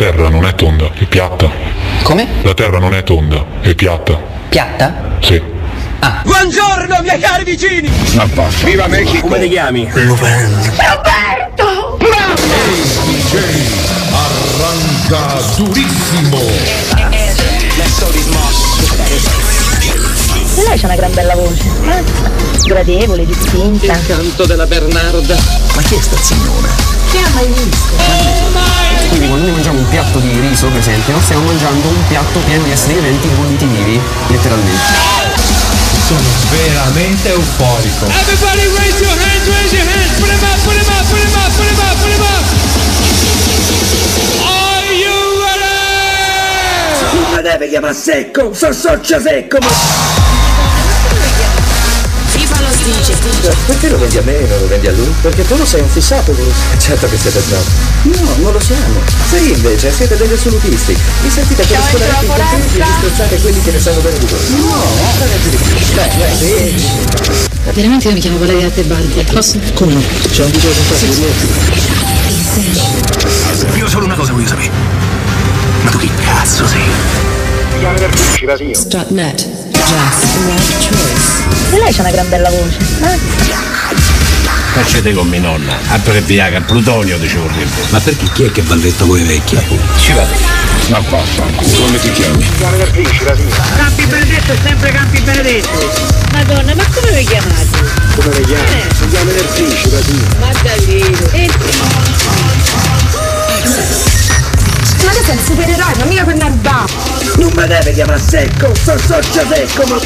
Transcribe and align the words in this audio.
terra 0.00 0.30
non 0.30 0.46
è 0.46 0.54
tonda, 0.54 0.88
è 0.94 1.04
piatta. 1.04 1.50
Come? 2.04 2.26
La 2.40 2.54
terra 2.54 2.78
non 2.78 2.94
è 2.94 3.02
tonda, 3.02 3.44
è 3.60 3.74
piatta. 3.74 4.18
Piatta? 4.48 4.94
Sì. 5.20 5.38
Buongiorno 6.22 7.00
miei 7.02 7.20
cari 7.20 7.44
vicini! 7.44 7.90
Viva 8.64 8.86
Mexico! 8.86 9.26
Come 9.26 9.40
ti 9.40 9.50
chiami? 9.50 9.86
Roberto! 9.92 11.98
Arranca 14.10 15.38
durissimo. 15.56 16.38
E 20.56 20.62
lei 20.66 20.78
c'ha 20.78 20.86
una 20.86 20.96
gran 20.96 21.12
bella 21.12 21.34
voce. 21.34 21.62
eh? 21.84 22.02
Gradevole, 22.64 23.26
distinta. 23.26 23.98
Canto 24.06 24.46
della 24.46 24.64
Bernarda. 24.64 25.36
Ma 25.74 25.82
chi 25.82 25.96
è 25.96 26.00
sta 26.00 26.16
signora? 26.22 26.68
Chi 27.10 27.18
ha 27.18 27.28
mai 27.34 27.46
visto? 27.48 28.89
Quindi 29.08 29.26
quando 29.26 29.46
noi 29.46 29.54
mangiamo 29.54 29.78
un 29.78 29.88
piatto 29.88 30.18
di 30.18 30.38
riso, 30.40 30.66
per 30.68 30.78
esempio, 30.78 31.18
stiamo 31.20 31.44
mangiando 31.44 31.88
un 31.88 32.06
piatto 32.08 32.38
pieno 32.40 32.62
di 32.64 32.70
esseri 32.70 32.94
viventi 32.94 33.28
bolliti 33.28 33.64
vivi, 33.66 34.00
letteralmente. 34.28 34.82
Sono 36.06 36.20
veramente 36.50 37.28
euforico. 37.30 38.06
Everybody 38.06 38.66
raise 38.76 39.00
your 39.00 39.16
hands, 39.18 39.46
raise 39.46 39.74
your 39.74 39.86
hands. 39.86 40.18
Put 40.18 40.28
them 40.28 40.42
up, 40.42 40.58
put 40.64 40.74
them 40.74 40.88
up, 40.88 41.04
put 41.08 41.20
them 41.20 41.34
up, 41.34 41.50
put 41.56 41.66
them 41.66 41.78
up, 41.78 41.96
put 42.00 42.10
them 42.10 42.22
up. 42.22 42.44
Are 44.42 44.92
you 44.92 45.16
ready? 45.44 47.36
Mi 47.36 47.42
deve 47.42 47.68
chiamare 47.68 47.94
secco, 47.94 48.52
so 48.52 48.72
socio 48.72 49.20
secco, 49.20 49.58
ma... 49.60 50.29
Dice. 52.84 53.14
Perché 53.66 53.88
lo 53.88 53.98
vendi 53.98 54.16
a 54.16 54.22
me 54.22 54.38
e 54.38 54.46
non 54.46 54.58
lo 54.60 54.66
vendi 54.68 54.86
a 54.86 54.92
lui? 54.92 55.12
Perché 55.20 55.46
tu 55.46 55.56
lo 55.56 55.64
sei 55.66 55.82
un 55.82 55.88
fissato, 55.88 56.32
Bruce. 56.32 56.54
Certo 56.78 57.08
che 57.08 57.18
siete 57.18 57.40
snob. 57.40 57.62
No, 58.02 58.34
non 58.42 58.52
lo 58.52 58.60
siamo. 58.60 59.00
Sì, 59.28 59.52
invece, 59.52 59.92
siete 59.92 60.16
degli 60.16 60.32
assolutisti. 60.32 60.96
Vi 61.22 61.30
sentite 61.30 61.64
per 61.64 61.78
scolare 61.90 62.24
i 62.24 62.26
contenti 62.26 62.78
e 62.78 62.82
disprezzate 62.82 63.40
quelli 63.40 63.60
che 63.62 63.70
ne 63.72 63.80
sanno 63.80 64.00
bene 64.00 64.18
di 64.18 64.26
voi. 64.26 64.38
No, 64.60 64.82
ragazzi 65.18 65.50
di 65.50 65.56
più. 65.56 65.66
Dai, 65.94 66.10
sì. 66.36 66.74
Veramente 67.72 68.08
io 68.08 68.14
mi 68.14 68.20
chiamo 68.20 68.38
Valeria 68.38 68.70
Tebaldi. 68.70 69.24
Posso? 69.30 69.58
Come 69.74 69.92
no? 69.92 70.00
C'è 70.30 70.44
un 70.44 70.50
video 70.50 70.70
di 70.70 70.80
Io 73.76 73.88
solo 73.88 74.06
una 74.06 74.14
cosa 74.14 74.32
voglio 74.32 74.48
sapere. 74.48 74.70
Ma 75.82 75.90
tu 75.90 75.98
chi 75.98 76.10
cazzo 76.24 76.66
sei? 76.66 76.82
Strutnet. 78.72 79.69
E 81.72 81.78
lei 81.78 81.92
c'ha 81.92 82.02
una 82.02 82.10
gran 82.10 82.28
bella 82.28 82.50
voce. 82.50 82.76
eh? 83.02 83.18
Facete 84.72 85.12
con 85.12 85.26
mia 85.28 85.40
nonna, 85.40 85.76
abbreviaga 85.88 86.58
il 86.58 86.64
plutonio 86.64 87.18
dicevo 87.18 87.46
il 87.46 87.68
Ma 87.90 87.98
perché 87.98 88.30
chi 88.32 88.44
è 88.44 88.52
che 88.52 88.62
balletta 88.62 89.04
voi 89.04 89.22
vecchi? 89.22 89.58
Ci 89.98 90.12
vado. 90.12 90.32
Ma 90.88 91.00
vaffanculo. 91.00 91.84
Come 91.86 91.98
ti 91.98 92.12
chiami? 92.12 92.46
Campi 93.76 94.06
Benedetto 94.06 94.52
è 94.52 94.56
sempre 94.64 94.92
Campi 94.92 95.20
Benedetto. 95.20 96.18
Madonna, 96.32 96.74
ma 96.74 96.84
come 96.94 97.12
vi 97.16 97.24
chiamate? 97.24 97.68
Come 98.16 98.34
le 98.34 98.40
chiami? 98.42 98.82
Si 98.96 99.08
chiama 99.08 99.30
Nerfici, 99.32 99.88
Rasina. 99.90 100.28
Ma 100.38 100.50
davvero? 100.62 101.30
Ma 105.04 105.12
tu 105.12 105.24
sei 105.24 105.36
un 105.36 105.44
supereroe, 105.44 105.94
ma 105.98 106.04
mica 106.04 106.24
per 106.24 106.34
narba. 106.36 106.84
Non 107.36 107.52
mi 107.54 107.66
deve 107.66 107.92
chiamare 107.92 108.20
secco, 108.20 108.74
so 108.74 108.98
socio 108.98 109.46
secco, 109.48 109.86
ma... 109.86 109.98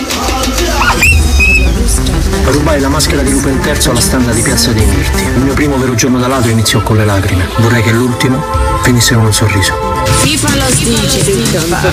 Rubai 2.51 2.81
la 2.81 2.89
maschera 2.89 3.23
di 3.23 3.31
Lupo 3.31 3.49
III 3.49 3.89
alla 3.89 4.01
standa 4.01 4.33
di 4.33 4.43
Piazza 4.43 4.71
dei 4.73 4.85
Mirti. 4.85 5.23
Il 5.23 5.41
mio 5.41 5.55
primo 5.55 5.77
vero 5.77 5.95
giorno 5.95 6.19
da 6.19 6.29
ladro 6.29 6.51
iniziò 6.51 6.81
con 6.83 6.97
le 6.97 7.05
lacrime. 7.05 7.49
Vorrei 7.59 7.83
che 7.83 7.91
l'ultimo 7.91 8.43
finisse 8.83 9.15
con 9.15 9.25
un 9.25 9.33
sorriso. 9.33 9.75
FIFA 10.21 10.57
lo 10.57 10.65
dice. 10.77 11.23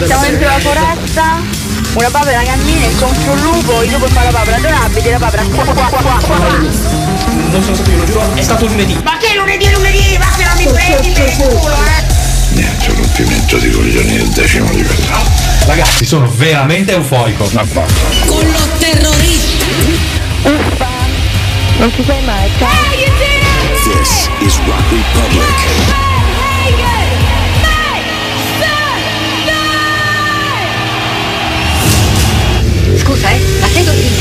siamo 0.06 0.22
dentro 0.22 0.48
la 0.48 0.60
foresta, 0.60 1.40
una 1.94 2.10
papera 2.10 2.42
cammina 2.44 2.86
incontro 2.86 3.32
un 3.32 3.40
lupo, 3.42 3.82
il 3.82 3.92
lupo 3.92 4.08
fa 4.08 4.24
la 4.24 4.32
papera 4.32 4.58
adorabile, 4.58 5.12
la 5.12 5.18
papera 5.18 5.44
qua 5.44 5.64
qua 5.64 5.74
qua 5.74 6.02
qua 6.02 6.20
qua. 6.20 6.38
Non 7.52 7.62
sono 7.62 7.76
stato 7.76 7.90
io, 7.90 7.98
lo 7.98 8.06
giuro, 8.06 8.34
è 8.34 8.42
stato 8.42 8.66
lunedì. 8.66 9.00
Ma 9.04 9.18
che 9.18 9.36
lunedì 9.36 9.66
è 9.66 9.72
lunedì? 9.72 10.18
Ma 10.18 10.28
che 10.38 10.44
non 10.46 10.58
mi 10.58 10.68
prendi 10.72 11.12
per 11.12 11.28
il 11.28 11.36
culo, 11.38 11.74
eh? 11.74 12.21
Niente 12.54 12.94
rompimento 12.94 13.58
di 13.58 13.70
coglioni 13.70 14.18
del 14.18 14.28
decimo 14.30 14.70
livello. 14.72 15.18
Ragazzi, 15.66 16.06
sono 16.06 16.30
veramente 16.36 16.94
euforico. 16.94 17.50
Ma 17.54 17.64
vaffanculo. 17.64 18.26
Con 18.26 18.52
lo 18.52 18.68
terrorista. 18.78 19.66
Uffa, 20.44 20.90
non 21.78 21.92
ci 21.94 22.04
sei 22.04 22.22
mai, 22.24 22.50
ciao. 22.58 22.70
This 23.84 24.30
is 24.40 24.58
Rock 24.66 24.92
Republic. 24.92 26.00
Scusa, 32.98 33.30
eh, 33.30 33.40
ma 33.60 33.68
sei 33.68 33.84
Cortina. 33.86 34.21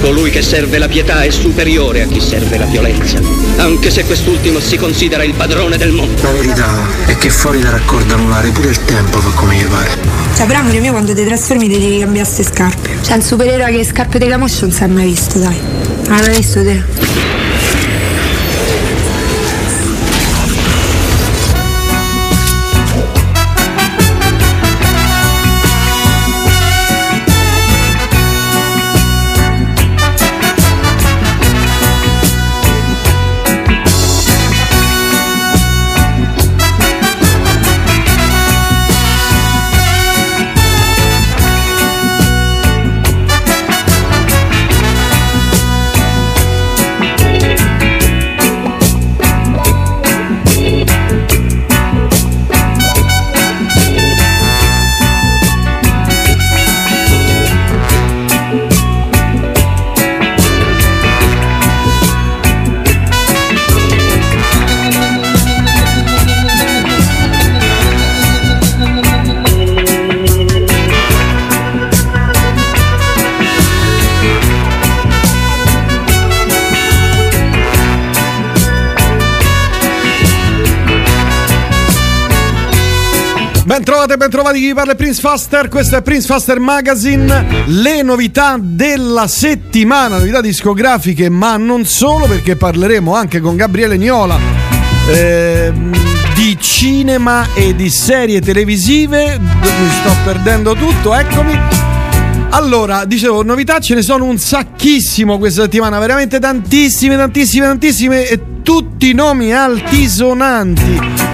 Colui 0.00 0.30
che 0.30 0.42
serve 0.42 0.78
la 0.78 0.88
pietà 0.88 1.22
è 1.22 1.30
superiore 1.30 2.02
a 2.02 2.06
chi 2.06 2.20
serve 2.20 2.56
la 2.56 2.64
violenza, 2.66 3.18
anche 3.56 3.90
se 3.90 4.04
quest'ultimo 4.04 4.60
si 4.60 4.76
considera 4.76 5.24
il 5.24 5.34
padrone 5.34 5.76
del 5.76 5.90
mondo. 5.90 6.22
La 6.22 6.30
verità 6.30 6.70
è 7.06 7.16
che 7.18 7.30
fuori 7.30 7.60
da 7.60 7.70
raccordo 7.70 8.14
anulare 8.14 8.50
pure 8.50 8.68
il 8.68 8.84
tempo 8.84 9.18
fa 9.18 9.30
come 9.30 9.56
gli 9.56 9.64
pare. 9.64 9.90
Cioè, 10.36 10.46
però 10.46 10.60
amore 10.60 10.78
mio, 10.78 10.92
quando 10.92 11.14
ti 11.14 11.24
trasformi 11.24 11.68
ti 11.68 11.78
devi 11.78 11.98
cambiare 11.98 12.28
queste 12.28 12.44
scarpe. 12.44 12.90
C'è 13.02 13.14
un 13.14 13.22
supereroe 13.22 13.72
che 13.72 13.84
scarpe 13.84 14.18
di 14.18 14.28
camoscio 14.28 14.66
non 14.66 14.72
si 14.72 14.82
è 14.82 14.86
mai 14.86 15.06
visto, 15.06 15.38
dai. 15.40 15.56
Ah, 16.08 16.20
l'hai 16.20 16.36
visto 16.36 16.62
te? 16.62 17.47
Ben 83.88 83.96
trovate, 83.96 84.18
ben 84.18 84.28
trovati 84.30 84.60
chi 84.60 84.74
parla 84.74 84.92
è 84.92 84.96
Prince 84.96 85.18
Faster, 85.18 85.68
questo 85.68 85.96
è 85.96 86.02
Prince 86.02 86.26
Faster 86.26 86.58
Magazine, 86.58 87.64
le 87.68 88.02
novità 88.02 88.58
della 88.60 89.26
settimana, 89.26 90.18
novità 90.18 90.42
discografiche, 90.42 91.30
ma 91.30 91.56
non 91.56 91.86
solo 91.86 92.26
perché 92.26 92.54
parleremo 92.54 93.14
anche 93.14 93.40
con 93.40 93.56
Gabriele 93.56 93.96
Niola 93.96 94.38
ehm, 95.08 95.96
di 96.34 96.58
cinema 96.60 97.54
e 97.54 97.74
di 97.74 97.88
serie 97.88 98.42
televisive, 98.42 99.38
mi 99.38 99.90
sto 100.02 100.12
perdendo 100.22 100.74
tutto, 100.74 101.14
eccomi. 101.14 101.58
Allora, 102.50 103.06
dicevo, 103.06 103.42
novità 103.42 103.78
ce 103.78 103.94
ne 103.94 104.02
sono 104.02 104.26
un 104.26 104.36
sacchissimo 104.36 105.38
questa 105.38 105.62
settimana, 105.62 105.98
veramente 105.98 106.38
tantissime, 106.38 107.16
tantissime, 107.16 107.64
tantissime 107.64 108.28
e 108.28 108.38
tutti 108.62 109.14
nomi 109.14 109.54
altisonanti. 109.54 111.27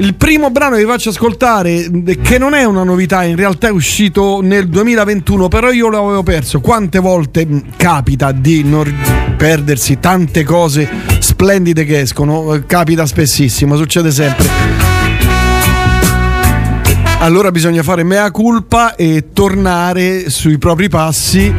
Il 0.00 0.14
primo 0.14 0.50
brano 0.50 0.76
che 0.76 0.82
vi 0.82 0.88
faccio 0.88 1.10
ascoltare, 1.10 1.72
eh, 1.72 2.18
che 2.22 2.38
non 2.38 2.54
è 2.54 2.64
una 2.64 2.84
novità, 2.84 3.22
in 3.22 3.36
realtà 3.36 3.68
è 3.68 3.70
uscito 3.70 4.40
nel 4.42 4.66
2021, 4.66 5.48
però 5.48 5.70
io 5.70 5.90
l'avevo 5.90 6.22
perso. 6.22 6.60
Quante 6.60 6.98
volte 7.00 7.44
mh, 7.44 7.76
capita 7.76 8.32
di 8.32 8.64
non 8.64 8.90
perdersi 9.36 10.00
tante 10.00 10.42
cose 10.42 10.88
splendide 11.18 11.84
che 11.84 12.00
escono? 12.00 12.54
Eh, 12.54 12.64
Capita 12.64 13.04
spessissimo, 13.04 13.76
succede 13.76 14.10
sempre. 14.10 14.48
Allora 17.18 17.50
bisogna 17.50 17.82
fare 17.82 18.02
mea 18.02 18.30
culpa 18.30 18.94
e 18.94 19.26
tornare 19.34 20.30
sui 20.30 20.56
propri 20.56 20.88
passi 20.88 21.52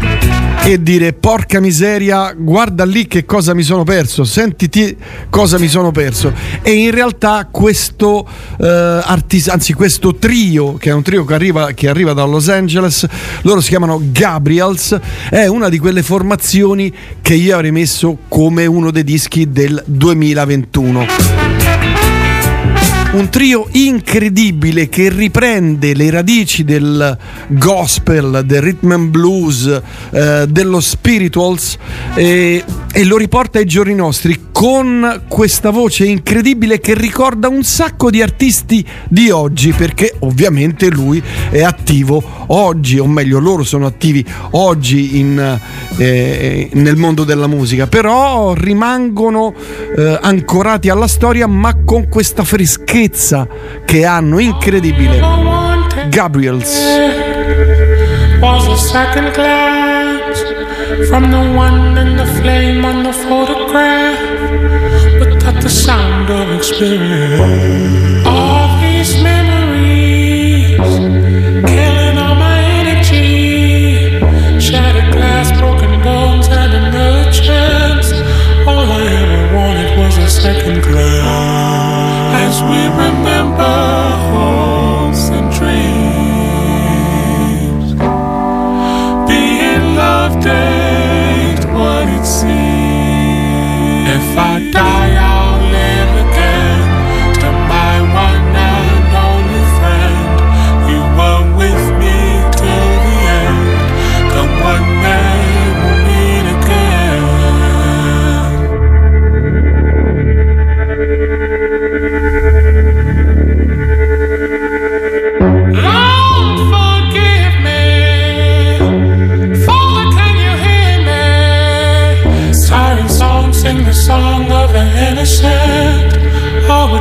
e 0.63 0.81
dire 0.81 1.13
porca 1.13 1.60
miseria, 1.60 2.34
guarda 2.38 2.86
lì 2.86 3.08
che 3.08 3.25
cosa 3.25 3.54
mi 3.54 3.63
sono 3.63 3.84
perso, 3.84 4.24
sentiti 4.24 4.96
cosa 5.30 5.58
mi 5.58 5.68
sono 5.68 5.92
perso. 5.92 6.31
E 6.62 6.72
in 6.72 6.92
realtà 6.92 7.48
questo 7.50 8.28
eh, 8.60 8.68
artis- 8.68 9.50
anzi 9.50 9.74
questo 9.74 10.16
trio, 10.16 10.75
che 10.75 10.92
è 10.92 10.94
un 10.94 11.02
trio 11.02 11.25
che 11.25 11.34
arriva, 11.34 11.72
che 11.72 11.90
arriva 11.90 12.13
da 12.13 12.24
Los 12.24 12.50
Angeles, 12.50 13.08
loro 13.42 13.60
si 13.60 13.69
chiamano 13.69 14.02
Gabriels, 14.12 15.00
è 15.30 15.48
una 15.48 15.68
di 15.68 15.80
quelle 15.80 16.04
formazioni 16.04 16.94
che 17.22 17.34
io 17.34 17.56
avrei 17.56 17.72
messo 17.72 18.19
come 18.28 18.66
uno 18.66 18.92
dei 18.92 19.04
dischi 19.04 19.52
del 19.52 19.81
2021 19.86 21.50
un 23.13 23.28
trio 23.28 23.68
incredibile 23.72 24.88
che 24.88 25.10
riprende 25.10 25.94
le 25.94 26.10
radici 26.10 26.63
del 26.63 27.18
gospel, 27.48 28.44
del 28.46 28.62
rhythm 28.62 28.92
and 28.92 29.10
blues, 29.10 29.81
eh, 30.12 30.46
dello 30.48 30.80
spirituals 30.80 31.78
eh, 32.16 32.63
e 32.94 33.04
lo 33.04 33.18
riporta 33.18 33.60
ai 33.60 33.66
giorni 33.66 33.96
nostri 33.96 34.48
con 34.52 35.24
questa 35.28 35.72
voce 35.72 36.06
incredibile 36.06 36.80
che 36.80 36.94
ricorda 36.94 37.48
un 37.48 37.63
sacco 37.63 38.10
di 38.10 38.22
artisti 38.22 38.86
di 39.10 39.30
oggi 39.30 39.74
perché 39.74 40.16
ovviamente 40.19 40.90
lui 40.90 41.22
è 41.50 41.63
attivo 41.63 42.24
oggi 42.48 43.00
o 43.00 43.08
meglio 43.08 43.40
loro 43.40 43.63
sono 43.63 43.88
attivi 43.88 44.24
oggi 44.52 45.19
in, 45.19 45.60
eh, 45.98 46.69
nel 46.74 46.96
mondo 46.96 47.24
della 47.24 47.48
musica. 47.48 47.88
Però 47.88 48.54
rimangono 48.54 49.54
eh, 49.98 50.19
ancorati 50.22 50.90
alla 50.90 51.08
storia 51.08 51.48
ma 51.48 51.75
con 51.84 52.08
questa 52.08 52.44
freschezza 52.44 53.00
che 53.86 54.06
hanno 54.06 54.38
incredibile 54.38 55.19
Gabriels 56.09 56.69
was 58.39 58.68
a 58.68 58.77
second 58.77 59.33
glance 59.33 60.39
from 61.07 61.31
the 61.31 61.57
one 61.57 61.98
in 61.98 62.15
the 62.15 62.25
flame 62.39 62.86
on 62.86 63.01
the 63.01 63.12
photograph 63.12 64.19
without 65.19 65.59
the 65.63 65.69
sound 65.69 66.30
of 66.30 66.51
experience. 66.51 68.27
All 68.27 68.80
these 68.81 69.19
memories 69.24 70.77
killing 70.77 72.18
all 72.19 72.36
my 72.36 72.59
energy. 72.81 74.19
Shattered 74.59 75.12
glass, 75.12 75.51
broken 75.59 76.01
bones, 76.03 76.48
and 76.50 76.71
another 76.74 77.31
chance. 77.31 78.12
All 78.68 78.86
I 78.92 79.01
ever 79.21 79.56
wanted 79.56 79.98
was 79.98 80.18
a 80.19 80.30
second 80.30 80.83
glance. 80.83 81.50
As 82.53 82.59
we 82.63 82.81
remember 83.06 83.75
hopes 84.31 85.24
and 85.30 85.48
dreams. 85.57 85.88
Being 89.30 89.86
loved 89.95 90.45
ain't 90.45 91.63
what 91.74 92.06
it 92.18 92.25
seems. 92.25 94.09
If 94.18 94.38
I 94.38 94.69
die, 94.74 95.00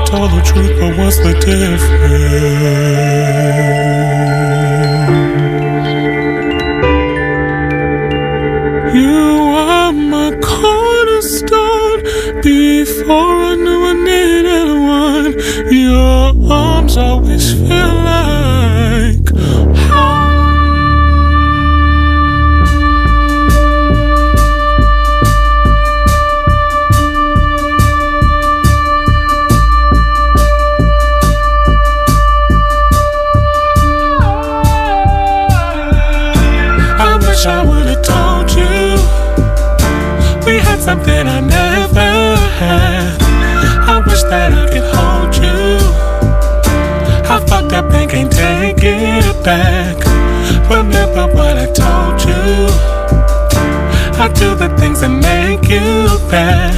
Tell 0.06 0.28
the 0.28 0.42
truth, 0.44 0.72
but 0.80 0.96
what's 0.98 1.18
the 1.18 1.32
difference? 1.34 2.90
You 8.94 9.18
are 9.54 9.92
my 9.92 10.30
cornerstone. 10.42 12.02
Before 12.42 13.36
I 13.50 13.54
knew 13.54 13.80
I 13.84 13.94
needed 14.08 14.68
one, 15.00 15.32
your 15.72 16.52
arms 16.52 16.96
always 16.96 17.52
feel 17.52 17.68
like 17.68 18.29
something 40.90 41.28
I 41.28 41.38
never 41.38 42.10
had. 42.58 43.22
I 43.92 44.02
wish 44.04 44.24
that 44.24 44.50
I 44.60 44.64
could 44.72 44.88
hold 44.94 45.32
you. 45.44 45.62
I 47.32 47.36
fucked 47.48 47.72
up 47.78 47.92
and 47.98 48.10
can't 48.10 48.32
take 48.32 48.82
it 48.82 49.44
back. 49.44 49.96
Remember 50.68 51.24
what 51.36 51.54
I 51.64 51.66
told 51.82 52.16
you. 52.28 52.42
I 54.24 54.26
do 54.42 54.48
the 54.62 54.68
things 54.80 55.00
that 55.02 55.14
make 55.30 55.64
you 55.74 55.88
bad. 56.28 56.74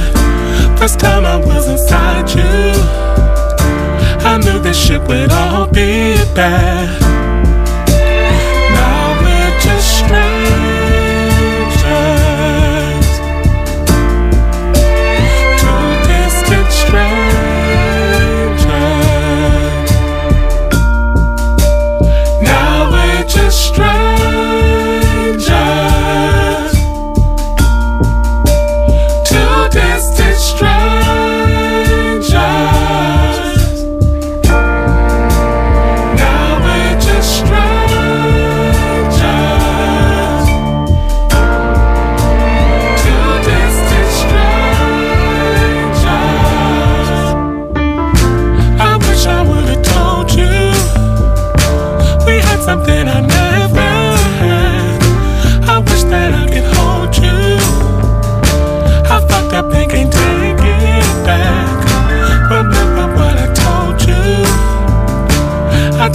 First 0.77 0.99
time 0.99 1.25
I 1.25 1.37
was 1.37 1.67
inside 1.67 2.29
you, 2.37 2.53
I 4.31 4.37
knew 4.43 4.59
this 4.59 4.77
shit 4.77 5.01
would 5.07 5.31
all 5.31 5.65
be 5.65 6.17
bad. 6.35 7.32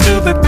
I 0.08 0.20
do 0.20 0.32
the 0.32 0.47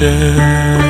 stranger. 0.00 0.80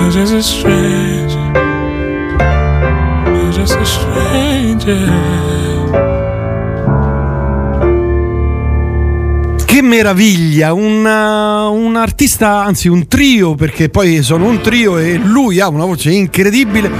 You're 0.00 0.10
just 0.10 0.32
a 0.32 0.42
stranger. 0.42 1.52
You're 3.26 3.52
just 3.52 3.76
a 3.76 3.84
stranger. 3.84 5.26
Che 9.64 9.82
meraviglia, 9.82 10.72
un, 10.72 11.04
uh, 11.04 11.72
un 11.72 11.94
artista, 11.96 12.64
anzi 12.64 12.88
un 12.88 13.06
trio, 13.06 13.54
perché 13.54 13.90
poi 13.90 14.22
sono 14.22 14.46
un 14.46 14.60
trio 14.62 14.96
e 14.96 15.16
lui 15.18 15.60
ha 15.60 15.68
una 15.68 15.84
voce 15.84 16.10
incredibile 16.10 16.90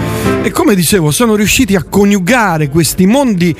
e 0.42 0.50
come 0.50 0.74
dicevo 0.74 1.10
sono 1.10 1.34
riusciti 1.34 1.74
a 1.74 1.82
coniugare 1.82 2.68
questi 2.68 3.06
mondi 3.06 3.56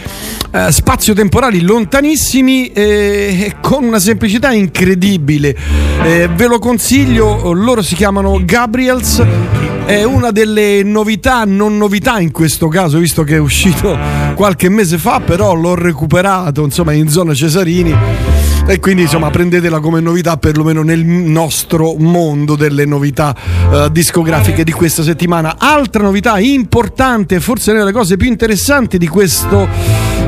eh, 0.50 0.72
spazio-temporali 0.72 1.60
lontanissimi 1.60 2.72
eh, 2.72 3.56
con 3.60 3.84
una 3.84 3.98
semplicità 3.98 4.52
incredibile. 4.52 5.56
Eh, 6.02 6.28
ve 6.34 6.46
lo 6.46 6.58
consiglio, 6.58 7.52
loro 7.52 7.82
si 7.82 7.94
chiamano 7.94 8.40
Gabriels. 8.44 9.22
È 9.84 10.02
una 10.02 10.30
delle 10.30 10.82
novità, 10.82 11.44
non 11.44 11.78
novità 11.78 12.20
in 12.20 12.30
questo 12.30 12.68
caso, 12.68 12.98
visto 12.98 13.24
che 13.24 13.36
è 13.36 13.38
uscito 13.38 13.96
qualche 14.34 14.68
mese 14.68 14.98
fa, 14.98 15.20
però 15.20 15.54
l'ho 15.54 15.74
recuperato 15.74 16.62
insomma 16.62 16.92
in 16.92 17.08
zona 17.08 17.32
Cesarini 17.32 18.47
e 18.68 18.80
quindi 18.80 19.02
insomma 19.02 19.30
prendetela 19.30 19.80
come 19.80 19.98
novità 20.00 20.36
perlomeno 20.36 20.82
nel 20.82 21.02
nostro 21.02 21.94
mondo 21.98 22.54
delle 22.54 22.84
novità 22.84 23.34
eh, 23.72 23.88
discografiche 23.90 24.62
di 24.62 24.72
questa 24.72 25.02
settimana. 25.02 25.56
Altra 25.56 26.02
novità 26.02 26.38
importante, 26.38 27.40
forse 27.40 27.70
una 27.70 27.80
delle 27.80 27.92
cose 27.92 28.18
più 28.18 28.28
interessanti 28.28 28.98
di 28.98 29.08
questo 29.08 29.66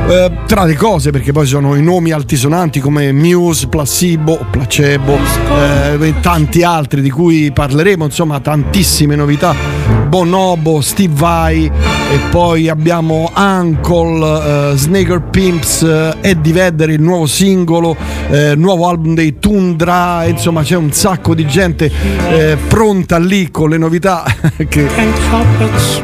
eh, 0.07 0.31
tra 0.47 0.63
le 0.63 0.75
cose, 0.75 1.11
perché 1.11 1.31
poi 1.31 1.45
sono 1.45 1.75
i 1.75 1.83
nomi 1.83 2.09
altisonanti 2.11 2.79
come 2.79 3.11
Muse, 3.11 3.67
Placebo, 3.67 4.43
Placebo 4.49 5.19
eh, 5.19 6.07
e 6.07 6.19
tanti 6.19 6.63
altri 6.63 7.01
di 7.01 7.11
cui 7.11 7.51
parleremo, 7.51 8.05
insomma 8.05 8.39
tantissime 8.39 9.15
novità. 9.15 10.00
Bonobo, 10.11 10.81
Steve 10.81 11.13
Vai 11.15 11.71
e 12.11 12.19
poi 12.29 12.67
abbiamo 12.67 13.31
Uncle, 13.33 14.73
eh, 14.73 14.75
Snaker 14.75 15.21
Pimps, 15.21 15.83
eh, 15.83 16.17
Eddie 16.19 16.51
Vedder, 16.51 16.89
il 16.89 17.01
nuovo 17.01 17.25
singolo, 17.25 17.95
eh, 18.29 18.53
nuovo 18.57 18.89
album 18.89 19.15
dei 19.15 19.39
Tundra, 19.39 20.25
insomma 20.25 20.63
c'è 20.63 20.75
un 20.75 20.91
sacco 20.91 21.33
di 21.33 21.47
gente 21.47 21.89
eh, 22.29 22.57
pronta 22.67 23.17
lì 23.17 23.49
con 23.51 23.69
le 23.69 23.77
novità 23.77 24.25
che 24.67 24.89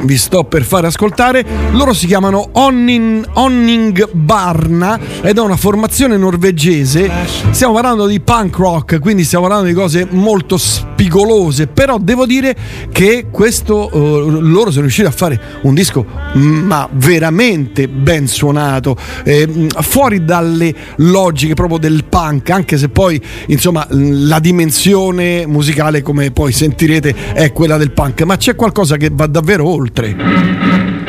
vi 0.04 0.18
sto 0.18 0.46
per 0.46 0.64
fare 0.64 0.88
ascoltare. 0.88 1.46
Loro 1.72 1.92
si 1.92 2.08
chiamano 2.08 2.52
Onning, 2.54 3.28
Onning 3.34 4.10
Barna 4.14 4.98
ed 5.22 5.38
è 5.38 5.42
una 5.42 5.58
formazione 5.58 6.16
norvegese. 6.16 7.12
Stiamo 7.50 7.74
parlando 7.74 8.06
di 8.06 8.22
punk 8.22 8.56
rock, 8.56 9.00
quindi 9.02 9.26
stiamo 9.26 9.48
parlando 9.48 9.70
di 9.70 9.76
cose 9.76 10.08
molto 10.10 10.56
spigolose, 10.56 11.68
però 11.68 11.98
devo 12.00 12.26
dire 12.26 12.56
che 12.94 13.26
questo 13.30 13.90
loro 13.98 14.70
sono 14.70 14.82
riusciti 14.84 15.08
a 15.08 15.12
fare 15.12 15.40
un 15.62 15.74
disco 15.74 16.06
mm, 16.38 16.66
ma 16.66 16.88
veramente 16.92 17.88
ben 17.88 18.28
suonato, 18.28 18.96
eh, 19.24 19.68
fuori 19.82 20.24
dalle 20.24 20.74
logiche 20.98 21.54
proprio 21.54 21.78
del 21.78 22.06
punk, 22.06 22.50
anche 22.50 22.78
se 22.78 22.90
poi 22.90 23.22
insomma 23.48 23.86
la 23.90 24.40
dimensione 24.40 25.46
musicale 25.46 26.02
come 26.02 26.32
poi 26.32 26.52
sentirete 26.52 27.34
è 27.34 27.52
quella 27.52 27.78
del 27.78 27.92
punk, 27.92 28.22
ma 28.24 28.38
c'è 28.38 28.56
qualcosa 28.56 28.98
che 28.98 29.10
va 29.12 29.28
davvero 29.28 29.68
oltre. 29.68 31.07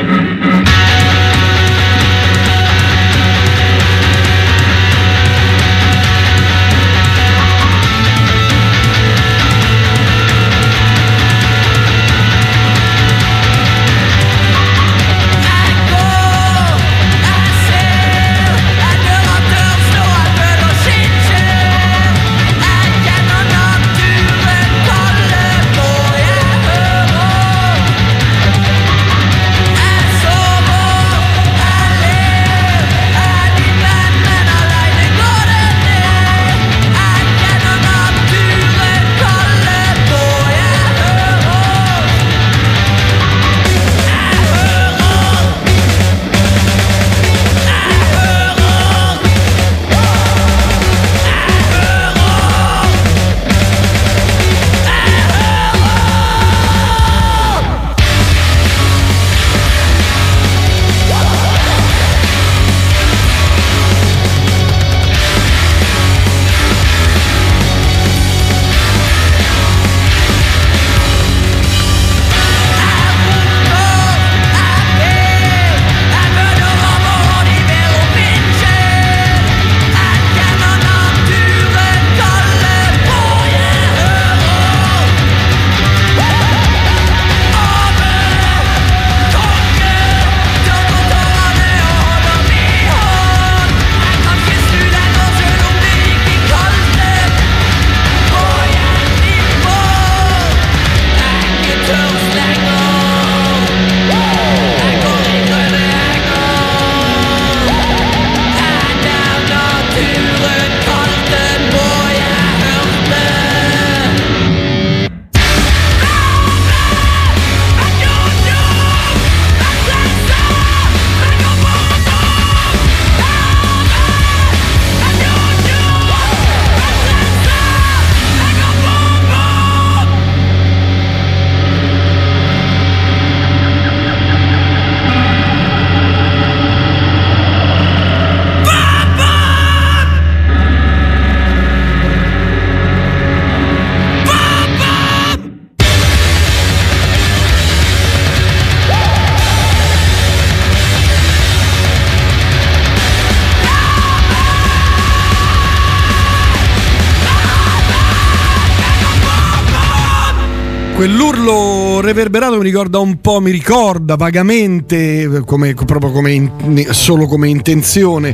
Reverberato 162.09 162.57
mi 162.57 162.63
ricorda 162.63 162.97
un 162.99 163.21
po', 163.21 163.39
mi 163.39 163.51
ricorda 163.51 164.15
vagamente, 164.15 165.43
come, 165.45 165.75
proprio 165.75 166.11
come 166.11 166.31
in- 166.31 166.87
solo 166.89 167.27
come 167.27 167.49
intenzione, 167.49 168.33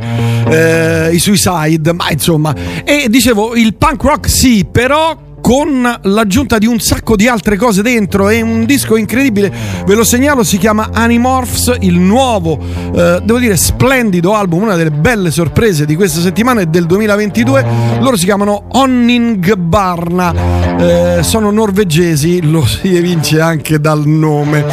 eh, 0.50 1.14
i 1.14 1.20
Suicide, 1.20 1.92
ma 1.94 2.10
insomma. 2.10 2.56
E 2.84 3.08
dicevo, 3.10 3.54
il 3.56 3.76
punk 3.76 4.02
rock 4.04 4.30
sì, 4.30 4.66
però 4.70 5.18
con 5.46 6.00
l'aggiunta 6.02 6.58
di 6.58 6.66
un 6.66 6.80
sacco 6.80 7.16
di 7.16 7.28
altre 7.28 7.56
cose 7.56 7.84
dentro. 7.84 8.30
È 8.30 8.42
un 8.42 8.66
disco 8.66 8.96
incredibile, 8.96 9.54
ve 9.86 9.94
lo 9.94 10.04
segnalo, 10.04 10.44
si 10.44 10.58
chiama 10.58 10.90
Animorphs, 10.92 11.78
il 11.82 12.00
nuovo, 12.00 12.58
eh, 12.58 13.22
devo 13.24 13.38
dire, 13.38 13.56
splendido 13.56 14.34
album, 14.34 14.64
una 14.64 14.76
delle 14.76 14.90
belle 14.90 15.30
sorprese 15.30 15.86
di 15.86 15.96
questa 15.96 16.20
settimana 16.20 16.62
è 16.62 16.66
del 16.66 16.88
2022. 16.88 17.64
Loro 18.00 18.18
si 18.18 18.26
chiamano 18.26 18.64
Onningbarna, 18.72 20.34
eh, 20.80 21.22
sono 21.22 21.52
norvegesi, 21.52 22.42
lo 22.42 22.66
si 22.66 22.96
evince 22.96 23.40
anche 23.40 23.80
dal 23.80 24.04
nome. 24.08 24.66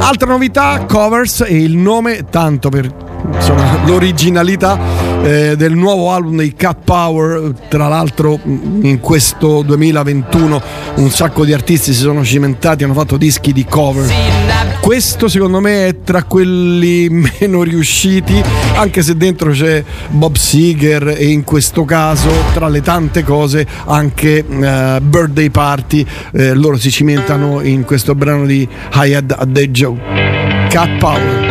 Altra 0.00 0.26
novità, 0.26 0.86
covers 0.88 1.44
e 1.46 1.56
il 1.56 1.76
nome, 1.76 2.24
tanto 2.28 2.68
per 2.68 3.15
insomma, 3.32 3.84
l'originalità 3.84 4.78
eh, 5.22 5.56
del 5.56 5.74
nuovo 5.74 6.12
album 6.12 6.36
dei 6.36 6.54
Cat 6.54 6.78
Power. 6.84 7.52
Tra 7.68 7.88
l'altro, 7.88 8.38
in 8.44 8.98
questo 9.00 9.62
2021 9.62 10.62
un 10.96 11.10
sacco 11.10 11.44
di 11.44 11.52
artisti 11.52 11.92
si 11.92 12.00
sono 12.00 12.24
cimentati, 12.24 12.84
hanno 12.84 12.94
fatto 12.94 13.16
dischi 13.16 13.52
di 13.52 13.64
cover. 13.64 14.10
Questo 14.80 15.28
secondo 15.28 15.60
me 15.60 15.88
è 15.88 16.02
tra 16.02 16.22
quelli 16.22 17.08
meno 17.40 17.62
riusciti, 17.62 18.40
anche 18.74 19.02
se 19.02 19.16
dentro 19.16 19.50
c'è 19.50 19.82
Bob 20.10 20.36
Seger 20.36 21.08
e 21.08 21.26
in 21.26 21.44
questo 21.44 21.84
caso, 21.84 22.30
tra 22.54 22.68
le 22.68 22.82
tante 22.82 23.24
cose, 23.24 23.66
anche 23.86 24.44
eh, 24.46 25.00
Birthday 25.02 25.50
Party. 25.50 26.06
Eh, 26.32 26.54
loro 26.54 26.76
si 26.76 26.90
cimentano 26.90 27.60
in 27.62 27.84
questo 27.84 28.14
brano 28.14 28.46
di 28.46 28.66
Hayat 28.92 29.34
Adejo. 29.38 29.98
Cat 30.68 30.98
Power. 30.98 31.45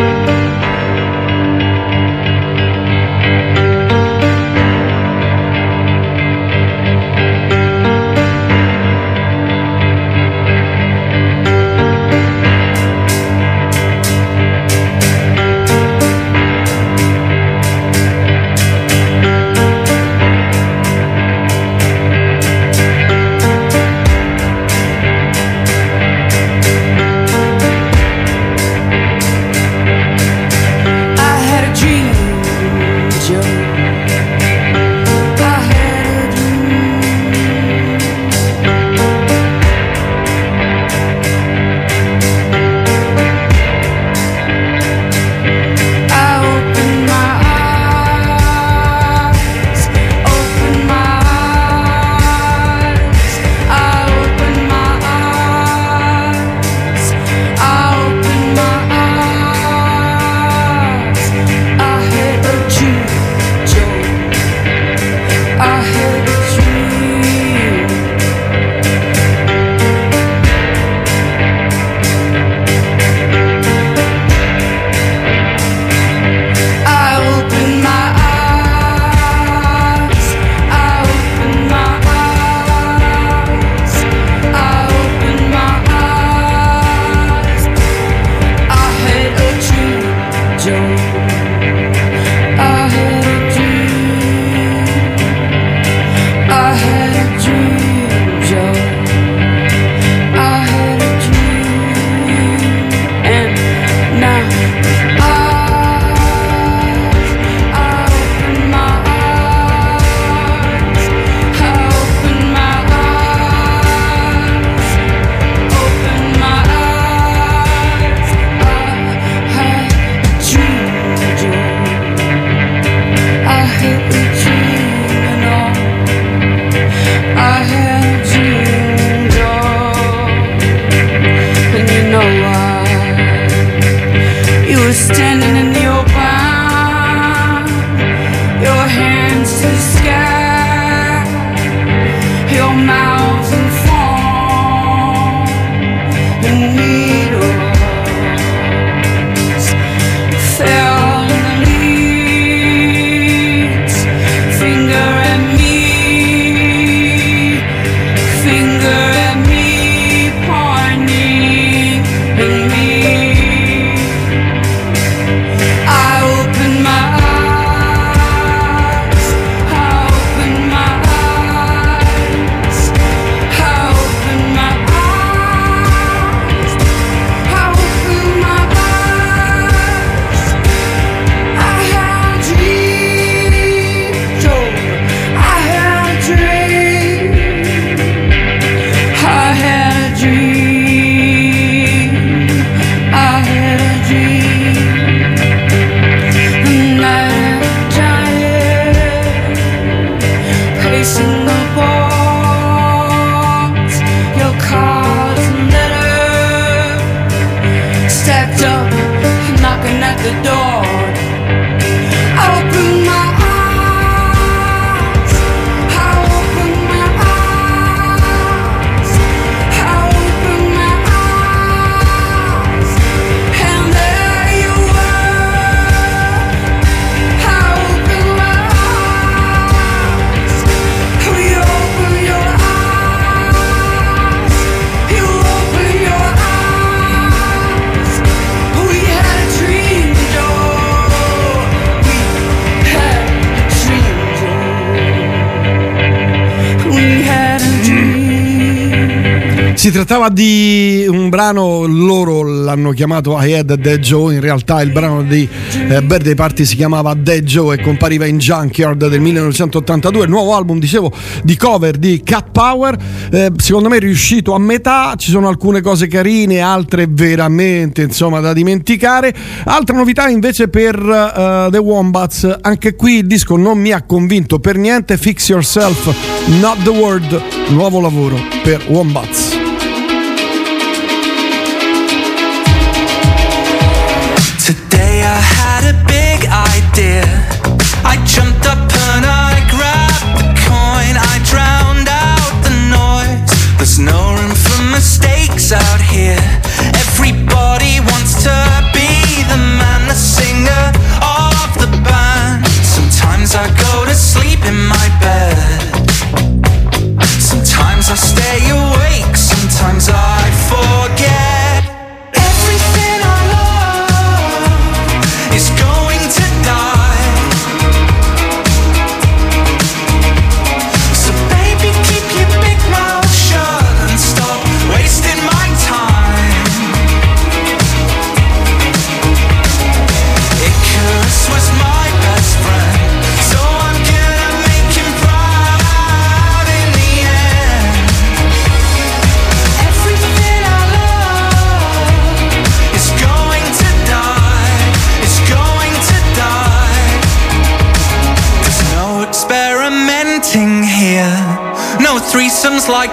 Chiamato 252.96 253.38
I 253.40 253.54
Had 253.54 253.74
Dead 253.76 254.00
Joe, 254.00 254.34
in 254.34 254.42
realtà 254.42 254.82
il 254.82 254.92
brano 254.92 255.22
di 255.22 255.48
eh, 255.88 256.02
Birthday 256.02 256.34
Party 256.34 256.66
si 256.66 256.76
chiamava 256.76 257.14
Dead 257.14 257.44
Joe 257.44 257.76
e 257.76 257.82
compariva 257.82 258.26
in 258.26 258.40
Junkyard 258.40 259.08
del 259.08 259.20
1982, 259.20 260.24
il 260.24 260.30
nuovo 260.30 260.56
album, 260.56 260.80
dicevo, 260.80 261.12
di 261.44 261.56
cover 261.56 261.98
di 261.98 262.22
Cat 262.24 262.50
Power, 262.52 262.98
eh, 263.32 263.52
secondo 263.58 263.90
me 263.90 263.98
è 263.98 264.00
riuscito 264.00 264.54
a 264.54 264.60
metà, 264.60 265.14
ci 265.18 265.30
sono 265.30 265.48
alcune 265.48 265.82
cose 265.82 266.08
carine, 266.08 266.60
altre 266.60 267.06
veramente 267.08 268.02
insomma 268.02 268.40
da 268.40 268.54
dimenticare. 268.54 269.34
Altra 269.66 269.96
novità 269.96 270.28
invece 270.28 270.68
per 270.68 270.98
uh, 270.98 271.70
The 271.70 271.78
Wombats, 271.78 272.58
anche 272.62 272.96
qui 272.96 273.18
il 273.18 273.28
disco 273.28 273.56
non 273.58 273.78
mi 273.78 273.92
ha 273.92 274.04
convinto 274.04 274.60
per 274.60 274.78
niente, 274.78 275.18
Fix 275.18 275.50
Yourself, 275.50 276.14
Not 276.60 276.84
the 276.84 276.90
Word, 276.90 277.42
nuovo 277.70 278.00
lavoro 278.00 278.38
per 278.64 278.84
Wombats. 278.88 279.55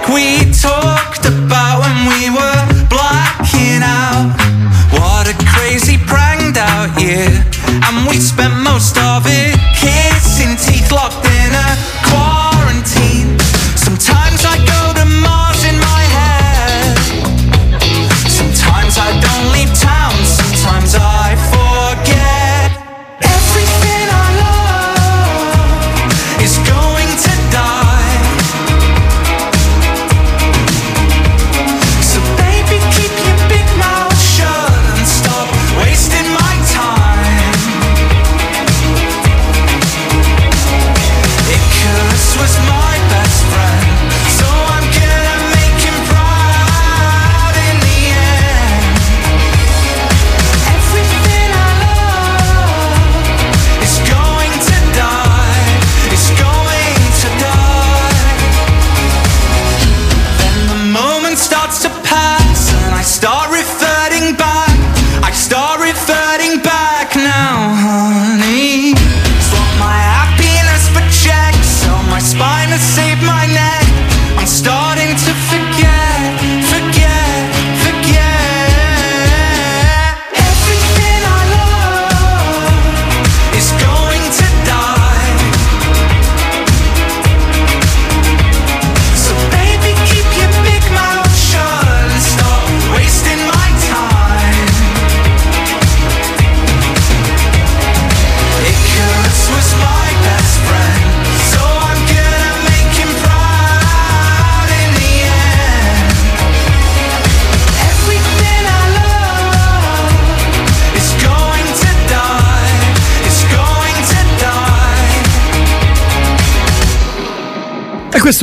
we 0.09 0.51
talk 0.51 0.92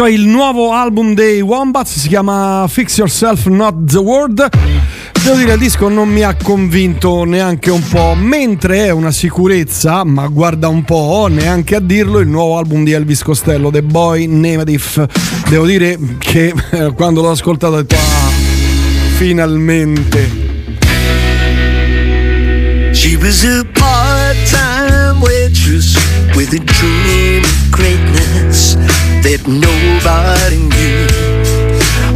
questo 0.00 0.04
è 0.06 0.10
il 0.18 0.28
nuovo 0.28 0.72
album 0.72 1.12
dei 1.12 1.42
Wombats, 1.42 1.98
si 1.98 2.08
chiama 2.08 2.64
Fix 2.68 2.96
Yourself 2.96 3.44
Not 3.46 3.84
the 3.84 3.98
Word. 3.98 4.48
Devo 5.22 5.36
dire, 5.36 5.52
il 5.52 5.58
disco 5.58 5.88
non 5.88 6.08
mi 6.08 6.22
ha 6.22 6.34
convinto 6.42 7.24
neanche 7.24 7.70
un 7.70 7.86
po', 7.86 8.14
mentre 8.14 8.86
è 8.86 8.90
una 8.90 9.10
sicurezza, 9.10 10.02
ma 10.04 10.26
guarda 10.28 10.68
un 10.68 10.84
po', 10.84 11.26
neanche 11.28 11.76
a 11.76 11.80
dirlo, 11.80 12.18
il 12.20 12.28
nuovo 12.28 12.56
album 12.56 12.82
di 12.82 12.92
Elvis 12.92 13.22
Costello, 13.22 13.70
The 13.70 13.82
Boy 13.82 14.26
Named. 14.26 14.74
Devo 15.50 15.66
dire 15.66 15.98
che 16.16 16.54
eh, 16.70 16.92
quando 16.94 17.20
l'ho 17.20 17.32
ascoltato 17.32 17.74
ho 17.74 17.82
detto, 17.82 17.96
ah, 17.96 18.30
finalmente. 19.16 20.48
She 22.92 23.16
was 23.16 23.44
a 23.44 23.66
part-time 23.74 25.20
waitress 25.20 25.94
with 26.34 26.54
a 26.54 26.62
dream 26.64 27.42
of 27.42 27.70
greatness 27.70 28.78
that 29.22 29.44
nobody 29.44 30.56
knew 30.64 31.04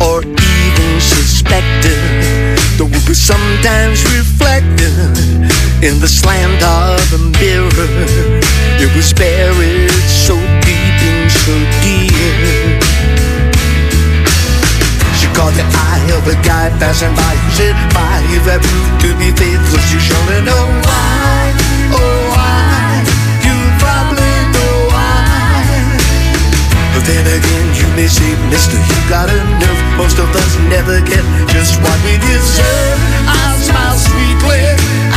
or 0.00 0.24
even 0.24 0.92
suspected. 1.00 2.00
Though 2.80 2.88
it 2.88 3.04
was 3.08 3.20
sometimes 3.20 4.00
reflected 4.16 4.96
in 5.84 6.00
the 6.00 6.08
slant 6.08 6.62
of 6.64 7.04
a 7.12 7.20
mirror, 7.38 8.40
it 8.80 8.90
was 8.96 9.12
buried 9.12 9.92
so 10.08 10.34
deep 10.64 10.96
and 11.04 11.28
so 11.28 11.54
dear. 11.84 12.80
She 15.20 15.28
caught 15.36 15.52
the 15.60 15.66
eye 15.68 16.08
of 16.16 16.24
a 16.24 16.36
guy 16.40 16.72
passing 16.80 17.14
by 17.14 17.34
who 17.36 17.50
said, 17.52 17.76
Why 17.92 18.24
you 18.32 18.40
that 18.48 18.64
proved 18.64 18.96
to 19.04 19.10
be 19.20 19.28
faithful? 19.36 19.80
She 19.92 19.98
surely 20.00 20.40
know 20.40 20.64
why, 20.88 21.52
then 27.04 27.24
again, 27.28 27.66
you 27.76 27.86
may 27.96 28.08
say, 28.08 28.32
mister, 28.48 28.76
you 28.76 28.98
got 29.08 29.28
a 29.28 29.38
nerve. 29.60 29.80
Most 29.96 30.18
of 30.18 30.28
us 30.34 30.52
never 30.72 31.00
get 31.04 31.24
just 31.52 31.76
what 31.84 31.98
we 32.04 32.16
deserve. 32.18 32.98
I 33.28 33.56
smile 33.60 33.98
sweetly, 33.98 34.64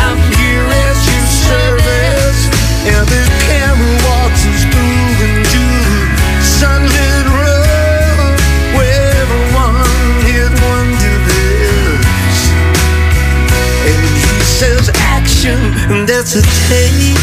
I'm 0.03 0.19
here 0.35 0.67
as 0.87 0.97
you 1.07 1.21
service. 1.47 2.41
And 2.87 3.03
the 3.07 3.23
camera 3.47 3.95
walks 4.07 4.41
us 4.47 4.63
through 4.67 5.27
into 5.27 5.63
the 5.87 6.43
sunlit 6.43 7.25
room 7.27 8.35
where 8.75 9.23
the 9.31 9.41
one-hit 9.55 10.51
wonder. 10.63 11.19
And 13.87 14.01
he 14.07 14.39
says, 14.43 14.91
action, 15.15 15.59
that's 16.05 16.35
a 16.35 16.43
take. 16.67 17.17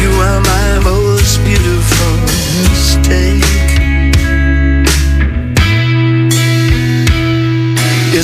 You 0.00 0.10
are 0.22 0.40
my 0.40 0.78
most 0.84 1.38
beautiful. 1.44 1.79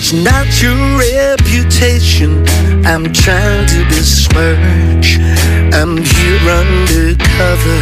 It's 0.09 0.13
not 0.13 0.47
your 0.63 0.79
reputation 1.03 2.47
I'm 2.87 3.13
trying 3.13 3.67
to 3.67 3.85
besmirch. 3.91 5.19
I'm 5.75 5.97
here 5.99 6.47
undercover. 6.47 7.81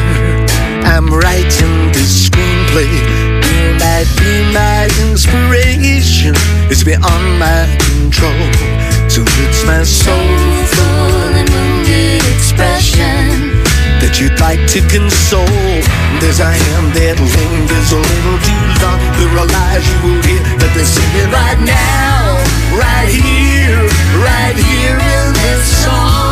I'm 0.89 1.13
writing 1.13 1.93
this 1.93 2.31
screenplay. 2.31 2.89
You 3.45 3.77
might 3.77 4.09
be 4.17 4.41
my 4.57 4.89
inspiration. 5.05 6.33
It's 6.73 6.83
beyond 6.83 7.39
my 7.39 7.69
control. 7.93 8.33
So 9.11 9.21
it's 9.45 9.67
my 9.67 9.83
soulful 9.85 11.37
and 11.37 11.51
wounded 11.51 12.25
expression 12.35 13.14
that 14.15 14.21
you'd 14.23 14.41
like 14.41 14.63
to 14.69 14.81
console. 14.87 15.47
There's 16.21 16.39
a 16.39 16.47
hand 16.47 16.93
that 16.95 17.19
lingers 17.19 17.91
a 17.91 17.99
little 17.99 18.39
too 18.47 18.65
long. 18.83 18.99
There 19.19 19.35
are 19.43 19.47
lies 19.47 19.83
you 19.91 19.99
will 20.07 20.23
hear, 20.23 20.43
but 20.59 20.71
they're 20.75 20.87
singing 20.87 21.31
right 21.31 21.59
now, 21.59 22.39
right 22.79 23.11
here, 23.11 23.83
right 24.23 24.55
here 24.55 24.99
in 24.99 25.33
this 25.43 25.85
song. 25.85 26.24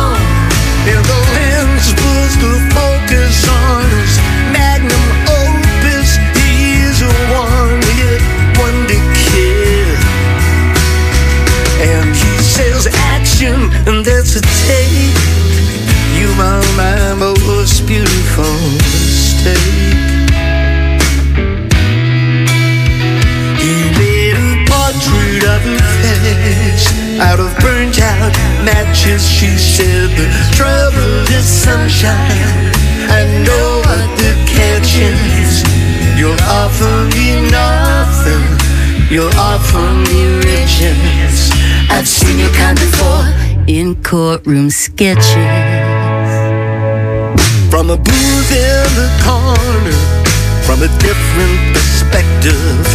Matches. 28.63 29.27
She 29.27 29.47
said 29.57 30.09
the 30.15 30.27
trouble 30.55 31.27
is 31.31 31.45
sunshine. 31.45 32.71
I 33.11 33.23
know 33.45 33.67
what 33.85 34.07
the 34.17 34.33
catch 34.47 34.95
is. 34.95 35.63
You'll 36.17 36.39
offer 36.47 36.93
me 37.15 37.49
nothing. 37.51 38.45
You'll 39.11 39.35
offer 39.37 39.85
me 40.07 40.39
riches. 40.39 41.51
I've 41.89 42.07
seen 42.07 42.39
your 42.39 42.53
kind 42.53 42.79
before 42.79 43.25
in 43.67 44.01
courtroom 44.03 44.69
sketches. 44.69 45.35
From 47.69 47.89
a 47.89 47.97
booth 47.97 48.51
in 48.51 48.87
the 48.99 49.09
corner, 49.23 49.99
from 50.65 50.81
a 50.83 50.89
different 50.99 51.59
perspective, 51.73 52.85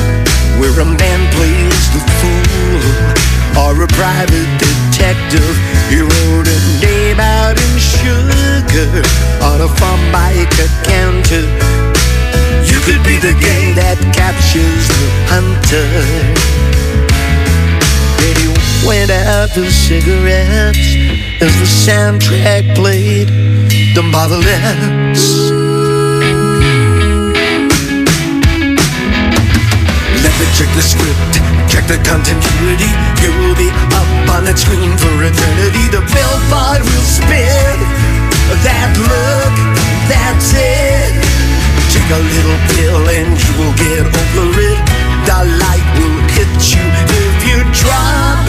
where 0.60 0.80
a 0.80 0.84
man 0.84 1.20
plays 1.34 1.84
the 1.92 2.00
fool 2.18 3.07
or 3.56 3.72
a 3.82 3.88
private 3.88 4.50
detective. 4.58 5.54
He 5.88 6.00
wrote 6.02 6.48
a 6.48 6.58
name 6.82 7.20
out 7.20 7.56
in 7.56 7.72
sugar 7.78 9.02
on 9.40 9.60
a 9.62 9.68
Formica 9.78 10.66
counter. 10.84 11.46
You 12.68 12.78
could 12.84 13.02
be 13.04 13.16
the 13.16 13.32
game 13.40 13.74
that 13.76 13.96
captures 14.12 14.84
the 14.88 15.08
hunter. 15.32 15.88
Then 18.20 18.34
he 18.36 18.48
went 18.86 19.10
out 19.10 19.50
for 19.50 19.64
cigarettes 19.70 20.96
as 21.40 21.52
the 21.56 21.68
soundtrack 21.86 22.74
played. 22.74 23.28
Don't 23.94 24.10
bother 24.12 24.36
less. 24.36 25.48
Let 30.22 30.34
me 30.38 30.46
check 30.56 30.70
the 30.74 30.82
script, 30.82 31.67
pill 42.74 43.02
and 43.08 43.30
you 43.36 43.52
will 43.60 43.76
get 43.76 44.04
over 44.04 44.46
it. 44.70 44.80
The 45.28 45.40
light 45.62 45.88
will 45.98 46.20
hit 46.36 46.52
you 46.72 46.84
if 46.84 47.36
you 47.48 47.58
drop 47.76 48.40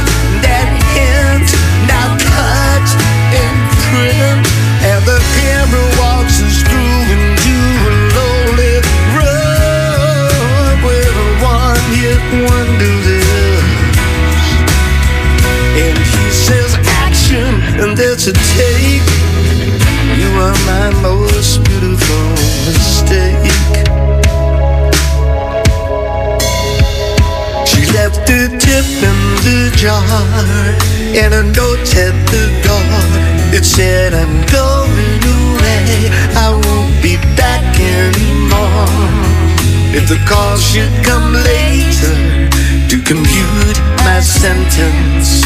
that 0.46 0.70
hint. 0.96 1.48
Now 1.92 2.08
cut 2.18 2.88
and 3.36 3.58
print, 3.90 4.46
and 4.86 5.02
the 5.04 5.20
camera 5.36 5.86
walks 6.00 6.40
us 6.40 6.58
through 6.64 7.00
into 7.16 7.56
a 7.90 7.94
lonely 8.16 8.76
road 9.18 10.78
where 10.86 11.12
a 11.12 11.30
one-hit 11.44 12.22
wonder 12.48 12.96
lives. 13.06 14.50
And 15.84 15.98
he 15.98 16.26
says 16.32 16.72
action, 17.04 17.50
and 17.82 17.92
that's 17.98 18.28
a 18.28 18.34
take. 18.56 19.10
You 20.16 20.30
are 20.40 20.58
my 20.66 20.88
most 21.02 21.19
a 28.80 28.84
in 29.04 29.20
the 29.44 29.72
jar 29.76 30.04
and 31.22 31.34
a 31.34 31.44
note 31.44 31.92
at 31.96 32.16
the 32.32 32.46
door. 32.64 33.00
It 33.52 33.66
said, 33.66 34.14
I'm 34.14 34.36
going 34.48 35.22
away. 35.36 36.10
I 36.36 36.50
won't 36.64 36.96
be 37.04 37.18
back 37.36 37.66
anymore. 37.76 38.88
If 39.92 40.08
the 40.08 40.20
call 40.30 40.56
should 40.58 40.94
come 41.04 41.34
later 41.34 42.16
to 42.90 42.96
compute 43.04 43.80
my 44.08 44.20
sentence, 44.22 45.42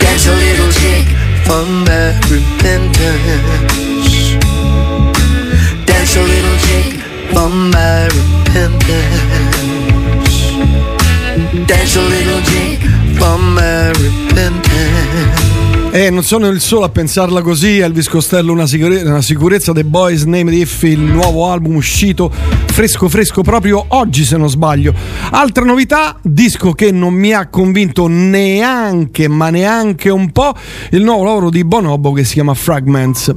dance 0.00 0.26
a 0.26 0.34
little 0.44 0.70
jig 0.80 1.06
for 1.44 1.64
my 1.88 2.16
repentance. 2.32 3.60
Dance 5.84 6.16
a 6.16 6.22
little 6.22 6.58
jig 6.68 7.02
for 7.32 7.48
my 7.50 8.08
repentance. 8.18 9.93
Dance 11.66 11.98
a 11.98 12.02
little 12.02 12.40
jig 12.42 12.78
for 13.16 13.38
my 13.38 13.90
repentance. 13.92 15.52
E 15.90 16.10
non 16.10 16.22
sono 16.22 16.48
il 16.48 16.60
solo 16.60 16.84
a 16.84 16.88
pensarla 16.88 17.40
così, 17.40 17.78
Elvis 17.78 18.08
Costello 18.08 18.52
una, 18.52 18.66
sicure- 18.66 19.02
una 19.02 19.22
sicurezza 19.22 19.72
The 19.72 19.84
Boys 19.84 20.24
Name 20.24 20.54
If, 20.54 20.82
il 20.82 21.00
nuovo 21.00 21.50
album 21.50 21.76
uscito 21.76 22.32
fresco 22.66 23.08
fresco 23.08 23.42
proprio 23.42 23.84
oggi 23.88 24.24
se 24.24 24.36
non 24.36 24.48
sbaglio. 24.48 24.92
Altra 25.30 25.64
novità, 25.64 26.16
disco 26.20 26.72
che 26.72 26.90
non 26.90 27.14
mi 27.14 27.32
ha 27.32 27.48
convinto 27.48 28.06
neanche, 28.08 29.28
ma 29.28 29.50
neanche 29.50 30.10
un 30.10 30.32
po', 30.32 30.54
il 30.90 31.02
nuovo 31.02 31.24
lavoro 31.24 31.50
di 31.50 31.64
Bonobo 31.64 32.12
che 32.12 32.24
si 32.24 32.34
chiama 32.34 32.54
Fragments. 32.54 33.34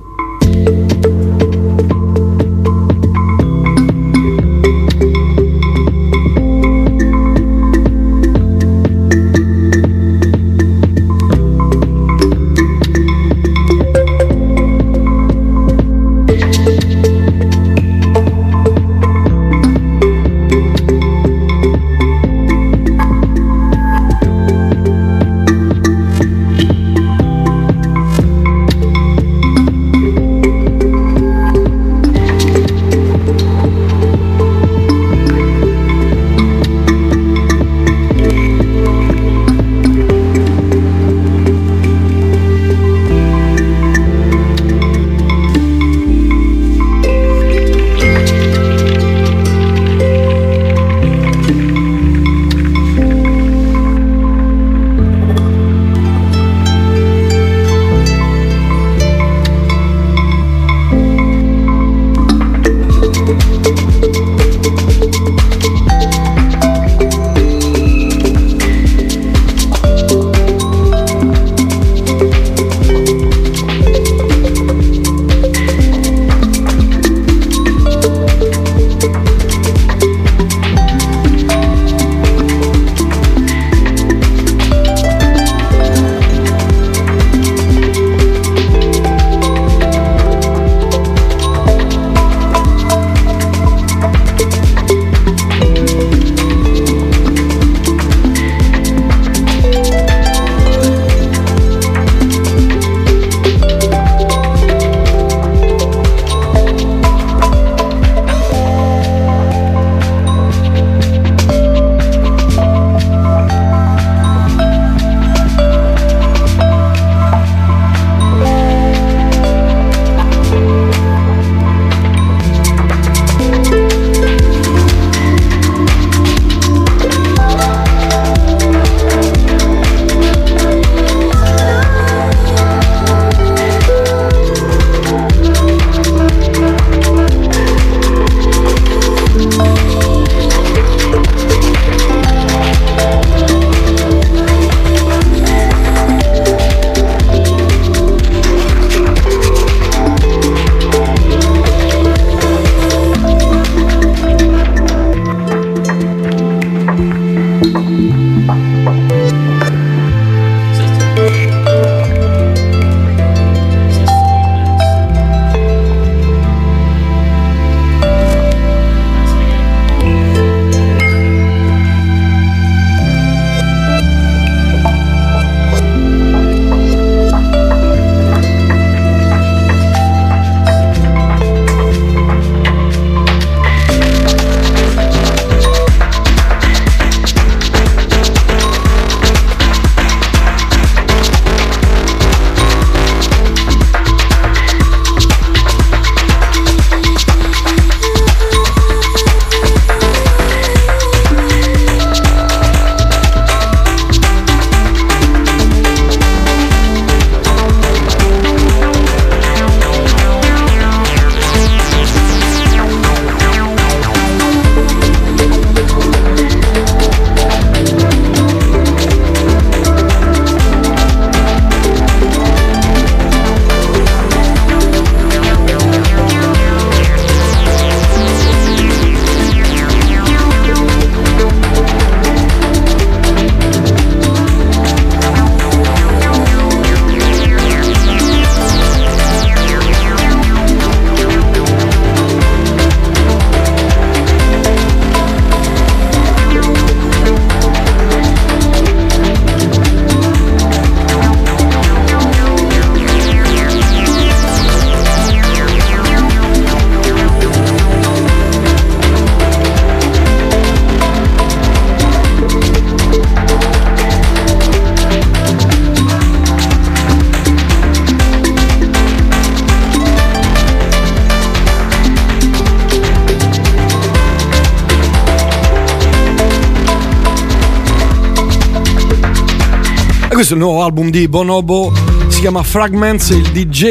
Questo 280.38 280.54
è 280.54 280.58
il 280.58 280.64
nuovo 280.66 280.84
album 280.84 281.10
di 281.10 281.28
Bonobo, 281.28 281.92
si 282.28 282.42
chiama 282.42 282.62
Fragments, 282.62 283.30
il 283.30 283.50
DJ 283.50 283.84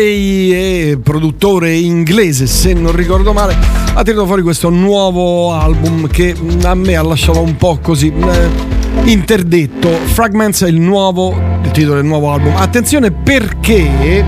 e 0.52 0.98
produttore 1.02 1.74
inglese, 1.74 2.46
se 2.46 2.72
non 2.72 2.94
ricordo 2.94 3.32
male, 3.32 3.56
ha 3.92 4.00
tirato 4.04 4.26
fuori 4.26 4.42
questo 4.42 4.70
nuovo 4.70 5.52
album 5.54 6.06
che 6.06 6.36
a 6.62 6.74
me 6.76 6.94
ha 6.94 7.02
lasciato 7.02 7.40
un 7.40 7.56
po' 7.56 7.80
così 7.82 8.12
eh, 8.14 9.10
interdetto. 9.10 9.88
Fragments 9.88 10.62
è 10.62 10.68
il 10.68 10.78
nuovo, 10.78 11.36
il 11.64 11.70
titolo 11.72 11.96
del 11.96 12.04
nuovo 12.04 12.30
album. 12.30 12.54
Attenzione 12.54 13.10
perché 13.10 14.24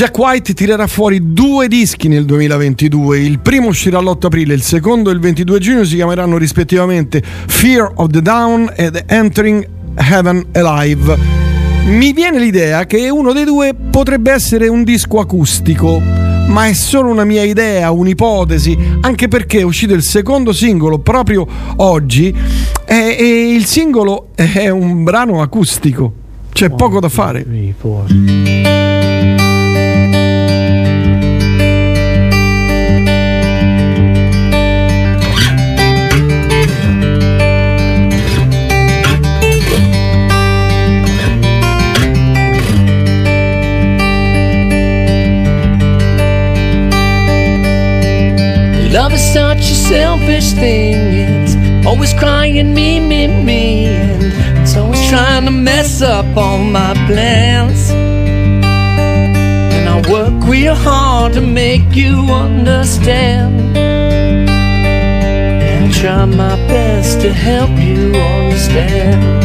Jack 0.00 0.16
White 0.16 0.54
tirerà 0.54 0.86
fuori 0.86 1.34
due 1.34 1.68
dischi 1.68 2.08
nel 2.08 2.24
2022. 2.24 3.18
Il 3.18 3.38
primo 3.38 3.68
uscirà 3.68 4.00
l'8 4.00 4.26
aprile, 4.28 4.54
il 4.54 4.62
secondo 4.62 5.10
il 5.10 5.20
22 5.20 5.58
giugno 5.58 5.84
si 5.84 5.96
chiameranno 5.96 6.38
rispettivamente 6.38 7.22
Fear 7.22 7.92
of 7.96 8.08
the 8.08 8.22
Down 8.22 8.72
ed 8.74 9.04
Entering 9.06 9.68
Heaven 9.96 10.46
Alive. 10.52 11.18
Mi 11.88 12.14
viene 12.14 12.38
l'idea 12.38 12.86
che 12.86 13.10
uno 13.10 13.34
dei 13.34 13.44
due 13.44 13.74
potrebbe 13.74 14.32
essere 14.32 14.68
un 14.68 14.84
disco 14.84 15.20
acustico, 15.20 16.00
ma 16.00 16.64
è 16.64 16.72
solo 16.72 17.10
una 17.10 17.24
mia 17.24 17.42
idea, 17.42 17.90
un'ipotesi, 17.90 18.78
anche 19.02 19.28
perché 19.28 19.58
è 19.58 19.64
uscito 19.64 19.92
il 19.92 20.02
secondo 20.02 20.54
singolo 20.54 21.00
proprio 21.00 21.46
oggi 21.76 22.34
e, 22.86 23.16
e 23.18 23.52
il 23.52 23.66
singolo 23.66 24.28
è 24.34 24.70
un 24.70 25.04
brano 25.04 25.42
acustico. 25.42 26.10
C'è 26.50 26.70
poco 26.70 27.00
da 27.00 27.10
fare. 27.10 27.44
Love 48.92 49.12
is 49.12 49.22
such 49.32 49.70
a 49.70 49.74
selfish 49.74 50.50
thing. 50.50 50.96
It's 50.96 51.54
always 51.86 52.12
crying 52.12 52.74
me, 52.74 52.98
me, 52.98 53.28
me. 53.28 53.86
And 53.86 54.58
it's 54.58 54.76
always 54.76 55.08
trying 55.08 55.44
to 55.44 55.52
mess 55.52 56.02
up 56.02 56.26
all 56.36 56.58
my 56.58 56.94
plans. 57.06 57.90
And 57.92 59.88
I 59.88 60.00
work 60.10 60.44
real 60.44 60.74
hard 60.74 61.34
to 61.34 61.40
make 61.40 61.94
you 61.94 62.16
understand. 62.32 63.76
And 63.76 64.50
I 65.88 65.92
try 65.92 66.24
my 66.24 66.56
best 66.66 67.20
to 67.20 67.32
help 67.32 67.70
you 67.78 68.12
understand. 68.16 69.40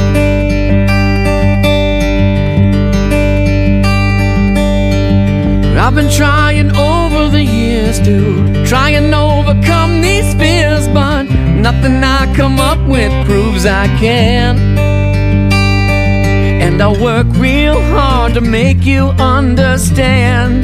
I've 5.85 5.93
been 5.93 6.09
trying 6.09 6.75
over 6.75 7.29
the 7.29 7.43
years 7.43 7.99
to 7.99 8.65
try 8.65 8.89
and 8.89 9.13
overcome 9.47 10.01
these 10.01 10.33
fears, 10.35 10.87
but 10.87 11.23
nothing 11.67 12.03
I 12.03 12.33
come 12.35 12.59
up 12.59 12.79
with 12.87 13.11
proves 13.25 13.65
I 13.65 13.87
can. 13.99 14.57
And 16.61 16.81
I'll 16.81 16.99
work 16.99 17.27
real 17.35 17.79
hard 17.93 18.33
to 18.33 18.41
make 18.41 18.85
you 18.85 19.05
understand. 19.19 20.63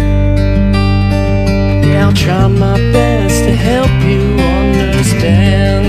Yeah, 1.86 2.08
I'll 2.08 2.14
try 2.14 2.48
my 2.48 2.78
best 2.92 3.44
to 3.44 3.56
help 3.56 3.92
you 4.12 4.24
understand. 4.62 5.86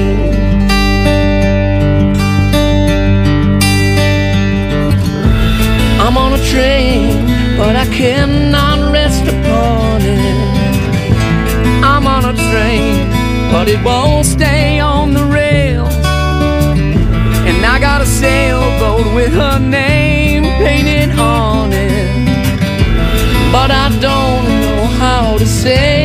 I'm 6.01 6.17
on 6.19 6.33
a 6.39 6.45
train, 6.45 7.57
but 7.57 7.75
I 7.75 7.87
cannot 7.87 8.72
but 13.63 13.71
it 13.71 13.85
won't 13.85 14.27
stay 14.27 14.81
on 14.81 15.15
the 15.15 15.25
rails. 15.25 15.95
And 17.49 17.65
I 17.65 17.79
got 17.79 18.03
a 18.03 18.07
sailboat 18.07 19.15
with 19.15 19.33
her 19.35 19.61
name 19.61 20.43
painted 20.43 21.11
on 21.17 21.73
it. 21.73 22.11
But 23.53 23.71
I 23.71 23.89
don't 24.01 24.45
know 24.63 24.87
how 24.99 25.39
to 25.39 25.47
sail. 25.47 26.02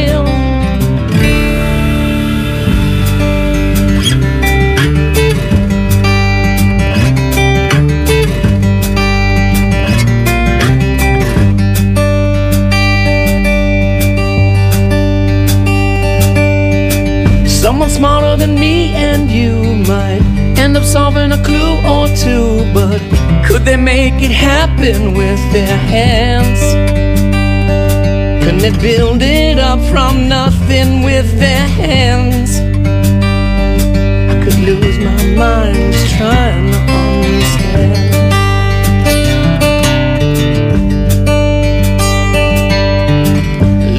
Someone 17.62 17.90
smarter 17.90 18.38
than 18.38 18.54
me 18.56 18.94
and 18.94 19.32
you 19.32 19.84
might 19.88 20.22
end 20.58 20.78
up 20.78 20.84
solving 20.84 21.32
a 21.32 21.44
clue 21.44 21.76
or 21.86 22.08
two, 22.16 22.64
but 22.72 23.02
could 23.46 23.66
they 23.66 23.76
make 23.76 24.14
it 24.22 24.30
happen 24.32 25.16
with 25.16 25.40
their 25.52 25.76
hands? 25.76 26.62
Couldn't 28.44 28.60
they 28.60 28.72
build 28.80 29.24
it 29.24 29.58
up 29.58 29.80
from 29.90 30.30
nothing 30.30 31.02
with 31.02 31.40
their 31.40 31.68
hands? 31.68 32.60
I 34.32 34.36
could 34.44 34.60
lose 34.60 35.00
my 35.00 35.26
mind 35.36 35.94
just 35.94 36.16
trying 36.16 36.72
to 36.72 36.78
understand. 36.78 37.60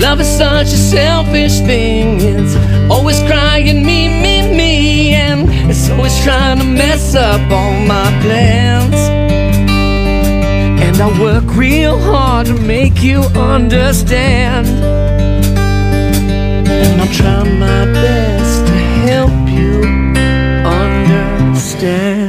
Love 0.00 0.20
is 0.20 0.28
such 0.28 0.68
a 0.68 0.78
selfish 0.78 1.58
thing. 1.60 2.20
It's 2.20 2.67
always 2.90 3.20
crying 3.22 3.84
me, 3.84 4.08
me, 4.08 4.42
me, 4.56 5.14
and 5.14 5.48
it's 5.70 5.90
always 5.90 6.18
trying 6.22 6.58
to 6.58 6.64
mess 6.64 7.14
up 7.14 7.40
all 7.50 7.72
my 7.86 8.10
plans. 8.22 8.94
And 10.80 10.96
I 11.00 11.20
work 11.20 11.54
real 11.54 11.98
hard 11.98 12.46
to 12.46 12.54
make 12.54 13.02
you 13.02 13.20
understand. 13.54 14.66
And 16.68 17.00
I'll 17.00 17.12
try 17.12 17.42
my 17.44 17.84
best 17.92 18.66
to 18.66 18.78
help 19.10 19.48
you 19.48 19.82
understand. 20.66 22.27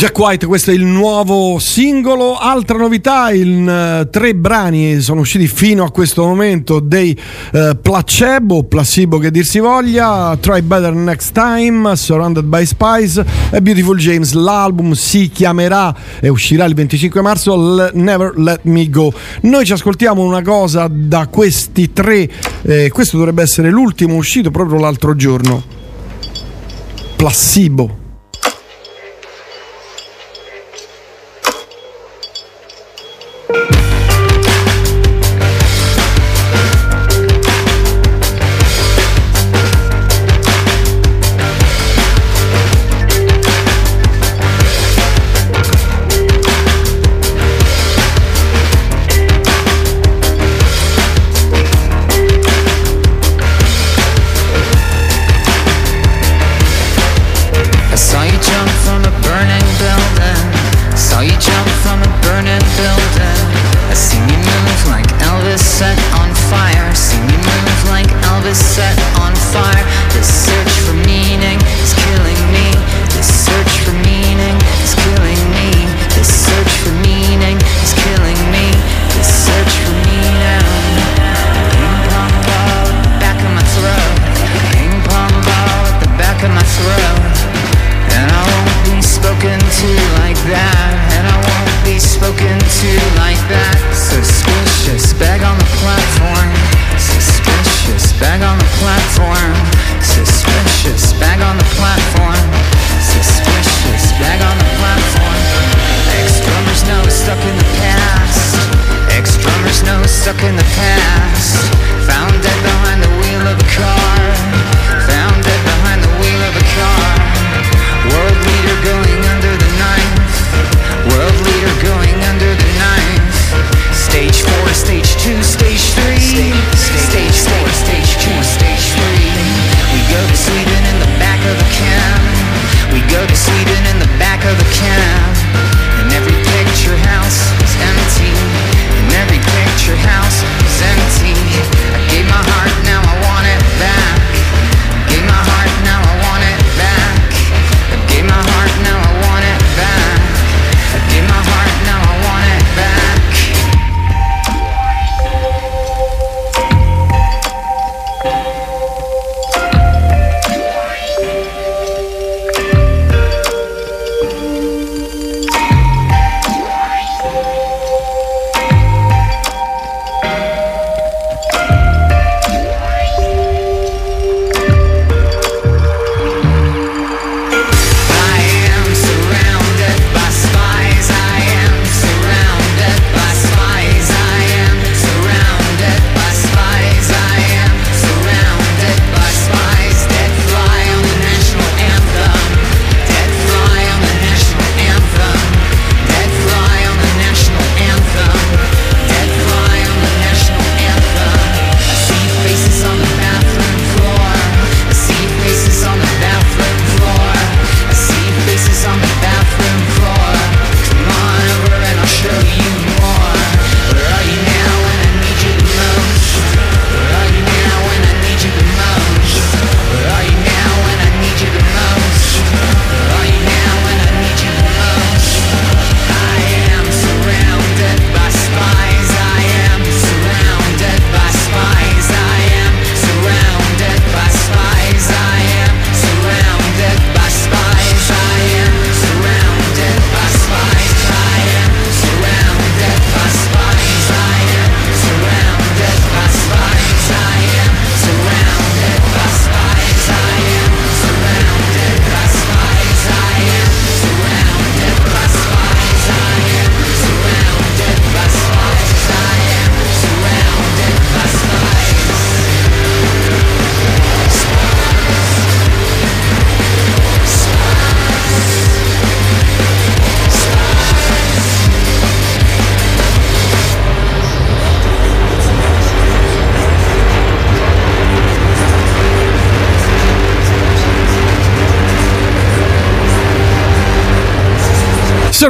Jack 0.00 0.18
White, 0.18 0.46
questo 0.46 0.70
è 0.70 0.74
il 0.74 0.86
nuovo 0.86 1.58
singolo. 1.58 2.38
Altra 2.38 2.78
novità, 2.78 3.30
in 3.34 3.68
eh, 3.68 4.08
tre 4.08 4.34
brani 4.34 4.98
sono 5.02 5.20
usciti 5.20 5.46
fino 5.46 5.84
a 5.84 5.90
questo 5.90 6.24
momento 6.24 6.80
dei 6.80 7.14
eh, 7.52 7.76
Placebo, 7.78 8.62
Placebo 8.62 9.18
che 9.18 9.30
dir 9.30 9.44
si 9.44 9.58
voglia, 9.58 10.34
Try 10.40 10.62
Better 10.62 10.94
Next 10.94 11.32
Time, 11.32 11.94
Surrounded 11.96 12.44
by 12.44 12.64
Spice 12.64 13.22
e 13.50 13.60
Beautiful 13.60 13.98
James. 13.98 14.32
L'album 14.32 14.92
si 14.92 15.28
chiamerà 15.28 15.94
e 16.18 16.30
uscirà 16.30 16.64
il 16.64 16.72
25 16.72 17.20
marzo 17.20 17.54
L- 17.54 17.90
Never 17.92 18.38
Let 18.38 18.60
Me 18.62 18.88
Go. 18.88 19.12
Noi 19.42 19.66
ci 19.66 19.74
ascoltiamo 19.74 20.22
una 20.22 20.40
cosa 20.40 20.88
da 20.90 21.26
questi 21.26 21.92
tre, 21.92 22.26
eh, 22.62 22.88
questo 22.88 23.18
dovrebbe 23.18 23.42
essere 23.42 23.68
l'ultimo 23.68 24.14
uscito 24.14 24.50
proprio 24.50 24.78
l'altro 24.78 25.14
giorno. 25.14 25.62
Placebo. 27.16 27.99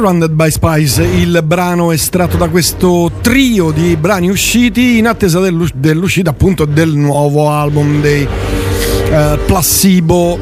Surrounded 0.01 0.31
by 0.31 0.49
Spies, 0.49 0.97
il 0.97 1.43
brano 1.45 1.91
estratto 1.91 2.35
da 2.35 2.49
questo 2.49 3.11
trio 3.21 3.69
di 3.69 3.95
brani 3.97 4.29
usciti 4.29 4.97
in 4.97 5.05
attesa 5.05 5.39
dell'uscita 5.39 6.31
appunto 6.31 6.65
del 6.65 6.89
nuovo 6.95 7.51
album 7.51 8.01
dei 8.01 8.23
uh, 8.23 9.37
Placebo 9.45 10.39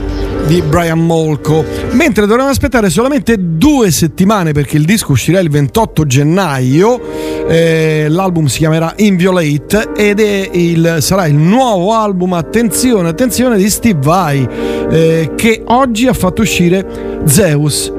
di 0.47 0.62
Brian 0.62 1.05
Molko. 1.05 1.66
Mentre 1.91 2.26
dovremmo 2.26 2.47
aspettare 2.47 2.89
solamente 2.89 3.36
due 3.38 3.91
settimane 3.91 4.53
perché 4.53 4.78
il 4.78 4.86
disco 4.86 5.12
uscirà 5.12 5.41
il 5.41 5.49
28 5.49 6.05
gennaio, 6.05 7.01
eh, 7.45 8.05
l'album 8.07 8.45
si 8.45 8.60
chiamerà 8.60 8.93
Inviolate 8.95 9.89
ed 9.93 10.20
il, 10.53 10.99
sarà 11.01 11.28
il 11.28 11.36
nuovo 11.36 11.93
album, 11.93 12.32
attenzione, 12.32 13.10
attenzione, 13.10 13.57
di 13.57 13.70
Steve 13.70 13.99
Vai 14.01 14.47
eh, 14.89 15.32
che 15.36 15.64
oggi 15.66 16.07
ha 16.07 16.14
fatto 16.14 16.43
uscire 16.43 17.24
Zeus 17.26 17.97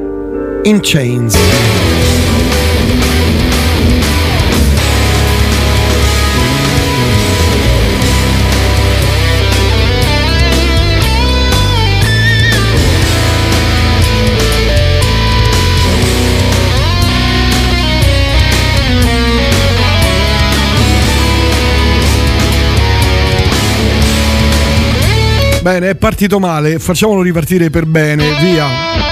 in 0.64 0.80
Chains. 0.82 1.38
Bene, 25.62 25.90
è 25.90 25.94
partito 25.94 26.38
male, 26.38 26.78
facciamolo 26.78 27.20
ripartire 27.22 27.68
per 27.70 27.84
bene, 27.84 28.24
via. 28.40 29.09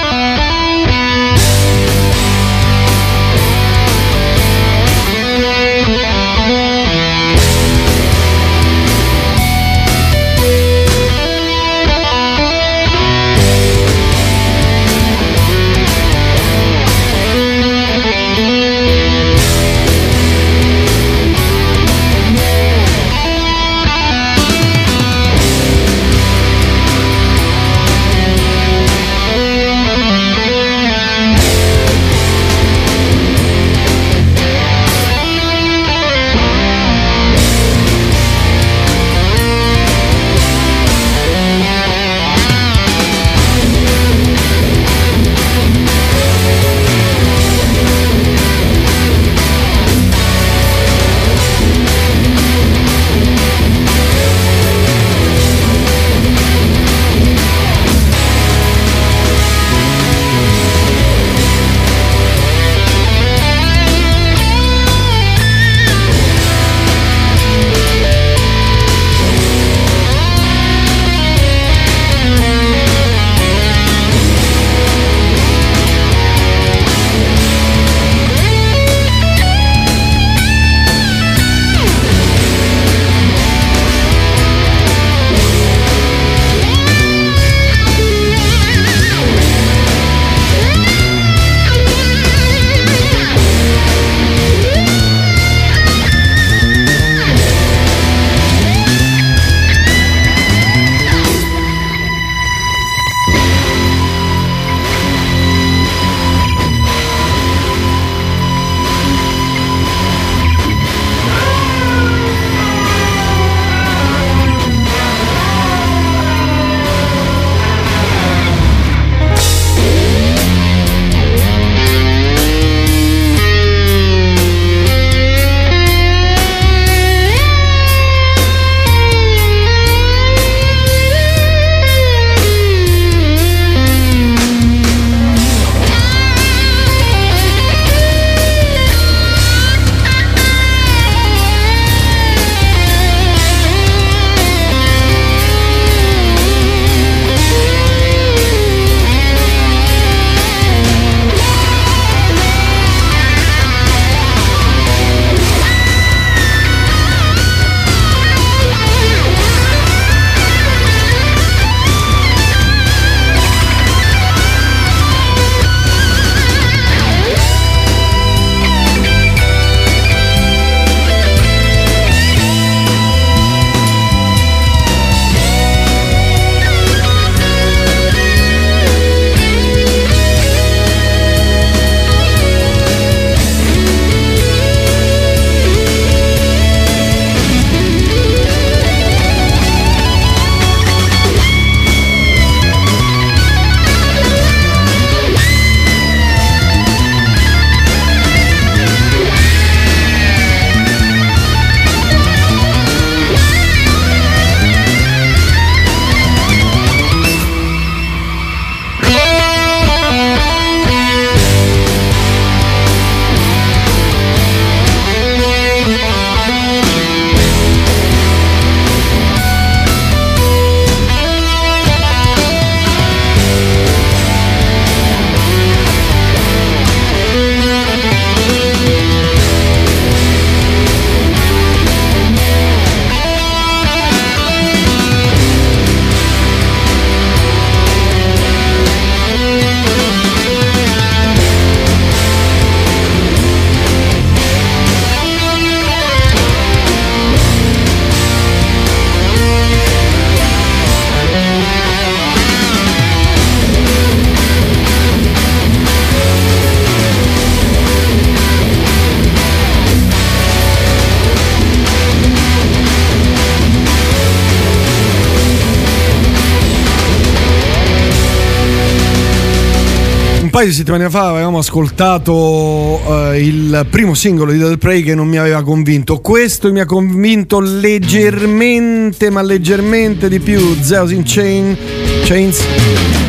Di 270.69 270.75
settimane 270.75 271.09
fa 271.09 271.29
avevamo 271.29 271.59
ascoltato 271.59 273.01
eh, 273.33 273.43
il 273.43 273.87
primo 273.91 274.15
singolo 274.15 274.53
di 274.53 274.59
Dead 274.59 274.77
Prey 274.77 275.03
che 275.03 275.15
non 275.15 275.27
mi 275.27 275.39
aveva 275.39 275.63
convinto. 275.63 276.19
Questo 276.19 276.71
mi 276.71 276.81
ha 276.81 276.85
convinto 276.85 277.61
leggermente, 277.61 279.31
ma 279.31 279.41
leggermente 279.41 280.29
di 280.29 280.41
più. 280.41 280.77
Zeus 280.81 281.11
in 281.13 281.23
Chain, 281.25 281.77
Chains 282.25 282.63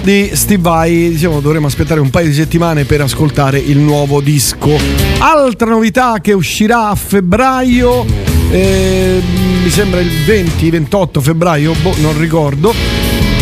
di 0.04 0.32
Steve 0.34 0.62
Vai. 0.62 1.10
Diciamo, 1.12 1.40
dovremmo 1.40 1.68
aspettare 1.68 2.00
un 2.00 2.10
paio 2.10 2.28
di 2.28 2.34
settimane 2.34 2.84
per 2.84 3.02
ascoltare 3.02 3.58
il 3.58 3.78
nuovo 3.78 4.20
disco. 4.22 4.78
Altra 5.20 5.70
novità 5.70 6.20
che 6.22 6.34
uscirà 6.34 6.90
a 6.90 6.96
febbraio. 6.96 8.06
eh, 8.52 9.22
mi 9.64 9.70
sembra 9.70 10.02
il 10.02 10.10
20-28 10.26 11.20
febbraio, 11.22 11.74
boh, 11.82 11.96
non 12.00 12.18
ricordo. 12.18 12.89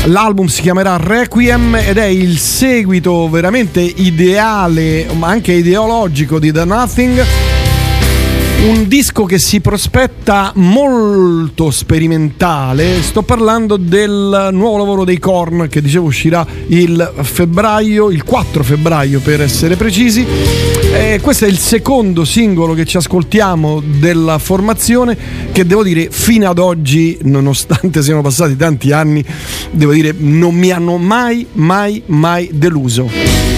L'album 0.07 0.47
si 0.47 0.61
chiamerà 0.61 0.95
Requiem 0.95 1.75
ed 1.75 1.97
è 1.97 2.05
il 2.05 2.37
seguito 2.37 3.29
veramente 3.29 3.81
ideale, 3.81 5.05
ma 5.17 5.27
anche 5.27 5.51
ideologico 5.51 6.39
di 6.39 6.49
The 6.53 6.63
Nothing. 6.63 7.25
Un 8.69 8.87
disco 8.87 9.25
che 9.25 9.37
si 9.37 9.59
prospetta 9.59 10.53
molto 10.55 11.71
sperimentale. 11.71 13.01
Sto 13.01 13.21
parlando 13.23 13.75
del 13.75 14.49
nuovo 14.53 14.77
lavoro 14.77 15.03
dei 15.03 15.19
Korn 15.19 15.67
che 15.69 15.81
dicevo 15.81 16.05
uscirà 16.05 16.45
il 16.67 17.13
febbraio, 17.21 18.09
il 18.09 18.23
4 18.23 18.63
febbraio 18.63 19.19
per 19.19 19.41
essere 19.41 19.75
precisi. 19.75 20.25
E 20.97 21.19
questo 21.21 21.45
è 21.45 21.47
il 21.47 21.59
secondo 21.59 22.25
singolo 22.25 22.73
che 22.73 22.83
ci 22.83 22.97
ascoltiamo 22.97 23.83
della 23.85 24.39
formazione 24.39 25.15
che 25.51 25.63
devo 25.63 25.83
dire 25.83 26.09
fino 26.09 26.49
ad 26.49 26.57
oggi, 26.57 27.19
nonostante 27.21 28.01
siano 28.01 28.21
passati 28.21 28.55
tanti 28.55 28.91
anni, 28.91 29.23
devo 29.69 29.93
dire 29.93 30.11
non 30.17 30.55
mi 30.55 30.71
hanno 30.71 30.97
mai, 30.97 31.45
mai, 31.53 32.01
mai 32.07 32.49
deluso. 32.51 33.56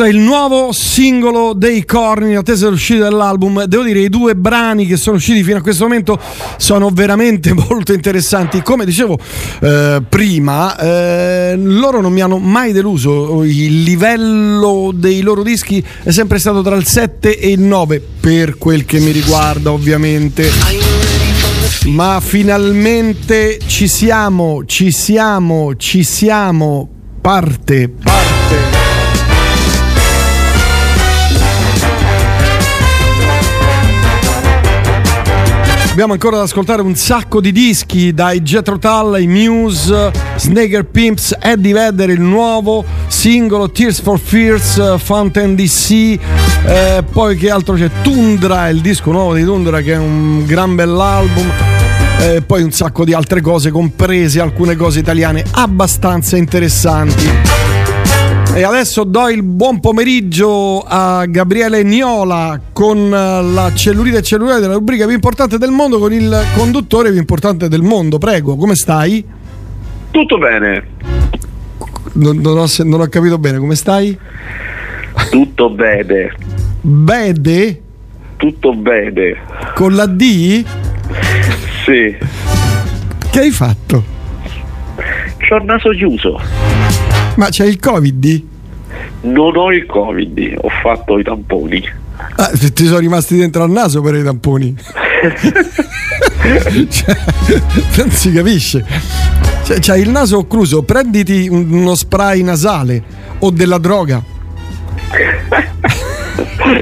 Questo 0.00 0.04
è 0.04 0.08
il 0.08 0.18
nuovo 0.18 0.72
singolo 0.72 1.52
dei 1.52 1.84
Corni 1.84 2.30
in 2.30 2.38
attesa 2.38 2.64
dell'uscita 2.64 3.04
dell'album. 3.04 3.64
Devo 3.64 3.82
dire, 3.82 4.00
i 4.00 4.08
due 4.08 4.34
brani 4.34 4.86
che 4.86 4.96
sono 4.96 5.16
usciti 5.16 5.42
fino 5.42 5.58
a 5.58 5.60
questo 5.60 5.82
momento 5.84 6.18
sono 6.56 6.88
veramente 6.90 7.52
molto 7.68 7.92
interessanti. 7.92 8.62
Come 8.62 8.86
dicevo 8.86 9.18
eh, 9.60 10.02
prima, 10.08 10.78
eh, 10.78 11.54
loro 11.56 12.00
non 12.00 12.12
mi 12.12 12.22
hanno 12.22 12.38
mai 12.38 12.72
deluso. 12.72 13.42
Il 13.44 13.82
livello 13.82 14.90
dei 14.94 15.20
loro 15.20 15.42
dischi 15.42 15.84
è 16.02 16.10
sempre 16.10 16.38
stato 16.38 16.62
tra 16.62 16.76
il 16.76 16.86
7 16.86 17.38
e 17.38 17.50
il 17.50 17.60
9, 17.60 18.02
per 18.20 18.56
quel 18.56 18.86
che 18.86 19.00
mi 19.00 19.10
riguarda, 19.10 19.70
ovviamente. 19.70 20.50
Ma 21.86 22.20
finalmente 22.22 23.58
ci 23.66 23.86
siamo, 23.86 24.64
ci 24.64 24.92
siamo, 24.92 25.76
ci 25.76 26.04
siamo. 26.04 26.88
Parte, 27.20 27.90
parte. 27.90 28.19
Abbiamo 36.00 36.18
ancora 36.18 36.38
da 36.38 36.44
ascoltare 36.44 36.80
un 36.80 36.94
sacco 36.94 37.42
di 37.42 37.52
dischi 37.52 38.14
dai 38.14 38.40
Jethro 38.40 38.78
Tull, 38.78 39.12
ai 39.12 39.26
Muse, 39.26 40.10
Snaker 40.36 40.86
Pimps, 40.86 41.36
Eddie 41.38 41.74
Vedder, 41.74 42.08
il 42.08 42.22
nuovo 42.22 42.82
singolo 43.06 43.70
Tears 43.70 44.00
for 44.00 44.18
Fears, 44.18 44.78
eh, 44.78 44.96
Fountain 44.96 45.54
DC, 45.54 45.90
eh, 46.64 47.04
poi 47.12 47.36
che 47.36 47.50
altro 47.50 47.74
c'è? 47.74 47.90
Tundra, 48.00 48.70
il 48.70 48.80
disco 48.80 49.10
nuovo 49.10 49.34
di 49.34 49.44
Tundra 49.44 49.82
che 49.82 49.92
è 49.92 49.98
un 49.98 50.46
gran 50.46 50.74
bell'album. 50.74 51.52
E 52.18 52.40
poi 52.46 52.62
un 52.62 52.72
sacco 52.72 53.04
di 53.04 53.12
altre 53.12 53.42
cose, 53.42 53.70
comprese 53.70 54.40
alcune 54.40 54.76
cose 54.76 55.00
italiane 55.00 55.44
abbastanza 55.50 56.38
interessanti. 56.38 57.69
E 58.52 58.64
adesso 58.64 59.04
do 59.04 59.28
il 59.28 59.44
buon 59.44 59.78
pomeriggio 59.78 60.82
a 60.86 61.24
Gabriele 61.26 61.84
Niola 61.84 62.60
con 62.72 62.98
eh, 62.98 63.42
la 63.42 63.72
cellulite 63.72 64.22
cellulare 64.22 64.60
della 64.60 64.74
rubrica 64.74 65.04
più 65.04 65.14
importante 65.14 65.56
del 65.56 65.70
mondo, 65.70 65.98
con 65.98 66.12
il 66.12 66.36
conduttore 66.56 67.10
più 67.10 67.18
importante 67.18 67.68
del 67.68 67.82
mondo. 67.82 68.18
Prego, 68.18 68.56
come 68.56 68.74
stai? 68.74 69.24
Tutto 70.10 70.38
bene. 70.38 70.84
Non, 72.14 72.38
non 72.38 72.58
ho, 72.58 72.66
non 72.84 73.00
ho 73.00 73.06
capito 73.06 73.38
bene, 73.38 73.58
come 73.58 73.76
stai? 73.76 74.18
Tutto 75.30 75.70
bene. 75.70 76.34
Bede? 76.80 77.82
Tutto 78.36 78.74
bene. 78.74 79.36
Con 79.74 79.94
la 79.94 80.06
D? 80.06 80.64
Sì. 81.84 82.16
Che 83.30 83.38
hai 83.38 83.50
fatto? 83.50 84.02
C'ho 85.38 85.56
il 85.56 85.64
naso 85.64 85.90
chiuso. 85.90 87.09
Ma 87.36 87.48
c'è 87.48 87.64
il 87.66 87.78
Covid? 87.78 88.42
Non 89.22 89.56
ho 89.56 89.70
il 89.72 89.86
covid, 89.86 90.56
ho 90.60 90.68
fatto 90.82 91.18
i 91.18 91.22
tamponi. 91.22 91.82
Ah, 92.36 92.50
ti 92.50 92.84
sono 92.86 92.98
rimasti 92.98 93.36
dentro 93.36 93.62
al 93.62 93.70
naso 93.70 94.00
per 94.02 94.14
i 94.14 94.22
tamponi. 94.22 94.74
Cioè, 96.90 97.16
non 97.96 98.10
si 98.10 98.32
capisce. 98.32 98.84
Cioè, 99.64 99.78
c'hai 99.78 100.00
il 100.00 100.08
naso 100.10 100.38
occluso, 100.38 100.82
prenditi 100.82 101.48
un- 101.50 101.70
uno 101.70 101.94
spray 101.94 102.42
nasale 102.42 103.02
o 103.38 103.50
della 103.50 103.78
droga. 103.78 104.22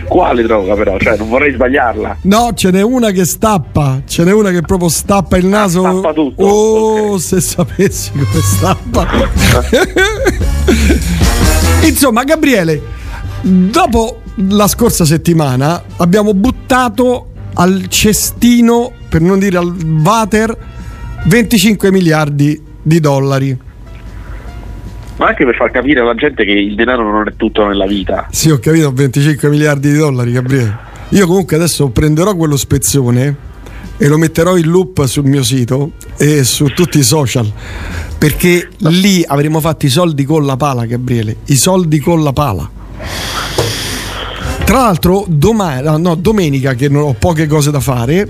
Quale 0.06 0.42
droga 0.42 0.74
però? 0.74 0.98
Cioè, 0.98 1.16
non 1.16 1.28
vorrei 1.28 1.52
sbagliarla. 1.52 2.18
No, 2.22 2.52
ce 2.54 2.70
n'è 2.70 2.82
una 2.82 3.10
che 3.10 3.24
stappa, 3.24 4.02
ce 4.06 4.24
n'è 4.24 4.32
una 4.32 4.50
che 4.50 4.60
proprio 4.62 4.88
stappa 4.88 5.36
il 5.36 5.46
naso. 5.46 5.80
Stappa 5.80 6.12
tutto, 6.12 6.44
Oh, 6.44 7.18
se 7.18 7.40
sapessi 7.40 8.10
come 8.12 8.42
stappa. 8.42 9.06
Insomma, 11.86 12.24
Gabriele, 12.24 12.80
dopo 13.42 14.20
la 14.48 14.68
scorsa 14.68 15.04
settimana 15.04 15.82
abbiamo 15.96 16.34
buttato 16.34 17.26
al 17.54 17.86
cestino, 17.88 18.92
per 19.08 19.20
non 19.20 19.38
dire 19.38 19.58
al 19.58 19.74
water, 20.04 20.56
25 21.26 21.90
miliardi 21.90 22.60
di 22.82 23.00
dollari. 23.00 23.58
Ma 25.18 25.26
anche 25.26 25.44
per 25.44 25.56
far 25.56 25.70
capire 25.70 26.00
alla 26.00 26.14
gente 26.14 26.44
che 26.44 26.52
il 26.52 26.74
denaro 26.74 27.02
non 27.10 27.26
è 27.26 27.32
tutto 27.36 27.66
nella 27.66 27.86
vita. 27.86 28.28
Sì, 28.30 28.50
ho 28.50 28.58
capito, 28.58 28.92
25 28.92 29.48
miliardi 29.48 29.90
di 29.90 29.98
dollari, 29.98 30.32
Gabriele. 30.32 30.76
Io 31.10 31.26
comunque 31.26 31.56
adesso 31.56 31.88
prenderò 31.88 32.36
quello 32.36 32.56
spezzone 32.56 33.36
e 33.96 34.06
lo 34.06 34.16
metterò 34.16 34.56
in 34.56 34.68
loop 34.68 35.04
sul 35.06 35.24
mio 35.24 35.42
sito 35.42 35.92
e 36.16 36.44
su 36.44 36.66
tutti 36.66 36.98
i 36.98 37.02
social. 37.02 37.50
Perché 38.16 38.68
lì 38.78 39.24
avremo 39.26 39.58
fatto 39.60 39.86
i 39.86 39.88
soldi 39.88 40.24
con 40.24 40.46
la 40.46 40.56
pala, 40.56 40.84
Gabriele. 40.86 41.38
I 41.46 41.56
soldi 41.56 41.98
con 41.98 42.22
la 42.22 42.32
pala. 42.32 42.70
Tra 44.64 44.76
l'altro, 44.78 45.24
domani, 45.26 45.82
no, 46.00 46.14
domenica, 46.14 46.74
che 46.74 46.88
non 46.88 47.02
ho 47.02 47.14
poche 47.18 47.46
cose 47.46 47.70
da 47.72 47.80
fare, 47.80 48.28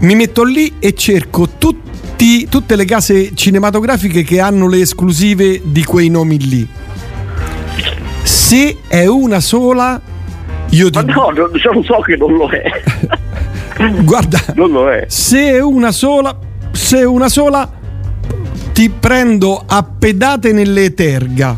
mi 0.00 0.14
metto 0.14 0.44
lì 0.44 0.74
e 0.78 0.94
cerco 0.94 1.48
tutti- 1.58 1.90
tutte 2.48 2.76
le 2.76 2.84
case 2.84 3.34
cinematografiche 3.34 4.22
che 4.22 4.38
hanno 4.38 4.68
le 4.68 4.80
esclusive 4.80 5.60
di 5.64 5.82
quei 5.82 6.08
nomi 6.08 6.38
lì. 6.38 6.68
Se 8.22 8.78
è 8.86 9.06
una 9.06 9.40
sola, 9.40 10.00
io 10.70 10.90
ti 10.90 10.98
Ma 10.98 11.12
no, 11.12 11.30
non, 11.30 11.50
lo 11.50 11.82
so 11.82 12.00
che 12.00 12.16
non 12.16 12.32
lo 12.34 12.48
è. 12.48 12.62
Guarda, 14.04 14.38
non 14.54 14.70
lo 14.70 14.88
è. 14.88 15.04
Se 15.08 15.50
è 15.50 15.60
una 15.60 15.90
sola, 15.90 16.38
se 16.70 16.98
è 16.98 17.04
una 17.04 17.28
sola, 17.28 17.68
ti 18.72 18.88
prendo 18.88 19.60
a 19.66 19.82
pedate 19.82 20.52
nelle 20.52 20.94
terga. 20.94 21.56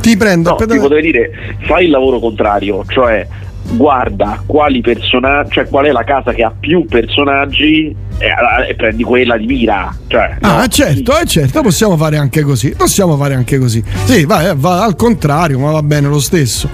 Ti 0.00 0.16
prendo 0.16 0.48
No, 0.48 0.54
a 0.54 0.58
pedate. 0.58 0.78
ti 0.78 0.82
potrei 0.82 1.02
dire, 1.02 1.30
fai 1.66 1.84
il 1.84 1.90
lavoro 1.90 2.18
contrario, 2.18 2.84
cioè 2.88 3.26
guarda 3.70 4.42
quali 4.44 4.80
personaggi, 4.80 5.52
cioè 5.52 5.68
qual 5.68 5.86
è 5.86 5.92
la 5.92 6.04
casa 6.04 6.32
che 6.32 6.42
ha 6.42 6.52
più 6.58 6.84
personaggi 6.86 7.94
e, 8.18 8.28
e 8.68 8.74
prendi 8.74 9.02
quella 9.02 9.36
di 9.36 9.46
mira. 9.46 9.94
Cioè, 10.06 10.36
Ah, 10.40 10.66
certo, 10.66 11.18
eh, 11.18 11.24
certo, 11.26 11.60
possiamo 11.62 11.96
fare 11.96 12.16
anche 12.16 12.42
così. 12.42 12.74
Possiamo 12.76 13.16
fare 13.16 13.34
anche 13.34 13.58
così. 13.58 13.82
Sì, 14.04 14.24
va, 14.24 14.50
eh, 14.50 14.54
va 14.56 14.82
al 14.84 14.96
contrario, 14.96 15.58
ma 15.58 15.70
va 15.70 15.82
bene 15.82 16.08
lo 16.08 16.20
stesso. 16.20 16.68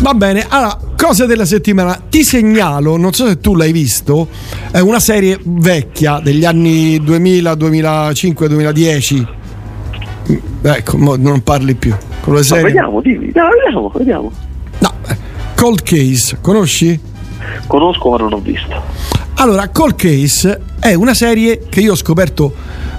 Va 0.00 0.14
bene, 0.14 0.44
allora, 0.48 0.76
cose 0.96 1.26
della 1.26 1.44
settimana. 1.44 2.00
Ti 2.08 2.24
segnalo, 2.24 2.96
non 2.96 3.12
so 3.12 3.26
se 3.26 3.38
tu 3.38 3.54
l'hai 3.54 3.70
visto, 3.70 4.28
è 4.72 4.80
una 4.80 4.98
serie 4.98 5.38
vecchia 5.44 6.18
degli 6.20 6.44
anni 6.44 6.98
2000, 7.00 7.54
2005, 7.54 8.48
2010. 8.48 9.26
Ecco, 10.62 10.96
non 11.16 11.42
parli 11.42 11.74
più. 11.74 11.94
Con 12.20 12.34
le 12.34 12.42
serie. 12.42 12.64
vediamo, 12.64 13.00
dimmi, 13.00 13.30
no, 13.34 13.48
vediamo, 13.48 13.92
vediamo. 13.94 14.32
Cold 15.62 15.82
Case, 15.84 16.38
conosci? 16.40 16.98
Conosco 17.68 18.10
ma 18.10 18.16
non 18.16 18.32
ho 18.32 18.40
visto. 18.40 18.82
Allora, 19.34 19.68
Cold 19.68 19.94
Case 19.94 20.60
è 20.80 20.94
una 20.94 21.14
serie 21.14 21.66
che 21.68 21.78
io 21.78 21.92
ho 21.92 21.94
scoperto 21.94 22.52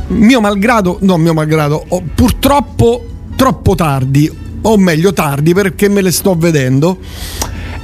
mio 0.07 0.39
malgrado, 0.39 0.97
no 1.01 1.17
mio 1.17 1.33
malgrado, 1.33 1.83
ho- 1.85 2.01
purtroppo 2.15 3.03
troppo 3.35 3.75
tardi, 3.75 4.31
o 4.61 4.77
meglio 4.77 5.11
tardi 5.11 5.53
perché 5.53 5.89
me 5.89 5.99
le 5.99 6.13
sto 6.13 6.35
vedendo 6.35 6.99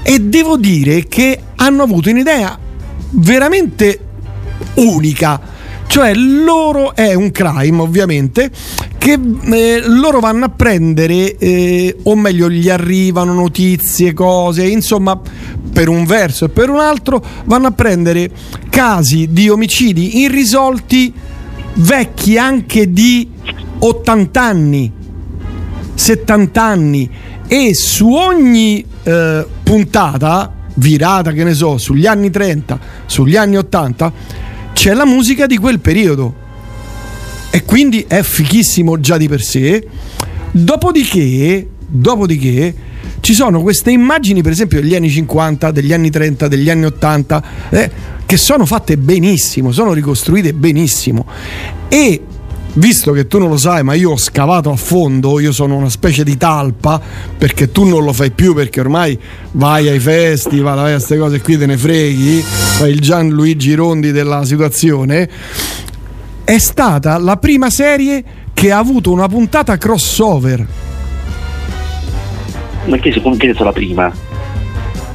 e 0.01 0.19
devo 0.21 0.55
dire 0.55 1.09
che 1.09 1.38
hanno 1.57 1.84
avuto 1.84 2.09
un'idea 2.09 2.57
veramente 3.09 3.99
unica. 4.75 5.41
Cioè 5.89 6.13
loro 6.13 6.93
è 6.93 7.15
un 7.15 7.31
crime 7.31 7.81
ovviamente 7.81 8.51
che 8.99 9.19
eh, 9.41 9.81
loro 9.87 10.19
vanno 10.19 10.45
a 10.45 10.49
prendere 10.49 11.35
eh, 11.35 11.97
o 12.03 12.15
meglio 12.15 12.47
gli 12.47 12.69
arrivano 12.69 13.33
notizie, 13.33 14.13
cose, 14.13 14.67
insomma 14.67 15.19
per 15.73 15.89
un 15.89 16.05
verso 16.05 16.45
e 16.45 16.49
per 16.49 16.69
un 16.69 16.77
altro 16.77 17.25
vanno 17.45 17.65
a 17.65 17.71
prendere 17.71 18.29
casi 18.69 19.29
di 19.31 19.49
omicidi 19.49 20.19
irrisolti 20.19 21.11
vecchi 21.73 22.37
anche 22.37 22.93
di 22.93 23.27
80 23.79 24.41
anni, 24.43 24.91
70 25.95 26.63
anni 26.63 27.09
e 27.47 27.73
su 27.73 28.11
ogni 28.11 28.85
eh, 29.01 29.43
puntata 29.63 30.53
virata 30.75 31.31
che 31.31 31.43
ne 31.43 31.55
so 31.55 31.79
sugli 31.79 32.05
anni 32.05 32.29
30, 32.29 32.79
sugli 33.07 33.35
anni 33.35 33.57
80 33.57 34.47
c'è 34.74 34.93
la 34.93 35.05
musica 35.05 35.45
di 35.45 35.57
quel 35.57 35.80
periodo 35.80 36.47
e 37.51 37.63
quindi 37.63 38.05
è 38.07 38.22
fichissimo 38.22 38.99
già 38.99 39.17
di 39.17 39.28
per 39.28 39.41
sé. 39.41 39.86
Dopodiché, 40.51 41.67
dopodiché 41.88 42.76
ci 43.22 43.34
sono 43.34 43.61
queste 43.61 43.91
immagini, 43.91 44.41
per 44.41 44.51
esempio, 44.51 44.82
degli 44.82 44.95
anni 44.95 45.09
50, 45.09 45.72
degli 45.72 45.93
anni 45.93 46.09
30, 46.09 46.47
degli 46.47 46.70
anni 46.70 46.86
80, 46.86 47.43
eh, 47.70 47.91
che 48.26 48.38
sono 48.38 48.65
fatte 48.65 48.97
benissimo, 48.97 49.72
sono 49.72 49.93
ricostruite 49.93 50.53
benissimo. 50.53 51.26
E 51.88 52.22
visto 52.74 53.11
che 53.11 53.28
tu 53.28 53.39
non 53.39 53.49
lo 53.49 53.57
sai, 53.57 53.84
ma 53.84 53.93
io 53.93 54.11
ho 54.11 54.17
scavato 54.17 54.72
a 54.72 54.76
fondo, 54.76 55.39
io 55.39 55.51
sono 55.51 55.76
una 55.76 55.89
specie 55.89 56.24
di 56.24 56.38
talpa, 56.38 57.01
perché 57.38 57.72
tu 57.72 57.86
non 57.86 58.03
lo 58.03 58.13
fai 58.13 58.32
più, 58.32 58.53
perché 58.53 58.80
ormai 58.80 59.20
vai 59.51 59.88
ai 59.88 59.99
festival, 59.99 60.76
vai 60.76 60.91
a 60.91 60.95
queste 60.95 61.17
cose 61.17 61.41
qui, 61.41 61.57
te 61.57 61.65
ne 61.65 61.78
freghi, 61.78 62.41
fai 62.41 62.91
il 62.91 63.01
Gianluigi 63.01 63.74
Rondi 63.74 64.11
della 64.11 64.45
situazione. 64.45 65.30
È 66.43 66.57
stata 66.57 67.17
la 67.17 67.38
prima 67.38 67.70
serie 67.70 68.24
che 68.53 68.72
ha 68.72 68.78
avuto 68.78 69.11
una 69.11 69.28
puntata 69.28 69.78
crossover. 69.78 70.67
Ma 72.86 72.95
in 72.95 73.01
che, 73.01 73.11
senso 73.11 73.63
la 73.63 73.72
prima? 73.72 74.11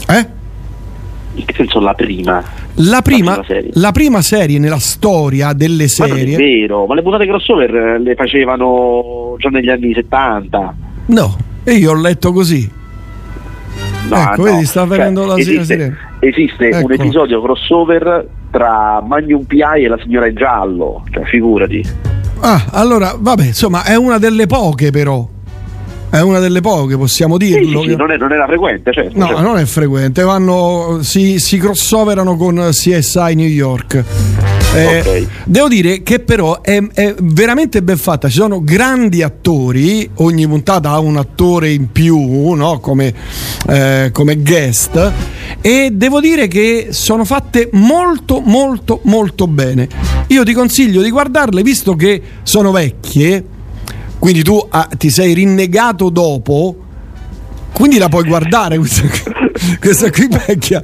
Eh? 0.08 0.28
In 1.34 1.44
che 1.44 1.54
senso 1.56 1.80
la 1.80 1.94
prima? 1.94 2.63
La 2.78 3.02
prima, 3.02 3.32
prima 3.32 3.44
serie. 3.46 3.70
la 3.74 3.92
prima 3.92 4.20
serie 4.22 4.58
nella 4.58 4.78
storia 4.80 5.52
delle 5.52 5.86
Ma 5.98 6.06
non 6.06 6.16
è 6.16 6.18
serie. 6.20 6.36
vero, 6.36 6.86
ma 6.86 6.94
le 6.94 7.02
puntate 7.02 7.26
crossover 7.26 7.74
eh, 7.74 7.98
le 8.00 8.14
facevano 8.16 9.36
già 9.38 9.48
negli 9.48 9.68
anni 9.68 9.94
70. 9.94 10.74
No, 11.06 11.36
e 11.62 11.72
io 11.74 11.92
ho 11.92 11.94
letto 12.00 12.32
così. 12.32 12.68
No, 14.08 14.16
ecco, 14.16 14.36
no. 14.36 14.42
vedi, 14.42 14.64
sta 14.66 14.84
venendo 14.84 15.20
Cioè, 15.24 15.28
la 15.28 15.34
si- 15.36 15.44
la 15.44 15.60
esiste, 15.60 15.74
sirena. 15.74 15.96
esiste 16.20 16.66
un 16.66 16.74
Ecco. 16.92 16.92
episodio 16.92 17.42
crossover 17.42 18.28
tra 18.50 19.00
Magnum 19.06 19.44
P.I. 19.44 19.84
e 19.84 19.88
la 19.88 19.98
signora 20.02 20.26
in 20.26 20.34
giallo, 20.34 21.04
cioè 21.10 21.24
figurati. 21.24 21.82
Ah, 22.40 22.66
allora, 22.72 23.14
vabbè, 23.18 23.46
insomma, 23.46 23.84
è 23.84 23.94
una 23.96 24.18
delle 24.18 24.46
poche, 24.46 24.90
però. 24.90 25.26
È 26.14 26.20
una 26.20 26.38
delle 26.38 26.60
poche, 26.60 26.96
possiamo 26.96 27.36
dirlo. 27.36 27.82
sì, 27.82 27.88
sì, 27.90 27.96
non, 27.96 28.12
è- 28.12 28.16
non 28.16 28.30
era 28.30 28.46
frequente, 28.46 28.92
certo. 28.92 29.18
No, 29.18 29.26
certo. 29.26 29.42
non 29.42 29.58
è 29.58 29.64
frequente, 29.64 30.22
vanno, 30.22 30.98
si, 31.02 31.40
si 31.40 31.58
crossoverano 31.58 32.36
con 32.36 32.68
CSI 32.70 33.34
New 33.34 33.48
York. 33.48 34.04
Eh, 34.76 34.98
Ok. 34.98 35.26
Devo 35.44 35.68
dire 35.68 36.02
che 36.02 36.18
però 36.20 36.60
è, 36.60 36.80
è 36.94 37.14
veramente 37.20 37.82
ben 37.82 37.96
fatta, 37.96 38.28
ci 38.28 38.36
sono 38.38 38.62
grandi 38.62 39.22
attori, 39.22 40.08
ogni 40.16 40.46
puntata 40.46 40.90
ha 40.90 40.98
un 41.00 41.16
attore 41.16 41.70
in 41.72 41.90
più 41.90 42.52
no? 42.54 42.78
come, 42.80 43.12
eh, 43.68 44.10
come 44.12 44.36
guest 44.36 45.12
e 45.60 45.90
devo 45.92 46.20
dire 46.20 46.46
che 46.48 46.88
sono 46.90 47.24
fatte 47.24 47.68
molto 47.72 48.40
molto 48.40 49.00
molto 49.04 49.46
bene. 49.46 49.88
Io 50.28 50.42
ti 50.44 50.52
consiglio 50.52 51.02
di 51.02 51.10
guardarle 51.10 51.62
visto 51.62 51.94
che 51.94 52.20
sono 52.42 52.72
vecchie, 52.72 53.44
quindi 54.24 54.42
tu 54.42 54.58
ah, 54.70 54.88
ti 54.96 55.10
sei 55.10 55.34
rinnegato 55.34 56.08
dopo, 56.08 56.74
quindi 57.74 57.98
la 57.98 58.08
puoi 58.08 58.24
guardare 58.24 58.78
questa, 58.78 59.02
questa 59.78 60.10
qui 60.10 60.28
vecchia, 60.28 60.80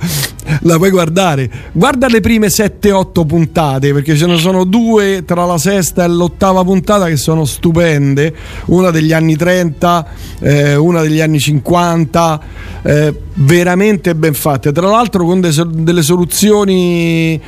la 0.61 0.77
puoi 0.77 0.91
guardare. 0.91 1.51
Guarda 1.73 2.07
le 2.09 2.21
prime 2.21 2.49
7-8 2.49 3.25
puntate, 3.27 3.95
perché 3.95 4.15
ce 4.15 4.27
ne 4.27 4.37
sono 4.37 4.65
due 4.65 5.25
tra 5.25 5.47
la 5.47 5.57
sesta 5.57 6.05
e 6.05 6.09
l'ottava 6.09 6.63
puntata 6.65 7.07
che 7.07 7.17
sono 7.17 7.47
stupende, 7.47 8.35
una 8.67 8.91
degli 8.91 9.15
anni 9.15 9.37
30, 9.37 10.07
eh, 10.41 10.77
una 10.77 11.01
degli 11.01 11.23
anni 11.23 11.39
50, 11.39 12.41
eh, 12.83 13.15
veramente 13.37 14.15
ben 14.15 14.35
fatte. 14.35 14.71
Tra 14.71 14.91
l'altro 14.91 15.25
con 15.25 15.41
de- 15.41 15.67
delle 15.67 16.03
soluzioni 16.03 17.41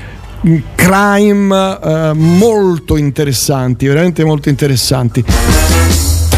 mm, 0.46 0.56
crime 0.74 1.78
eh, 1.84 2.12
molto 2.14 2.96
interessanti, 2.96 3.86
veramente 3.86 4.24
molto 4.24 4.48
interessanti. 4.48 5.22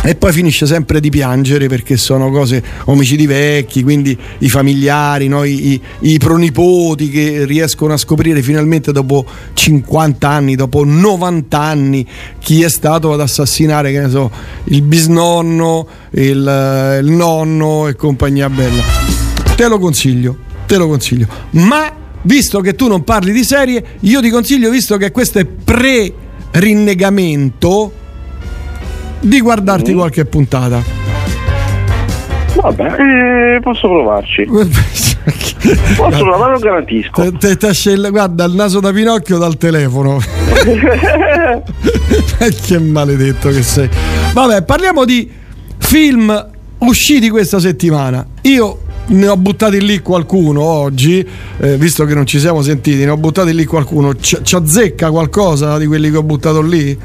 E 0.06 0.16
poi 0.16 0.32
finisce 0.32 0.66
sempre 0.66 1.00
di 1.00 1.08
piangere 1.08 1.66
perché 1.66 1.96
sono 1.96 2.30
cose, 2.30 2.62
omicidi 2.84 3.24
vecchi, 3.24 3.82
quindi 3.82 4.14
i 4.40 4.50
familiari, 4.50 5.28
no? 5.28 5.44
I, 5.44 5.72
i- 5.72 5.80
i 6.12 6.18
pronipoti 6.18 7.08
che 7.08 7.46
riescono 7.46 7.94
a 7.94 7.96
scoprire 7.96 8.42
finalmente 8.42 8.92
dopo 8.92 9.24
50 9.54 10.28
anni, 10.28 10.56
dopo 10.56 10.84
90 10.84 11.58
anni, 11.58 12.06
chi 12.38 12.62
è 12.62 12.68
stato 12.68 13.14
ad 13.14 13.20
assassinare, 13.22 13.92
che 13.92 14.00
ne 14.00 14.10
so, 14.10 14.30
il 14.64 14.82
bisnonno, 14.82 15.86
il, 16.10 17.00
il 17.02 17.10
nonno 17.10 17.88
e 17.88 17.96
compagnia 17.96 18.50
bella. 18.50 18.82
Te 19.56 19.66
lo 19.68 19.78
consiglio, 19.78 20.36
te 20.66 20.76
lo 20.76 20.86
consiglio. 20.86 21.26
Ma 21.52 21.90
visto 22.20 22.60
che 22.60 22.74
tu 22.74 22.88
non 22.88 23.04
parli 23.04 23.32
di 23.32 23.42
serie, 23.42 23.82
io 24.00 24.20
ti 24.20 24.28
consiglio, 24.28 24.68
visto 24.68 24.98
che 24.98 25.10
questo 25.10 25.38
è 25.38 25.46
pre-rinnegamento, 25.46 28.02
di 29.24 29.40
guardarti 29.40 29.92
Mm. 29.92 29.96
qualche 29.96 30.24
puntata. 30.26 30.82
Vabbè, 32.56 33.54
eh, 33.56 33.60
posso 33.60 33.88
provarci. 33.88 34.46
Posso 35.96 36.18
provare, 36.18 36.50
non 36.52 36.60
garantisco. 36.60 37.32
Te- 37.38 37.56
te- 37.56 37.56
te 37.56 38.10
guarda 38.10 38.44
il 38.44 38.52
naso 38.52 38.80
da 38.80 38.92
Pinocchio 38.92 39.38
dal 39.38 39.56
telefono. 39.56 40.18
Eh, 42.38 42.54
che 42.66 42.78
maledetto 42.78 43.48
che 43.48 43.62
sei. 43.62 43.88
Vabbè, 44.34 44.62
parliamo 44.64 45.04
di 45.06 45.30
film 45.78 46.48
usciti 46.78 47.30
questa 47.30 47.58
settimana. 47.60 48.26
Io 48.42 48.80
ne 49.06 49.26
ho 49.28 49.36
buttati 49.36 49.80
lì 49.80 50.00
qualcuno 50.00 50.62
oggi, 50.62 51.26
eh, 51.58 51.76
visto 51.78 52.04
che 52.04 52.14
non 52.14 52.26
ci 52.26 52.38
siamo 52.38 52.60
sentiti, 52.62 53.04
ne 53.04 53.10
ho 53.10 53.16
buttati 53.16 53.54
lì 53.54 53.64
qualcuno. 53.64 54.14
Ci 54.16 54.38
azzecca 54.54 55.10
qualcosa 55.10 55.78
di 55.78 55.86
quelli 55.86 56.10
che 56.10 56.16
ho 56.18 56.22
buttato 56.22 56.60
lì? 56.60 56.98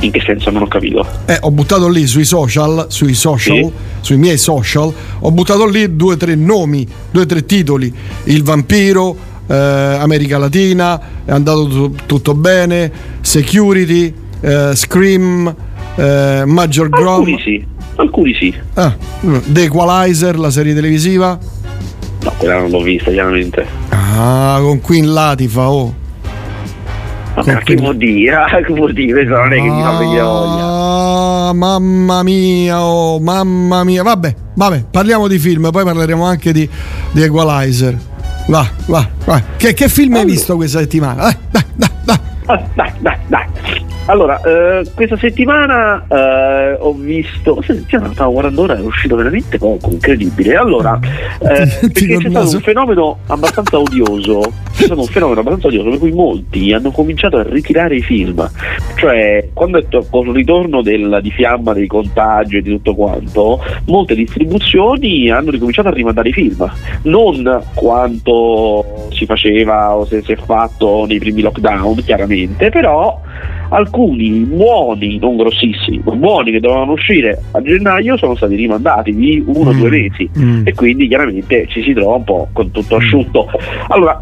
In 0.00 0.10
che 0.12 0.20
senso 0.24 0.50
non 0.50 0.62
ho 0.62 0.66
capito? 0.66 1.06
Eh, 1.26 1.36
ho 1.40 1.50
buttato 1.50 1.88
lì 1.88 2.06
sui 2.06 2.24
social, 2.24 2.86
sui 2.88 3.12
social, 3.14 3.56
Sì. 3.56 3.70
sui 4.00 4.16
miei 4.16 4.38
social, 4.38 4.92
ho 5.20 5.30
buttato 5.30 5.66
lì 5.66 5.94
due 5.94 6.14
o 6.14 6.16
tre 6.16 6.34
nomi, 6.34 6.86
due 7.10 7.22
o 7.22 7.26
tre 7.26 7.44
titoli. 7.44 7.92
Il 8.24 8.42
vampiro, 8.42 9.14
eh, 9.46 9.54
America 9.54 10.38
Latina, 10.38 11.00
è 11.24 11.30
andato 11.32 11.66
tu- 11.68 11.94
tutto 12.06 12.34
bene, 12.34 12.90
Security, 13.20 14.12
eh, 14.40 14.70
Scream, 14.74 15.54
eh, 15.96 16.44
Major 16.46 16.88
Grom. 16.88 17.18
Alcuni 17.18 17.40
sì, 17.42 17.64
alcuni 17.96 18.34
sì. 18.34 18.54
Ah, 18.74 18.96
The 19.20 19.62
Equalizer, 19.64 20.38
la 20.38 20.50
serie 20.50 20.72
televisiva. 20.72 21.38
No, 22.22 22.32
quella 22.38 22.58
non 22.58 22.70
l'ho 22.70 22.80
vista, 22.82 23.10
chiaramente. 23.10 23.66
Ah, 23.90 24.58
con 24.62 24.80
Queen 24.80 25.12
Latifa, 25.12 25.68
oh. 25.70 25.94
Ma 27.34 27.42
che 27.62 27.76
vuol 27.76 27.96
dire? 27.96 28.36
Che 28.66 28.72
vuol 28.72 28.92
dire? 28.92 29.12
Questo 29.12 29.36
non 29.36 29.52
è 29.52 29.56
che 29.56 29.68
mi 29.68 29.82
fa 29.82 29.98
venire 29.98 30.22
voglia. 30.22 30.64
Ah, 31.48 31.52
mamma 31.52 32.22
mia, 32.22 32.82
oh, 32.82 33.20
mamma 33.20 33.84
mia. 33.84 34.02
Vabbè, 34.02 34.34
vabbè, 34.54 34.84
parliamo 34.90 35.28
di 35.28 35.38
film, 35.38 35.70
poi 35.70 35.84
parleremo 35.84 36.24
anche 36.24 36.52
di, 36.52 36.68
di 37.12 37.22
Equalizer. 37.22 37.98
Va, 38.46 38.68
va, 38.86 39.08
va. 39.24 39.42
Che, 39.56 39.74
che 39.74 39.88
film 39.88 40.14
hai 40.14 40.24
visto 40.24 40.56
questa 40.56 40.80
settimana? 40.80 41.30
Eh, 41.30 41.36
dai, 41.50 41.64
dai, 41.74 41.90
dai. 42.04 42.18
Ah, 42.50 42.60
dai, 42.74 42.90
dai, 42.98 43.16
dai. 43.28 43.44
Allora, 44.06 44.40
eh, 44.40 44.82
questa 44.96 45.16
settimana 45.16 46.04
eh, 46.08 46.76
ho 46.80 46.92
visto. 46.94 47.54
Questa 47.54 47.74
settimana 47.74 48.12
stavo 48.12 48.32
guardando 48.32 48.62
ora, 48.62 48.76
è 48.76 48.80
uscito 48.80 49.14
veramente 49.14 49.56
poco, 49.56 49.90
incredibile. 49.90 50.56
Allora, 50.56 50.98
eh, 51.38 51.68
perché 51.92 52.16
c'è 52.16 52.30
stato 52.30 52.56
un 52.56 52.60
fenomeno 52.60 53.18
abbastanza 53.28 53.78
odioso. 53.78 54.40
C'è 54.72 54.86
stato 54.86 55.00
un 55.00 55.06
fenomeno 55.06 55.40
abbastanza 55.40 55.68
odioso 55.68 55.90
per 55.90 55.98
cui 56.00 56.10
molti 56.10 56.72
hanno 56.72 56.90
cominciato 56.90 57.36
a 57.36 57.44
ritirare 57.44 57.96
i 57.96 58.02
film. 58.02 58.50
Cioè, 58.96 59.50
quando 59.52 59.78
è 59.78 59.86
to- 59.88 60.04
con 60.10 60.26
il 60.26 60.34
ritorno 60.34 60.82
del- 60.82 61.20
di 61.22 61.30
fiamma 61.30 61.72
dei 61.72 61.86
contagi 61.86 62.56
e 62.56 62.62
di 62.62 62.70
tutto 62.70 62.96
quanto, 62.96 63.62
molte 63.84 64.16
distribuzioni 64.16 65.30
hanno 65.30 65.50
ricominciato 65.52 65.86
a 65.88 65.92
rimandare 65.92 66.30
i 66.30 66.32
film. 66.32 66.68
Non 67.02 67.62
quanto 67.74 69.08
si 69.12 69.24
faceva 69.26 69.94
o 69.94 70.04
se 70.04 70.22
si 70.22 70.32
è 70.32 70.36
fatto 70.36 71.04
nei 71.06 71.18
primi 71.18 71.42
lockdown, 71.42 72.02
chiaramente, 72.02 72.38
però 72.48 73.20
alcuni 73.70 74.30
buoni, 74.40 75.18
non 75.18 75.36
grossissimi, 75.36 76.00
ma 76.04 76.12
buoni 76.14 76.50
che 76.50 76.60
dovevano 76.60 76.92
uscire 76.92 77.40
a 77.52 77.62
gennaio 77.62 78.16
sono 78.16 78.34
stati 78.34 78.56
rimandati 78.56 79.14
di 79.14 79.42
uno 79.46 79.70
o 79.70 79.72
due 79.72 79.88
mesi 79.90 80.28
Mm. 80.38 80.66
e 80.66 80.74
quindi 80.74 81.06
chiaramente 81.08 81.66
ci 81.68 81.82
si 81.82 81.92
trova 81.92 82.16
un 82.16 82.24
po' 82.24 82.48
con 82.52 82.70
tutto 82.70 82.96
asciutto. 82.96 83.48
Allora, 83.88 84.18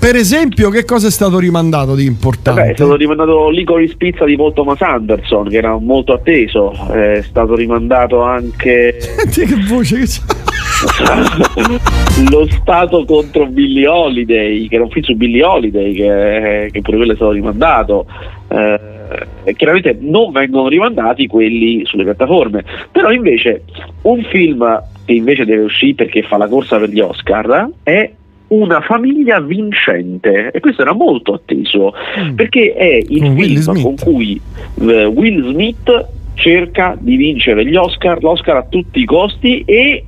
Per 0.00 0.14
esempio, 0.16 0.70
che 0.70 0.84
cosa 0.84 1.06
è 1.08 1.10
stato 1.10 1.38
rimandato 1.38 1.94
di 1.94 2.04
importante? 2.06 2.60
Vabbè, 2.60 2.72
è 2.72 2.74
stato 2.74 2.96
rimandato 2.96 3.48
Licorice 3.50 3.94
Pizza 3.96 4.24
di 4.24 4.36
Paul 4.36 4.52
Thomas 4.52 4.80
Anderson, 4.80 5.48
che 5.48 5.56
era 5.56 5.76
molto 5.78 6.12
atteso. 6.12 6.72
È 6.92 7.22
stato 7.22 7.54
rimandato 7.54 8.22
anche 8.22 8.96
Senti 8.98 9.44
che 9.54 9.64
voce 9.68 9.96
che 9.98 10.06
c'ha. 10.06 10.46
Lo 12.30 12.46
Stato 12.50 13.04
contro 13.04 13.46
Billy 13.46 13.84
Holiday, 13.84 14.68
che 14.68 14.74
era 14.76 14.84
un 14.84 14.90
film 14.90 15.04
su 15.04 15.14
Billy 15.16 15.40
Holiday, 15.40 15.92
che, 15.92 16.68
che 16.72 16.80
pure 16.82 16.96
quello 16.96 17.12
è 17.12 17.16
stato 17.16 17.32
rimandato. 17.32 18.06
Eh, 18.48 19.54
chiaramente 19.54 19.96
non 20.00 20.32
vengono 20.32 20.68
rimandati 20.68 21.26
quelli 21.26 21.84
sulle 21.84 22.04
piattaforme. 22.04 22.64
Però 22.90 23.10
invece 23.10 23.62
un 24.02 24.22
film 24.24 24.82
che 25.04 25.12
invece 25.12 25.44
deve 25.44 25.64
uscire 25.64 25.94
perché 25.94 26.22
fa 26.22 26.36
la 26.36 26.48
corsa 26.48 26.78
per 26.78 26.90
gli 26.90 27.00
Oscar 27.00 27.70
è 27.82 28.10
una 28.48 28.80
famiglia 28.80 29.40
vincente. 29.40 30.50
E 30.50 30.60
questo 30.60 30.82
era 30.82 30.92
molto 30.92 31.34
atteso 31.34 31.92
perché 32.34 32.74
è 32.74 33.02
il 33.08 33.24
Will 33.30 33.60
film 33.60 33.82
con 33.82 33.94
cui 33.96 34.40
eh, 34.80 35.04
Will 35.06 35.50
Smith 35.50 36.06
cerca 36.34 36.96
di 36.98 37.16
vincere 37.16 37.66
gli 37.66 37.74
Oscar, 37.74 38.22
l'Oscar 38.22 38.56
a 38.56 38.66
tutti 38.68 39.00
i 39.00 39.04
costi 39.04 39.64
e 39.66 40.04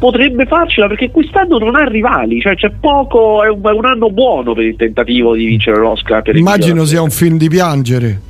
potrebbe 0.00 0.46
farcela 0.46 0.88
perché 0.88 1.10
quest'anno 1.10 1.58
non 1.58 1.76
ha 1.76 1.84
rivali, 1.84 2.40
cioè 2.40 2.56
c'è 2.56 2.70
poco, 2.80 3.44
è 3.44 3.48
un, 3.50 3.60
è 3.62 3.70
un 3.70 3.84
anno 3.84 4.10
buono 4.10 4.54
per 4.54 4.64
il 4.64 4.74
tentativo 4.74 5.34
di 5.36 5.44
vincere 5.44 5.76
l'Oscar. 5.78 6.22
Immagino 6.34 6.84
sia 6.84 7.02
un 7.02 7.10
film 7.10 7.36
di 7.36 7.48
piangere. 7.48 8.20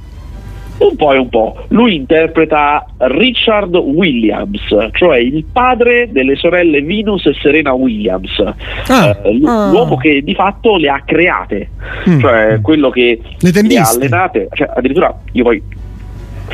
un 0.80 0.96
po' 0.96 1.12
e 1.12 1.18
un 1.18 1.28
po'. 1.28 1.66
Lui 1.68 1.94
interpreta 1.94 2.86
Richard 2.96 3.74
Williams, 3.76 4.62
cioè 4.92 5.18
il 5.18 5.44
padre 5.52 6.08
delle 6.10 6.36
sorelle 6.36 6.80
Venus 6.82 7.26
e 7.26 7.34
Serena 7.34 7.72
Williams, 7.74 8.38
Eh, 8.38 9.32
l- 9.34 9.44
ah. 9.46 9.68
l'uomo 9.70 9.96
che 9.98 10.22
di 10.22 10.34
fatto 10.34 10.76
le 10.78 10.88
ha 10.88 11.02
create, 11.04 11.68
Mm. 12.08 12.18
cioè 12.20 12.58
quello 12.62 12.88
che 12.88 13.20
Le 13.38 13.48
ha 13.48 13.52
tenniste. 13.52 13.96
allenate, 13.96 14.48
cioè 14.54 14.70
addirittura 14.74 15.14
io 15.32 15.44
poi 15.44 15.62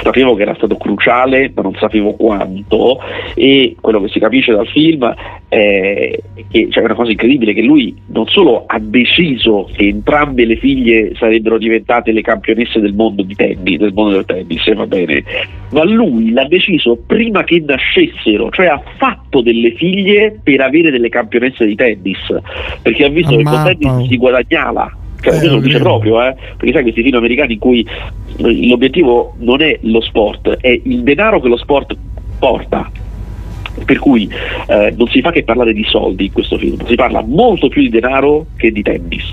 sapevo 0.03 0.35
che 0.35 0.43
era 0.43 0.55
stato 0.55 0.77
cruciale, 0.77 1.51
ma 1.55 1.63
non 1.63 1.75
sapevo 1.75 2.13
quanto, 2.15 2.99
e 3.35 3.77
quello 3.81 4.01
che 4.01 4.09
si 4.09 4.19
capisce 4.19 4.53
dal 4.53 4.67
film 4.69 5.15
è 5.49 6.19
che 6.51 6.69
c'è 6.69 6.81
una 6.81 6.95
cosa 6.95 7.11
incredibile, 7.11 7.55
che 7.55 7.63
lui 7.63 7.95
non 8.07 8.27
solo 8.27 8.65
ha 8.67 8.79
deciso 8.79 9.69
che 9.75 9.89
entrambe 9.89 10.45
le 10.45 10.57
figlie 10.57 11.15
sarebbero 11.17 11.59
diventate 11.59 12.13
le 12.13 12.23
campionesse 12.23 12.81
del 12.81 12.95
mondo 12.95 13.23
di 13.23 13.35
tennis, 13.35 13.79
del 13.79 13.93
mondo 13.93 14.15
del 14.15 14.25
tennis, 14.25 14.67
eh, 14.67 14.75
va 14.75 14.87
bene, 14.87 15.25
ma 15.71 15.85
lui 15.85 16.33
l'ha 16.33 16.47
deciso 16.47 16.99
prima 17.07 17.45
che 17.45 17.63
nascessero, 17.67 18.51
cioè 18.51 18.67
ha 18.67 18.83
fatto 18.97 19.41
delle 19.41 19.73
figlie 19.73 20.39
per 20.43 20.61
avere 20.61 20.91
delle 20.91 21.09
campionesse 21.09 21.67
di 21.67 21.75
tennis, 21.75 22.19
perché 22.83 23.05
ha 23.05 23.09
visto 23.09 23.37
che 23.37 23.43
con 23.43 23.77
tennis 23.79 24.09
si 24.09 24.17
guadagnava. 24.17 24.99
Cioè, 25.27 25.35
Eh, 25.35 25.39
questo 25.39 25.55
lo 25.57 25.61
dice 25.61 25.79
proprio, 25.81 26.23
eh? 26.23 26.37
perché 26.57 26.73
sai 26.73 26.83
questi 26.83 27.03
film 27.03 27.17
americani 27.17 27.55
in 27.55 27.59
cui 27.59 27.85
l'obiettivo 28.37 29.35
non 29.39 29.61
è 29.61 29.77
lo 29.83 30.01
sport, 30.01 30.49
è 30.61 30.81
il 30.85 31.03
denaro 31.03 31.41
che 31.41 31.49
lo 31.49 31.57
sport 31.57 31.97
porta. 32.39 32.89
Per 33.85 33.99
cui 33.99 34.29
eh, 34.69 34.95
non 34.97 35.07
si 35.09 35.21
fa 35.21 35.31
che 35.31 35.45
parlare 35.45 35.73
di 35.73 35.85
soldi 35.85 36.27
in 36.27 36.33
questo 36.33 36.57
film, 36.59 36.77
si 36.87 36.95
parla 36.95 37.23
molto 37.27 37.69
più 37.69 37.83
di 37.83 37.91
denaro 37.91 38.47
che 38.57 38.71
di 38.73 38.83
tennis. 38.83 39.33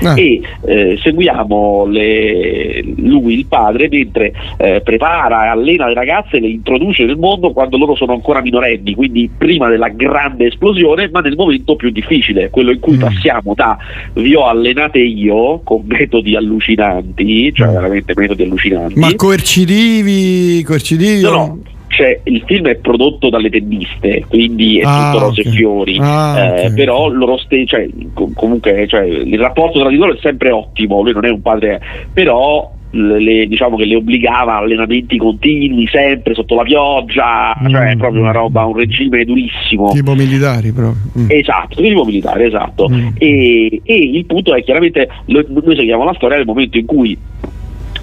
Ah. 0.00 0.14
e 0.16 0.40
eh, 0.66 0.98
seguiamo 1.02 1.86
le- 1.86 2.84
lui, 2.98 3.32
il 3.38 3.46
padre, 3.46 3.88
mentre 3.88 4.32
eh, 4.58 4.80
prepara 4.82 5.46
e 5.46 5.48
allena 5.48 5.86
le 5.88 5.94
ragazze 5.94 6.36
e 6.36 6.40
le 6.40 6.48
introduce 6.48 7.04
nel 7.04 7.16
mondo 7.16 7.52
quando 7.52 7.78
loro 7.78 7.96
sono 7.96 8.12
ancora 8.12 8.42
minorenni, 8.42 8.94
quindi 8.94 9.28
prima 9.36 9.66
della 9.68 9.88
grande 9.88 10.46
esplosione, 10.48 11.08
ma 11.10 11.20
nel 11.20 11.36
momento 11.36 11.74
più 11.74 11.88
difficile, 11.90 12.50
quello 12.50 12.70
in 12.70 12.80
cui 12.80 12.96
Mm. 12.96 13.00
passiamo 13.00 13.54
da 13.54 13.78
vi 14.12 14.34
ho 14.34 14.46
allenate 14.46 14.98
io 14.98 15.60
con 15.64 15.82
metodi 15.86 16.36
allucinanti, 16.36 17.52
cioè 17.54 17.68
veramente 17.68 18.12
metodi 18.14 18.42
allucinanti. 18.42 18.98
Mm. 18.98 19.00
Ma 19.00 19.14
coercitivi, 19.16 20.62
coercitivi 20.64 21.22
No, 21.22 21.30
no, 21.30 21.58
cioè, 21.88 22.20
il 22.24 22.42
film 22.46 22.66
è 22.68 22.76
prodotto 22.76 23.28
dalle 23.28 23.50
tenniste, 23.50 24.24
quindi 24.28 24.78
è 24.78 24.82
Ah, 24.84 25.10
tutto 25.12 25.24
rose 25.26 25.40
ok. 25.40 25.46
e 25.46 25.50
fiori. 25.50 25.98
Ah, 26.00 26.54
Eh. 26.64 26.72
Però 26.72 27.08
loro 27.08 27.36
ste- 27.38 27.66
cioè, 27.66 27.88
com- 28.14 28.32
comunque 28.34 28.86
cioè, 28.88 29.02
il 29.04 29.38
rapporto 29.38 29.80
tra 29.80 29.88
di 29.88 29.96
loro 29.96 30.14
è 30.14 30.18
sempre 30.20 30.50
ottimo, 30.50 31.02
lui 31.02 31.12
non 31.12 31.24
è 31.24 31.30
un 31.30 31.40
padre, 31.42 31.80
però 32.12 32.70
le- 32.90 33.46
diciamo 33.46 33.76
che 33.76 33.84
le 33.84 33.96
obbligava 33.96 34.54
a 34.54 34.58
allenamenti 34.58 35.18
continui, 35.18 35.86
sempre 35.88 36.32
sotto 36.34 36.54
la 36.54 36.62
pioggia, 36.62 37.54
cioè 37.68 37.90
è 37.90 37.96
proprio 37.96 38.22
una 38.22 38.32
roba, 38.32 38.64
un 38.64 38.76
regime 38.76 39.24
durissimo. 39.24 39.88
Mm. 39.88 39.94
tipo 39.94 40.14
militari 40.14 40.72
proprio. 40.72 41.02
Mm. 41.18 41.26
Esatto, 41.28 41.82
tipo 41.82 42.04
militare, 42.04 42.46
esatto. 42.46 42.88
E, 43.18 43.80
e 43.84 43.94
il 43.94 44.24
punto 44.24 44.54
è 44.54 44.62
chiaramente 44.62 45.06
noi 45.26 45.44
seguiamo 45.76 46.04
la 46.04 46.14
storia 46.14 46.36
nel 46.38 46.46
momento 46.46 46.78
in 46.78 46.86
cui 46.86 47.16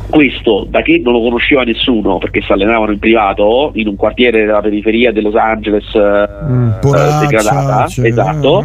questo, 0.09 0.65
da 0.69 0.81
che 0.81 1.01
non 1.03 1.13
lo 1.13 1.21
conosceva 1.21 1.63
nessuno 1.63 2.17
perché 2.17 2.41
si 2.41 2.51
allenavano 2.51 2.91
in 2.91 2.99
privato 2.99 3.71
in 3.75 3.87
un 3.87 3.95
quartiere 3.95 4.45
della 4.45 4.61
periferia 4.61 5.11
di 5.11 5.21
Los 5.21 5.35
Angeles 5.35 5.85
eh, 5.93 6.79
poraccia, 6.81 7.17
eh, 7.17 7.25
degradata, 7.25 7.87
cioè, 7.87 8.07
esatto. 8.07 8.63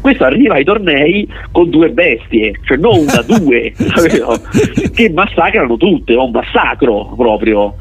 Questo 0.00 0.24
arriva 0.24 0.54
ai 0.54 0.64
tornei 0.64 1.26
con 1.50 1.70
due 1.70 1.90
bestie, 1.90 2.52
cioè 2.64 2.76
non 2.76 2.98
una, 2.98 3.22
due, 3.26 3.72
che 4.94 5.10
massacrano 5.10 5.76
tutte, 5.76 6.12
è 6.12 6.16
un 6.16 6.30
massacro 6.30 7.12
proprio. 7.16 7.76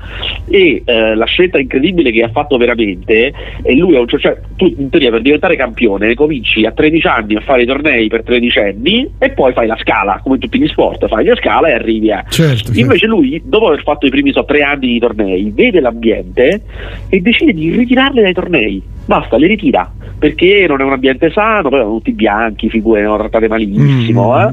E 0.49 0.81
eh, 0.85 1.15
la 1.15 1.25
scelta 1.25 1.59
incredibile 1.59 2.11
che 2.11 2.23
ha 2.23 2.29
fatto 2.29 2.57
veramente 2.57 3.33
è 3.61 3.71
lui, 3.73 3.95
cer- 4.07 4.21
cioè, 4.21 4.37
tu 4.55 4.73
in 4.77 4.89
teoria 4.89 5.11
per 5.11 5.21
diventare 5.21 5.55
campione 5.55 6.13
cominci 6.13 6.65
a 6.65 6.71
13 6.71 7.07
anni 7.07 7.35
a 7.35 7.41
fare 7.41 7.63
i 7.63 7.65
tornei 7.65 8.07
per 8.07 8.23
13 8.23 8.59
anni 8.59 9.11
e 9.17 9.31
poi 9.31 9.53
fai 9.53 9.67
la 9.67 9.77
scala, 9.79 10.19
come 10.23 10.37
tutti 10.37 10.59
gli 10.59 10.67
sport, 10.67 11.07
fai 11.07 11.25
la 11.25 11.35
scala 11.35 11.67
e 11.67 11.73
arrivi 11.73 12.11
a... 12.11 12.23
Certo, 12.29 12.62
Invece 12.73 13.07
lui, 13.07 13.41
dopo 13.43 13.67
aver 13.67 13.83
fatto 13.83 14.05
i 14.05 14.09
primi 14.09 14.31
so, 14.31 14.45
tre 14.45 14.61
anni 14.61 14.87
di 14.87 14.99
tornei, 14.99 15.51
vede 15.53 15.79
l'ambiente 15.79 16.61
e 17.09 17.19
decide 17.19 17.53
di 17.53 17.69
ritirarle 17.71 18.21
dai 18.21 18.33
tornei. 18.33 18.81
Basta, 19.05 19.37
le 19.37 19.47
ritira. 19.47 19.91
Perché 20.17 20.65
non 20.69 20.79
è 20.79 20.83
un 20.85 20.93
ambiente 20.93 21.31
sano, 21.31 21.67
poi 21.67 21.79
erano 21.79 21.95
tutti 21.95 22.13
bianchi, 22.13 22.69
figure 22.69 23.01
erano 23.01 23.17
trattate 23.17 23.49
malissimo. 23.49 24.39
eh. 24.39 24.51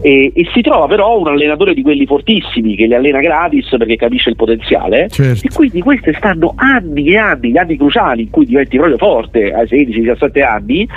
E, 0.00 0.32
e 0.34 0.48
si 0.52 0.60
trova 0.60 0.86
però 0.86 1.18
un 1.18 1.26
allenatore 1.26 1.74
di 1.74 1.82
quelli 1.82 2.06
fortissimi 2.06 2.76
che 2.76 2.86
li 2.86 2.94
allena 2.94 3.20
gratis 3.20 3.68
perché 3.76 3.96
capisce 3.96 4.30
il 4.30 4.36
potenziale. 4.36 5.08
Certo. 5.08 5.44
E 5.44 5.50
quindi 5.52 5.80
queste 5.80 6.12
stanno 6.14 6.52
anni 6.56 7.08
e 7.08 7.16
anni, 7.16 7.50
gli 7.50 7.56
anni 7.56 7.76
cruciali 7.76 8.22
in 8.22 8.30
cui 8.30 8.46
diventi 8.46 8.76
proprio 8.76 8.96
forte 8.96 9.52
ai 9.52 9.66
16-17 9.66 10.42
anni, 10.44 10.88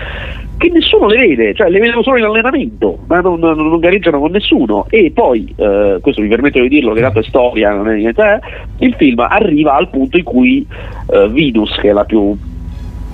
che 0.57 0.69
nessuno 0.71 1.07
le 1.07 1.17
vede, 1.17 1.53
cioè 1.53 1.69
le 1.69 1.79
vedono 1.79 2.01
solo 2.03 2.17
in 2.17 2.23
allenamento, 2.23 2.99
ma 3.07 3.19
non, 3.19 3.39
non- 3.39 3.57
non 3.57 3.79
gareggiano 3.79 4.19
con 4.19 4.31
nessuno. 4.31 4.85
E 4.89 5.11
poi, 5.13 5.53
eh, 5.55 5.97
questo 6.01 6.21
mi 6.21 6.27
permetto 6.27 6.59
di 6.61 6.69
dirlo, 6.69 6.93
che 6.93 7.01
tanto 7.01 7.19
è 7.19 7.23
storia, 7.23 7.73
non 7.73 7.89
è 7.89 7.95
niente, 7.95 8.21
eh, 8.21 8.85
il 8.85 8.95
film 8.97 9.19
arriva 9.19 9.75
al 9.75 9.89
punto 9.89 10.17
in 10.17 10.23
cui 10.23 10.65
eh, 11.11 11.27
Venus, 11.29 11.75
che 11.79 11.89
è 11.89 11.93
la 11.93 12.05
più 12.05 12.35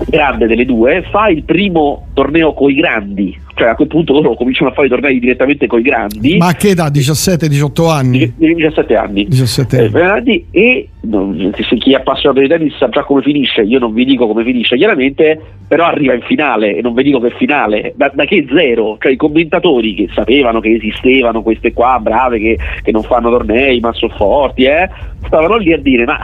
grande 0.08 0.48
delle 0.48 0.66
due, 0.66 1.04
fa 1.10 1.28
il 1.30 1.44
primo 1.44 2.08
torneo 2.14 2.54
coi 2.54 2.74
grandi, 2.76 3.38
cioè 3.62 3.70
a 3.70 3.76
quel 3.76 3.88
punto 3.88 4.14
loro 4.14 4.34
cominciano 4.34 4.72
a 4.72 4.74
fare 4.74 4.88
i 4.88 4.90
tornei 4.90 5.20
direttamente 5.20 5.68
coi 5.68 5.84
grandi. 5.84 6.38
Ma 6.38 6.48
a 6.48 6.54
che 6.56 6.70
età? 6.70 6.88
17-18 6.90 7.90
anni? 7.92 8.34
Di 8.36 8.56
17 8.56 8.96
anni. 8.96 9.28
17 9.28 9.92
Eh, 9.94 10.02
anni. 10.02 10.46
E 10.50 10.88
non- 11.02 11.52
se 11.56 11.76
chi 11.78 11.92
è 11.94 11.98
appassionato 11.98 12.42
di 12.42 12.48
tennis 12.48 12.76
sa 12.78 12.90
già 12.90 13.04
come 13.04 13.22
finisce, 13.22 13.62
io 13.62 13.78
non 13.78 13.94
vi 13.94 14.04
dico 14.04 14.26
come 14.26 14.44
finisce 14.44 14.76
chiaramente, 14.78 15.40
però 15.68 15.86
arriva 15.86 16.14
in 16.16 16.22
finale 16.22 16.76
e 16.76 16.82
non 16.82 16.96
vi 16.96 17.04
dico 17.04 17.20
che 17.20 17.30
finale, 17.38 17.94
da, 17.96 18.12
da 18.14 18.26
che 18.26 18.46
zero, 18.52 18.98
cioè 19.00 19.12
i 19.12 19.16
commentatori 19.16 19.94
che 19.94 20.10
sapevano 20.14 20.60
che 20.60 20.74
esistevano 20.74 21.44
queste 21.44 21.72
qua 21.72 22.00
brave 22.02 22.40
che, 22.40 22.58
che 22.82 22.92
non 22.92 23.04
fanno 23.04 23.30
tornei 23.30 23.80
ma 23.80 23.94
sono 23.94 24.14
forti, 24.16 24.64
eh, 24.64 24.90
stavano 25.26 25.58
lì 25.58 25.72
a 25.72 25.78
dire 25.78 26.04
ma 26.06 26.20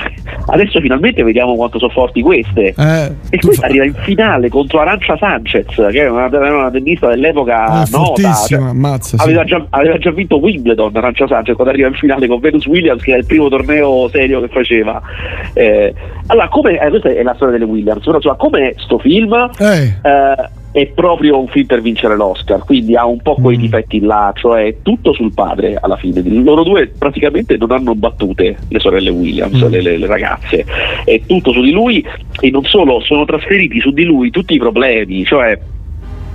adesso 0.47 0.79
finalmente 0.81 1.23
vediamo 1.23 1.55
quanto 1.55 1.77
sono 1.79 1.91
forti 1.91 2.21
queste. 2.21 2.73
Eh, 2.77 3.11
E 3.29 3.37
questa 3.39 3.65
arriva 3.67 3.85
in 3.85 3.93
finale 3.93 4.49
contro 4.49 4.79
Arancia 4.79 5.15
Sanchez, 5.17 5.65
che 5.91 6.01
è 6.03 6.09
una, 6.09 6.25
una 6.27 6.69
tennista 6.71 7.07
dell'epoca 7.31 7.83
Eh, 7.83 7.89
nota. 7.91 8.33
cioè, 8.47 8.59
ammazza, 8.59 9.17
sì. 9.17 9.23
aveva, 9.23 9.43
già, 9.43 9.65
aveva 9.69 9.97
già 9.97 10.11
vinto 10.11 10.37
Wimbledon 10.39 10.95
Arancia 10.95 11.27
Sanchez 11.27 11.55
quando 11.55 11.73
arriva 11.73 11.87
in 11.89 11.93
finale 11.95 12.27
con 12.27 12.39
Venus 12.39 12.65
Williams, 12.65 13.01
che 13.03 13.13
è 13.13 13.17
il 13.17 13.25
primo 13.25 13.49
torneo 13.49 14.07
serio 14.09 14.41
che 14.41 14.47
faceva. 14.47 15.01
Eh, 15.53 15.93
allora, 16.27 16.47
come, 16.49 16.79
eh, 16.79 16.89
questa 16.89 17.09
è 17.09 17.23
la 17.23 17.33
storia 17.35 17.57
delle 17.57 17.69
Williams, 17.69 18.03
però 18.03 18.15
insomma, 18.17 18.35
come 18.35 18.73
sto 18.77 18.97
film? 18.99 19.33
Eh. 19.59 19.93
eh, 20.01 20.49
è 20.73 20.85
proprio 20.87 21.39
un 21.39 21.47
film 21.47 21.65
per 21.65 21.81
vincere 21.81 22.15
l'Oscar, 22.15 22.63
quindi 22.63 22.95
ha 22.95 23.03
un 23.05 23.19
po' 23.21 23.35
Mm. 23.39 23.43
quei 23.43 23.57
difetti 23.57 23.99
là, 23.99 24.31
cioè 24.35 24.75
tutto 24.83 25.11
sul 25.13 25.33
padre 25.33 25.75
alla 25.81 25.95
fine. 25.95 26.21
Loro 26.23 26.61
due 26.63 26.87
praticamente 26.95 27.57
non 27.57 27.71
hanno 27.71 27.95
battute 27.95 28.57
le 28.67 28.79
sorelle 28.79 29.09
Williams, 29.09 29.59
Mm. 29.59 29.69
le, 29.71 29.81
le- 29.81 29.97
le 29.97 30.05
ragazze, 30.05 30.65
è 31.03 31.19
tutto 31.25 31.51
su 31.51 31.61
di 31.61 31.71
lui 31.71 32.05
e 32.41 32.51
non 32.51 32.63
solo, 32.65 32.99
sono 32.99 33.25
trasferiti 33.25 33.79
su 33.79 33.89
di 33.91 34.03
lui 34.03 34.29
tutti 34.29 34.53
i 34.53 34.59
problemi, 34.59 35.23
cioè 35.25 35.57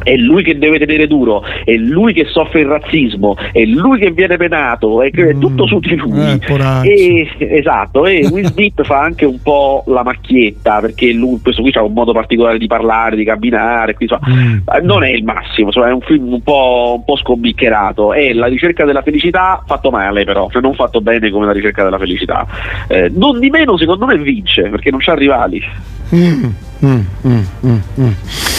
è 0.03 0.17
lui 0.17 0.43
che 0.43 0.59
deve 0.59 0.79
tenere 0.79 1.07
duro, 1.07 1.43
è 1.65 1.75
lui 1.75 2.13
che 2.13 2.27
soffre 2.27 2.61
il 2.61 2.67
razzismo, 2.67 3.37
è 3.53 3.65
lui 3.65 3.99
che 3.99 4.11
viene 4.11 4.37
penato, 4.37 5.03
è, 5.03 5.11
è 5.11 5.39
tutto 5.39 5.67
su 5.67 5.79
di 5.81 5.97
lui. 5.97 6.33
Eh, 6.33 6.39
poraccio. 6.47 6.91
E, 6.91 7.29
esatto, 7.39 8.07
e 8.07 8.27
Will 8.31 8.47
Smith 8.47 8.83
fa 8.85 9.01
anche 9.01 9.25
un 9.25 9.41
po' 9.43 9.85
la 9.87 10.03
macchietta 10.03 10.81
perché 10.81 11.13
lui, 11.13 11.39
questo 11.43 11.63
qui 11.63 11.71
ha 11.75 11.83
un 11.83 11.93
modo 11.93 12.13
particolare 12.13 12.59
di 12.59 12.67
parlare, 12.67 13.17
di 13.17 13.25
camminare, 13.25 13.95
quindi, 13.95 14.15
insomma, 14.15 14.77
eh, 14.77 14.81
non 14.83 15.05
è 15.05 15.11
il 15.11 15.25
massimo, 15.25 15.69
insomma, 15.69 15.89
è 15.89 15.93
un 15.93 16.01
film 16.01 16.33
un 16.33 16.43
po', 16.43 16.95
un 16.97 17.05
po' 17.05 17.17
scombiccherato. 17.17 18.13
È 18.13 18.33
la 18.33 18.47
ricerca 18.47 18.85
della 18.85 19.03
felicità 19.03 19.63
fatto 19.67 19.91
male, 19.91 20.25
però, 20.25 20.49
cioè 20.51 20.63
non 20.63 20.75
fatto 20.75 21.01
bene 21.01 21.31
come 21.31 21.47
la 21.47 21.53
ricerca 21.53 21.85
della 21.85 21.99
felicità. 21.99 22.47
Eh, 22.89 23.11
non 23.15 23.39
di 23.39 23.51
meno, 23.51 23.77
secondo 23.77 24.07
me, 24.07 24.17
vince 24.19 24.69
perché 24.69 24.91
non 24.91 25.01
c'ha 25.01 25.15
rivali. 25.15 25.63
Mm, 26.15 26.45
mm, 26.85 27.01
mm, 27.27 27.43
mm, 27.67 27.79
mm. 28.01 28.52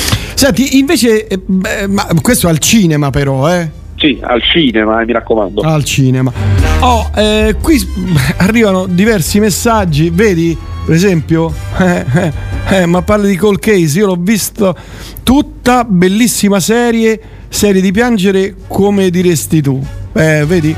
Senti, 0.44 0.78
invece, 0.78 1.26
eh, 1.26 1.38
beh, 1.38 1.88
ma 1.88 2.06
questo 2.22 2.50
al 2.50 2.58
cinema 2.58 3.12
però, 3.12 3.50
eh? 3.50 3.70
Sì, 3.96 4.20
al 4.22 4.42
cinema, 4.44 5.00
eh, 5.00 5.06
mi 5.06 5.14
raccomando. 5.14 5.62
Al 5.62 5.86
cinema. 5.86 6.34
Oh, 6.82 7.10
eh, 7.16 7.56
qui 7.62 7.80
arrivano 8.40 8.86
diversi 8.86 9.40
messaggi, 9.40 10.10
vedi? 10.10 10.58
Per 10.86 10.94
esempio, 10.94 11.54
eh, 11.80 12.06
eh, 12.14 12.34
eh, 12.72 12.86
ma 12.86 13.02
parli 13.04 13.30
di 13.30 13.38
Cold 13.38 13.60
Case, 13.60 13.98
io 13.98 14.08
l'ho 14.08 14.18
visto 14.20 14.76
tutta, 15.24 15.86
bellissima 15.86 16.60
serie, 16.60 17.22
serie 17.48 17.80
di 17.80 17.94
piangere 17.94 18.54
come 18.68 19.10
diresti 19.10 19.62
tu. 19.62 19.82
Eh, 20.12 20.44
vedi? 20.46 20.76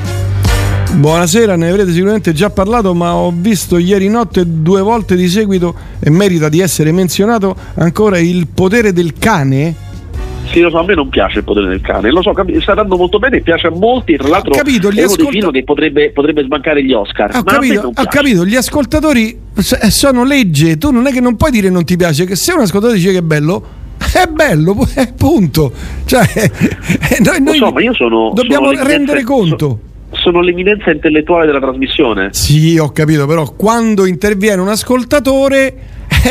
Buonasera, 0.94 1.56
ne 1.56 1.70
avrete 1.70 1.92
sicuramente 1.92 2.34
già 2.34 2.52
parlato, 2.52 2.94
ma 2.94 3.16
ho 3.16 3.34
visto 3.36 3.78
ieri 3.78 4.08
notte 4.10 4.44
due 4.46 4.82
volte 4.82 5.16
di 5.16 5.28
seguito 5.28 5.76
e 6.06 6.10
merita 6.12 6.50
di 6.50 6.60
essere 6.60 6.92
menzionato 6.92 7.56
ancora 7.78 8.20
il 8.20 8.46
potere 8.54 8.94
del 8.94 9.14
cane. 9.18 9.74
Sì, 10.52 10.60
lo 10.60 10.70
so, 10.70 10.78
a 10.78 10.84
me 10.84 10.94
non 10.94 11.10
piace 11.10 11.40
il 11.40 11.44
potere 11.44 11.68
del 11.68 11.82
cane, 11.82 12.12
lo 12.12 12.22
so, 12.22 12.32
capi- 12.32 12.62
sta 12.62 12.72
andando 12.72 12.96
molto 12.96 13.18
bene, 13.18 13.42
piace 13.42 13.66
a 13.66 13.72
molti 13.72 14.16
tra 14.16 14.28
l'altro 14.28 14.52
capito, 14.52 14.90
è 14.90 14.92
uno 14.94 15.02
ascolta- 15.06 15.32
film 15.32 15.52
che 15.52 15.64
potrebbe, 15.64 16.12
potrebbe 16.12 16.44
sbancare 16.44 16.84
gli 16.84 16.94
Oscar. 16.94 17.36
Ho 17.36 17.42
capito, 17.44 17.92
ho 17.96 18.06
capito, 18.08 18.46
gli 18.46 18.56
ascoltatori 18.56 19.36
s- 19.56 19.88
sono 19.88 20.24
legge, 20.24 20.78
tu 20.78 20.92
non 20.92 21.08
è 21.08 21.12
che 21.12 21.20
non 21.20 21.36
puoi 21.36 21.50
dire 21.50 21.72
non 21.72 21.84
ti 21.84 21.96
piace, 21.96 22.26
che 22.26 22.36
se 22.36 22.54
un 22.54 22.60
ascoltatore 22.62 23.00
dice 23.00 23.12
che 23.12 23.18
è 23.18 23.22
bello, 23.24 23.66
è 24.14 24.28
bello, 24.32 24.76
pu- 24.76 24.88
eh, 24.94 25.12
punto. 25.18 25.72
Cioè, 26.06 26.22
eh, 26.38 27.18
noi, 27.24 27.42
noi 27.42 27.58
so, 27.58 27.72
ma 27.72 27.82
io 27.82 27.96
sono 27.96 28.32
dobbiamo 28.36 28.72
sono 28.72 28.88
rendere 28.88 29.24
conto. 29.24 29.80
Sono 30.12 30.42
l'eminenza 30.42 30.92
intellettuale 30.92 31.48
della 31.48 31.60
trasmissione. 31.60 32.30
Sì, 32.32 32.78
ho 32.78 32.92
capito, 32.92 33.26
però 33.26 33.52
quando 33.56 34.06
interviene 34.06 34.62
un 34.62 34.70
ascoltatore, 34.70 35.76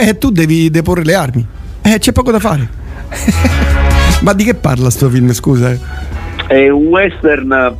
eh, 0.06 0.18
tu 0.18 0.30
devi 0.30 0.70
deporre 0.70 1.04
le 1.04 1.14
armi. 1.14 1.46
Eh, 1.82 1.98
c'è 1.98 2.12
poco 2.12 2.30
da 2.30 2.38
fare. 2.38 2.68
Ma 4.22 4.32
di 4.32 4.44
che 4.44 4.54
parla 4.54 4.90
sto 4.90 5.08
film, 5.08 5.32
scusa? 5.32 5.70
eh? 5.70 5.78
È 6.46 6.68
un 6.68 6.86
western 6.86 7.76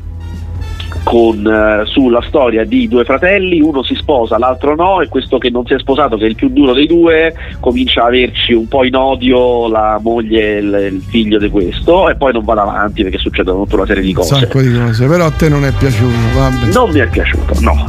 con, 1.03 1.47
eh, 1.47 1.85
sulla 1.87 2.23
storia 2.27 2.65
di 2.65 2.89
due 2.89 3.05
fratelli, 3.05 3.61
uno 3.61 3.83
si 3.83 3.95
sposa, 3.95 4.39
l'altro 4.39 4.75
no, 4.75 5.01
e 5.03 5.09
questo 5.09 5.39
che 5.39 5.51
non 5.51 5.67
si 5.67 5.75
è 5.75 5.79
sposato, 5.79 6.17
che 6.17 6.25
è 6.25 6.29
il 6.29 6.35
più 6.35 6.49
duro 6.49 6.73
dei 6.73 6.87
due, 6.87 7.35
comincia 7.61 8.03
a 8.05 8.07
averci 8.07 8.53
un 8.55 8.67
po' 8.69 8.85
in 8.85 8.95
odio 8.97 9.69
la 9.69 9.99
moglie 10.03 10.57
e 10.57 10.59
il, 10.61 10.89
il 10.95 11.03
figlio 11.07 11.39
di 11.39 11.51
questo, 11.51 12.09
e 12.09 12.17
poi 12.17 12.33
non 12.33 12.45
va 12.45 12.55
avanti 12.55 13.03
perché 13.03 13.19
succedono 13.19 13.65
tutta 13.65 13.77
una 13.77 13.87
serie 13.87 14.03
di 14.03 14.09
Un 14.09 14.15
cose. 14.15 14.35
sacco 14.35 14.61
di 14.61 14.73
cose, 14.73 15.07
però 15.07 15.27
a 15.27 15.31
te 15.31 15.49
non 15.49 15.65
è 15.65 15.73
piaciuto, 15.73 16.17
vabbè. 16.35 16.73
Non 16.73 16.91
mi 16.91 16.99
è 17.01 17.09
piaciuto, 17.09 17.61
no. 17.61 17.89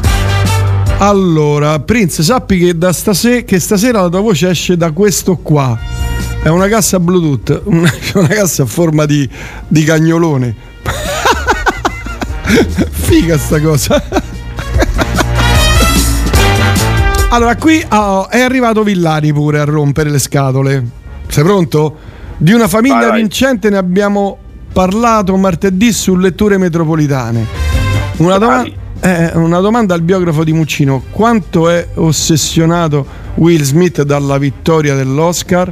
Allora, 0.97 1.79
Prince, 1.79 2.23
sappi 2.23 2.57
che, 2.57 2.77
da 2.77 2.93
stase- 2.93 3.43
che 3.43 3.59
stasera 3.59 4.01
la 4.01 4.09
tua 4.09 4.21
voce 4.21 4.49
esce 4.49 4.77
da 4.77 4.91
questo 4.91 5.35
qua. 5.35 5.77
È 6.41 6.47
una 6.47 6.67
cassa 6.67 6.99
Bluetooth, 6.99 7.61
una, 7.65 7.91
una 8.15 8.27
cassa 8.27 8.63
a 8.63 8.65
forma 8.65 9.05
di, 9.05 9.27
di 9.67 9.83
cagnolone. 9.83 10.55
Figa 12.91 13.37
sta 13.37 13.59
cosa. 13.59 14.01
Allora, 17.29 17.55
qui 17.57 17.83
oh, 17.89 18.29
è 18.29 18.39
arrivato 18.39 18.81
Villani 18.83 19.33
pure 19.33 19.59
a 19.59 19.65
rompere 19.65 20.09
le 20.09 20.19
scatole. 20.19 20.85
Sei 21.27 21.43
pronto? 21.43 21.97
Di 22.37 22.53
una 22.53 22.69
famiglia 22.69 22.99
Vai, 22.99 23.07
vai. 23.09 23.19
vincente 23.19 23.69
ne 23.69 23.75
abbiamo 23.75 24.37
parlato 24.71 25.35
martedì 25.35 25.91
su 25.91 26.15
Letture 26.15 26.57
Metropolitane. 26.57 27.45
Una, 28.17 28.37
doma- 28.37 28.65
eh, 29.05 29.31
una 29.35 29.59
domanda 29.59 29.93
al 29.93 30.01
biografo 30.01 30.43
di 30.43 30.51
Muccino: 30.51 31.03
quanto 31.11 31.69
è 31.69 31.89
ossessionato 31.93 33.05
Will 33.35 33.61
Smith 33.61 34.01
dalla 34.01 34.39
vittoria 34.39 34.95
dell'Oscar? 34.95 35.71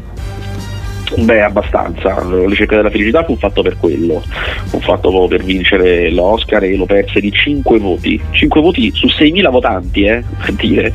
Beh, 1.18 1.42
abbastanza. 1.42 2.24
La 2.24 2.46
ricerca 2.48 2.76
della 2.76 2.90
felicità 2.90 3.24
fu 3.24 3.36
fatto 3.36 3.62
per 3.62 3.78
quello. 3.78 4.22
Fu 4.66 4.80
fatto 4.80 5.28
per 5.28 5.44
vincere 5.44 6.10
l'Oscar 6.12 6.64
e 6.64 6.76
lo 6.76 6.86
perse 6.86 7.20
di 7.20 7.32
5 7.32 7.80
voti. 7.80 8.20
5 8.32 8.62
voti 8.62 8.92
su 8.94 9.08
6.000 9.08 9.50
votanti, 9.52 10.04
eh, 10.06 10.24
per 10.44 10.54
dire. 10.54 10.94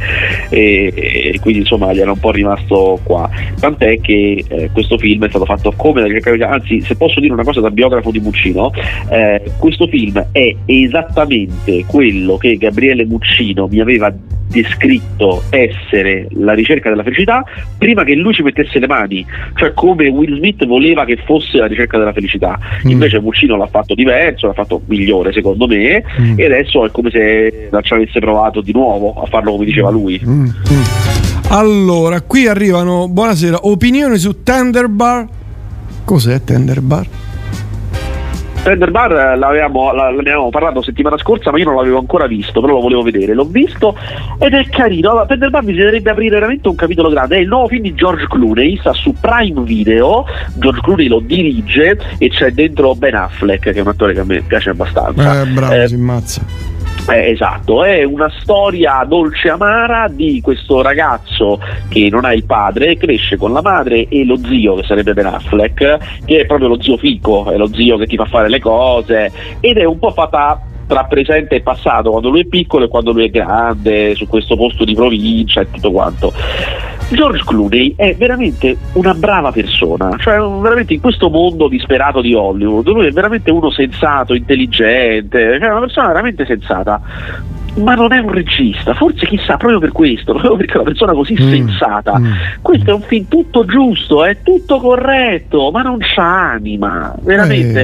E, 0.48 0.92
e 1.34 1.38
quindi 1.40 1.60
insomma 1.60 1.92
gli 1.92 2.00
era 2.00 2.12
un 2.12 2.18
po' 2.18 2.30
rimasto 2.30 2.98
qua. 3.02 3.28
Tant'è 3.58 4.00
che 4.00 4.44
eh, 4.48 4.70
questo 4.72 4.98
film 4.98 5.24
è 5.24 5.28
stato 5.28 5.44
fatto 5.44 5.72
come 5.76 6.00
la 6.00 6.06
ricerca 6.06 6.30
della 6.30 6.48
felicità. 6.48 6.74
Anzi, 6.74 6.86
se 6.86 6.96
posso 6.96 7.20
dire 7.20 7.32
una 7.32 7.44
cosa 7.44 7.60
da 7.60 7.70
biografo 7.70 8.10
di 8.10 8.20
Muccino, 8.20 8.72
eh, 9.10 9.42
questo 9.58 9.86
film 9.86 10.26
è 10.32 10.54
esattamente 10.66 11.84
quello 11.86 12.36
che 12.36 12.56
Gabriele 12.56 13.04
Muccino 13.04 13.68
mi 13.68 13.80
aveva 13.80 14.12
descritto 14.48 15.42
essere 15.50 16.26
la 16.30 16.54
ricerca 16.54 16.88
della 16.88 17.02
felicità 17.02 17.44
prima 17.76 18.02
che 18.04 18.14
lui 18.14 18.32
ci 18.32 18.42
mettesse 18.42 18.78
le 18.78 18.86
mani, 18.86 19.24
cioè 19.54 19.72
come 19.74 20.07
Will 20.08 20.36
Smith 20.36 20.64
voleva 20.66 21.04
che 21.04 21.16
fosse 21.24 21.58
la 21.58 21.66
ricerca 21.66 21.98
della 21.98 22.12
felicità. 22.12 22.58
Invece 22.84 23.20
Muccino 23.20 23.56
l'ha 23.56 23.66
fatto 23.66 23.94
diverso, 23.94 24.46
l'ha 24.46 24.52
fatto 24.52 24.82
migliore 24.86 25.32
secondo 25.32 25.66
me 25.66 26.02
e 26.36 26.44
adesso 26.44 26.84
è 26.84 26.90
come 26.90 27.10
se 27.10 27.68
ci 27.82 27.92
avesse 27.94 28.18
provato 28.20 28.60
di 28.60 28.72
nuovo 28.72 29.14
a 29.20 29.26
farlo 29.26 29.52
come 29.52 29.64
diceva 29.64 29.90
lui. 29.90 30.20
Mm, 30.24 30.44
mm. 30.44 30.82
Allora, 31.50 32.20
qui 32.20 32.46
arrivano, 32.46 33.08
buonasera, 33.08 33.58
opinioni 33.62 34.18
su 34.18 34.42
Tender 34.42 34.88
Bar. 34.88 35.26
Cos'è 36.04 36.42
Tender 36.44 36.80
Bar? 36.80 37.06
Tender 38.62 38.90
Bar 38.90 39.12
eh, 39.12 39.36
l'avevamo, 39.36 39.92
la- 39.94 40.10
ne 40.10 40.18
avevamo 40.18 40.50
parlato 40.50 40.82
settimana 40.82 41.16
scorsa, 41.16 41.50
ma 41.50 41.58
io 41.58 41.64
non 41.64 41.76
l'avevo 41.76 41.98
ancora 41.98 42.26
visto, 42.26 42.60
però 42.60 42.74
lo 42.74 42.80
volevo 42.80 43.02
vedere. 43.02 43.32
L'ho 43.32 43.44
visto 43.46 43.96
ed 44.38 44.52
è 44.52 44.64
carino. 44.68 45.10
Allora, 45.10 45.26
Tender 45.26 45.48
Bar 45.48 45.64
bisognerebbe 45.64 46.10
aprire 46.10 46.34
veramente 46.34 46.68
un 46.68 46.74
capitolo 46.74 47.08
grande. 47.08 47.36
È 47.36 47.40
il 47.40 47.48
nuovo 47.48 47.68
film 47.68 47.82
di 47.82 47.94
George 47.94 48.26
Clooney, 48.28 48.76
sta 48.78 48.92
su 48.92 49.14
Prime 49.18 49.62
Video. 49.62 50.26
George 50.56 50.80
Clooney 50.82 51.06
lo 51.06 51.20
dirige 51.20 51.98
e 52.18 52.28
c'è 52.28 52.50
dentro 52.50 52.94
Ben 52.94 53.14
Affleck, 53.14 53.60
che 53.62 53.72
è 53.72 53.80
un 53.80 53.88
attore 53.88 54.12
che 54.12 54.20
a 54.20 54.24
me 54.24 54.42
piace 54.42 54.70
abbastanza. 54.70 55.40
Eh, 55.42 55.46
bravo, 55.46 55.72
Eh, 55.72 55.88
si 55.88 55.94
immazza. 55.94 56.42
Eh, 57.10 57.30
esatto, 57.30 57.84
è 57.84 58.02
una 58.04 58.30
storia 58.40 59.04
dolce 59.04 59.48
amara 59.48 60.08
di 60.08 60.40
questo 60.42 60.82
ragazzo 60.82 61.60
che 61.88 62.08
non 62.10 62.24
ha 62.24 62.34
il 62.34 62.44
padre, 62.44 62.96
cresce 62.96 63.36
con 63.36 63.52
la 63.52 63.62
madre 63.62 64.08
e 64.08 64.24
lo 64.24 64.36
zio, 64.36 64.74
che 64.74 64.82
sarebbe 64.84 65.14
Ben 65.14 65.26
Affleck, 65.26 66.24
che 66.24 66.40
è 66.40 66.46
proprio 66.46 66.68
lo 66.68 66.82
zio 66.82 66.96
fico, 66.96 67.50
è 67.50 67.56
lo 67.56 67.68
zio 67.68 67.96
che 67.96 68.06
ti 68.06 68.16
fa 68.16 68.26
fare 68.26 68.48
le 68.48 68.60
cose 68.60 69.32
ed 69.60 69.78
è 69.78 69.84
un 69.84 69.98
po' 69.98 70.10
fatta 70.10 70.60
tra 70.88 71.04
presente 71.04 71.56
e 71.56 71.60
passato, 71.60 72.10
quando 72.10 72.30
lui 72.30 72.40
è 72.40 72.46
piccolo 72.46 72.86
e 72.86 72.88
quando 72.88 73.12
lui 73.12 73.26
è 73.26 73.30
grande, 73.30 74.16
su 74.16 74.26
questo 74.26 74.56
posto 74.56 74.84
di 74.84 74.94
provincia 74.94 75.60
e 75.60 75.70
tutto 75.70 75.92
quanto. 75.92 76.32
George 77.10 77.42
Clooney 77.44 77.94
è 77.96 78.14
veramente 78.16 78.76
una 78.94 79.14
brava 79.14 79.52
persona, 79.52 80.16
cioè 80.18 80.38
veramente 80.60 80.94
in 80.94 81.00
questo 81.00 81.30
mondo 81.30 81.68
disperato 81.68 82.20
di 82.20 82.34
Hollywood, 82.34 82.86
lui 82.88 83.06
è 83.06 83.10
veramente 83.10 83.50
uno 83.50 83.70
sensato, 83.70 84.34
intelligente, 84.34 85.58
cioè 85.58 85.70
una 85.70 85.80
persona 85.80 86.08
veramente 86.08 86.44
sensata. 86.44 87.00
Ma 87.76 87.94
non 87.94 88.12
è 88.12 88.18
un 88.18 88.32
regista, 88.32 88.92
forse 88.94 89.24
chissà 89.26 89.56
proprio 89.56 89.78
per 89.78 89.92
questo, 89.92 90.32
proprio 90.34 90.56
perché 90.56 90.72
è 90.72 90.76
una 90.76 90.84
persona 90.84 91.12
così 91.12 91.36
sensata. 91.36 92.20
Questo 92.60 92.90
è 92.90 92.92
un 92.92 93.02
film 93.02 93.28
tutto 93.28 93.64
giusto, 93.64 94.24
è 94.24 94.38
tutto 94.42 94.78
corretto, 94.78 95.70
ma 95.70 95.82
non 95.82 95.98
c'ha 96.00 96.50
anima, 96.52 97.14
veramente. 97.20 97.82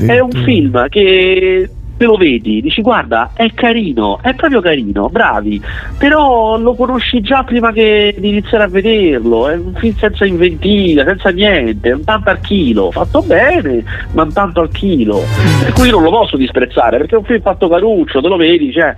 Eh, 0.00 0.06
è 0.06 0.18
un 0.18 0.32
film 0.32 0.88
che 0.88 1.70
te 1.96 2.04
lo 2.04 2.16
vedi, 2.16 2.60
dici 2.60 2.82
guarda, 2.82 3.30
è 3.34 3.52
carino, 3.54 4.18
è 4.20 4.34
proprio 4.34 4.60
carino, 4.60 5.08
bravi, 5.08 5.60
però 5.98 6.58
lo 6.58 6.74
conosci 6.74 7.20
già 7.20 7.42
prima 7.42 7.72
che 7.72 8.14
iniziare 8.18 8.64
a 8.64 8.68
vederlo, 8.68 9.48
è 9.48 9.54
un 9.54 9.74
film 9.74 9.94
senza 9.96 10.24
inventiva, 10.24 11.04
senza 11.04 11.30
niente, 11.30 11.92
un 11.92 12.04
tanto 12.04 12.30
al 12.30 12.40
chilo, 12.40 12.90
fatto 12.90 13.22
bene, 13.22 13.82
ma 14.12 14.22
un 14.22 14.32
tanto 14.32 14.60
al 14.60 14.70
chilo. 14.70 15.22
Per 15.62 15.72
cui 15.72 15.86
io 15.86 15.92
non 15.92 16.02
lo 16.02 16.10
posso 16.10 16.36
disprezzare, 16.36 16.98
perché 16.98 17.14
è 17.14 17.18
un 17.18 17.24
film 17.24 17.40
fatto 17.40 17.68
caruccio, 17.68 18.20
te 18.20 18.28
lo 18.28 18.36
vedi, 18.36 18.72
cioè. 18.72 18.94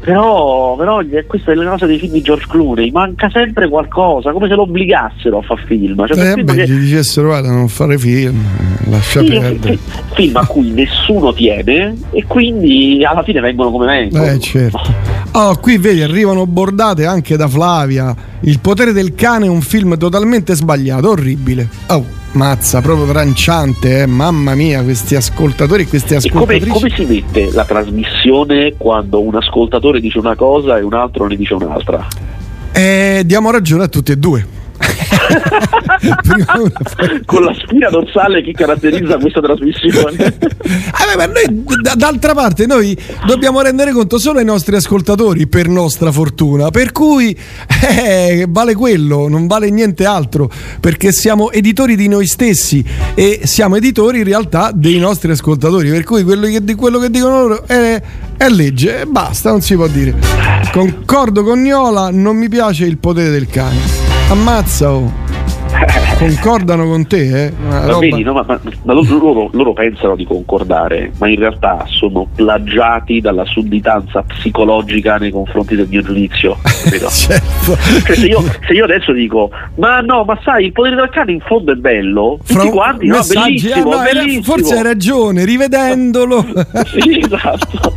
Però, 0.00 0.76
però 0.76 1.00
questa 1.26 1.52
è 1.52 1.54
la 1.54 1.70
cosa 1.70 1.86
dei 1.86 1.98
film 1.98 2.12
di 2.12 2.22
George 2.22 2.46
Clooney, 2.48 2.90
manca 2.90 3.28
sempre 3.30 3.68
qualcosa, 3.68 4.30
come 4.32 4.48
se 4.48 4.54
lo 4.54 4.62
obbligassero 4.62 5.38
a 5.38 5.42
fare 5.42 5.62
film. 5.66 6.06
Cioè, 6.06 6.18
Eh, 6.18 6.32
film 6.34 6.44
beh, 6.46 6.54
che- 6.54 6.68
gli 6.68 6.78
dicessero 6.78 7.28
guarda 7.28 7.50
non 7.50 7.68
fare 7.68 7.98
film, 7.98 8.38
eh, 8.38 8.90
lascia 8.90 9.20
sì, 9.20 9.26
perdere. 9.28 9.76
fi- 9.76 9.78
film 10.14 10.36
a 10.36 10.46
cui 10.46 10.70
nessuno 10.70 11.32
tiene 11.32 11.96
e 12.10 12.24
quindi 12.26 13.04
alla 13.04 13.22
fine 13.22 13.40
vengono 13.40 13.70
come 13.70 13.86
vengono. 13.86 14.24
Eh 14.24 14.38
certo. 14.38 14.80
Oh, 15.32 15.56
qui 15.58 15.76
vedi, 15.78 16.00
arrivano 16.02 16.46
bordate 16.46 17.04
anche 17.04 17.36
da 17.36 17.48
Flavia. 17.48 18.14
Il 18.40 18.60
potere 18.60 18.92
del 18.92 19.14
cane 19.14 19.46
è 19.46 19.48
un 19.50 19.60
film 19.60 19.98
totalmente 19.98 20.54
sbagliato, 20.54 21.10
orribile. 21.10 21.68
Oh, 21.88 22.04
mazza, 22.32 22.80
proprio 22.80 23.06
tranciante, 23.06 24.02
eh. 24.02 24.06
Mamma 24.06 24.54
mia, 24.54 24.82
questi 24.82 25.14
ascoltatori 25.16 25.82
e 25.82 25.86
queste 25.86 26.16
E 26.16 26.30
come, 26.30 26.58
come 26.66 26.90
si 26.94 27.04
mette 27.04 27.50
la 27.52 27.64
trasmissione 27.64 28.74
quando 28.76 29.20
un 29.20 29.34
ascoltatore 29.34 30.00
dice 30.00 30.18
una 30.18 30.36
cosa 30.36 30.78
e 30.78 30.82
un 30.82 30.94
altro 30.94 31.26
ne 31.26 31.36
dice 31.36 31.54
un'altra? 31.54 32.06
Eh, 32.72 33.22
diamo 33.24 33.50
ragione 33.50 33.84
a 33.84 33.88
tutti 33.88 34.12
e 34.12 34.16
due. 34.16 34.46
Con 37.26 37.42
la 37.42 37.54
spina 37.54 37.88
dorsale 37.88 38.42
che 38.42 38.52
caratterizza 38.52 39.16
questa 39.18 39.40
trasmissione. 39.40 40.36
Eh, 40.38 41.16
ma 41.16 41.26
noi, 41.26 41.44
d- 41.48 41.94
d'altra 41.94 42.34
parte, 42.34 42.66
noi 42.66 42.96
dobbiamo 43.26 43.60
rendere 43.60 43.92
conto 43.92 44.18
solo 44.18 44.38
ai 44.38 44.44
nostri 44.44 44.76
ascoltatori, 44.76 45.46
per 45.46 45.68
nostra 45.68 46.12
fortuna. 46.12 46.70
Per 46.70 46.92
cui 46.92 47.36
eh, 47.96 48.46
vale 48.48 48.74
quello, 48.74 49.28
non 49.28 49.46
vale 49.46 49.70
niente 49.70 50.04
altro, 50.04 50.50
perché 50.80 51.12
siamo 51.12 51.50
editori 51.50 51.96
di 51.96 52.08
noi 52.08 52.26
stessi 52.26 52.84
e 53.14 53.40
siamo 53.44 53.76
editori 53.76 54.18
in 54.18 54.24
realtà 54.24 54.70
dei 54.72 54.98
nostri 54.98 55.30
ascoltatori. 55.32 55.90
Per 55.90 56.04
cui 56.04 56.22
quello 56.22 56.46
che, 56.46 56.74
quello 56.74 56.98
che 56.98 57.10
dicono 57.10 57.40
loro 57.40 57.66
è, 57.66 58.00
è 58.36 58.48
legge, 58.48 59.00
e 59.02 59.06
basta, 59.06 59.50
non 59.50 59.60
si 59.60 59.74
può 59.74 59.86
dire. 59.86 60.14
Concordo 60.72 61.42
con 61.42 61.60
Niola, 61.60 62.10
non 62.10 62.36
mi 62.36 62.48
piace 62.48 62.84
il 62.84 62.98
potere 62.98 63.30
del 63.30 63.46
cane. 63.48 64.07
Ammazza, 64.30 64.92
oh. 64.92 65.10
Concordano 66.18 66.86
con 66.86 67.06
te, 67.06 67.46
eh? 67.46 67.52
Ma 67.66 67.98
vedi, 67.98 68.22
no, 68.22 68.32
ma, 68.32 68.44
ma- 68.46 68.60
ma 68.82 68.92
loro, 68.92 69.48
loro- 69.52 69.72
pensano 69.72 70.16
di 70.16 70.24
concordare, 70.26 71.12
ma 71.18 71.28
in 71.28 71.38
realtà 71.38 71.84
sono 71.86 72.26
plagiati 72.34 73.20
dalla 73.20 73.44
sudditanza 73.46 74.22
psicologica 74.22 75.16
nei 75.16 75.30
confronti 75.30 75.76
del 75.76 75.86
mio 75.88 76.02
giudizio. 76.02 76.58
certo. 77.08 77.76
Cioè, 78.04 78.16
se, 78.16 78.26
io, 78.26 78.42
se 78.66 78.72
io 78.72 78.84
adesso 78.84 79.12
dico, 79.12 79.50
ma 79.76 80.00
no, 80.00 80.24
ma 80.24 80.38
sai, 80.42 80.66
il 80.66 80.72
potere 80.72 80.96
del 80.96 81.08
cane 81.10 81.32
in 81.32 81.40
fondo 81.40 81.72
è 81.72 81.76
bello, 81.76 82.38
tutti 82.38 82.52
Fra- 82.54 82.70
quanti, 82.70 83.06
no, 83.06 83.16
messaggi, 83.16 83.68
bellissimo, 83.68 83.90
ah, 83.92 83.96
no, 83.96 84.02
bellissimo. 84.12 84.42
forse 84.42 84.74
hai 84.74 84.82
ragione, 84.82 85.44
rivedendolo. 85.44 86.44
Sì, 86.88 87.18
esatto. 87.18 87.94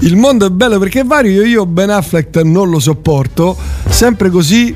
Il 0.00 0.16
mondo 0.16 0.46
è 0.46 0.50
bello 0.50 0.78
perché 0.78 1.04
vario 1.04 1.42
io 1.42 1.64
Ben 1.66 1.90
Affleck 1.90 2.36
non 2.42 2.68
lo 2.70 2.78
sopporto, 2.78 3.56
sempre 3.86 4.30
così 4.30 4.74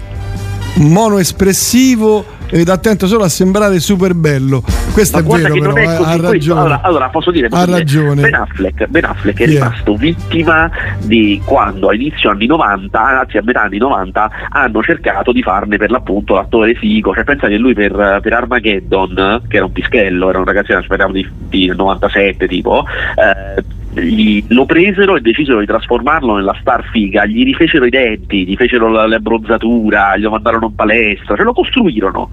mono 0.77 1.19
espressivo 1.19 2.25
ed 2.51 2.69
attento 2.69 3.07
solo 3.07 3.25
a 3.25 3.29
sembrare 3.31 3.81
super 3.81 4.13
bello. 4.15 4.63
Questo 4.93 5.23
Ma 5.23 5.37
è 5.37 5.41
vero, 5.41 5.55
che 5.55 5.61
però, 5.61 5.71
non 5.73 5.79
è 5.79 5.83
eh, 5.83 5.87
così 5.97 6.03
ha 6.03 6.05
questo- 6.17 6.31
ragione. 6.33 6.61
Allora, 6.61 6.81
allora, 6.83 7.09
posso 7.09 7.31
dire, 7.31 7.49
posso 7.49 7.63
Ha 7.63 7.65
dire, 7.67 7.79
ragione. 7.79 8.21
Ben 8.23 8.35
Affleck, 8.35 8.87
Ben 8.89 9.05
Affleck 9.05 9.41
è 9.41 9.49
Yeah. 9.49 9.65
rimasto 9.65 9.97
vittima 9.97 10.71
di 11.01 11.41
quando 11.47 11.89
a 11.89 11.95
inizio 11.95 12.29
anni 12.31 12.45
90, 12.47 13.01
anzi 13.21 13.39
a 13.39 13.43
metà 13.43 13.63
anni 13.63 13.79
90, 13.79 14.31
hanno 14.51 14.83
cercato 14.83 15.33
di 15.33 15.43
farne 15.43 15.79
per 15.79 15.91
l'appunto 15.91 16.35
l'attore 16.35 16.75
figo. 16.75 17.15
Cioè, 17.15 17.25
pensa 17.25 17.49
che 17.49 17.57
lui 17.57 17.73
per, 17.73 18.19
per 18.21 18.33
Armageddon, 18.35 19.43
che 19.49 19.57
era 19.57 19.65
un 19.65 19.73
pischello, 19.73 20.29
era 20.29 20.39
un 20.39 20.45
ragazzino, 20.45 20.83
speriamo 20.83 21.13
di, 21.13 21.27
di 21.49 21.67
97 21.75 22.47
tipo, 22.49 22.85
eh, 23.17 23.65
gli- 23.95 24.45
lo 24.49 24.65
presero 24.65 25.17
e 25.17 25.21
decisero 25.21 25.61
di 25.61 25.67
trasformarlo 25.67 26.37
nella 26.37 26.57
star 26.61 26.85
figa, 26.91 27.27
gli 27.27 27.45
rifecero 27.45 27.85
i 27.85 27.91
denti, 27.91 28.47
gli 28.47 28.57
fecero 28.57 28.89
la, 28.89 29.07
la 29.07 29.19
gli 29.19 30.27
mandarono 30.27 30.67
in 30.67 30.75
palestra, 30.75 31.37
ce 31.37 31.43
lo 31.43 31.53
costruirono. 31.53 32.31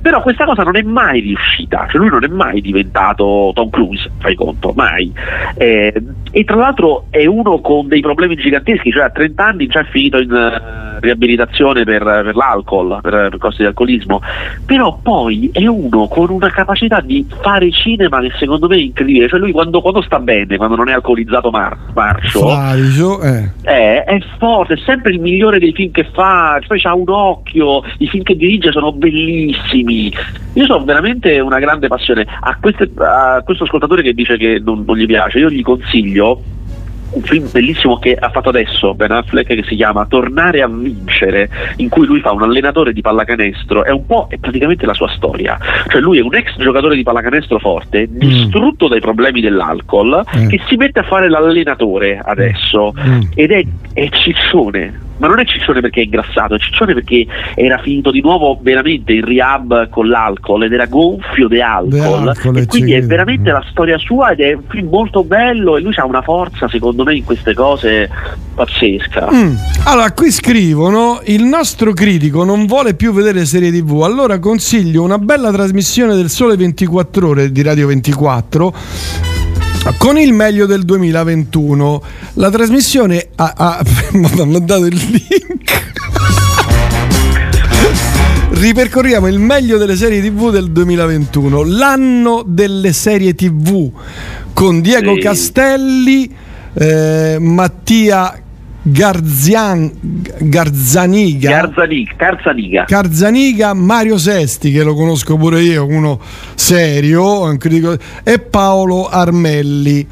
Però 0.00 0.22
questa 0.22 0.44
cosa 0.44 0.62
non 0.62 0.76
è 0.76 0.82
mai 0.82 1.20
riuscita, 1.20 1.86
cioè 1.90 2.00
lui 2.00 2.10
non 2.10 2.24
è 2.24 2.28
mai 2.28 2.60
diventato 2.60 3.50
Tom 3.54 3.70
Cruise, 3.70 4.10
fai 4.18 4.34
conto, 4.34 4.72
mai. 4.74 5.12
Eh, 5.56 5.92
e 6.30 6.44
tra 6.44 6.56
l'altro 6.56 7.06
è 7.10 7.26
uno 7.26 7.60
con 7.60 7.88
dei 7.88 8.00
problemi 8.00 8.36
giganteschi, 8.36 8.92
cioè 8.92 9.04
a 9.04 9.10
30 9.10 9.44
anni 9.44 9.66
già 9.66 9.80
è 9.80 9.84
finito 9.84 10.18
in 10.18 10.32
eh, 10.32 11.00
riabilitazione 11.00 11.84
per, 11.84 12.02
per 12.02 12.36
l'alcol, 12.36 13.00
per, 13.02 13.28
per 13.30 13.38
costi 13.38 13.62
di 13.62 13.68
alcolismo, 13.68 14.20
però 14.64 14.98
poi 15.02 15.50
è 15.52 15.66
uno 15.66 16.06
con 16.06 16.30
una 16.30 16.50
capacità 16.50 17.00
di 17.00 17.26
fare 17.40 17.70
cinema 17.70 18.20
che 18.20 18.30
secondo 18.38 18.68
me 18.68 18.76
è 18.76 18.80
incredibile, 18.80 19.28
cioè 19.28 19.40
lui 19.40 19.52
quando, 19.52 19.80
quando 19.80 20.02
sta 20.02 20.20
bene, 20.20 20.56
quando 20.56 20.76
non 20.76 20.88
è 20.88 20.92
alcolizzato 21.00 21.50
Mar- 21.50 21.76
Marcio 21.94 22.40
Flavicio, 22.40 23.20
eh. 23.22 23.50
è, 23.62 24.04
è 24.04 24.18
forte, 24.38 24.74
è 24.74 24.78
sempre 24.84 25.12
il 25.12 25.20
migliore 25.20 25.58
dei 25.58 25.72
film 25.72 25.90
che 25.90 26.08
fa, 26.12 26.60
poi 26.66 26.80
ha 26.82 26.94
un 26.94 27.08
occhio, 27.08 27.82
i 27.98 28.06
film 28.06 28.22
che 28.22 28.36
dirige 28.36 28.70
sono 28.70 28.92
bellissimi. 28.92 30.12
Io 30.54 30.66
ho 30.66 30.84
veramente 30.84 31.40
una 31.40 31.58
grande 31.58 31.88
passione. 31.88 32.26
A, 32.40 32.56
queste- 32.60 32.90
a 32.96 33.42
questo 33.44 33.64
ascoltatore 33.64 34.02
che 34.02 34.12
dice 34.12 34.36
che 34.36 34.60
non, 34.62 34.84
non 34.86 34.96
gli 34.96 35.06
piace, 35.06 35.38
io 35.38 35.50
gli 35.50 35.62
consiglio 35.62 36.42
un 37.12 37.22
film 37.22 37.50
bellissimo 37.50 37.98
che 37.98 38.14
ha 38.14 38.30
fatto 38.30 38.50
adesso 38.50 38.94
Ben 38.94 39.10
Affleck 39.10 39.46
che 39.46 39.64
si 39.66 39.76
chiama 39.76 40.06
Tornare 40.06 40.62
a 40.62 40.68
vincere 40.68 41.48
in 41.76 41.88
cui 41.88 42.06
lui 42.06 42.20
fa 42.20 42.32
un 42.32 42.42
allenatore 42.42 42.92
di 42.92 43.00
pallacanestro. 43.00 43.84
È 43.84 43.90
un 43.90 44.06
po' 44.06 44.26
è 44.30 44.38
praticamente 44.38 44.86
la 44.86 44.94
sua 44.94 45.08
storia. 45.08 45.58
Cioè 45.88 46.00
lui 46.00 46.18
è 46.18 46.22
un 46.22 46.34
ex 46.34 46.56
giocatore 46.56 46.96
di 46.96 47.02
pallacanestro 47.02 47.58
forte 47.58 48.06
distrutto 48.10 48.88
dai 48.88 49.00
problemi 49.00 49.40
dell'alcol 49.40 50.24
Mm. 50.36 50.48
che 50.48 50.60
si 50.68 50.76
mette 50.76 51.00
a 51.00 51.02
fare 51.02 51.28
l'allenatore 51.28 52.20
adesso. 52.22 52.92
Mm. 52.98 53.20
ed 53.34 53.50
è, 53.50 53.64
è 53.92 54.08
ciccione. 54.10 55.08
Ma 55.18 55.26
non 55.26 55.38
è 55.38 55.44
ciccione 55.44 55.80
perché 55.80 56.00
è 56.00 56.04
ingrassato, 56.04 56.54
è 56.54 56.58
ciccione 56.58 56.94
perché 56.94 57.26
era 57.54 57.76
finito 57.78 58.10
di 58.10 58.22
nuovo 58.22 58.58
veramente 58.62 59.12
in 59.12 59.22
rehab 59.26 59.90
con 59.90 60.08
l'alcol 60.08 60.64
ed 60.64 60.72
era 60.72 60.86
gonfio 60.86 61.46
di 61.46 61.60
alcol. 61.60 62.28
alcol, 62.28 62.56
e 62.56 62.66
quindi 62.66 62.94
è 62.94 63.02
veramente 63.02 63.50
la 63.50 63.62
storia 63.68 63.98
sua 63.98 64.30
ed 64.30 64.40
è 64.40 64.54
un 64.54 64.62
film 64.66 64.88
molto 64.88 65.22
bello 65.22 65.76
e 65.76 65.82
lui 65.82 65.92
ha 65.96 66.06
una 66.06 66.22
forza 66.22 66.68
secondo 66.68 66.99
me 67.04 67.16
in 67.16 67.24
queste 67.24 67.54
cose 67.54 68.08
pazzesca. 68.54 69.28
Mm. 69.32 69.54
Allora, 69.84 70.12
qui 70.12 70.30
scrivono: 70.30 71.20
il 71.24 71.44
nostro 71.44 71.92
critico 71.92 72.44
non 72.44 72.66
vuole 72.66 72.94
più 72.94 73.12
vedere 73.12 73.44
serie 73.46 73.70
TV. 73.70 74.02
Allora 74.02 74.38
consiglio 74.38 75.02
una 75.02 75.18
bella 75.18 75.50
trasmissione 75.50 76.14
del 76.14 76.30
Sole 76.30 76.56
24 76.56 77.28
Ore 77.28 77.52
di 77.52 77.62
Radio 77.62 77.86
24 77.86 78.74
con 79.98 80.18
il 80.18 80.32
meglio 80.32 80.66
del 80.66 80.82
2021. 80.84 82.02
La 82.34 82.50
trasmissione 82.50 83.28
ha, 83.36 83.52
ha- 83.56 83.82
mi 84.12 84.30
hanno 84.40 84.58
dato 84.60 84.84
il 84.86 84.94
link. 84.94 85.88
Ripercorriamo 88.50 89.26
il 89.26 89.38
meglio 89.38 89.78
delle 89.78 89.96
serie 89.96 90.20
TV 90.20 90.50
del 90.50 90.70
2021, 90.70 91.62
l'anno 91.62 92.42
delle 92.44 92.92
serie 92.92 93.34
TV 93.34 93.90
con 94.52 94.82
Diego 94.82 95.14
Sì. 95.14 95.20
Castelli, 95.20 96.30
eh, 96.74 97.36
Mattia 97.38 98.42
Garzian, 98.82 99.92
Garzaniga, 100.38 101.50
Garzaniga, 101.50 102.84
Garzaniga. 102.88 103.74
Mario 103.74 104.16
Sesti, 104.16 104.72
che 104.72 104.82
lo 104.82 104.94
conosco 104.94 105.36
pure 105.36 105.60
io, 105.60 105.84
uno 105.84 106.18
serio, 106.54 107.50
e 108.22 108.38
Paolo 108.38 109.06
Armelli. 109.08 110.06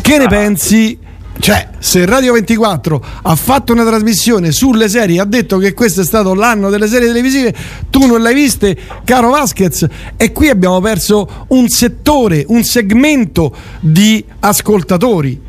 Che 0.00 0.18
ne 0.18 0.26
pensi? 0.28 0.98
Cioè, 1.38 1.68
se 1.78 2.06
Radio 2.06 2.32
24 2.32 3.04
ha 3.22 3.34
fatto 3.34 3.72
una 3.72 3.84
trasmissione 3.84 4.52
sulle 4.52 4.88
serie, 4.88 5.20
ha 5.20 5.24
detto 5.24 5.58
che 5.58 5.74
questo 5.74 6.00
è 6.00 6.04
stato 6.04 6.32
l'anno 6.32 6.70
delle 6.70 6.86
serie 6.86 7.08
televisive, 7.08 7.54
tu 7.90 8.06
non 8.06 8.22
l'hai 8.22 8.34
viste, 8.34 8.76
caro 9.04 9.30
Vasquez, 9.30 9.86
e 10.16 10.32
qui 10.32 10.48
abbiamo 10.48 10.80
perso 10.80 11.46
un 11.48 11.68
settore, 11.68 12.44
un 12.48 12.62
segmento 12.62 13.54
di 13.80 14.24
ascoltatori. 14.40 15.45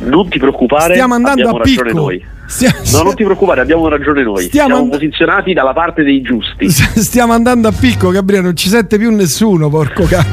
Non 0.00 0.28
ti 0.28 0.38
preoccupare, 0.38 0.94
Stiamo 0.94 1.14
andando 1.14 1.40
abbiamo 1.42 1.56
a 1.56 1.64
ragione 1.64 1.88
picco. 1.90 2.00
noi. 2.00 2.24
Stia- 2.46 2.74
No, 2.92 3.02
non 3.02 3.14
ti 3.14 3.24
preoccupare, 3.24 3.60
abbiamo 3.60 3.88
ragione 3.88 4.22
noi. 4.22 4.42
Stiamo 4.44 4.68
Siamo 4.68 4.82
and- 4.82 4.90
posizionati 4.92 5.52
dalla 5.52 5.72
parte 5.72 6.02
dei 6.02 6.22
giusti. 6.22 6.68
Stiamo 6.70 7.32
andando 7.34 7.68
a 7.68 7.72
picco, 7.72 8.10
Gabriele, 8.10 8.44
non 8.44 8.56
ci 8.56 8.68
sente 8.68 8.96
più 8.98 9.14
nessuno, 9.14 9.68
porco 9.68 10.04
cane. 10.04 10.26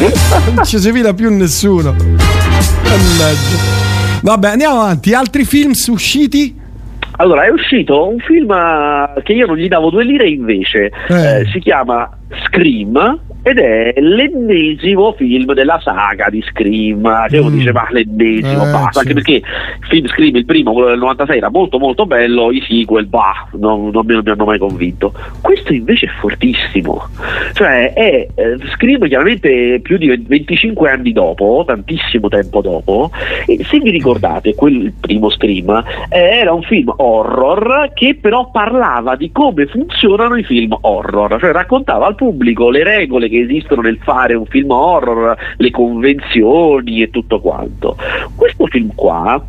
non 0.54 0.64
ci 0.64 0.78
si 0.78 0.90
fila 0.92 1.12
più 1.12 1.30
nessuno. 1.30 1.94
Mannaggia. 2.82 3.78
Vabbè, 4.22 4.48
andiamo 4.48 4.80
avanti. 4.80 5.12
Altri 5.14 5.44
film 5.44 5.72
usciti? 5.88 6.58
Allora, 7.16 7.44
è 7.44 7.50
uscito 7.50 8.08
un 8.08 8.18
film 8.18 8.50
eh, 8.50 9.22
che 9.22 9.32
io 9.34 9.46
non 9.46 9.56
gli 9.56 9.68
davo 9.68 9.90
due 9.90 10.04
lire 10.04 10.26
invece, 10.28 10.90
Eh. 11.08 11.40
Eh, 11.40 11.46
si 11.52 11.58
chiama 11.58 12.08
Scream 12.46 13.18
ed 13.42 13.58
è 13.58 13.94
l'ennesimo 13.98 15.12
film 15.12 15.52
della 15.54 15.80
saga 15.82 16.28
di 16.30 16.42
Scream, 16.42 17.26
che 17.28 17.38
uno 17.38 17.48
Mm. 17.50 17.56
dice 17.56 17.72
ma 17.72 17.86
l'ennesimo, 17.90 18.66
Eh, 18.66 18.70
basta, 18.70 19.00
anche 19.00 19.08
sì. 19.08 19.14
perché 19.14 19.32
il 19.34 19.86
film 19.88 20.06
Scream, 20.06 20.36
il 20.36 20.44
primo, 20.44 20.72
quello 20.72 20.88
del 20.88 20.98
96, 20.98 21.36
era 21.38 21.50
molto 21.50 21.78
molto 21.78 22.06
bello, 22.06 22.50
i 22.50 22.60
sequel, 22.66 23.06
bah, 23.06 23.48
non, 23.52 23.90
non 23.90 24.04
mi, 24.06 24.14
non 24.14 24.22
mi 24.24 24.30
hanno 24.30 24.44
mai 24.44 24.58
convinto. 24.58 25.12
Questo 25.40 25.72
invece 25.72 26.06
è 26.06 26.10
fortissimo, 26.20 27.08
cioè 27.52 27.92
è 27.92 28.26
eh, 28.34 28.56
Scream 28.74 29.06
chiaramente 29.06 29.80
più 29.82 29.96
di 29.98 30.08
25 30.16 30.90
anni 30.90 31.12
dopo, 31.12 31.62
tantissimo 31.66 32.28
tempo 32.28 32.60
dopo, 32.60 33.10
e 33.46 33.62
se 33.64 33.78
vi 33.78 33.90
ricordate, 33.90 34.54
quel 34.54 34.68
il 34.80 34.92
primo 34.98 35.28
Scream 35.30 35.82
eh, 36.08 36.18
era 36.18 36.52
un 36.52 36.62
film 36.62 36.92
horror 36.96 37.90
che 37.94 38.16
però 38.20 38.50
parlava 38.50 39.16
di 39.16 39.30
come 39.32 39.66
funzionano 39.66 40.36
i 40.36 40.44
film 40.44 40.76
horror, 40.80 41.38
cioè 41.40 41.52
raccontava 41.52 42.06
al 42.06 42.14
pubblico 42.14 42.70
le 42.70 42.84
regole 42.84 43.28
che 43.30 43.40
esistono 43.40 43.80
nel 43.82 43.98
fare 44.02 44.34
un 44.34 44.46
film 44.46 44.70
horror, 44.70 45.36
le 45.56 45.70
convenzioni 45.70 47.02
e 47.02 47.10
tutto 47.10 47.40
quanto. 47.40 47.96
Questo 48.34 48.66
film 48.66 48.92
qua 48.94 49.42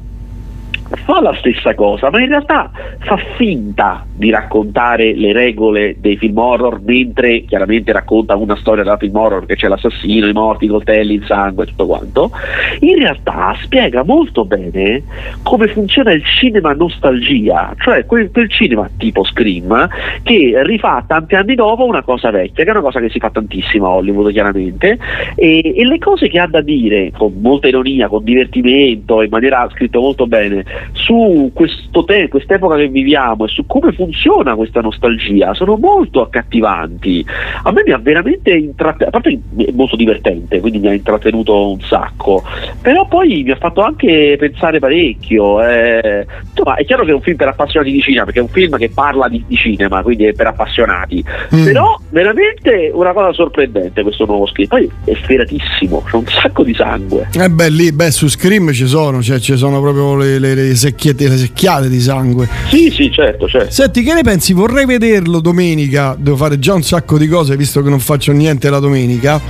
fa 0.98 1.22
la 1.22 1.34
stessa 1.36 1.74
cosa, 1.76 2.10
ma 2.10 2.22
in 2.22 2.28
realtà 2.28 2.72
fa 3.00 3.18
finta 3.38 4.06
di 4.14 4.30
raccontare 4.30 5.16
le 5.16 5.34
regole 5.34 5.96
dei 6.00 6.18
film 6.18 6.38
horror 6.38 6.82
mentre 6.84 7.44
chiaramente 7.46 7.92
racconta 7.92 8.36
una 8.36 8.56
storia 8.56 8.84
da 8.84 8.98
film 8.98 9.16
horror 9.16 9.46
che 9.46 9.56
c'è 9.56 9.68
l'assassino, 9.68 10.28
i 10.28 10.34
morti, 10.34 10.66
i 10.66 10.70
coltelli, 10.70 11.14
il 11.16 11.26
sangue 11.26 11.64
e 11.64 11.68
tutto 11.68 11.86
quanto. 11.86 12.32
In 12.80 12.98
realtà 13.00 13.56
spiega 13.62 14.04
molto 14.04 14.46
bene 14.46 15.04
come 15.44 15.68
funziona 15.68 16.12
il 16.12 16.24
cinema 16.24 16.74
nostalgia, 16.74 17.74
cioè 17.80 18.06
quel, 18.06 18.30
quel 18.32 18.50
cinema 18.50 18.90
tipo 18.98 19.24
Scream 19.24 19.88
che 20.24 20.62
rifà 20.64 21.04
tanti 21.08 21.36
anni 21.36 21.56
dopo 21.56 21.86
una 21.86 22.04
cosa 22.04 22.32
vecchia, 22.32 22.64
che 22.64 22.70
è 22.70 22.74
una 22.74 22.82
cosa 22.82 23.00
che 23.00 23.10
si 23.10 23.20
fa 23.20 23.30
tantissimo 23.30 23.86
a 23.86 23.90
Hollywood 23.96 24.32
chiaramente, 24.32 24.98
e, 25.36 25.74
e 25.76 25.86
le 25.86 25.98
cose 25.98 26.28
che 26.28 26.40
ha 26.40 26.48
da 26.48 26.62
dire 26.62 27.12
con 27.18 27.34
molta 27.42 27.68
ironia, 27.68 28.08
con 28.08 28.24
divertimento, 28.24 29.22
in 29.22 29.30
maniera 29.30 29.68
scritto 29.72 30.00
molto 30.00 30.28
bene, 30.28 30.64
su 30.94 31.52
questo 31.54 32.04
te- 32.04 32.28
quest'epoca 32.28 32.76
che 32.76 32.88
viviamo 32.88 33.46
e 33.46 33.48
su 33.48 33.66
come 33.66 33.92
funziona 33.92 34.56
questa 34.56 34.82
nostalgia 34.82 35.54
sono 35.54 35.78
molto 35.78 36.22
accattivanti. 36.22 37.26
A 37.64 37.72
me 37.72 37.84
mi 37.86 37.92
ha 37.92 37.98
veramente 37.98 38.52
intrattenuto, 38.52 39.06
a 39.18 39.22
parte 39.22 39.40
è 39.58 39.72
molto 39.74 39.96
divertente, 39.96 40.60
quindi 40.60 40.80
mi 40.80 40.88
ha 40.88 40.94
intrattenuto 40.94 41.72
un 41.72 41.82
sacco, 41.82 42.44
però 42.82 43.08
poi 43.08 43.44
mi 43.44 43.52
ha 43.52 43.58
fatto 43.58 43.82
anche 43.82 44.36
pensare 44.40 44.80
parecchio. 44.80 45.62
eh. 45.64 46.26
Insomma, 46.50 46.76
è 46.76 46.86
chiaro 46.86 47.04
che 47.04 47.12
è 47.12 47.14
un 47.14 47.22
film 47.22 47.38
per 47.38 47.48
appassionati 47.48 47.92
di 47.92 48.02
cinema, 48.02 48.26
perché 48.26 48.40
è 48.40 48.44
un 48.44 48.50
film 48.50 48.78
che 48.78 48.90
parla 48.90 49.28
di, 49.28 49.44
di 49.48 49.56
cinema, 49.56 50.02
quindi 50.02 50.26
è 50.26 50.34
per 50.34 50.48
appassionati. 50.48 51.24
Mm. 51.56 51.66
Però 51.66 52.00
veramente 52.10 52.92
una 52.94 53.14
cosa 53.14 53.34
sorprendente 53.34 54.04
questo 54.04 54.26
nuovo 54.26 54.46
script. 54.48 54.70
Poi 54.70 54.90
è 55.06 55.14
sferatissimo, 55.16 56.04
c'è 56.10 56.16
un 56.16 56.26
sacco 56.28 56.64
di 56.64 56.74
sangue. 56.74 57.30
Eh 57.34 57.50
beh, 57.50 57.70
lì, 57.70 57.92
beh, 57.92 58.12
su 58.12 58.28
Scream 58.28 58.72
ci 58.72 58.88
sono, 58.88 59.22
cioè 59.22 59.40
ci 59.40 59.56
sono 59.58 59.82
proprio 59.82 60.16
le, 60.16 60.40
le- 60.40 60.56
le 60.56 60.71
secchiette, 60.76 61.28
le 61.28 61.38
secchiate 61.38 61.90
di 61.90 62.00
sangue. 62.00 62.48
Sì, 62.70 62.90
sì, 62.92 63.12
certo, 63.12 63.48
certo. 63.48 63.72
Senti, 63.72 64.04
che 64.04 64.14
ne 64.14 64.22
pensi? 64.22 64.54
Vorrei 64.54 64.86
vederlo 64.86 65.40
domenica. 65.40 66.16
Devo 66.18 66.38
fare 66.38 66.60
già 66.60 66.74
un 66.74 66.84
sacco 66.84 67.18
di 67.18 67.28
cose, 67.28 67.56
visto 67.56 67.82
che 67.82 67.90
non 67.90 68.00
faccio 68.00 68.32
niente 68.32 68.70
la 68.70 68.80
domenica. 68.80 69.42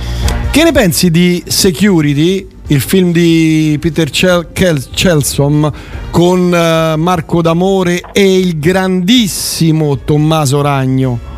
Che 0.50 0.64
ne 0.64 0.72
pensi 0.72 1.10
di 1.10 1.42
Security? 1.46 2.46
Il 2.68 2.80
film 2.80 3.12
di 3.12 3.76
Peter 3.80 4.08
Chelsom 4.10 5.72
con 6.10 6.54
eh, 6.54 6.96
Marco 6.96 7.42
D'Amore 7.42 8.00
e 8.12 8.38
il 8.38 8.58
grandissimo 8.58 9.98
Tommaso 9.98 10.60
Ragno. 10.60 11.31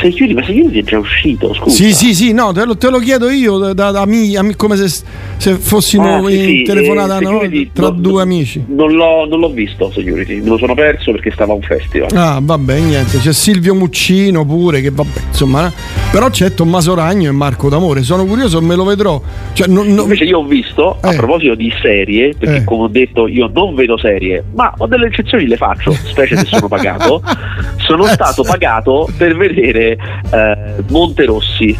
Security, 0.00 0.34
ma 0.34 0.44
Security 0.44 0.78
è 0.80 0.82
già 0.84 0.98
uscito, 0.98 1.52
scusa. 1.54 1.74
Sì, 1.74 1.92
sì, 1.92 2.14
sì, 2.14 2.32
no, 2.32 2.52
te 2.52 2.64
lo, 2.64 2.76
te 2.76 2.88
lo 2.90 2.98
chiedo 2.98 3.28
io 3.30 3.58
da, 3.58 3.72
da- 3.72 3.90
da 3.90 4.00
ami- 4.02 4.36
ami- 4.36 4.54
come 4.56 4.76
se, 4.76 5.04
se 5.36 5.54
fossimo 5.56 6.16
Ah, 6.24 6.28
sì, 6.28 6.34
in 6.38 6.44
sì, 6.58 6.62
telefonata 6.62 7.18
eh, 7.18 7.20
no? 7.22 7.40
Tra 7.72 7.88
non- 7.88 8.00
due 8.00 8.22
amici. 8.22 8.64
Non 8.68 8.92
l'ho, 8.92 9.26
non 9.26 9.40
l'ho 9.40 9.50
visto 9.50 9.90
Security, 9.92 10.40
me 10.40 10.48
lo 10.50 10.58
sono 10.58 10.74
perso 10.74 11.10
perché 11.12 11.30
stava 11.32 11.52
a 11.52 11.56
un 11.56 11.62
festival. 11.62 12.08
Ah, 12.14 12.38
vabbè, 12.42 12.78
niente, 12.78 13.18
c'è 13.18 13.32
Silvio 13.32 13.74
Muccino 13.74 14.44
pure, 14.44 14.80
che 14.80 14.90
vabbè, 14.90 15.20
insomma, 15.28 15.66
eh. 15.68 15.72
però 16.10 16.30
c'è 16.30 16.54
Tommaso 16.54 16.94
Ragno 16.94 17.28
e 17.28 17.32
Marco 17.32 17.68
D'Amore. 17.68 18.02
Sono 18.02 18.24
curioso, 18.24 18.60
me 18.62 18.74
lo 18.76 18.84
vedrò. 18.84 19.20
Cioè, 19.52 19.66
non- 19.68 19.86
Invece 19.88 20.24
io 20.24 20.38
ho 20.38 20.44
visto, 20.44 20.96
a 21.00 21.12
Eh. 21.12 21.16
proposito 21.16 21.54
di 21.54 21.72
serie, 21.82 22.34
perché 22.38 22.56
Eh. 22.58 22.64
come 22.64 22.84
ho 22.84 22.88
detto 22.88 23.26
io 23.26 23.50
non 23.52 23.74
vedo 23.74 23.98
serie, 23.98 24.42
ma 24.54 24.72
ho 24.78 24.86
delle 24.86 25.06
eccezioni 25.06 25.46
le 25.46 25.56
faccio, 25.56 25.92
specie 25.92 26.36
se 26.36 26.46
sono 26.46 26.68
pagato. 26.68 27.20
Sono 27.82 28.04
stato 28.06 28.42
pagato 28.44 29.08
per 29.18 29.36
vedere 29.36 29.71
eh, 29.76 30.84
Monterossi. 30.88 31.76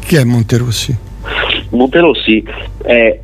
Chi 0.00 0.16
è 0.16 0.24
Monterossi? 0.24 0.96
Monterossi 1.70 2.44
è 2.82 3.18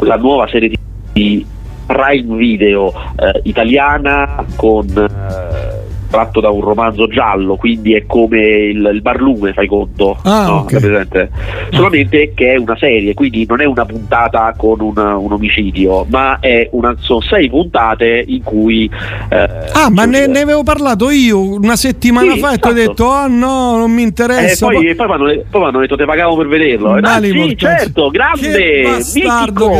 la 0.00 0.16
nuova 0.16 0.48
serie 0.48 0.68
di- 0.70 0.78
di 1.12 1.46
Prime 1.86 2.36
Video 2.36 2.92
eh, 3.16 3.40
italiana 3.44 4.44
con 4.56 4.86
eh, 4.88 5.83
tratto 6.08 6.40
da 6.40 6.50
un 6.50 6.60
romanzo 6.60 7.06
giallo, 7.08 7.56
quindi 7.56 7.94
è 7.94 8.04
come 8.06 8.38
il, 8.40 8.90
il 8.94 9.00
barlume, 9.02 9.52
fai 9.52 9.66
conto. 9.66 10.18
Ah, 10.22 10.44
no? 10.46 10.52
ok. 10.58 10.72
Hai 10.74 10.80
presente? 10.80 11.30
Solamente 11.70 12.32
che 12.34 12.52
è 12.52 12.56
una 12.56 12.76
serie, 12.76 13.14
quindi 13.14 13.44
non 13.48 13.60
è 13.60 13.64
una 13.64 13.84
puntata 13.84 14.54
con 14.56 14.80
un, 14.80 14.96
un 14.96 15.32
omicidio, 15.32 16.06
ma 16.10 16.38
è 16.40 16.68
una, 16.72 16.94
sono 17.00 17.20
sei 17.20 17.48
puntate 17.48 18.24
in 18.26 18.42
cui. 18.42 18.88
eh, 19.28 19.48
Ah, 19.72 19.90
ma 19.90 20.04
ne, 20.04 20.26
ne 20.26 20.40
avevo 20.40 20.62
parlato 20.62 21.10
io 21.10 21.40
una 21.40 21.76
settimana 21.76 22.32
Sì, 22.34 22.38
fa 22.40 22.52
e 22.52 22.58
ti 22.58 22.68
ho 22.68 22.70
esatto. 22.70 22.86
detto: 22.88 23.10
Ah, 23.10 23.26
no, 23.26 23.76
non 23.76 23.90
mi 23.90 24.02
eh, 24.02 24.04
interessa. 24.06 24.66
poi, 24.66 24.74
poi 24.76 24.84
de- 24.84 25.44
poi 25.50 25.60
mi 25.60 25.66
hanno 25.66 25.80
detto 25.80 25.96
te 25.96 26.04
pagavo 26.04 26.36
per 26.36 26.46
vederlo. 26.48 26.96
Eh, 26.96 27.00
ah, 27.02 27.20
sì, 27.20 27.54
certo, 27.56 28.10
Che 28.10 28.18
grande, 28.18 28.98
mitico. 29.14 29.72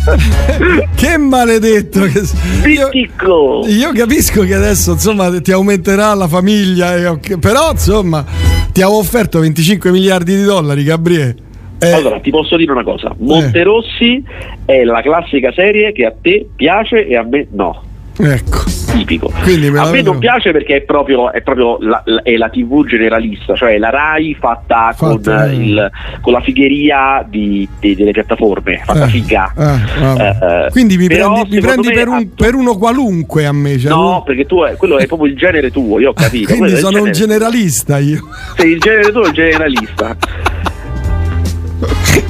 Che 0.94 1.16
maledetto 1.18 2.00
che 2.02 2.22
io, 2.68 2.90
io 2.92 3.92
capisco 3.92 4.42
che 4.42 4.54
adesso 4.54 4.92
insomma 4.92 5.30
ti 5.40 5.49
aumenterà 5.52 6.14
la 6.14 6.28
famiglia, 6.28 7.18
però 7.38 7.70
insomma 7.72 8.24
ti 8.72 8.82
avevo 8.82 8.98
offerto 8.98 9.40
25 9.40 9.90
miliardi 9.90 10.36
di 10.36 10.42
dollari, 10.42 10.84
Gabriele. 10.84 11.36
Eh, 11.82 11.92
Allora, 11.92 12.20
ti 12.20 12.30
posso 12.30 12.56
dire 12.56 12.72
una 12.72 12.84
cosa: 12.84 13.14
Monterossi 13.18 14.22
è 14.66 14.84
la 14.84 15.00
classica 15.00 15.50
serie 15.52 15.92
che 15.92 16.04
a 16.04 16.12
te 16.20 16.46
piace 16.54 17.06
e 17.06 17.16
a 17.16 17.22
me 17.22 17.46
no. 17.52 17.82
Ecco. 18.22 18.58
Tipico. 18.92 19.32
A 19.76 19.90
me 19.90 20.02
non 20.02 20.18
piace 20.18 20.50
perché 20.52 20.76
è 20.76 20.80
proprio, 20.82 21.32
è 21.32 21.42
proprio 21.42 21.78
la, 21.80 22.02
la- 22.04 22.22
è 22.22 22.36
la 22.36 22.48
TV 22.48 22.84
generalista, 22.86 23.54
cioè 23.54 23.78
la 23.78 23.90
Rai 23.90 24.36
fatta, 24.38 24.92
Fatta, 24.96 24.96
con, 24.96 25.22
eh. 25.48 25.54
il- 25.54 25.90
con 26.20 26.32
la 26.32 26.40
figheria 26.40 27.24
di- 27.28 27.68
di- 27.78 27.94
delle 27.94 28.10
piattaforme, 28.10 28.82
fatta 28.84 29.04
Eh, 29.06 29.08
figa. 29.08 29.52
eh. 29.56 30.20
Eh, 30.20 30.26
eh, 30.66 30.70
Quindi 30.70 30.96
mi 30.96 31.06
però, 31.06 31.32
prendi, 31.34 31.54
mi 31.56 31.60
prendi 31.62 31.92
per, 31.92 32.08
un, 32.08 32.34
per 32.34 32.54
uno 32.54 32.76
qualunque 32.76 33.46
a 33.46 33.52
me. 33.52 33.78
Cioè, 33.78 33.90
No, 33.90 34.22
perché 34.24 34.46
tu 34.46 34.62
è, 34.64 34.76
quello 34.76 34.98
è 34.98 35.06
proprio 35.06 35.30
il 35.30 35.36
genere 35.36 35.70
tuo, 35.70 35.98
io 36.00 36.10
ho 36.10 36.12
capito. 36.12 36.52
quindi 36.54 36.76
sono 36.76 37.02
un 37.02 37.12
generalista 37.12 37.98
io. 37.98 38.26
Sei 38.56 38.72
il 38.72 38.80
genere 38.80 39.12
tuo, 39.12 39.22
il 39.22 39.32
generalista. 39.32 40.16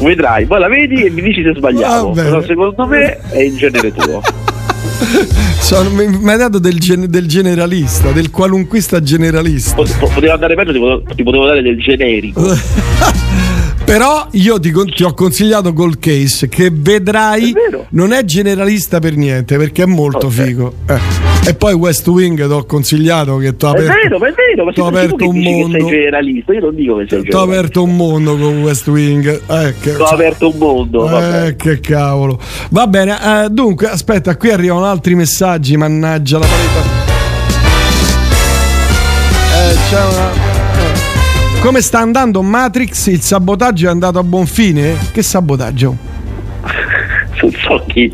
Vedrai, 0.01 0.47
poi 0.47 0.61
la 0.61 0.69
vedi 0.69 1.05
e 1.05 1.11
mi 1.11 1.23
dici 1.23 1.43
se 1.43 1.53
bene. 1.59 1.81
Però 2.15 2.41
secondo 2.43 2.87
me 2.87 3.19
è 3.31 3.41
il 3.41 3.57
genere 3.57 3.93
tuo. 3.93 4.21
Sono- 5.61 5.91
mi 5.91 6.31
hai 6.31 6.37
dato 6.39 6.59
del, 6.59 6.79
del 7.09 7.27
generalista, 7.27 8.11
del 8.13 8.31
qualunquista 8.31 9.01
generalista. 9.03 9.75
Po- 9.75 9.87
po- 9.99 10.11
Poteva 10.13 10.35
andare 10.35 10.55
peggio, 10.55 10.73
ti 10.73 10.79
potevo, 10.79 11.03
ti 11.15 11.23
potevo 11.23 11.47
dare 11.47 11.63
del 11.63 11.79
generico. 11.81 12.43
Però 13.91 14.29
io 14.33 14.61
ti, 14.61 14.73
ti 14.95 15.03
ho 15.03 15.13
consigliato 15.15 15.73
Gold 15.73 15.99
Case 15.99 16.49
che 16.49 16.71
vedrai 16.73 17.53
non 17.89 18.13
è 18.13 18.23
generalista 18.25 19.01
per 19.01 19.17
niente 19.17 19.57
perché 19.57 19.83
è 19.83 19.87
molto 19.87 20.31
figo. 20.31 20.75
Eh. 20.87 21.49
E 21.49 21.55
poi 21.55 21.73
West 21.75 22.07
Wing 22.07 22.37
ti 22.37 22.53
ho 22.53 22.65
consigliato 22.67 23.37
che 23.39 23.57
ti 23.57 23.65
ho 23.65 23.75
È 23.75 23.81
aperto, 23.81 23.93
vero, 24.19 24.27
è 24.27 24.33
vero, 24.49 24.65
ma 24.65 24.73
t'ho 24.73 24.87
aperto 24.87 25.29
un 25.29 25.39
mondo. 25.41 25.79
sei 25.79 25.89
generalista, 25.89 26.53
io 26.53 26.61
non 26.61 26.75
dico 26.77 26.97
che 26.99 27.07
sei 27.09 27.09
ti 27.09 27.15
ho 27.15 27.19
generalista. 27.31 27.41
aperto 27.59 27.83
un 27.83 27.97
mondo 27.97 28.37
con 28.37 28.63
West 28.63 28.87
Wing. 28.87 29.41
Eh, 29.49 29.75
che, 29.81 29.95
Ho 29.97 30.05
aperto 30.05 30.49
un 30.51 30.57
mondo, 30.57 31.01
vabbè. 31.09 31.47
eh, 31.49 31.57
che 31.57 31.81
cavolo. 31.81 32.39
Va 32.71 32.87
bene, 32.87 33.19
eh, 33.45 33.49
dunque, 33.51 33.89
aspetta, 33.89 34.37
qui 34.37 34.53
arrivano 34.53 34.85
altri 34.85 35.17
messaggi, 35.17 35.77
mannaggia 35.77 36.39
la 36.39 36.47
parità. 36.47 37.09
Eh, 39.53 39.77
c'è 39.91 39.99
una... 40.05 40.50
Come 41.63 41.83
sta 41.83 41.99
andando 41.99 42.41
Matrix? 42.41 43.09
Il 43.09 43.21
sabotaggio 43.21 43.87
è 43.87 43.91
andato 43.91 44.19
a 44.19 44.23
buon 44.23 44.47
fine? 44.47 44.97
Che 45.13 45.23
sabotaggio? 45.23 45.95
non 47.43 47.53
so 47.53 47.85
chi. 47.87 48.11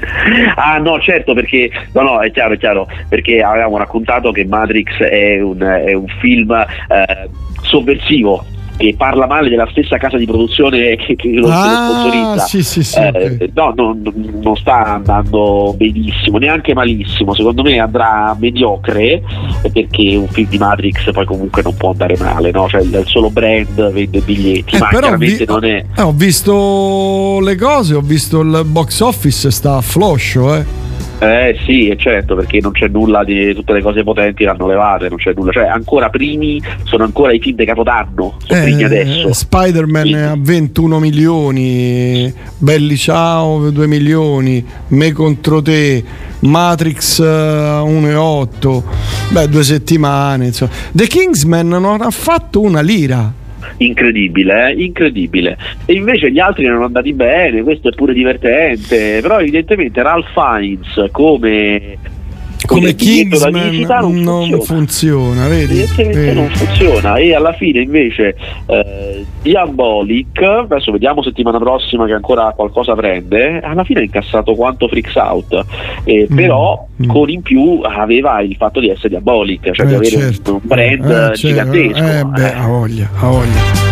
Ah 0.56 0.78
no, 0.78 1.00
certo, 1.00 1.32
perché 1.32 1.70
no, 1.92 2.02
no, 2.02 2.20
è 2.20 2.30
chiaro, 2.32 2.54
è 2.54 2.58
chiaro, 2.58 2.88
perché 3.08 3.42
avevamo 3.42 3.76
raccontato 3.78 4.32
che 4.32 4.44
Matrix 4.44 4.98
è 4.98 5.40
un, 5.40 5.60
è 5.60 5.92
un 5.92 6.06
film 6.20 6.52
eh, 6.52 7.28
sovversivo. 7.62 8.44
Che 8.76 8.94
parla 8.96 9.26
male 9.26 9.48
della 9.48 9.66
stessa 9.70 9.96
casa 9.96 10.16
di 10.18 10.26
produzione 10.26 10.96
che, 11.00 11.16
che 11.16 11.30
lo, 11.32 11.48
Ah, 11.50 11.88
sponsorizza. 11.88 12.44
sì, 12.46 12.62
sì, 12.62 12.82
sì, 12.84 12.98
Eh, 13.00 13.50
No, 13.54 13.72
no, 13.74 13.96
no, 14.02 14.12
non 14.42 14.56
sta 14.56 14.84
andando 14.94 15.74
benissimo, 15.76 16.38
neanche 16.38 16.74
malissimo. 16.74 17.34
Secondo 17.34 17.62
me 17.62 17.78
andrà 17.78 18.36
mediocre 18.38 19.22
eh, 19.62 19.70
perché 19.72 20.16
un 20.16 20.28
film 20.28 20.48
di 20.48 20.58
Matrix 20.58 21.10
poi 21.12 21.24
comunque 21.24 21.62
non 21.62 21.74
può 21.76 21.90
andare 21.92 22.16
male, 22.18 22.50
no? 22.50 22.68
Cioè 22.68 22.82
il, 22.82 23.02
solo 23.06 23.30
brand 23.30 23.92
vende 23.92 24.20
biglietti, 24.20 24.76
Eh, 24.76 24.78
ma 24.78 24.88
chiaramente 24.88 25.44
vi- 25.44 25.52
non 25.52 25.64
è. 25.64 25.84
Eh, 25.96 26.02
ho 26.02 26.12
visto 26.12 27.38
le 27.40 27.56
cose, 27.56 27.94
ho 27.94 28.00
visto 28.00 28.40
il 28.40 28.62
box 28.66 29.00
office, 29.00 29.50
sta 29.50 29.76
a 29.76 29.80
floscio, 29.80 30.54
eh. 30.54 30.64
Eh 31.18 31.58
sì, 31.64 31.88
è 31.88 31.96
certo, 31.96 32.34
perché 32.34 32.60
non 32.60 32.72
c'è 32.72 32.88
nulla 32.88 33.24
di 33.24 33.54
tutte 33.54 33.72
le 33.72 33.80
cose 33.80 34.02
potenti 34.04 34.44
l'hanno 34.44 34.66
levate, 34.66 35.08
non 35.08 35.16
c'è 35.16 35.32
nulla, 35.34 35.50
cioè 35.50 35.64
ancora 35.64 36.10
primi, 36.10 36.60
sono 36.84 37.04
ancora 37.04 37.32
i 37.32 37.40
film 37.40 37.56
di 37.56 37.64
Capodanno, 37.64 38.36
sono 38.44 38.62
primi 38.62 38.82
Eh, 38.82 38.84
adesso. 38.84 39.32
Spider-Man 39.32 40.14
a 40.14 40.36
21 40.38 40.98
milioni, 40.98 42.32
Belli 42.58 42.96
Ciao 42.96 43.70
2 43.70 43.86
milioni, 43.86 44.62
Me 44.88 45.12
contro 45.12 45.62
te, 45.62 46.04
Matrix 46.40 47.20
eh, 47.20 47.24
1,8, 47.24 48.82
beh 49.30 49.48
due 49.48 49.64
settimane, 49.64 50.46
insomma. 50.46 50.70
The 50.92 51.06
Kingsman 51.06 51.68
non 51.68 52.02
ha 52.02 52.10
fatto 52.10 52.60
una 52.60 52.82
lira. 52.82 53.44
Incredibile, 53.78 54.70
eh? 54.70 54.82
incredibile. 54.82 55.56
E 55.84 55.94
invece 55.94 56.30
gli 56.30 56.38
altri 56.38 56.64
erano 56.64 56.84
andati 56.84 57.12
bene, 57.12 57.62
questo 57.62 57.88
è 57.88 57.94
pure 57.94 58.12
divertente, 58.12 59.20
però 59.20 59.40
evidentemente 59.40 60.02
Ralph 60.02 60.32
Fiennes 60.32 61.08
come, 61.10 61.98
Come 62.66 62.94
Kingsman 62.94 63.86
non, 63.88 64.20
non 64.20 64.60
funziona. 64.62 65.46
vedi? 65.48 65.78
Evidentemente 65.80 66.18
Vedi. 66.20 66.34
non 66.40 66.48
funziona 66.50 67.16
e 67.16 67.34
alla 67.34 67.52
fine 67.52 67.80
invece 67.80 68.36
eh, 68.66 69.24
Diabolic, 69.42 70.40
adesso 70.42 70.92
vediamo 70.92 71.22
settimana 71.22 71.58
prossima 71.58 72.06
che 72.06 72.12
ancora 72.12 72.52
qualcosa 72.54 72.94
prende, 72.94 73.60
alla 73.60 73.84
fine 73.84 74.00
ha 74.00 74.02
incassato 74.02 74.54
quanto 74.54 74.88
Freaks 74.88 75.14
Out, 75.14 75.64
eh, 76.04 76.26
Mm, 76.30 76.36
però 76.36 76.86
con 77.06 77.28
in 77.30 77.42
più 77.42 77.80
aveva 77.82 78.40
il 78.40 78.56
fatto 78.56 78.80
di 78.80 78.88
essere 78.88 79.10
Diabolic, 79.10 79.70
cioè 79.72 79.86
di 79.86 79.92
Eh, 79.92 79.96
avere 79.96 80.16
un- 80.16 80.22
certo. 80.22 80.52
un 80.54 80.60
brand 80.62 81.04
Eh, 81.04 81.08
certo. 81.08 81.34
gigantesco. 81.34 82.04
Eh, 82.04 82.24
beh, 82.24 82.52
ha 82.54 82.66
voglia, 82.66 83.08
ha 83.18 83.26
voglia. 83.28 83.84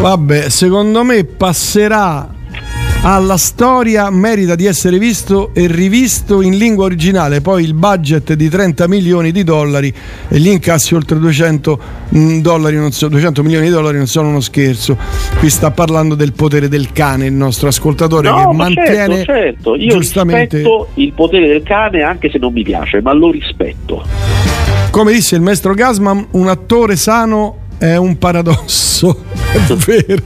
Vabbè, 0.00 0.48
secondo 0.50 1.02
me 1.04 1.24
passerà 1.24 2.28
alla 3.06 3.36
storia, 3.36 4.08
merita 4.08 4.54
di 4.54 4.64
essere 4.64 4.98
visto 4.98 5.50
e 5.52 5.66
rivisto 5.66 6.40
in 6.40 6.56
lingua 6.56 6.86
originale. 6.86 7.42
Poi 7.42 7.62
il 7.62 7.74
budget 7.74 8.32
di 8.32 8.48
30 8.48 8.88
milioni 8.88 9.30
di 9.30 9.44
dollari 9.44 9.92
e 10.26 10.38
gli 10.38 10.48
incassi 10.48 10.94
oltre 10.94 11.18
200, 11.18 11.78
mm, 12.16 12.38
dollari 12.40 12.78
so- 12.92 13.08
200 13.08 13.42
milioni 13.42 13.66
di 13.66 13.72
dollari 13.72 13.98
non 13.98 14.06
sono 14.06 14.28
uno 14.28 14.40
scherzo. 14.40 14.96
Qui 15.38 15.50
sta 15.50 15.70
parlando 15.70 16.14
del 16.14 16.32
potere 16.32 16.68
del 16.68 16.92
cane, 16.92 17.26
il 17.26 17.34
nostro 17.34 17.68
ascoltatore 17.68 18.30
No, 18.30 18.36
che 18.36 18.42
ma 18.44 18.52
mantiene 18.52 19.16
certo, 19.16 19.24
certo. 19.24 19.76
Io 19.76 19.90
giustamente 19.90 20.56
rispetto 20.56 20.88
il 20.94 21.12
potere 21.12 21.46
del 21.46 21.62
cane 21.62 22.00
anche 22.00 22.30
se 22.30 22.38
non 22.38 22.54
mi 22.54 22.62
piace, 22.62 23.02
ma 23.02 23.12
lo 23.12 23.30
rispetto. 23.30 24.02
Come 24.90 25.12
disse 25.12 25.34
il 25.34 25.42
maestro 25.42 25.74
Gasman, 25.74 26.28
un 26.30 26.48
attore 26.48 26.96
sano 26.96 27.63
è 27.78 27.96
un 27.96 28.16
paradosso. 28.18 29.24
È 29.52 29.72
vero. 29.74 30.22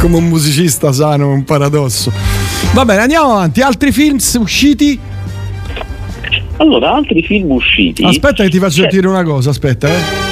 Come 0.00 0.16
un 0.16 0.28
musicista 0.28 0.92
sano 0.92 1.30
è 1.30 1.34
un 1.34 1.44
paradosso. 1.44 2.12
Va 2.72 2.84
bene, 2.84 3.02
andiamo 3.02 3.32
avanti. 3.32 3.60
Altri 3.60 3.92
film 3.92 4.18
usciti? 4.38 4.98
Allora, 6.56 6.94
altri 6.94 7.22
film 7.22 7.50
usciti. 7.52 8.04
Aspetta 8.04 8.42
che 8.44 8.50
ti 8.50 8.58
faccio 8.58 8.82
C'è- 8.82 8.88
dire 8.88 9.08
una 9.08 9.22
cosa, 9.22 9.50
aspetta, 9.50 9.88
eh. 9.88 10.29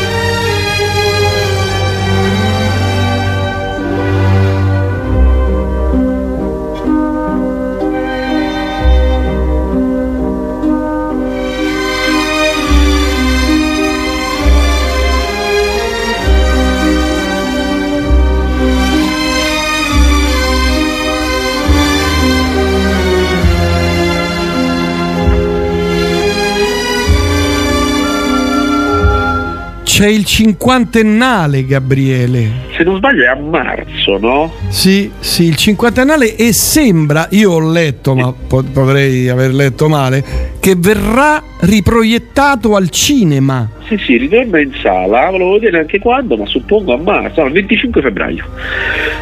C'è 29.99 30.07
il 30.07 30.25
cinquantennale, 30.25 31.67
Gabriele. 31.67 32.68
Se 32.79 32.85
non 32.85 32.97
sbaglio 32.99 33.25
è 33.25 33.27
a 33.27 33.35
marzo, 33.35 34.19
no? 34.21 34.53
Sì, 34.69 35.11
sì, 35.19 35.47
il 35.47 35.57
cinquantennale 35.57 36.37
e 36.37 36.53
sembra, 36.53 37.27
io 37.33 37.51
ho 37.51 37.71
letto, 37.73 38.15
ma 38.15 38.33
po- 38.33 38.63
potrei 38.73 39.29
aver 39.29 39.53
letto 39.53 39.89
male, 39.89 40.25
che 40.61 40.77
verrà 40.79 41.43
riproiettato 41.61 42.77
al 42.77 42.89
cinema. 42.91 43.69
sì, 43.89 43.97
sì, 43.97 44.17
ritorna 44.17 44.61
in 44.61 44.71
sala, 44.81 45.29
volevo 45.31 45.53
vedere 45.55 45.81
anche 45.81 45.99
quando, 45.99 46.37
ma 46.37 46.47
suppongo 46.47 46.93
a 46.93 46.99
marzo, 46.99 47.41
no, 47.41 47.47
il 47.49 47.55
25 47.55 48.01
febbraio. 48.03 48.45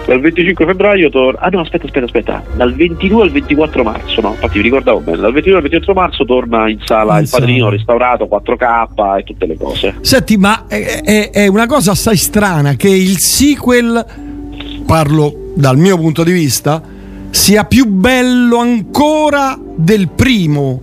Dal 0.06 0.20
25 0.20 0.66
febbraio 0.66 1.08
torna. 1.08 1.40
Ah 1.40 1.48
no, 1.48 1.60
aspetta, 1.60 1.86
aspetta, 1.86 2.04
aspetta. 2.04 2.42
Dal 2.56 2.74
22 2.74 3.22
al 3.22 3.30
24 3.30 3.82
marzo, 3.84 4.20
no, 4.20 4.30
infatti 4.32 4.58
mi 4.58 4.64
ricordavo 4.64 5.00
bene, 5.00 5.16
dal 5.18 5.32
22 5.32 5.56
al 5.56 5.62
24 5.62 5.94
marzo 5.94 6.24
torna 6.24 6.68
in 6.68 6.78
sala 6.84 7.16
In 7.18 7.24
il 7.24 7.30
padrino 7.30 7.68
restaurato 7.70 8.28
4K 8.30 9.18
e 9.18 9.22
tutte 9.24 9.46
le 9.46 9.56
cose. 9.56 9.94
Senti, 10.02 10.36
ma 10.36 10.64
è, 10.68 11.00
è- 11.02 11.30
è 11.30 11.46
una 11.46 11.66
cosa 11.66 11.92
assai 11.92 12.16
strana 12.16 12.74
che 12.74 12.88
il 12.88 13.16
sequel, 13.46 14.04
parlo 14.84 15.52
dal 15.54 15.78
mio 15.78 15.96
punto 15.96 16.24
di 16.24 16.32
vista, 16.32 16.82
sia 17.30 17.64
più 17.64 17.86
bello 17.86 18.58
ancora 18.58 19.58
del 19.76 20.08
primo. 20.08 20.80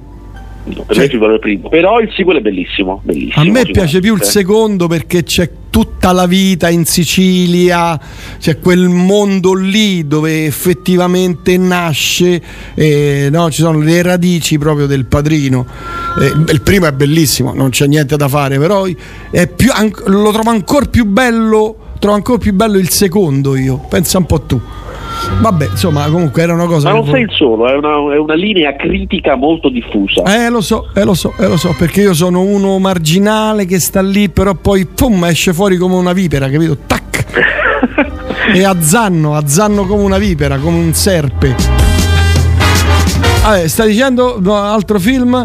Per 0.63 0.97
me 0.97 1.09
ci 1.09 1.17
vuole 1.17 1.33
il 1.33 1.39
primo. 1.39 1.67
Però 1.67 1.99
il 1.99 2.09
sequel 2.15 2.37
è 2.37 2.39
bellissimo, 2.39 3.01
bellissimo. 3.03 3.43
A 3.43 3.51
me 3.51 3.65
piace 3.65 3.99
più 3.99 4.15
il 4.15 4.23
secondo 4.23 4.87
perché 4.87 5.23
c'è 5.23 5.49
tutta 5.69 6.13
la 6.13 6.25
vita 6.25 6.69
in 6.69 6.85
Sicilia, 6.85 7.99
c'è 8.39 8.59
quel 8.59 8.87
mondo 8.87 9.53
lì 9.53 10.07
dove 10.07 10.45
effettivamente 10.45 11.57
nasce, 11.57 12.41
eh, 12.75 13.27
no, 13.29 13.51
ci 13.51 13.61
sono 13.61 13.79
le 13.79 14.01
radici 14.03 14.57
proprio 14.57 14.85
del 14.85 15.05
padrino. 15.05 15.65
Eh, 16.17 16.53
il 16.53 16.61
primo 16.61 16.85
è 16.85 16.93
bellissimo, 16.93 17.53
non 17.53 17.71
c'è 17.71 17.87
niente 17.87 18.15
da 18.15 18.29
fare, 18.29 18.57
però 18.57 18.85
è 19.31 19.47
più, 19.47 19.69
an- 19.73 19.91
lo 20.05 20.31
trovo 20.31 20.49
ancora 20.51 20.85
più 20.85 21.05
bello, 21.05 21.75
trovo 22.03 22.17
ancora 22.17 22.37
più 22.37 22.51
bello 22.53 22.79
il 22.79 22.89
secondo 22.89 23.55
io, 23.55 23.79
pensa 23.87 24.17
un 24.17 24.25
po' 24.25 24.41
tu. 24.41 24.59
Vabbè, 25.39 25.69
insomma, 25.71 26.03
comunque 26.09 26.41
era 26.41 26.53
una 26.53 26.65
cosa... 26.65 26.89
Ma 26.89 26.97
non 26.97 27.07
sei 27.07 27.21
il 27.21 27.31
solo, 27.31 27.65
è 27.69 27.77
una, 27.77 28.13
è 28.13 28.17
una 28.17 28.33
linea 28.33 28.75
critica 28.75 29.35
molto 29.35 29.69
diffusa. 29.69 30.23
Eh 30.23 30.49
lo 30.49 30.59
so, 30.59 30.89
eh 30.93 31.05
lo 31.05 31.13
so, 31.13 31.33
eh 31.39 31.47
lo 31.47 31.55
so, 31.55 31.73
perché 31.77 32.01
io 32.01 32.13
sono 32.13 32.41
uno 32.41 32.77
marginale 32.77 33.65
che 33.65 33.79
sta 33.79 34.01
lì, 34.01 34.27
però 34.27 34.53
poi 34.53 34.85
pum, 34.85 35.23
esce 35.23 35.53
fuori 35.53 35.77
come 35.77 35.95
una 35.95 36.11
vipera, 36.11 36.49
capito? 36.49 36.75
Tac! 36.85 37.25
e 38.53 38.65
azzanno, 38.65 39.37
azzanno 39.37 39.85
come 39.85 40.03
una 40.03 40.17
vipera, 40.17 40.57
come 40.57 40.79
un 40.79 40.93
serpe. 40.93 41.55
Vabbè, 43.43 43.65
stai 43.69 43.91
dicendo 43.91 44.39
no, 44.41 44.55
altro 44.55 44.99
film? 44.99 45.41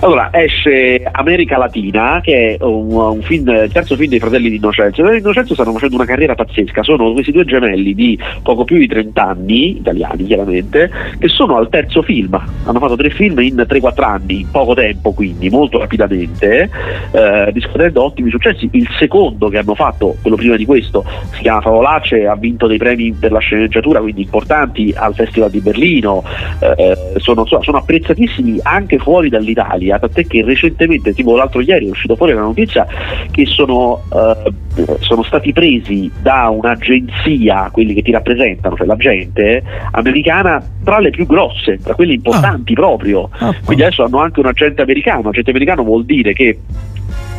Allora, 0.00 0.30
esce 0.32 1.02
America 1.10 1.58
Latina, 1.58 2.20
che 2.22 2.54
è 2.54 2.62
un, 2.62 2.94
un 2.94 3.20
film, 3.22 3.48
il 3.48 3.72
terzo 3.72 3.96
film 3.96 4.10
dei 4.10 4.20
fratelli 4.20 4.48
di 4.48 4.56
Innocenzo. 4.56 5.00
I 5.00 5.02
fratelli 5.02 5.16
di 5.16 5.22
Innocenzo 5.22 5.54
stanno 5.54 5.72
facendo 5.72 5.96
una 5.96 6.04
carriera 6.04 6.36
pazzesca, 6.36 6.84
sono 6.84 7.12
questi 7.12 7.32
due 7.32 7.44
gemelli 7.44 7.94
di 7.94 8.16
poco 8.42 8.62
più 8.62 8.78
di 8.78 8.86
30 8.86 9.26
anni, 9.26 9.78
italiani 9.78 10.24
chiaramente, 10.24 10.88
che 11.18 11.26
sono 11.26 11.56
al 11.56 11.68
terzo 11.68 12.02
film. 12.02 12.40
Hanno 12.64 12.78
fatto 12.78 12.94
tre 12.94 13.10
film 13.10 13.40
in 13.40 13.56
3-4 13.56 14.04
anni, 14.04 14.40
in 14.42 14.50
poco 14.52 14.74
tempo 14.74 15.12
quindi, 15.12 15.50
molto 15.50 15.78
rapidamente, 15.78 16.70
eh, 17.10 17.50
riscuotendo 17.50 18.04
ottimi 18.04 18.30
successi. 18.30 18.68
Il 18.70 18.88
secondo 18.98 19.48
che 19.48 19.58
hanno 19.58 19.74
fatto, 19.74 20.16
quello 20.22 20.36
prima 20.36 20.54
di 20.54 20.64
questo, 20.64 21.04
si 21.32 21.42
chiama 21.42 21.60
Favolacce, 21.60 22.24
ha 22.24 22.36
vinto 22.36 22.68
dei 22.68 22.78
premi 22.78 23.12
per 23.14 23.32
la 23.32 23.40
sceneggiatura, 23.40 23.98
quindi 24.00 24.22
importanti 24.22 24.94
al 24.96 25.14
Festival 25.14 25.50
di 25.50 25.60
Berlino, 25.60 26.22
eh, 26.60 27.16
sono, 27.16 27.40
insomma, 27.40 27.62
sono 27.64 27.78
apprezzatissimi 27.78 28.60
anche 28.62 28.98
fuori 28.98 29.28
dall'Italia, 29.28 29.87
tant'è 29.96 30.26
che 30.26 30.42
recentemente, 30.44 31.14
tipo 31.14 31.36
l'altro 31.36 31.60
ieri, 31.60 31.86
è 31.86 31.90
uscita 31.90 32.16
fuori 32.16 32.32
la 32.32 32.40
notizia 32.40 32.86
che 33.30 33.46
sono, 33.46 34.02
eh, 34.12 34.52
sono 34.98 35.22
stati 35.22 35.52
presi 35.52 36.10
da 36.20 36.48
un'agenzia, 36.48 37.70
quelli 37.72 37.94
che 37.94 38.02
ti 38.02 38.10
rappresentano, 38.10 38.76
cioè 38.76 38.86
la 38.86 38.96
gente 38.96 39.62
americana, 39.92 40.62
tra 40.84 40.98
le 40.98 41.10
più 41.10 41.26
grosse, 41.26 41.78
tra 41.82 41.94
quelle 41.94 42.14
importanti 42.14 42.74
proprio. 42.74 43.30
Quindi 43.64 43.84
adesso 43.84 44.04
hanno 44.04 44.18
anche 44.18 44.40
un 44.40 44.46
agente 44.46 44.82
americano, 44.82 45.28
agente 45.28 45.50
americano 45.50 45.84
vuol 45.84 46.04
dire 46.04 46.32
che 46.32 46.58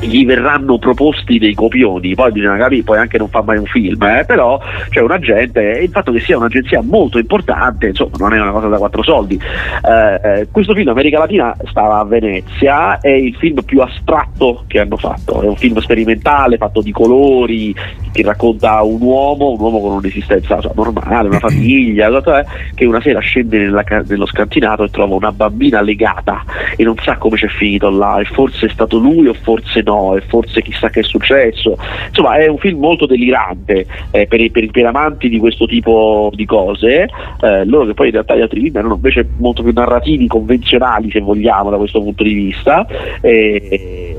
gli 0.01 0.25
verranno 0.25 0.77
proposti 0.77 1.37
dei 1.37 1.53
copioni, 1.53 2.15
poi 2.15 2.31
bisogna 2.31 2.57
capire, 2.57 2.83
poi 2.83 2.97
anche 2.97 3.17
non 3.17 3.29
fa 3.29 3.41
mai 3.41 3.57
un 3.57 3.65
film, 3.65 4.01
eh, 4.03 4.23
però 4.25 4.59
c'è 4.89 5.01
un 5.01 5.11
agente 5.11 5.77
e 5.77 5.83
il 5.83 5.89
fatto 5.89 6.11
che 6.11 6.19
sia 6.19 6.37
un'agenzia 6.37 6.81
molto 6.81 7.17
importante, 7.17 7.87
insomma, 7.87 8.17
non 8.17 8.33
è 8.33 8.41
una 8.41 8.51
cosa 8.51 8.67
da 8.67 8.77
quattro 8.77 9.03
soldi. 9.03 9.39
Eh, 9.39 10.39
eh, 10.39 10.47
questo 10.51 10.73
film 10.73 10.89
America 10.89 11.19
Latina 11.19 11.55
stava 11.65 11.99
a 11.99 12.05
Venezia, 12.05 12.99
è 12.99 13.09
il 13.09 13.35
film 13.35 13.61
più 13.63 13.81
astratto 13.81 14.63
che 14.67 14.79
hanno 14.79 14.97
fatto, 14.97 15.41
è 15.41 15.47
un 15.47 15.57
film 15.57 15.79
sperimentale 15.79 16.57
fatto 16.57 16.81
di 16.81 16.91
colori 16.91 17.75
che 18.11 18.23
racconta 18.23 18.81
un 18.81 19.01
uomo, 19.01 19.51
un 19.51 19.59
uomo 19.59 19.79
con 19.79 19.91
un'esistenza 19.93 20.55
insomma, 20.55 20.73
normale, 20.75 21.27
una 21.29 21.39
famiglia, 21.49 22.07
eh, 22.07 22.45
che 22.73 22.85
una 22.85 23.01
sera 23.01 23.19
scende 23.19 23.57
nella 23.57 23.83
nello 24.07 24.27
scantinato 24.27 24.83
e 24.83 24.89
trova 24.89 25.15
una 25.15 25.31
bambina 25.31 25.81
legata 25.81 26.43
e 26.75 26.83
non 26.83 26.95
sa 27.01 27.17
come 27.17 27.37
c'è 27.37 27.47
finito 27.47 27.89
là, 27.89 28.19
e 28.19 28.25
forse 28.25 28.67
è 28.67 28.69
stato 28.69 28.97
lui 28.97 29.27
o 29.27 29.33
forse 29.33 29.81
no, 29.81 29.88
e 30.15 30.21
forse 30.21 30.61
chissà 30.61 30.89
che 30.89 31.01
è 31.01 31.03
successo. 31.03 31.77
Insomma, 32.07 32.37
è 32.37 32.47
un 32.47 32.57
film 32.57 32.79
molto 32.79 33.05
delirante 33.05 33.85
eh, 34.11 34.27
per, 34.27 34.39
i, 34.39 34.49
per 34.49 34.67
per 34.71 34.85
amanti 34.85 35.29
di 35.29 35.39
questo 35.39 35.65
tipo 35.65 36.31
di 36.33 36.45
cose, 36.45 37.07
eh, 37.41 37.65
loro 37.65 37.85
che 37.85 37.93
poi 37.93 38.07
in 38.07 38.13
realtà 38.13 38.35
gli 38.35 38.41
altri 38.41 38.61
film 38.61 38.77
erano 38.77 38.95
invece 38.95 39.27
molto 39.37 39.63
più 39.63 39.71
narrativi, 39.73 40.27
convenzionali 40.27 41.09
se 41.11 41.19
vogliamo 41.19 41.69
da 41.69 41.77
questo 41.77 42.01
punto 42.01 42.23
di 42.23 42.33
vista. 42.33 42.85
Eh, 43.21 44.17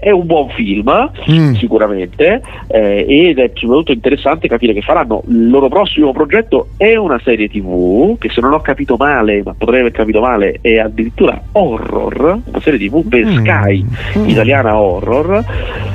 è 0.00 0.10
un 0.10 0.26
buon 0.26 0.48
film, 0.50 1.10
sicuramente, 1.56 2.42
eh, 2.68 3.04
ed 3.08 3.38
è 3.38 3.50
soprattutto 3.54 3.92
interessante 3.92 4.48
capire 4.48 4.72
che 4.72 4.80
faranno 4.80 5.22
il 5.28 5.50
loro 5.50 5.68
prossimo 5.68 6.12
progetto 6.12 6.68
è 6.76 6.96
una 6.96 7.20
serie 7.22 7.48
tv 7.48 8.16
che 8.18 8.30
se 8.30 8.40
non 8.40 8.52
ho 8.52 8.60
capito 8.60 8.96
male, 8.96 9.42
ma 9.44 9.54
potrei 9.56 9.80
aver 9.80 9.92
capito 9.92 10.20
male, 10.20 10.58
è 10.60 10.78
addirittura 10.78 11.40
horror, 11.52 12.40
una 12.44 12.60
serie 12.60 12.78
tv 12.78 13.06
per 13.06 13.26
Sky, 13.26 13.84
italiana 14.26 14.78
horror. 14.78 15.01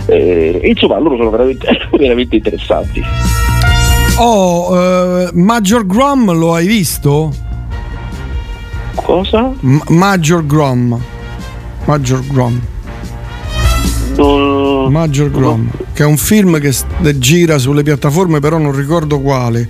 Eh, 0.07 0.59
e 0.61 0.67
insomma, 0.69 0.99
loro 0.99 1.17
sono 1.17 1.29
veramente, 1.29 1.67
veramente 1.97 2.35
interessanti. 2.35 3.03
Oh, 4.17 4.75
eh, 4.75 5.29
Major 5.33 5.85
Grom 5.85 6.33
lo 6.33 6.53
hai 6.53 6.67
visto? 6.67 7.31
Cosa? 8.95 9.51
M- 9.61 9.81
Major 9.89 10.45
Grom. 10.45 10.99
Major 11.85 12.25
Grom. 12.27 12.61
Major 14.89 15.29
Grom, 15.29 15.69
che 15.93 16.01
è 16.01 16.05
un 16.05 16.17
film 16.17 16.59
che 16.59 16.73
gira 17.19 17.59
sulle 17.59 17.83
piattaforme, 17.83 18.39
però 18.39 18.57
non 18.57 18.75
ricordo 18.75 19.19
quale. 19.19 19.69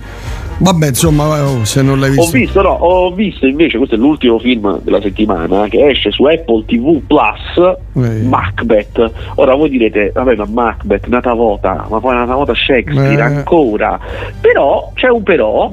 Vabbè, 0.60 0.88
insomma, 0.88 1.40
oh, 1.44 1.64
se 1.64 1.82
non 1.82 2.00
l'hai 2.00 2.10
Ho 2.10 2.22
visto. 2.22 2.36
visto, 2.36 2.62
no, 2.62 2.70
ho 2.70 3.12
visto 3.12 3.46
invece, 3.46 3.76
questo 3.78 3.94
è 3.94 3.98
l'ultimo 3.98 4.38
film 4.40 4.80
della 4.82 5.00
settimana 5.00 5.68
che 5.68 5.86
esce 5.88 6.10
su 6.10 6.24
Apple 6.24 6.64
TV 6.66 7.00
Plus, 7.06 8.04
Eh. 8.04 8.22
Macbeth. 8.22 9.12
Ora 9.36 9.54
voi 9.54 9.70
direte, 9.70 10.10
vabbè, 10.12 10.34
ma 10.34 10.46
Macbeth, 10.50 11.06
nata 11.06 11.32
vota, 11.32 11.86
ma 11.88 12.00
poi 12.00 12.14
nata 12.16 12.34
vota 12.34 12.54
Shakespeare 12.54 13.14
Eh. 13.14 13.20
ancora. 13.20 14.00
Però 14.40 14.90
c'è 14.94 15.08
un 15.08 15.22
però, 15.22 15.72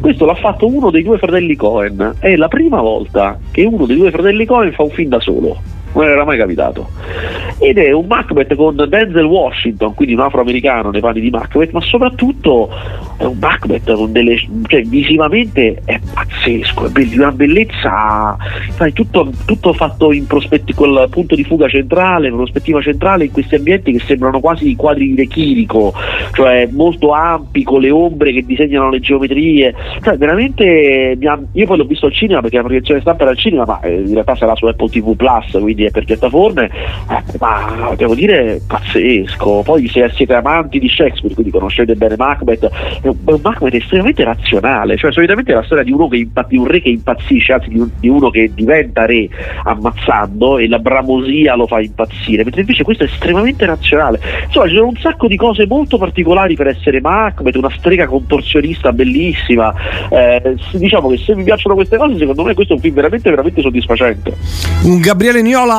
questo 0.00 0.24
l'ha 0.24 0.34
fatto 0.34 0.66
uno 0.66 0.90
dei 0.90 1.04
due 1.04 1.18
fratelli 1.18 1.54
Cohen. 1.54 2.14
È 2.18 2.34
la 2.34 2.48
prima 2.48 2.80
volta 2.80 3.38
che 3.52 3.62
uno 3.64 3.86
dei 3.86 3.96
due 3.96 4.10
fratelli 4.10 4.44
Cohen 4.46 4.72
fa 4.72 4.82
un 4.82 4.90
film 4.90 5.10
da 5.10 5.20
solo. 5.20 5.56
Non 5.94 6.04
era 6.04 6.24
mai 6.24 6.36
capitato. 6.36 6.88
Ed 7.58 7.78
è 7.78 7.92
un 7.92 8.06
Macbeth 8.06 8.54
con 8.56 8.74
Denzel 8.74 9.24
Washington, 9.24 9.94
quindi 9.94 10.14
un 10.14 10.20
afroamericano 10.20 10.90
nei 10.90 11.00
panni 11.00 11.20
di 11.20 11.30
Macbeth, 11.30 11.70
ma 11.70 11.80
soprattutto 11.80 12.68
è 13.16 13.24
un 13.24 13.38
Macbeth 13.38 13.92
con 13.94 14.10
delle. 14.10 14.36
cioè 14.66 14.82
visivamente 14.82 15.80
è 15.84 16.00
pazzesco, 16.12 16.86
è 16.86 16.90
be- 16.90 17.08
una 17.14 17.30
bellezza. 17.30 18.36
Sai, 18.70 18.92
tutto, 18.92 19.30
tutto 19.46 19.72
fatto 19.72 20.12
in 20.12 20.26
prospetti 20.26 20.74
col 20.74 21.06
punto 21.10 21.36
di 21.36 21.44
fuga 21.44 21.68
centrale, 21.68 22.30
prospettiva 22.30 22.82
centrale 22.82 23.26
in 23.26 23.30
questi 23.30 23.54
ambienti 23.54 23.92
che 23.92 24.00
sembrano 24.04 24.40
quasi 24.40 24.74
quadri 24.74 25.06
di 25.06 25.14
De 25.14 25.26
Chirico, 25.28 25.92
cioè 26.32 26.68
molto 26.72 27.12
ampi 27.12 27.62
con 27.62 27.80
le 27.80 27.90
ombre 27.90 28.32
che 28.32 28.44
disegnano 28.44 28.90
le 28.90 28.98
geometrie. 28.98 29.74
Cioè, 30.02 30.16
veramente 30.16 31.16
ha- 31.22 31.40
io 31.52 31.66
poi 31.66 31.76
l'ho 31.76 31.84
visto 31.84 32.06
al 32.06 32.12
cinema 32.12 32.40
perché 32.40 32.56
la 32.56 32.64
proiezione 32.64 33.00
stampa 33.00 33.22
era 33.22 33.30
al 33.30 33.38
cinema, 33.38 33.64
ma 33.64 33.80
eh, 33.80 34.00
in 34.00 34.12
realtà 34.12 34.34
sarà 34.34 34.56
su 34.56 34.66
Apple 34.66 34.88
TV 34.88 35.14
Plus, 35.14 35.56
quindi 35.60 35.83
è 35.84 35.90
per 35.90 36.04
piattaforme. 36.04 36.70
Eh, 37.10 37.38
ma 37.38 37.92
devo 37.96 38.14
dire 38.14 38.60
pazzesco. 38.66 39.62
Poi 39.64 39.88
se 39.88 40.08
siete 40.14 40.34
amanti 40.34 40.78
di 40.78 40.88
Shakespeare, 40.88 41.34
quindi 41.34 41.52
conoscete 41.52 41.94
bene 41.94 42.16
Macbeth, 42.16 42.70
è 43.02 43.08
un, 43.08 43.40
Macbeth 43.42 43.74
estremamente 43.74 44.24
razionale, 44.24 44.96
cioè 44.96 45.12
solitamente 45.12 45.52
è 45.52 45.54
la 45.54 45.62
storia 45.64 45.84
di 45.84 45.92
uno 45.92 46.08
che 46.08 46.16
impa- 46.16 46.46
di 46.48 46.56
un 46.56 46.66
re 46.66 46.80
che 46.80 46.90
impazzisce, 46.90 47.52
anzi 47.52 47.68
di, 47.68 47.78
un- 47.78 47.90
di 47.98 48.08
uno 48.08 48.30
che 48.30 48.50
diventa 48.54 49.06
re 49.06 49.28
ammazzando 49.64 50.58
e 50.58 50.68
la 50.68 50.78
bramosia 50.78 51.54
lo 51.54 51.66
fa 51.66 51.80
impazzire, 51.80 52.42
mentre 52.42 52.60
invece 52.60 52.84
questo 52.84 53.04
è 53.04 53.06
estremamente 53.06 53.66
razionale. 53.66 54.20
Insomma, 54.46 54.68
ci 54.68 54.74
sono 54.74 54.88
un 54.88 54.96
sacco 54.96 55.26
di 55.26 55.36
cose 55.36 55.66
molto 55.66 55.98
particolari 55.98 56.54
per 56.54 56.68
essere 56.68 57.00
Macbeth, 57.00 57.56
una 57.56 57.70
strega 57.76 58.06
contorsionista 58.06 58.92
bellissima. 58.92 59.72
Eh, 60.10 60.54
diciamo 60.72 61.08
che 61.08 61.18
se 61.18 61.34
vi 61.34 61.42
piacciono 61.42 61.74
queste 61.74 61.96
cose, 61.96 62.16
secondo 62.18 62.44
me 62.44 62.54
questo 62.54 62.72
è 62.72 62.76
un 62.76 62.82
film 62.82 62.94
veramente, 62.94 63.30
veramente 63.30 63.60
soddisfacente. 63.60 64.34
Un 64.84 65.00
Gabriele 65.00 65.42
Niola 65.42 65.73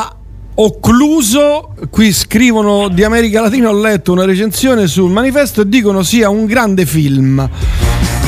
occluso. 0.55 1.73
Qui 1.89 2.11
scrivono 2.11 2.87
di 2.87 3.03
America 3.03 3.41
Latina. 3.41 3.69
Ho 3.69 3.79
letto 3.79 4.11
una 4.11 4.25
recensione 4.25 4.87
sul 4.87 5.11
manifesto 5.11 5.61
e 5.61 5.67
dicono 5.69 6.01
sia 6.01 6.29
un 6.29 6.45
grande 6.45 6.85
film. 6.85 7.47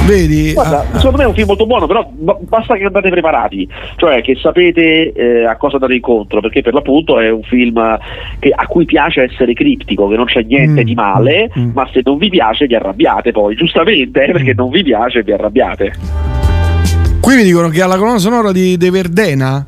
Vedi? 0.05 0.53
Guarda, 0.53 0.85
Ah, 0.89 0.97
secondo 0.97 1.17
me 1.17 1.23
è 1.23 1.27
un 1.27 1.33
film 1.33 1.47
molto 1.47 1.65
buono, 1.65 1.85
però 1.85 2.09
ba- 2.13 2.37
basta 2.39 2.75
che 2.77 2.83
andate 2.85 3.09
preparati, 3.09 3.67
cioè 3.97 4.21
che 4.21 4.37
sapete 4.41 5.11
eh, 5.11 5.43
a 5.45 5.57
cosa 5.57 5.77
dare 5.79 5.95
incontro, 5.95 6.39
perché 6.39 6.61
per 6.61 6.73
l'appunto 6.73 7.19
è 7.19 7.29
un 7.29 7.41
film 7.43 7.97
che- 8.39 8.53
a 8.55 8.65
cui 8.67 8.85
piace 8.85 9.23
essere 9.23 9.51
criptico, 9.53 10.07
che 10.07 10.15
non 10.15 10.23
c'è 10.25 10.43
niente 10.43 10.83
Mm, 10.83 10.85
di 10.85 10.93
male, 10.93 11.51
ma 11.73 11.89
se 11.91 11.99
non 12.05 12.17
vi 12.19 12.29
piace 12.29 12.67
vi 12.67 12.75
arrabbiate 12.75 13.33
poi, 13.33 13.55
giustamente, 13.55 14.23
eh, 14.23 14.29
Mm. 14.29 14.31
perché 14.31 14.53
non 14.53 14.69
vi 14.69 14.83
piace 14.83 15.23
vi 15.23 15.33
arrabbiate. 15.33 15.93
Qui 17.19 17.35
mi 17.35 17.43
dicono 17.43 17.67
che 17.67 17.81
ha 17.81 17.87
la 17.87 17.97
colonna 17.97 18.19
sonora 18.19 18.53
di 18.53 18.77
De 18.77 18.89
Verdena. 18.89 19.65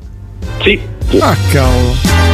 Sì. 0.62 0.80
Ah, 1.20 1.34
cavolo. 1.50 2.29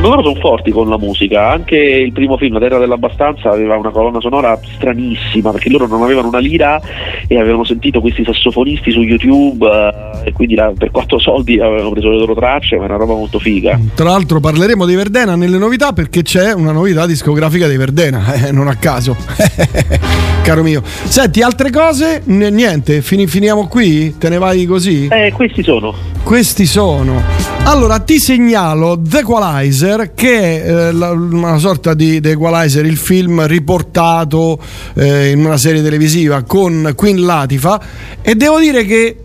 Loro 0.00 0.22
sono 0.22 0.34
forti 0.38 0.70
con 0.70 0.88
la 0.88 0.96
musica, 0.96 1.50
anche 1.50 1.76
il 1.76 2.12
primo 2.12 2.36
film, 2.36 2.52
La 2.54 2.60
Terra 2.60 2.78
dell'Abbastanza, 2.78 3.50
aveva 3.50 3.76
una 3.76 3.90
colonna 3.90 4.20
sonora 4.20 4.56
stranissima, 4.76 5.50
perché 5.50 5.68
loro 5.70 5.88
non 5.88 6.02
avevano 6.02 6.28
una 6.28 6.38
lira 6.38 6.80
e 7.26 7.36
avevano 7.38 7.64
sentito 7.64 8.00
questi 8.00 8.22
sassofonisti 8.24 8.92
su 8.92 9.00
YouTube 9.00 9.66
eh, 9.66 10.28
e 10.28 10.32
quindi 10.32 10.54
la- 10.54 10.72
per 10.76 10.92
quattro 10.92 11.18
soldi 11.18 11.58
avevano 11.58 11.90
preso 11.90 12.10
le 12.10 12.18
loro 12.18 12.34
tracce, 12.34 12.76
ma 12.76 12.82
è 12.82 12.86
una 12.86 12.96
roba 12.96 13.14
molto 13.14 13.40
figa. 13.40 13.78
Tra 13.94 14.04
l'altro 14.10 14.38
parleremo 14.38 14.86
di 14.86 14.94
Verdena 14.94 15.34
nelle 15.34 15.58
novità 15.58 15.92
perché 15.92 16.22
c'è 16.22 16.52
una 16.52 16.70
novità 16.72 17.04
discografica 17.04 17.66
di 17.66 17.76
Verdena, 17.76 18.32
eh, 18.46 18.52
non 18.52 18.68
a 18.68 18.76
caso. 18.76 19.16
Caro 20.42 20.62
mio. 20.62 20.80
Senti, 20.84 21.42
altre 21.42 21.70
cose? 21.70 22.22
N- 22.26 22.46
niente, 22.52 23.02
fini- 23.02 23.26
finiamo 23.26 23.66
qui? 23.66 24.16
Te 24.16 24.28
ne 24.28 24.38
vai 24.38 24.64
così? 24.64 25.08
Eh, 25.10 25.32
questi 25.32 25.62
sono. 25.64 25.92
Questi 26.22 26.66
sono. 26.66 27.57
Allora, 27.70 27.98
ti 27.98 28.18
segnalo 28.18 28.98
The 28.98 29.18
Equalizer, 29.18 30.14
che 30.14 30.62
è 30.64 30.70
eh, 30.88 30.92
la- 30.92 31.10
una 31.10 31.58
sorta 31.58 31.92
di 31.92 32.18
The 32.18 32.30
Equalizer, 32.30 32.86
il 32.86 32.96
film 32.96 33.46
riportato 33.46 34.58
eh, 34.94 35.32
in 35.32 35.44
una 35.44 35.58
serie 35.58 35.82
televisiva 35.82 36.44
con 36.44 36.94
Queen 36.96 37.26
Latifa, 37.26 37.78
e 38.22 38.34
devo 38.36 38.58
dire 38.58 38.86
che 38.86 39.16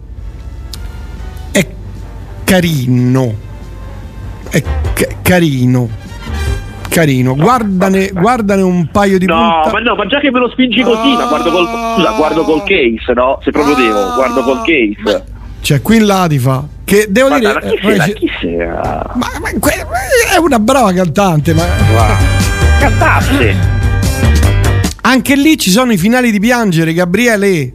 è 1.53 1.67
carino. 2.43 3.33
È 4.49 4.61
ca- 4.93 5.07
carino. 5.21 5.89
Carino, 6.89 7.35
guardane, 7.35 8.09
guardane 8.09 8.61
un 8.61 8.89
paio 8.91 9.17
di 9.19 9.25
No, 9.25 9.61
ma 9.71 9.79
no, 9.79 9.95
ma 9.95 10.05
già 10.05 10.19
che 10.19 10.29
me 10.29 10.39
lo 10.39 10.49
spingi 10.49 10.81
così, 10.81 11.13
ma 11.13 11.27
guardo 11.27 11.49
col, 11.49 11.65
scusa, 11.95 12.11
guardo 12.17 12.43
col 12.43 12.63
case, 12.63 13.13
no? 13.15 13.39
Se 13.41 13.51
proprio 13.51 13.73
devo, 13.75 14.13
guardo 14.15 14.43
col 14.43 14.61
case. 14.65 15.31
C'è 15.63 15.81
Queen 15.81 16.05
Latifa, 16.05 16.67
che 16.83 17.05
devo 17.09 17.29
Ma 17.29 17.39
dire... 17.39 17.57
chi 17.61 17.75
eh, 17.75 17.79
sei? 17.97 18.09
Eh, 18.09 18.13
chi 18.15 18.29
sei? 18.41 18.57
Ma, 18.57 19.13
ma 19.13 19.49
è 20.33 20.37
una 20.37 20.59
brava 20.59 20.91
cantante, 20.91 21.53
ma. 21.53 21.63
Cantasse! 22.79 23.55
Anche 25.05 25.35
lì 25.35 25.57
ci 25.57 25.69
sono 25.69 25.93
i 25.93 25.97
finali 25.97 26.31
di 26.31 26.39
piangere, 26.41 26.93
Gabriele. 26.93 27.71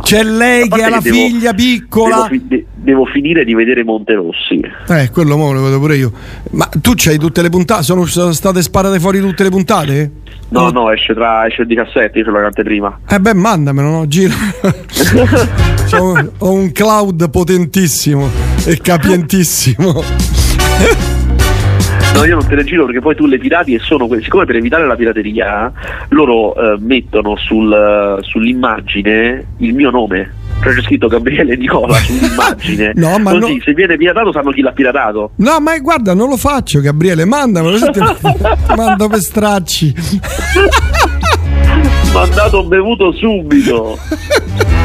C'è 0.00 0.22
lei 0.22 0.68
che 0.68 0.82
ha 0.82 0.88
la 0.88 1.00
devo- 1.00 1.14
figlia 1.16 1.52
piccola. 1.52 2.14
Devo, 2.16 2.28
fi- 2.28 2.44
de- 2.46 2.66
devo 2.74 3.04
finire 3.06 3.44
di 3.44 3.54
vedere 3.54 3.84
Monterossi. 3.84 4.60
Eh, 4.88 5.10
quello 5.10 5.36
mo 5.36 5.52
lo 5.52 5.62
vedo 5.62 5.78
pure 5.78 5.96
io. 5.96 6.10
Ma 6.52 6.66
tu 6.80 6.92
c'hai 6.94 7.18
tutte 7.18 7.42
le 7.42 7.50
puntate? 7.50 7.82
Sono 7.82 8.06
state 8.06 8.62
sparate 8.62 8.98
fuori 9.00 9.20
tutte 9.20 9.42
le 9.42 9.50
puntate? 9.50 10.10
No, 10.50 10.70
no, 10.70 10.90
esce 10.90 11.14
tra 11.14 11.46
esce 11.46 11.62
il 11.62 11.68
17, 11.68 12.18
io 12.18 12.24
ce 12.24 12.30
l'ho 12.30 12.50
prima. 12.62 12.98
Eh 13.08 13.20
beh, 13.20 13.34
mandamelo, 13.34 13.88
no? 13.88 14.06
Gira. 14.08 14.34
C'ho- 15.88 16.32
ho 16.38 16.52
un 16.52 16.72
cloud 16.72 17.30
potentissimo 17.30 18.28
e 18.64 18.76
capientissimo. 18.80 20.02
No, 22.14 22.24
io 22.24 22.34
non 22.34 22.46
te 22.46 22.56
le 22.56 22.64
giro 22.64 22.84
perché 22.86 23.00
poi 23.00 23.14
tu 23.14 23.26
le 23.26 23.38
pirati 23.38 23.74
e 23.74 23.78
sono 23.78 24.08
que- 24.08 24.20
siccome 24.22 24.44
per 24.44 24.56
evitare 24.56 24.84
la 24.86 24.96
pirateria 24.96 25.72
loro 26.08 26.54
eh, 26.56 26.76
mettono 26.80 27.36
sul, 27.36 28.18
sull'immagine 28.20 29.46
il 29.58 29.74
mio 29.74 29.90
nome. 29.90 30.32
C'è 30.60 30.82
scritto 30.82 31.06
Gabriele 31.08 31.56
Nicola 31.56 31.94
sull'immagine. 31.98 32.92
No, 32.94 33.18
ma 33.18 33.32
Così 33.32 33.54
no- 33.56 33.62
se 33.64 33.72
viene 33.72 33.96
piratato 33.96 34.30
sanno 34.32 34.50
chi 34.50 34.60
l'ha 34.60 34.72
piratato. 34.72 35.30
No, 35.36 35.58
ma 35.60 35.78
guarda, 35.78 36.14
non 36.14 36.28
lo 36.28 36.36
faccio, 36.36 36.80
Gabriele, 36.80 37.24
mandamelo. 37.24 37.78
te- 37.90 38.00
Mando 38.76 39.08
per 39.08 39.20
stracci. 39.20 39.94
Mandato 42.12 42.64
bevuto 42.64 43.12
subito. 43.12 43.98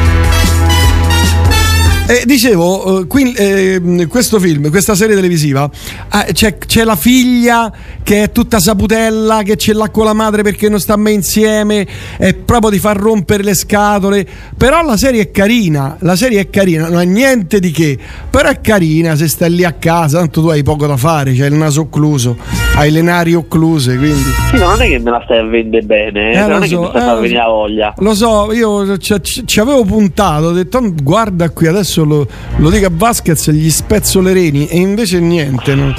Eh, 2.08 2.22
dicevo, 2.24 3.00
eh, 3.00 3.06
qui, 3.08 3.32
eh, 3.32 4.06
questo 4.08 4.38
film, 4.38 4.70
questa 4.70 4.94
serie 4.94 5.16
televisiva, 5.16 5.68
eh, 6.12 6.32
c'è, 6.32 6.56
c'è 6.56 6.84
la 6.84 6.94
figlia 6.94 7.72
che 8.04 8.22
è 8.22 8.30
tutta 8.30 8.60
saputella, 8.60 9.42
che 9.42 9.56
ce 9.56 9.72
l'ha 9.72 9.90
con 9.90 10.04
la 10.04 10.12
madre 10.12 10.42
perché 10.42 10.68
non 10.68 10.78
sta 10.78 10.96
mai 10.96 11.14
insieme, 11.14 11.84
è 12.16 12.32
proprio 12.32 12.70
di 12.70 12.78
far 12.78 12.96
rompere 12.96 13.42
le 13.42 13.54
scatole. 13.56 14.24
Però 14.56 14.84
la 14.84 14.96
serie 14.96 15.22
è 15.22 15.30
carina, 15.32 15.96
la 15.98 16.14
serie 16.14 16.38
è 16.38 16.48
carina, 16.48 16.88
non 16.88 17.00
è 17.00 17.04
niente 17.04 17.58
di 17.58 17.72
che, 17.72 17.98
però 18.30 18.50
è 18.50 18.60
carina 18.60 19.16
se 19.16 19.26
stai 19.26 19.50
lì 19.50 19.64
a 19.64 19.72
casa, 19.72 20.18
tanto 20.18 20.42
tu 20.42 20.46
hai 20.46 20.62
poco 20.62 20.86
da 20.86 20.96
fare, 20.96 21.34
c'hai 21.34 21.48
il 21.48 21.54
naso 21.54 21.80
occluso, 21.80 22.36
hai 22.76 22.92
le 22.92 23.02
nari 23.02 23.34
occluse, 23.34 23.96
quindi... 23.96 24.30
Sì, 24.50 24.58
non 24.58 24.80
è 24.80 24.86
che 24.86 25.00
me 25.00 25.10
la 25.10 25.22
stai 25.24 25.38
a 25.38 25.44
vendere 25.44 25.84
bene, 25.84 26.32
eh? 26.34 26.38
Eh, 26.38 26.46
non 26.46 26.62
è 26.62 26.68
so, 26.68 26.76
che 26.76 26.82
mi 26.82 26.88
stai 26.90 27.02
eh, 27.02 27.04
a 27.04 27.14
lo 27.14 27.20
venire 27.20 27.38
la 27.40 27.48
voglia. 27.48 27.94
Lo 27.98 28.14
so, 28.14 28.52
io 28.52 28.96
ci, 28.98 29.58
avevo 29.58 29.82
puntato, 29.82 30.46
ho 30.46 30.52
detto 30.52 30.78
"Oh, 30.78 30.94
guarda 31.02 31.50
qui, 31.50 31.66
adesso 31.66 31.95
lo, 32.04 32.26
lo 32.56 32.70
dico 32.70 32.86
a 32.86 32.90
Vasquez, 32.92 33.50
gli 33.50 33.70
spezzo 33.70 34.20
le 34.20 34.32
reni 34.32 34.66
e 34.66 34.78
invece 34.78 35.20
niente. 35.20 35.74
non- 35.74 35.94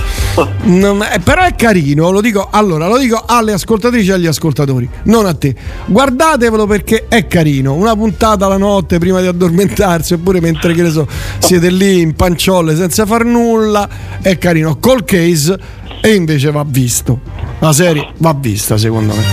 non- 0.63 1.01
eh, 1.03 1.19
però 1.19 1.43
è 1.43 1.55
carino, 1.55 2.09
lo 2.11 2.21
dico, 2.21 2.47
allora, 2.51 2.87
lo 2.87 2.97
dico 2.97 3.23
alle 3.25 3.53
ascoltatrici 3.53 4.09
e 4.09 4.13
agli 4.13 4.27
ascoltatori, 4.27 4.87
non 5.03 5.25
a 5.25 5.33
te. 5.33 5.55
Guardatevelo 5.85 6.65
perché 6.65 7.05
è 7.07 7.27
carino, 7.27 7.73
una 7.73 7.95
puntata 7.95 8.47
la 8.47 8.57
notte 8.57 8.97
prima 8.99 9.21
di 9.21 9.27
addormentarsi 9.27 10.13
oppure 10.13 10.39
mentre, 10.41 10.73
che 10.73 10.81
ne 10.83 10.89
so, 10.91 11.07
siete 11.39 11.69
lì 11.69 12.01
in 12.01 12.13
panciolle 12.13 12.75
senza 12.75 13.05
far 13.05 13.23
nulla, 13.25 13.87
è 14.21 14.37
carino. 14.37 14.77
Col 14.79 15.03
case 15.05 15.57
e 16.01 16.13
invece 16.13 16.51
va 16.51 16.63
visto. 16.65 17.19
La 17.59 17.73
serie 17.73 18.09
va 18.17 18.35
vista 18.37 18.77
secondo 18.77 19.13
me. 19.13 19.23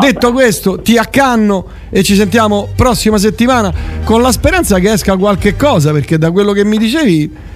Detto 0.00 0.32
questo, 0.32 0.80
ti 0.80 0.96
accanno 0.96 1.66
e 1.90 2.02
ci 2.02 2.14
sentiamo 2.14 2.68
prossima 2.76 3.18
settimana 3.18 3.72
con 4.04 4.22
la 4.22 4.30
speranza 4.30 4.78
che 4.78 4.92
esca 4.92 5.16
qualche 5.16 5.56
cosa, 5.56 5.92
perché 5.92 6.16
da 6.18 6.30
quello 6.30 6.52
che 6.52 6.64
mi 6.64 6.78
dicevi 6.78 7.48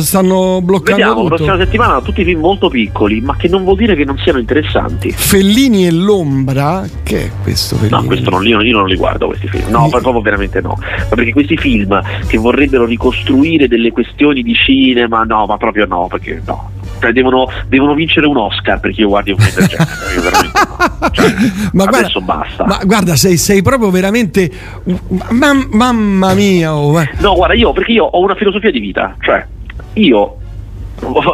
stanno 0.00 0.60
bloccando 0.62 0.96
Vediamo, 0.96 1.22
tutto. 1.22 1.34
prossima 1.36 1.56
settimana 1.56 2.00
tutti 2.02 2.24
film 2.24 2.40
molto 2.40 2.68
piccoli, 2.68 3.22
ma 3.22 3.36
che 3.36 3.48
non 3.48 3.64
vuol 3.64 3.76
dire 3.76 3.96
che 3.96 4.04
non 4.04 4.18
siano 4.18 4.38
interessanti. 4.38 5.10
Fellini 5.10 5.86
e 5.86 5.90
l'ombra, 5.90 6.84
che 7.02 7.24
è 7.24 7.30
questo 7.42 7.76
Fellini? 7.76 8.00
No, 8.00 8.04
questo 8.04 8.30
non, 8.30 8.46
io, 8.46 8.60
io 8.60 8.76
non 8.76 8.86
li 8.86 8.96
guardo 8.96 9.28
questi 9.28 9.48
film. 9.48 9.70
No, 9.70 9.88
proprio 9.88 10.20
veramente 10.20 10.60
no. 10.60 10.78
Ma 10.78 11.14
perché 11.16 11.32
questi 11.32 11.56
film 11.56 12.00
che 12.26 12.36
vorrebbero 12.36 12.84
ricostruire 12.84 13.66
delle 13.66 13.92
questioni 13.92 14.42
di 14.42 14.54
cinema, 14.54 15.22
no, 15.22 15.46
ma 15.46 15.56
proprio 15.56 15.86
no, 15.86 16.06
perché 16.08 16.42
no. 16.44 16.70
Cioè, 17.00 17.12
devono, 17.12 17.48
devono 17.68 17.94
vincere 17.94 18.26
un 18.26 18.36
Oscar 18.36 18.78
perché 18.80 19.00
io 19.00 19.08
guardi 19.08 19.30
un 19.32 19.38
film 19.38 19.54
del 19.56 19.66
genere. 19.66 19.90
Io 20.14 20.22
veramente 20.22 20.58
no. 20.68 21.10
Cioè, 21.10 21.34
Ma 21.72 21.84
guarda- 21.84 21.98
adesso 21.98 22.20
basta. 22.20 22.64
Ma 22.64 22.80
guarda, 22.84 23.16
sei, 23.16 23.36
sei 23.36 23.62
proprio 23.62 23.90
veramente. 23.90 24.50
ma- 25.30 25.66
mamma 25.70 26.34
mia, 26.34 26.74
oh, 26.74 27.00
eh. 27.00 27.10
No, 27.18 27.34
guarda, 27.34 27.54
io 27.54 27.72
perché 27.72 27.92
io 27.92 28.04
ho 28.04 28.20
una 28.20 28.34
filosofia 28.34 28.70
di 28.70 28.78
vita, 28.80 29.16
cioè 29.20 29.44
io 29.94 30.36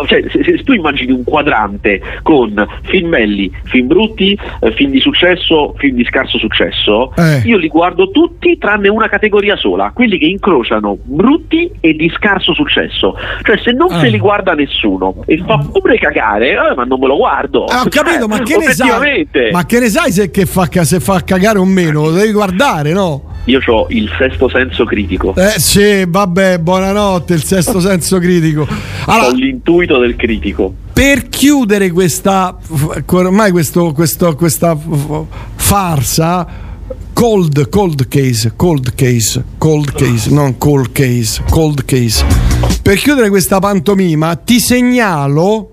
cioè, 0.06 0.24
se, 0.30 0.42
se 0.44 0.62
tu 0.64 0.72
immagini 0.72 1.12
un 1.12 1.24
quadrante 1.24 2.00
con 2.22 2.54
film 2.84 3.10
belli, 3.10 3.50
film 3.64 3.86
brutti, 3.86 4.38
eh, 4.60 4.72
film 4.72 4.90
di 4.90 5.00
successo, 5.00 5.74
film 5.78 5.96
di 5.96 6.04
scarso 6.04 6.38
successo, 6.38 7.12
Eh. 7.16 7.42
io 7.44 7.56
li 7.58 7.68
guardo 7.68 8.10
tutti 8.10 8.56
tranne 8.58 8.88
una 8.88 9.08
categoria 9.08 9.56
sola, 9.56 9.90
quelli 9.94 10.18
che 10.18 10.26
incrociano 10.26 10.96
brutti 11.02 11.70
e 11.80 11.94
di 11.94 12.10
scarso 12.14 12.54
successo. 12.54 13.14
Cioè, 13.42 13.58
se 13.58 13.72
non 13.72 13.92
Ah. 13.92 14.00
se 14.00 14.08
li 14.08 14.18
guarda 14.18 14.54
nessuno 14.54 15.22
e 15.26 15.42
fa 15.46 15.58
pure 15.58 15.98
cagare, 15.98 16.50
eh, 16.52 16.74
ma 16.74 16.84
non 16.84 16.98
me 17.00 17.06
lo 17.06 17.16
guardo. 17.16 17.64
Ah, 17.64 17.82
ho 17.82 17.88
capito, 17.88 18.26
ma 18.26 18.36
Cioè, 18.36 18.46
che 18.46 18.56
ne 18.58 18.72
sai? 18.72 19.26
Ma 19.52 19.66
che 19.66 19.80
ne 19.80 19.88
sai 19.88 20.12
se, 20.12 20.30
fa, 20.46 20.68
se 20.84 21.00
fa 21.00 21.22
cagare 21.24 21.58
o 21.58 21.64
meno? 21.64 22.02
Lo 22.04 22.10
devi 22.12 22.32
guardare, 22.32 22.92
no? 22.92 23.22
Io 23.44 23.60
ho 23.64 23.86
il 23.88 24.10
sesto 24.18 24.48
senso 24.50 24.84
critico. 24.84 25.34
Eh 25.34 25.58
sì, 25.58 26.04
vabbè, 26.06 26.58
buonanotte, 26.58 27.32
il 27.32 27.42
sesto 27.42 27.80
senso 27.80 28.18
critico. 28.18 28.66
Ho 29.06 29.30
l'intuito 29.58 29.98
del 29.98 30.14
critico. 30.16 30.72
Per 30.92 31.28
chiudere 31.28 31.90
questa 31.90 32.56
ormai 33.06 33.50
questo, 33.50 33.92
questo- 33.92 34.34
questa 34.36 34.76
farsa 35.56 36.46
cold 37.12 37.68
cold 37.68 38.06
case, 38.08 38.52
cold 38.54 38.94
case, 38.94 39.44
cold 39.58 39.92
case, 39.92 40.30
non 40.30 40.56
cold 40.56 40.92
case, 40.92 41.42
cold 41.50 41.84
case. 41.84 42.24
Per 42.82 42.96
chiudere 42.96 43.28
questa 43.28 43.58
pantomima 43.58 44.36
ti 44.36 44.60
segnalo 44.60 45.70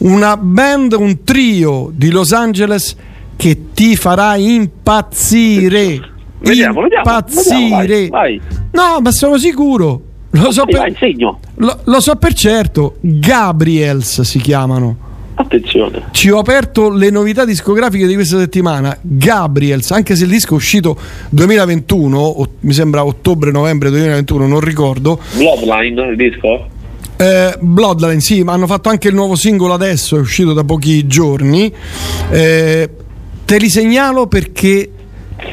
una 0.00 0.36
band, 0.36 0.92
un 0.92 1.24
trio 1.24 1.90
di 1.92 2.10
Los 2.10 2.32
Angeles 2.32 2.94
che 3.36 3.72
ti 3.74 3.96
farà 3.96 4.36
impazzire. 4.36 6.00
Vediamo, 6.40 6.82
vediamo, 6.82 7.02
impazzire. 7.04 7.86
vediamo, 7.86 8.08
vai, 8.10 8.40
vai. 8.40 8.40
No, 8.72 9.00
ma 9.00 9.10
sono 9.10 9.38
sicuro. 9.38 10.02
Lo 10.40 10.52
so, 10.52 10.64
per, 10.64 10.92
lo, 11.56 11.78
lo 11.84 12.00
so 12.00 12.16
per 12.16 12.32
certo. 12.34 12.96
Gabriels 13.00 14.20
si 14.22 14.38
chiamano. 14.38 15.06
Attenzione. 15.34 16.06
Ci 16.10 16.30
ho 16.30 16.38
aperto 16.38 16.90
le 16.90 17.10
novità 17.10 17.44
discografiche 17.44 18.06
di 18.06 18.14
questa 18.14 18.38
settimana. 18.38 18.96
Gabriels, 19.00 19.92
anche 19.92 20.16
se 20.16 20.24
il 20.24 20.30
disco 20.30 20.54
è 20.54 20.56
uscito 20.56 20.98
2021, 21.30 22.18
o- 22.18 22.48
mi 22.60 22.72
sembra 22.72 23.04
ottobre-novembre 23.04 23.90
2021, 23.90 24.46
non 24.48 24.60
ricordo. 24.60 25.20
Bloodline, 25.36 26.08
il 26.10 26.16
disco? 26.16 26.68
Eh, 27.16 27.56
Bloodline, 27.60 28.20
sì, 28.20 28.42
ma 28.42 28.52
hanno 28.52 28.66
fatto 28.66 28.88
anche 28.88 29.08
il 29.08 29.14
nuovo 29.14 29.36
singolo 29.36 29.74
adesso, 29.74 30.16
è 30.16 30.20
uscito 30.20 30.52
da 30.52 30.64
pochi 30.64 31.06
giorni. 31.06 31.72
Eh, 32.30 32.90
te 33.44 33.56
li 33.58 33.68
segnalo 33.68 34.26
perché 34.26 34.90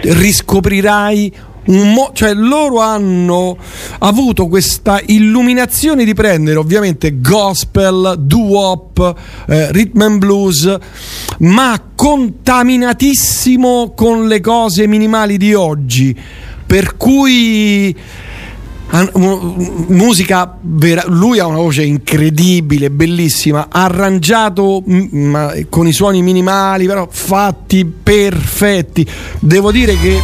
riscoprirai 0.01 1.33
mo- 1.65 2.11
cioè 2.13 2.33
loro 2.33 2.79
hanno 2.79 3.57
avuto 3.99 4.47
questa 4.47 5.01
illuminazione 5.05 6.03
di 6.05 6.13
prendere 6.13 6.57
ovviamente 6.57 7.19
gospel, 7.19 8.15
doo-wop, 8.19 9.15
eh, 9.47 9.71
rhythm 9.71 10.01
and 10.01 10.17
blues, 10.19 10.77
ma 11.39 11.81
contaminatissimo 11.95 13.93
con 13.95 14.27
le 14.27 14.41
cose 14.41 14.87
minimali 14.87 15.37
di 15.37 15.53
oggi. 15.53 16.15
Per 16.65 16.97
cui 16.97 17.95
musica 19.87 20.57
vera- 20.61 21.05
lui 21.07 21.39
ha 21.39 21.47
una 21.47 21.57
voce 21.57 21.83
incredibile, 21.83 22.91
bellissima, 22.91 23.67
arrangiato 23.69 24.83
con 25.69 25.87
i 25.87 25.91
suoni 25.91 26.21
minimali, 26.21 26.85
però 26.85 27.07
fatti 27.09 27.83
perfetti. 27.85 29.05
Devo 29.39 29.71
dire 29.71 29.97
che 29.97 30.21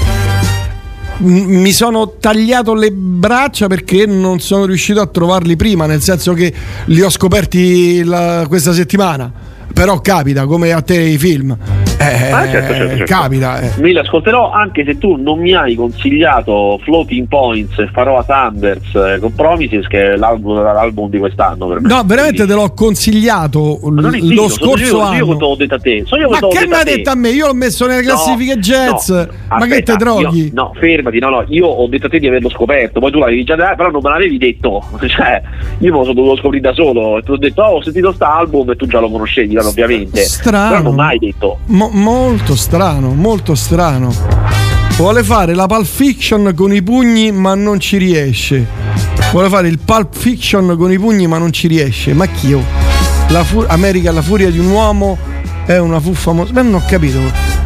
mi 1.22 1.72
sono 1.72 2.16
tagliato 2.20 2.74
le 2.74 2.92
braccia 2.92 3.68
perché 3.68 4.06
non 4.06 4.40
sono 4.40 4.66
riuscito 4.66 5.02
a 5.02 5.08
trovarli 5.08 5.56
prima, 5.56 5.86
nel 5.86 6.02
senso 6.02 6.34
che 6.34 6.54
li 6.86 7.02
ho 7.02 7.10
scoperti 7.10 8.04
la- 8.04 8.46
questa 8.48 8.74
settimana. 8.74 9.32
Però 9.74 10.00
capita, 10.02 10.46
come 10.46 10.72
a 10.72 10.82
te 10.82 11.00
i 11.00 11.18
film. 11.18 11.56
Eh, 11.98 12.30
Ah, 12.32 12.48
certo, 12.50 12.74
certo, 12.74 12.98
certo. 12.98 13.04
Capita. 13.14 13.60
eh. 13.62 13.72
Me 13.78 13.90
li 13.92 13.98
ascolterò 13.98 14.52
anche 14.52 14.84
se 14.84 14.98
tu 14.98 15.18
non 15.22 15.40
mi 15.40 15.54
hai 15.54 15.76
consigliato 15.76 16.80
Floating 16.84 17.28
Points 17.28 17.78
e 17.78 17.88
Faroa 17.92 18.24
Thunders 18.24 18.96
eh, 18.96 19.20
con 19.20 19.34
Promises 19.36 19.86
che 19.88 20.14
è 20.14 20.16
l'album, 20.16 20.62
l'album 20.62 21.10
di 21.10 21.20
quest'anno 21.20 21.68
per 21.68 21.82
me. 21.82 21.88
No, 21.88 22.02
veramente 22.04 22.46
te 22.48 22.54
l'ho 22.54 22.74
consigliato 22.74 23.80
l- 23.84 24.34
lo 24.34 24.50
scorso 24.50 24.84
io, 24.84 24.98
io 24.98 25.02
anno. 25.04 25.26
che 25.28 25.34
te 25.34 25.40
l'ho 25.46 25.56
detto 25.56 25.76
a 25.76 25.80
te. 25.80 25.90
Io 25.92 26.30
Ma 26.30 26.40
che 26.48 26.68
mi 26.68 26.74
ha 26.74 26.84
detto 26.84 27.10
a 27.12 27.16
me? 27.16 27.30
Io 27.30 27.46
l'ho 27.48 27.54
messo 27.54 27.86
nelle 27.86 28.02
No, 28.02 28.08
classifiche 28.08 28.58
jazz. 28.58 29.10
no, 29.10 29.28
ma 29.50 29.58
che 29.60 29.64
aspetta, 29.66 29.92
te 29.96 29.98
droghi? 30.04 30.46
io- 30.46 30.50
no, 30.54 30.72
fermati, 30.80 31.20
no, 31.20 31.30
no, 31.30 31.46
io 31.50 31.68
ho 31.68 31.88
detto 31.88 32.08
a 32.08 32.10
te 32.10 32.20
di 32.20 32.28
averlo 32.28 32.50
scoperto, 32.50 33.00
poi 33.00 33.12
tu 33.12 33.20
l'avevi 33.20 33.44
già 33.44 33.56
detto, 33.56 33.76
però 33.76 33.90
non 33.92 34.02
me 34.04 34.10
l'avevi 34.10 34.38
detto. 34.38 34.84
Cioè, 35.12 35.42
io 35.80 35.92
me 35.92 35.98
lo 35.98 36.04
sono 36.04 36.14
dovuto 36.16 36.38
scoprire 36.38 36.62
da 36.70 36.74
solo 36.74 37.18
e 37.18 37.22
ti 37.24 37.32
ho 37.32 37.38
detto, 37.38 37.62
oh, 37.62 37.76
ho 37.78 37.84
sentito 37.84 38.12
sta 38.14 38.34
album 38.38 38.70
e 38.72 38.76
tu 38.76 38.88
già 38.88 39.00
lo 39.00 39.10
conoscevi, 39.10 39.56
però, 39.70 39.84
ovviamente. 39.86 40.24
Strano. 40.24 40.70
Però 40.70 40.82
non 40.82 40.96
mai 40.96 41.18
detto. 41.20 41.60
Mo- 41.68 41.90
molto 41.92 42.56
strano, 42.56 43.14
molto 43.14 43.56
strano. 43.56 44.14
Vuole 44.98 45.24
fare 45.24 45.54
la 45.56 45.66
Pulp 45.68 45.86
Fiction 45.86 46.54
con 46.56 46.74
i 46.74 46.82
pugni, 46.84 47.32
ma 47.32 47.56
non 47.56 47.80
ci 47.80 47.98
riesce. 47.98 48.68
Vuole 49.32 49.50
fare 49.50 49.68
il 49.68 49.80
Pulp 49.80 50.16
Fiction 50.16 50.76
con 50.78 50.92
i 50.92 51.00
pugni, 51.00 51.26
ma 51.28 51.38
non 51.38 51.52
ci 51.52 51.68
riesce. 51.68 52.14
Ma 52.14 52.26
chi? 52.28 52.54
oh? 52.54 52.64
La 53.30 53.44
fu- 53.44 53.64
America, 53.68 54.12
la 54.12 54.22
furia 54.22 54.52
di 54.52 54.60
un 54.60 54.68
uomo 54.70 55.18
è 55.66 55.78
una 55.78 56.00
fuffa. 56.00 56.34
Mo- 56.34 56.48
ma 56.52 56.62
non 56.62 56.76
ho 56.76 56.84
capito. 56.86 57.20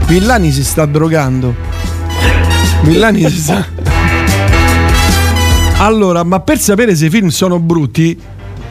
Villani 0.05 0.51
si 0.51 0.63
sta 0.63 0.85
drogando. 0.85 1.55
Villani 2.81 3.27
si 3.29 3.37
sta. 3.37 3.65
Allora, 5.77 6.23
ma 6.23 6.39
per 6.39 6.59
sapere 6.59 6.95
se 6.95 7.07
i 7.07 7.09
film 7.09 7.27
sono 7.27 7.59
brutti, 7.59 8.17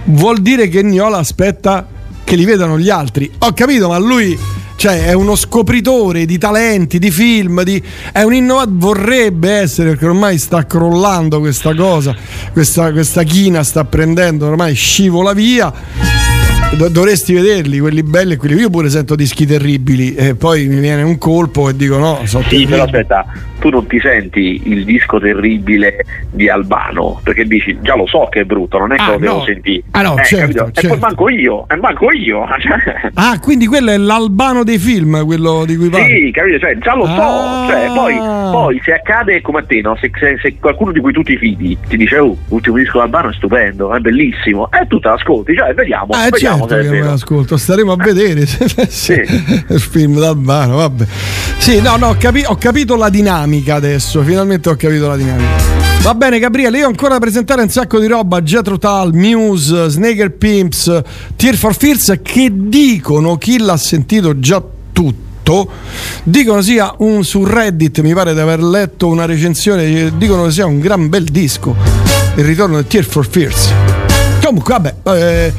vuol 0.05 0.41
dire 0.41 0.69
che 0.69 0.83
Niola 0.83 1.19
aspetta 1.19 1.87
che 2.25 2.37
li 2.37 2.45
vedano 2.45 2.79
gli 2.79 2.91
altri. 2.91 3.31
Ho 3.39 3.53
capito, 3.53 3.89
ma 3.89 3.99
lui 3.99 4.37
cioè, 4.77 5.07
è 5.07 5.13
uno 5.13 5.37
scopritore 5.37 6.27
di 6.27 6.37
talenti, 6.37 6.99
di 6.99 7.11
film, 7.11 7.63
di- 7.63 7.83
è 8.13 8.23
un 8.23 8.35
innovatore, 8.35 8.77
vorrebbe 8.77 9.51
essere, 9.51 9.91
perché 9.91 10.07
ormai 10.07 10.39
sta 10.39 10.67
crollando 10.67 11.39
questa 11.41 11.75
cosa, 11.75 12.15
questa, 12.53 12.93
questa 12.93 13.23
china 13.23 13.63
sta 13.63 13.85
prendendo, 13.85 14.47
ormai 14.47 14.75
scivola 14.75 15.33
via. 15.33 16.24
Do- 16.73 16.89
dovresti 16.89 17.33
vederli, 17.35 17.79
quelli 17.79 18.03
belli 18.03 18.33
e 18.33 18.37
quelli. 18.37 18.57
Io 18.57 18.69
pure 18.69 18.89
sento 18.91 19.15
dischi 19.15 19.47
terribili 19.47 20.15
e 20.17 20.35
poi 20.35 20.67
mi 20.67 20.81
viene 20.81 21.03
un 21.03 21.19
colpo 21.19 21.69
e 21.69 21.77
dico 21.77 21.99
no, 21.99 22.21
sono 22.25 22.43
Sì, 22.49 22.67
però 22.67 22.83
aspetta, 22.83 23.25
tu 23.61 23.69
non 23.69 23.87
ti 23.87 24.01
senti 24.01 24.61
il 24.65 24.85
disco 24.85 25.21
terribile 25.21 26.05
di 26.33 26.49
Albano, 26.49 27.21
perché 27.23 27.45
dici 27.45 27.79
già 27.81 27.95
lo 27.95 28.07
so 28.09 28.27
che 28.29 28.41
è 28.41 28.45
brutto, 28.45 28.79
non 28.79 28.91
è 28.93 28.97
che 28.97 29.03
Ah, 29.03 29.11
lo 29.13 29.19
devo 29.19 29.37
no. 29.37 29.45
sentire. 29.45 29.83
Ah, 29.93 30.03
no, 30.03 30.19
Eh, 30.19 30.25
certo, 30.25 30.47
capito? 30.65 30.67
E 30.67 30.73
certo. 30.73 30.89
poi 30.89 30.99
manco 30.99 31.29
io, 31.29 31.67
e 31.69 31.77
manco 31.77 32.11
io. 32.13 32.45
Ah, 33.15 33.39
quindi 33.39 33.67
quello 33.67 33.91
è 33.93 33.97
l'albano 33.97 34.65
dei 34.65 34.79
film, 34.79 35.25
quello 35.25 35.63
di 35.65 35.77
cui 35.77 35.89
parli. 35.89 36.25
Sì, 36.27 36.31
capito? 36.33 36.59
Cioè, 36.59 36.77
già 36.79 36.97
lo 36.97 37.07
so. 37.07 37.13
Ah. 37.13 37.67
Cioè, 37.71 37.87
poi, 37.95 38.15
poi 38.17 38.81
se 38.85 38.93
accade 38.95 39.41
come 39.43 39.61
a 39.61 39.63
te, 39.65 39.81
no? 39.81 39.97
se, 40.01 40.11
se- 40.19 40.39
se 40.43 40.57
qualcuno 40.59 40.91
di 40.91 40.99
cui 40.99 41.13
tu 41.13 41.23
ti 41.23 41.37
fidi 41.37 41.79
ti 41.87 41.97
dice, 41.97 42.19
oh, 42.19 42.37
l'ultimo 42.49 42.77
disco 42.79 42.99
d'Albano 42.99 43.31
è 43.31 43.33
stupendo, 43.35 43.95
è 43.95 44.01
bellissimo, 44.01 44.69
e 44.73 44.85
tu 44.89 44.99
te 44.99 45.09
l'ascolti, 45.09 45.55
cioè, 45.55 45.73
vediamo. 45.75 46.09
Ah, 46.13 46.29
vediamo 46.29 46.54
certo 46.54 46.54
è 46.59 46.81
che 46.81 46.91
me 46.91 47.01
l'ascolto, 47.03 47.57
staremo 47.57 47.93
a 47.93 47.97
vedere 47.97 48.47
se- 48.47 48.69
se- 48.89 49.27
il 49.69 49.81
film 49.81 50.19
d'Albano, 50.19 50.77
vabbè. 50.77 51.07
Sì, 51.59 51.81
no, 51.81 51.97
no, 51.97 52.09
ho, 52.09 52.17
capi- 52.19 52.45
ho 52.47 52.57
capito 52.57 52.97
la 52.97 53.09
dinamica 53.09 53.75
adesso, 53.75 54.23
finalmente 54.23 54.69
ho 54.69 54.77
capito 54.77 55.09
la 55.09 55.17
dinamica. 55.17 55.83
Va 56.03 56.15
bene 56.15 56.39
Gabriele, 56.39 56.79
io 56.79 56.85
ho 56.85 56.89
ancora 56.89 57.15
da 57.15 57.21
presentare 57.21 57.63
un 57.63 57.71
sacco 57.71 57.99
di 57.99 58.07
roba, 58.07 58.43
Jetro 58.43 58.77
Tal, 58.79 59.15
Muse, 59.15 59.89
Snaker 59.89 60.33
Pimps, 60.33 61.01
Tear 61.35 61.55
for 61.57 61.75
Fears 61.75 62.19
che 62.23 62.51
dicono, 62.53 63.39
chi 63.39 63.59
l'ha 63.59 63.79
sentito 63.79 64.39
già 64.39 64.63
tutto, 64.93 65.71
dicono 66.25 66.61
sia 66.61 66.95
un 66.99 67.25
su 67.25 67.45
Reddit, 67.45 68.01
mi 68.01 68.13
pare 68.13 68.35
di 68.35 68.41
aver 68.41 68.63
letto 68.63 69.07
una 69.09 69.25
recensione, 69.25 70.13
dicono 70.19 70.45
che 70.45 70.51
sia 70.51 70.67
un 70.67 70.79
gran 70.79 71.09
bel 71.09 71.25
disco, 71.25 71.75
il 72.35 72.45
ritorno 72.45 72.83
di 72.83 72.87
Tear 72.87 73.05
for 73.05 73.27
Fears. 73.27 73.73
Comunque, 74.45 74.75
vabbè, 74.75 74.95
eh, 75.19 75.53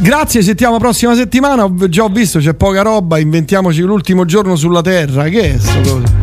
grazie, 0.00 0.42
sentiamo 0.42 0.74
la 0.74 0.78
prossima 0.80 1.14
settimana. 1.14 1.64
Ho- 1.64 1.88
Già 1.88 2.04
ho 2.04 2.08
visto, 2.08 2.38
c'è 2.38 2.54
poca 2.54 2.82
roba. 2.82 3.18
Inventiamoci 3.18 3.82
l'ultimo 3.82 4.24
giorno 4.24 4.56
sulla 4.56 4.80
Terra. 4.82 5.24
Che 5.24 5.54
è 5.54 5.58
sto 5.58 5.80
cosa? 5.80 6.20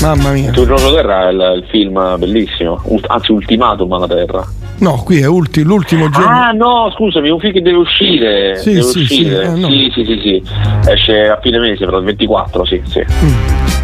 Mamma 0.00 0.30
mia. 0.32 0.48
Il 0.48 0.54
giorno 0.54 0.74
terra 0.92 1.28
è 1.28 1.30
il, 1.32 1.62
il 1.62 1.64
film 1.70 2.16
bellissimo, 2.18 2.80
ult- 2.86 3.06
anzi 3.08 3.30
ultimatum 3.30 3.92
alla 3.92 4.08
terra. 4.08 4.44
No, 4.78 5.00
qui 5.04 5.20
è 5.20 5.26
ulti- 5.26 5.62
l'ultimo 5.62 6.10
giorno. 6.10 6.28
Ah 6.28 6.50
no, 6.50 6.92
scusami, 6.96 7.30
un 7.30 7.38
film 7.38 7.52
che 7.52 7.62
deve 7.62 7.76
uscire. 7.76 8.56
Sì, 8.56 8.70
deve 8.72 8.82
sì, 8.82 8.98
uscire. 8.98 9.44
sì, 9.44 9.52
eh, 9.52 9.60
no. 9.60 9.68
sì, 9.70 9.90
sì, 9.94 10.04
sì, 10.04 10.20
sì. 10.24 10.42
Esce 10.90 11.28
a 11.28 11.38
fine 11.40 11.60
mese, 11.60 11.84
però 11.84 11.98
il 11.98 12.04
24, 12.06 12.64
sì, 12.64 12.82
sì. 12.88 13.04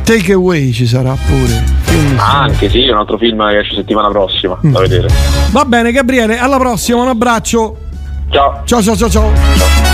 Take 0.02 0.32
Away 0.32 0.72
ci 0.72 0.86
sarà 0.88 1.14
pure. 1.24 1.62
Film- 1.82 2.18
Ah, 2.18 2.40
anche 2.40 2.68
sì, 2.68 2.82
è 2.82 2.90
un 2.90 2.98
altro 2.98 3.16
film 3.16 3.46
che 3.48 3.58
esce 3.58 3.76
settimana 3.76 4.08
prossima, 4.08 4.58
Mm. 4.66 4.72
da 4.72 4.80
vedere. 4.80 5.08
Va 5.52 5.64
bene, 5.66 5.92
Gabriele, 5.92 6.36
alla 6.38 6.58
prossima, 6.58 7.00
un 7.00 7.08
abbraccio. 7.08 7.76
Ciao. 8.30 8.62
Ciao, 8.66 8.82
ciao, 8.82 8.94
ciao, 8.94 9.08
ciao. 9.08 9.87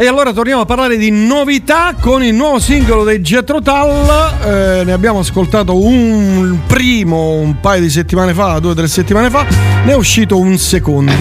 E 0.00 0.06
allora 0.06 0.32
torniamo 0.32 0.60
a 0.60 0.64
parlare 0.64 0.96
di 0.96 1.10
novità 1.10 1.92
con 1.98 2.22
il 2.22 2.32
nuovo 2.32 2.60
singolo 2.60 3.02
dei 3.02 3.20
Jetro 3.20 3.60
Tal. 3.60 4.36
Eh, 4.44 4.84
ne 4.84 4.92
abbiamo 4.92 5.18
ascoltato 5.18 5.76
un 5.76 6.56
primo 6.68 7.32
un 7.32 7.58
paio 7.58 7.80
di 7.80 7.90
settimane 7.90 8.32
fa, 8.32 8.60
due 8.60 8.70
o 8.70 8.74
tre 8.74 8.86
settimane 8.86 9.28
fa. 9.28 9.44
Ne 9.84 9.90
è 9.90 9.96
uscito 9.96 10.38
un 10.38 10.56
secondo. 10.56 11.12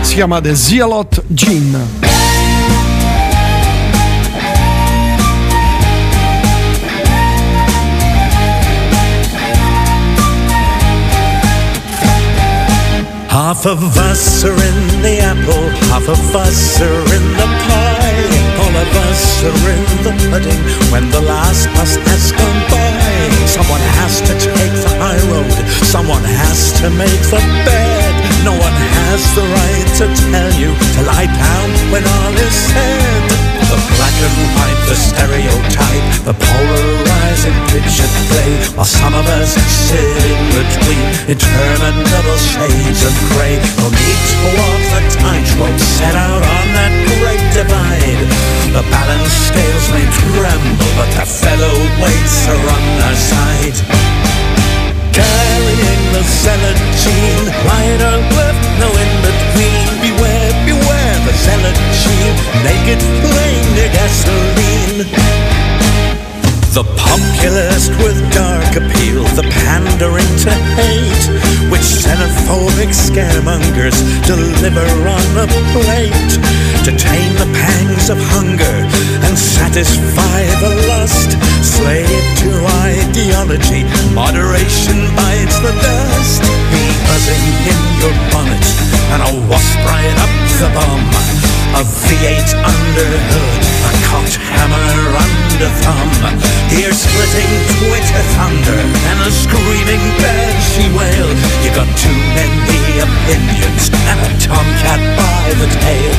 Si 0.00 0.14
chiama 0.14 0.40
The 0.40 0.56
Zealot 0.56 1.22
Gin. 1.28 2.03
Half 13.54 13.66
of 13.66 13.96
us 13.96 14.44
are 14.44 14.50
in 14.50 15.00
the 15.00 15.20
apple, 15.22 15.70
half 15.88 16.08
of 16.08 16.18
us 16.34 16.82
are 16.82 17.06
in 17.14 17.26
the 17.38 17.48
pie. 17.64 18.26
All 18.58 18.74
of 18.74 18.90
us 19.08 19.44
are 19.46 19.70
in 19.70 19.84
the 20.02 20.12
pudding 20.28 20.60
when 20.90 21.08
the 21.10 21.22
last 21.22 21.70
bus 21.78 21.94
has 21.94 22.32
gone 22.32 22.60
by. 22.68 22.90
Someone 23.46 23.80
has 24.02 24.20
to 24.26 24.34
take 24.34 24.74
the 24.82 24.92
high 24.98 25.22
road, 25.30 25.54
someone 25.86 26.24
has 26.24 26.72
to 26.82 26.90
make 26.90 27.22
the 27.30 27.40
bed. 27.64 28.12
No 28.44 28.52
one 28.58 28.76
has 28.98 29.22
the 29.38 29.46
right 29.46 29.88
to 30.02 30.06
tell 30.28 30.50
you 30.58 30.74
to 30.74 31.00
lie 31.06 31.30
down 31.30 31.68
when 31.92 32.02
all 32.02 32.34
is 32.34 32.52
said. 32.52 33.53
The 33.74 33.82
black 33.98 34.14
and 34.22 34.38
white, 34.54 34.82
the 34.86 34.94
stereotype, 34.94 36.06
the 36.22 36.30
polarizing 36.30 37.58
picture 37.74 38.06
play. 38.30 38.54
While 38.78 38.86
some 38.86 39.10
of 39.18 39.26
us 39.26 39.58
sit 39.58 39.98
in 39.98 40.38
between 40.54 41.02
interminable 41.34 42.38
shades 42.38 43.02
of 43.02 43.10
gray. 43.34 43.58
No 43.82 43.90
need 43.90 44.20
to 44.30 44.46
walk 44.54 44.82
the 44.94 45.02
tightrope 45.18 45.80
set 45.98 46.14
out 46.14 46.38
on 46.38 46.66
that 46.78 46.94
great 47.18 47.42
divide. 47.50 48.22
The 48.70 48.86
balance 48.94 49.34
scales 49.50 49.86
may 49.90 50.06
tremble, 50.22 50.90
but 50.94 51.10
the 51.18 51.26
featherweights 51.26 52.46
are 52.54 52.64
on 52.78 52.84
our 53.10 53.18
side. 53.18 53.78
Carrying 55.10 56.02
the 56.14 56.22
zealot 56.22 56.78
gene, 57.02 57.50
right 57.66 58.00
or 58.06 58.22
left, 58.38 58.62
no 58.78 58.86
in 58.86 59.10
between. 59.26 59.74
Beware, 59.74 59.93
zealot 61.44 61.76
naked 62.64 63.00
flame 63.20 63.68
near 63.76 63.90
gasoline. 63.92 65.00
The 66.72 66.84
populist 66.98 67.92
with 68.02 68.18
dark 68.32 68.72
appeal, 68.74 69.22
the 69.38 69.46
pandering 69.62 70.32
to 70.42 70.52
hate, 70.74 71.24
which 71.70 71.86
xenophobic 72.02 72.90
scaremongers 72.90 73.98
deliver 74.26 74.88
on 75.06 75.28
a 75.38 75.46
plate 75.70 76.32
to 76.84 76.90
tame 76.96 77.34
the 77.38 77.50
pangs 77.54 78.10
of 78.10 78.18
hunger 78.34 78.76
and 79.24 79.38
satisfy 79.38 80.40
the 80.64 80.72
lust. 80.88 81.30
Slave 81.62 82.24
to 82.40 82.50
ideology, 82.90 83.84
moderation 84.14 84.98
bites 85.14 85.58
the 85.60 85.72
dust. 85.80 86.83
Buzzing 87.06 87.46
in 87.70 87.80
your 88.00 88.14
bonnet 88.32 88.66
and 89.12 89.20
a 89.22 89.32
wasp 89.48 89.78
right 89.86 90.16
up 90.24 90.32
the 90.60 90.68
bum. 90.74 91.02
A 91.74 91.82
V8 91.82 92.50
under 92.54 93.10
hood, 93.30 93.62
a 93.88 93.90
cocked 94.06 94.36
hammer 94.38 95.10
under 95.18 95.70
thumb. 95.82 96.12
Ear 96.78 96.92
splitting 96.94 97.52
Twitter 97.78 98.24
thunder 98.38 98.80
and 99.10 99.18
a 99.26 99.30
screaming 99.30 100.04
banshee 100.22 100.90
wail. 100.94 101.28
You 101.66 101.70
got 101.74 101.90
too 101.98 102.14
many 102.38 103.02
opinions 103.02 103.90
and 103.90 104.18
a 104.22 104.30
tomcat 104.38 105.02
by 105.18 105.44
the 105.58 105.68
tail. 105.82 106.16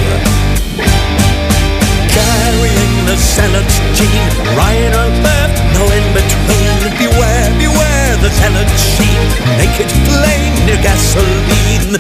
Carrying 2.12 2.96
the 3.08 3.16
zealot's 3.16 3.78
gene, 3.96 4.36
right 4.60 4.92
or 4.92 5.10
left, 5.24 5.58
no 5.76 5.84
in 5.88 6.06
between. 6.12 6.76
Beware, 7.00 7.50
beware 7.60 7.95
the 8.26 8.32
teller 8.40 8.66
sheep, 8.76 9.30
make 9.60 9.80
it 9.80 9.92
plain, 10.08 10.66
near 10.66 10.82
gasoline. 10.82 12.00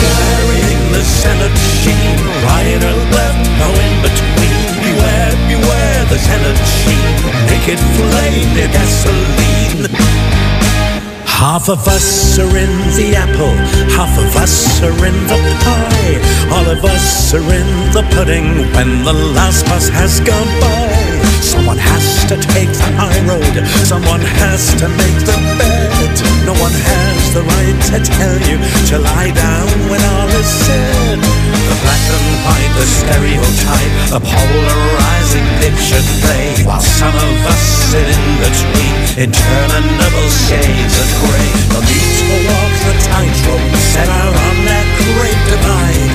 Carrying 0.00 0.92
the 0.92 1.04
Senate 1.04 1.56
sheet 1.58 2.21
no 3.62 3.68
in 3.86 3.94
between. 4.06 4.58
Beware, 4.84 5.34
beware 5.50 6.02
the 6.10 6.18
zealot 6.26 6.58
sheen, 6.82 7.14
naked 7.48 7.80
flame 7.96 8.48
near 8.56 8.70
gasoline. 8.76 9.82
Half 11.42 11.68
of 11.68 11.82
us 11.88 12.38
are 12.38 12.56
in 12.64 12.74
the 12.98 13.08
apple, 13.24 13.56
half 13.98 14.14
of 14.24 14.30
us 14.44 14.82
are 14.86 15.04
in 15.10 15.18
the 15.30 15.38
pie. 15.64 16.14
All 16.54 16.66
of 16.74 16.84
us 16.84 17.34
are 17.34 17.50
in 17.60 17.70
the 17.96 18.04
pudding 18.14 18.48
when 18.74 18.90
the 19.08 19.16
last 19.36 19.66
bus 19.66 19.88
has 19.88 20.20
gone 20.20 20.52
by. 20.62 20.86
Someone 21.42 21.78
has 21.78 22.06
to 22.30 22.36
take 22.54 22.72
the 22.82 22.90
high 23.00 23.20
road, 23.30 23.54
someone 23.90 24.24
has 24.42 24.62
to 24.80 24.86
make 25.00 25.18
the 25.30 25.38
bed. 25.58 26.14
No 26.46 26.54
one 26.66 26.76
has 26.88 27.11
the 27.32 27.40
right 27.40 27.80
to 27.88 27.96
tell 27.96 28.36
you 28.44 28.60
to 28.92 29.00
lie 29.00 29.32
down 29.32 29.64
when 29.88 30.00
all 30.04 30.28
is 30.36 30.50
said. 30.68 31.16
The 31.16 31.76
black 31.80 32.04
and 32.12 32.28
white, 32.44 32.72
the 32.76 32.84
stereotype, 32.84 33.94
a 34.12 34.20
polarizing 34.20 35.48
picture 35.56 36.04
play. 36.20 36.52
While 36.68 36.84
some 36.84 37.16
of 37.16 37.36
us 37.48 37.62
sit 37.88 38.04
in 38.04 38.24
between 38.36 38.92
interminable 39.16 40.28
shades 40.44 40.96
of 41.00 41.08
grey. 41.24 41.48
The 41.72 41.80
need 41.88 42.12
to 42.20 42.36
walk 42.52 42.72
the 42.84 42.94
tightrope 43.00 43.68
set 43.96 44.08
out 44.12 44.36
on 44.36 44.56
that 44.68 44.86
great 45.16 45.40
divide. 45.48 46.12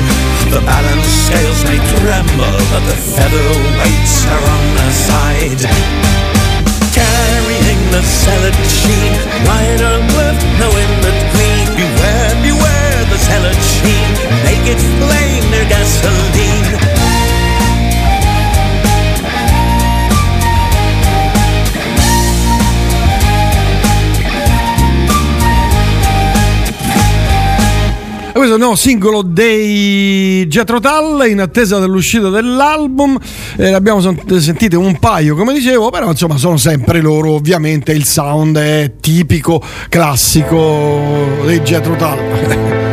The 0.53 0.61
balance 0.61 1.09
scales 1.25 1.61
may 1.65 1.81
tremble, 1.97 2.57
but 2.69 2.83
the 2.85 2.97
featherweights 3.17 4.15
are 4.29 4.45
on 4.53 4.65
the 4.77 4.89
side. 4.93 5.61
The 7.97 8.03
zealot 8.03 8.53
sheen, 8.69 9.11
right 9.49 9.81
or 9.81 9.97
left, 10.17 10.45
no 10.61 10.69
in 10.69 10.91
between. 11.01 11.65
Beware, 11.81 12.29
beware 12.45 13.05
the 13.09 13.17
zealot 13.17 13.57
sheen, 13.57 14.09
naked 14.45 14.77
flame 15.01 15.49
near 15.49 15.65
gasoline. 15.67 16.96
Questo 28.37 28.53
è 28.53 28.57
il 28.57 28.63
nuovo 28.63 28.77
singolo 28.77 29.21
dei 29.23 30.45
Jethro 30.47 30.79
Tull 30.79 31.27
in 31.27 31.41
attesa 31.41 31.79
dell'uscita 31.79 32.29
dell'album. 32.29 33.17
Eh, 33.55 33.73
abbiamo 33.73 33.99
sentite 34.01 34.75
un 34.75 34.99
paio, 34.99 35.35
come 35.35 35.53
dicevo, 35.53 35.89
però 35.89 36.09
insomma 36.09 36.37
sono 36.37 36.57
sempre 36.57 37.01
loro. 37.01 37.31
Ovviamente 37.31 37.93
il 37.93 38.05
sound 38.05 38.57
è 38.57 38.91
tipico, 38.99 39.61
classico 39.89 41.41
dei 41.45 41.61
Jethro 41.61 41.95
Tull. 41.95 42.85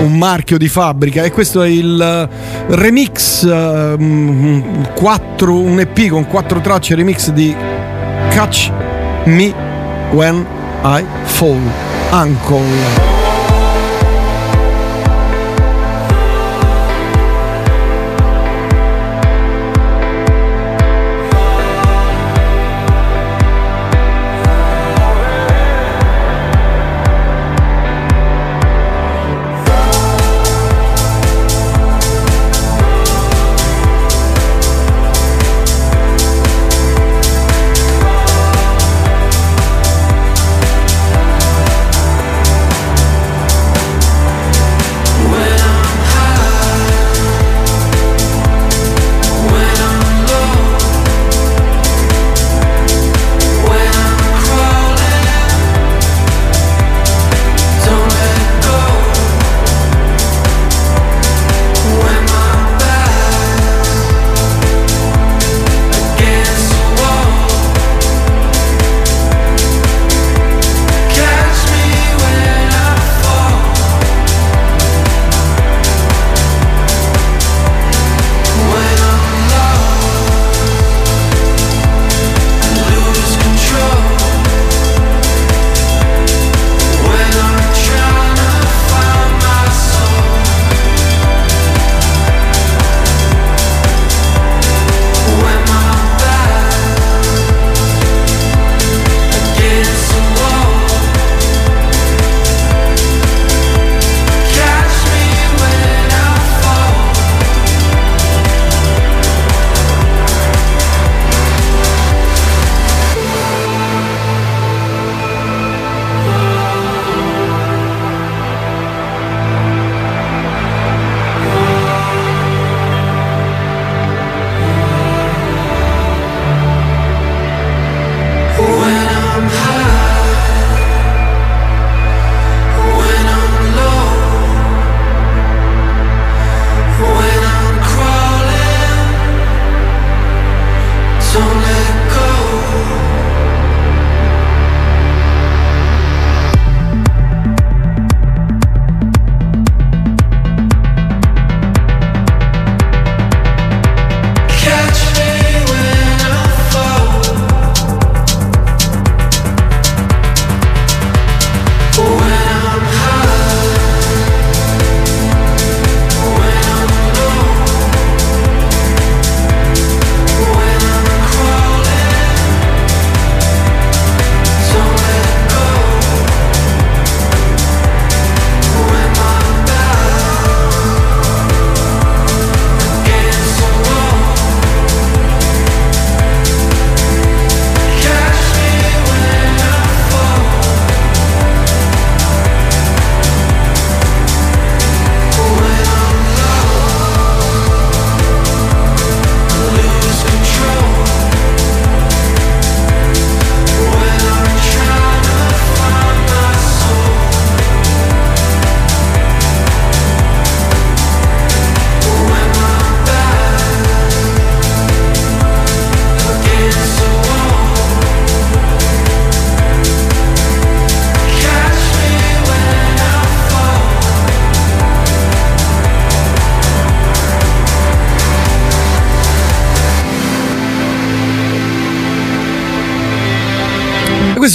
un 0.04 0.16
marchio 0.16 0.58
di 0.58 0.68
fabbrica 0.68 1.22
e 1.22 1.32
questo 1.32 1.62
è 1.62 1.68
il 1.68 2.28
remix 2.68 3.42
ehm, 3.44 4.92
quattro- 4.94 5.58
un 5.58 5.80
EP 5.80 6.06
con 6.08 6.24
quattro 6.28 6.60
tracce 6.60 6.94
remix 6.94 7.30
di 7.30 7.52
Catch 8.30 8.70
Me 9.24 9.52
When 10.12 10.46
I 10.84 11.04
Fall 11.24 11.60
Uncle 12.12 13.17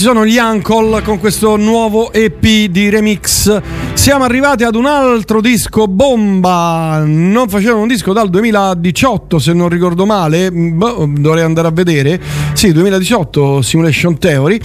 sono 0.04 0.26
gli 0.26 0.38
Uncle 0.38 1.02
con 1.02 1.18
questo 1.18 1.56
nuovo 1.56 2.12
EP 2.12 2.66
di 2.66 2.90
remix. 2.90 3.62
Siamo 3.94 4.26
arrivati 4.26 4.66
ad 4.66 4.76
un 4.76 4.86
altro 4.86 5.40
disco 5.40 5.88
bomba. 5.88 7.02
Non 7.06 7.48
facevano 7.48 7.84
un 7.84 7.88
disco 7.88 8.12
dal 8.12 8.30
2018, 8.30 9.40
se 9.40 9.54
non 9.54 9.70
ricordo 9.70 10.06
male. 10.06 10.52
Boh, 10.52 11.10
dovrei 11.10 11.46
andare 11.46 11.70
a 11.70 11.72
vedere. 11.72 12.20
Sì, 12.52 12.74
2018 12.74 13.62
Simulation 13.62 14.18
Theory. 14.18 14.60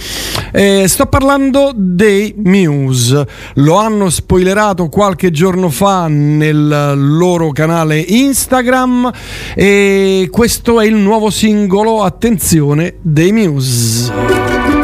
Eh, 0.51 0.83
sto 0.89 1.05
parlando 1.05 1.71
dei 1.73 2.33
Muse. 2.43 3.25
Lo 3.53 3.77
hanno 3.77 4.09
spoilerato 4.09 4.89
qualche 4.89 5.31
giorno 5.31 5.69
fa 5.69 6.07
nel 6.09 6.95
loro 6.97 7.51
canale 7.51 7.97
Instagram. 7.97 9.09
E 9.55 10.27
questo 10.29 10.81
è 10.81 10.85
il 10.85 10.95
nuovo 10.95 11.29
singolo, 11.29 12.03
attenzione, 12.03 12.95
dei 13.01 13.31
Muse. 13.31 14.78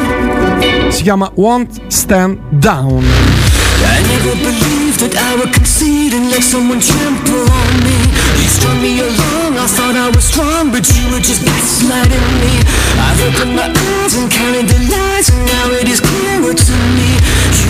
Si 0.96 1.04
chiama 1.04 1.30
Won't 1.36 1.92
Stand 1.92 2.40
Down. 2.62 3.04
I 3.04 4.00
never 4.08 4.32
believed 4.40 5.04
that 5.04 5.12
I 5.20 5.36
would 5.36 5.52
concede 5.52 6.14
and 6.16 6.32
let 6.32 6.40
someone 6.40 6.80
trample 6.80 7.44
on 7.52 7.72
me. 7.84 8.00
You 8.40 8.48
strung 8.48 8.80
me 8.80 9.04
along, 9.04 9.60
I 9.60 9.68
thought 9.68 9.92
I 9.92 10.08
was 10.16 10.24
strong, 10.24 10.72
but 10.72 10.88
you 10.96 11.04
were 11.12 11.20
just 11.20 11.44
gaslighting 11.44 12.28
me. 12.40 12.64
I've 12.96 13.20
opened 13.28 13.60
my 13.60 13.68
eyes 13.68 14.16
and 14.16 14.32
counted 14.32 14.72
the 14.72 14.80
lies, 14.88 15.28
and 15.36 15.44
now 15.44 15.68
it 15.76 15.92
is 15.92 16.00
clearer 16.00 16.56
to 16.56 16.76
me. 16.96 17.20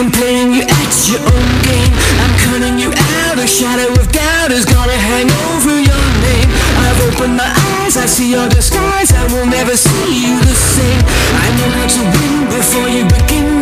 Playing 0.00 0.54
you 0.54 0.62
at 0.62 0.92
your 1.04 1.20
own 1.20 1.52
game. 1.68 1.92
I'm 2.24 2.32
cutting 2.40 2.78
you 2.78 2.88
out. 2.88 3.36
A 3.38 3.46
shadow 3.46 3.92
of 3.92 4.10
doubt 4.10 4.50
is 4.50 4.64
gonna 4.64 4.96
hang 4.96 5.28
over 5.52 5.76
your 5.76 6.04
name. 6.24 6.48
I've 6.80 7.00
opened 7.12 7.36
my 7.36 7.52
eyes, 7.76 7.98
I 7.98 8.06
see 8.06 8.30
your 8.30 8.48
disguise. 8.48 9.12
I 9.12 9.24
will 9.34 9.46
never 9.46 9.76
see 9.76 10.26
you 10.26 10.40
the 10.40 10.54
same. 10.54 11.02
I 11.44 11.48
know 11.58 11.70
how 11.76 11.86
to 11.86 12.02
win 12.08 12.48
before 12.48 12.88
you 12.88 13.04
begin. 13.04 13.61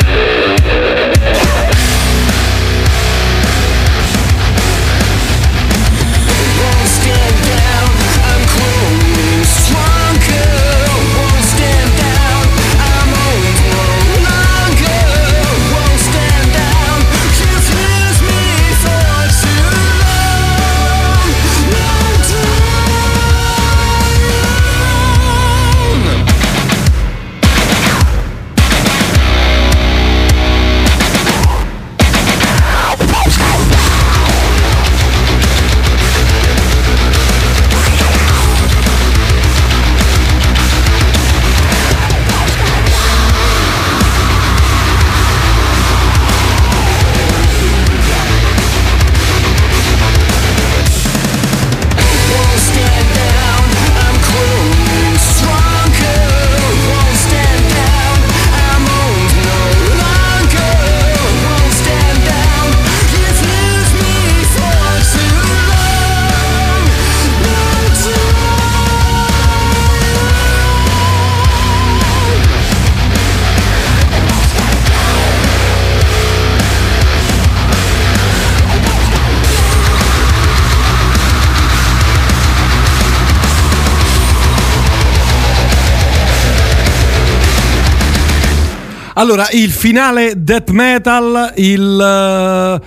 Allora, 89.21 89.47
il 89.51 89.69
finale 89.69 90.33
death 90.35 90.71
metal, 90.71 91.53
il, 91.57 91.99
eh, 92.01 92.81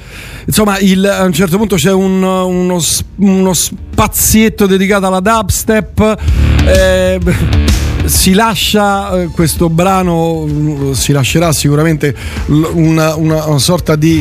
insomma, 0.46 0.78
il- 0.80 1.06
a 1.06 1.22
un 1.22 1.32
certo 1.32 1.56
punto 1.58 1.76
c'è 1.76 1.92
un- 1.92 2.24
uno, 2.24 2.80
uno 3.18 3.52
spazietto 3.52 4.66
dedicato 4.66 5.06
alla 5.06 5.20
dubstep. 5.20 6.16
eh, 6.66 7.20
si 8.06 8.32
lascia 8.32 9.20
eh, 9.20 9.26
questo 9.28 9.68
brano, 9.70 10.44
mm, 10.44 10.90
si 10.92 11.12
lascerà 11.12 11.52
sicuramente 11.52 12.12
una, 12.46 13.14
una- 13.14 13.44
una 13.44 13.58
sorta 13.60 13.94
di 13.94 14.20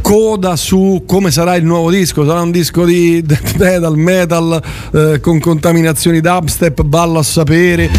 coda 0.00 0.56
su 0.56 1.02
come 1.06 1.30
sarà 1.30 1.56
il 1.56 1.64
nuovo 1.66 1.90
disco. 1.90 2.24
Sarà 2.24 2.40
un 2.40 2.52
disco 2.52 2.86
di 2.86 3.20
death 3.22 3.56
metal, 3.58 3.96
metal 3.98 4.62
eh, 4.94 5.20
con 5.20 5.38
contaminazioni 5.38 6.20
dubstep, 6.20 6.80
ballo 6.84 7.18
a 7.18 7.22
sapere. 7.22 7.90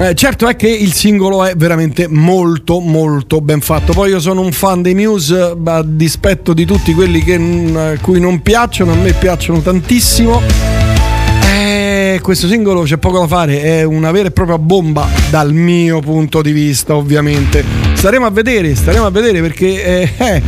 Eh, 0.00 0.14
certo 0.14 0.48
è 0.48 0.56
che 0.56 0.66
il 0.66 0.94
singolo 0.94 1.44
è 1.44 1.52
veramente 1.54 2.08
molto 2.08 2.80
molto 2.80 3.42
ben 3.42 3.60
fatto. 3.60 3.92
Poi 3.92 4.08
io 4.08 4.18
sono 4.18 4.40
un 4.40 4.50
fan 4.50 4.80
dei 4.80 4.94
Muse, 4.94 5.38
eh, 5.38 5.56
a 5.62 5.82
dispetto 5.84 6.54
di 6.54 6.64
tutti 6.64 6.94
quelli 6.94 7.22
che, 7.22 7.34
a 7.34 8.00
cui 8.00 8.18
non 8.18 8.40
piacciono, 8.40 8.92
a 8.92 8.94
me 8.94 9.12
piacciono 9.12 9.60
tantissimo. 9.60 10.40
Eh, 11.52 12.18
questo 12.22 12.46
singolo 12.46 12.80
c'è 12.84 12.96
poco 12.96 13.18
da 13.18 13.26
fare, 13.26 13.60
è 13.62 13.82
una 13.82 14.10
vera 14.10 14.28
e 14.28 14.30
propria 14.30 14.56
bomba 14.56 15.06
dal 15.28 15.52
mio 15.52 16.00
punto 16.00 16.40
di 16.40 16.52
vista, 16.52 16.96
ovviamente. 16.96 17.62
Staremo 17.92 18.24
a 18.24 18.30
vedere, 18.30 18.74
staremo 18.74 19.04
a 19.04 19.10
vedere 19.10 19.42
perché 19.42 20.14
eh, 20.16 20.42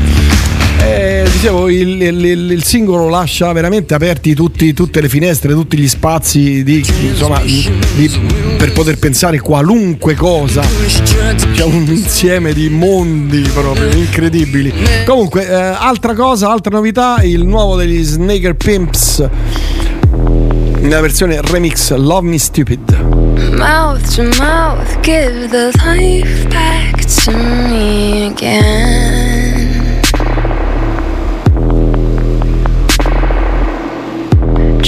eh, 0.84 1.24
dicevo, 1.30 1.68
il, 1.68 2.00
il- 2.02 2.24
il- 2.24 2.50
il 2.52 2.62
singolo 2.64 3.08
lascia 3.08 3.52
veramente 3.52 3.94
aperti 3.94 4.34
tutti- 4.34 4.72
tutte 4.72 5.00
le 5.00 5.08
finestre, 5.08 5.52
tutti 5.52 5.76
gli 5.78 5.88
spazi 5.88 6.62
di- 6.64 6.84
insomma, 7.02 7.40
di- 7.40 8.10
per 8.56 8.72
poter 8.72 8.98
pensare 8.98 9.38
qualunque 9.40 10.14
cosa. 10.14 10.62
C'è 11.54 11.64
un 11.64 11.84
insieme 11.88 12.52
di 12.52 12.68
mondi 12.68 13.40
proprio 13.52 13.88
incredibili. 13.90 14.72
Comunque, 15.06 15.46
eh, 15.48 15.52
altra 15.54 16.14
cosa, 16.14 16.50
altra 16.50 16.74
novità, 16.76 17.20
il 17.22 17.44
nuovo 17.46 17.76
degli 17.76 18.02
Snaker 18.02 18.54
Pimps 18.54 19.28
nella 20.80 21.00
versione 21.00 21.40
remix 21.42 21.92
Love 21.94 22.28
Me 22.28 22.38
Stupid. 22.38 22.80
Mouth 23.56 24.14
to 24.14 24.22
mouth, 24.38 25.00
give 25.02 25.48
the 25.48 25.70
life 25.84 26.48
back 26.48 27.04
to 27.24 27.30
me 27.32 28.26
again. 28.34 29.51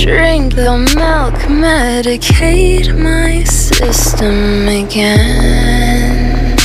Drink 0.05 0.55
the 0.55 0.76
milk, 0.97 1.35
medicate 1.48 2.93
my 2.94 3.43
system 3.44 4.68
again. 4.68 6.59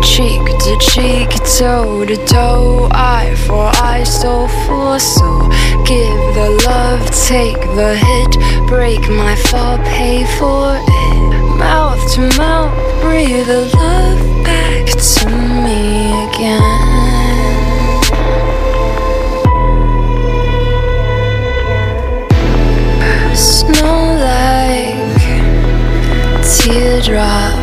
Cheek 0.00 0.44
to 0.60 0.78
cheek, 0.78 1.30
toe 1.58 2.04
to 2.06 2.16
toe, 2.24 2.88
eye 2.92 3.34
for 3.48 3.66
eye, 3.82 4.04
soul 4.04 4.46
for 4.46 5.00
soul. 5.00 5.48
Give 5.84 6.22
the 6.38 6.62
love, 6.64 7.04
take 7.10 7.60
the 7.74 7.96
hit, 7.96 8.68
break 8.68 9.00
my 9.10 9.34
fall, 9.50 9.78
pay 9.78 10.24
for 10.38 10.76
it. 10.76 11.58
Mouth 11.58 12.14
to 12.14 12.20
mouth, 12.38 12.72
breathe 13.02 13.44
the 13.44 13.62
love 13.74 14.44
back 14.44 14.86
to 14.86 15.28
me 15.28 16.28
again. 16.28 17.11
drop. 27.02 27.61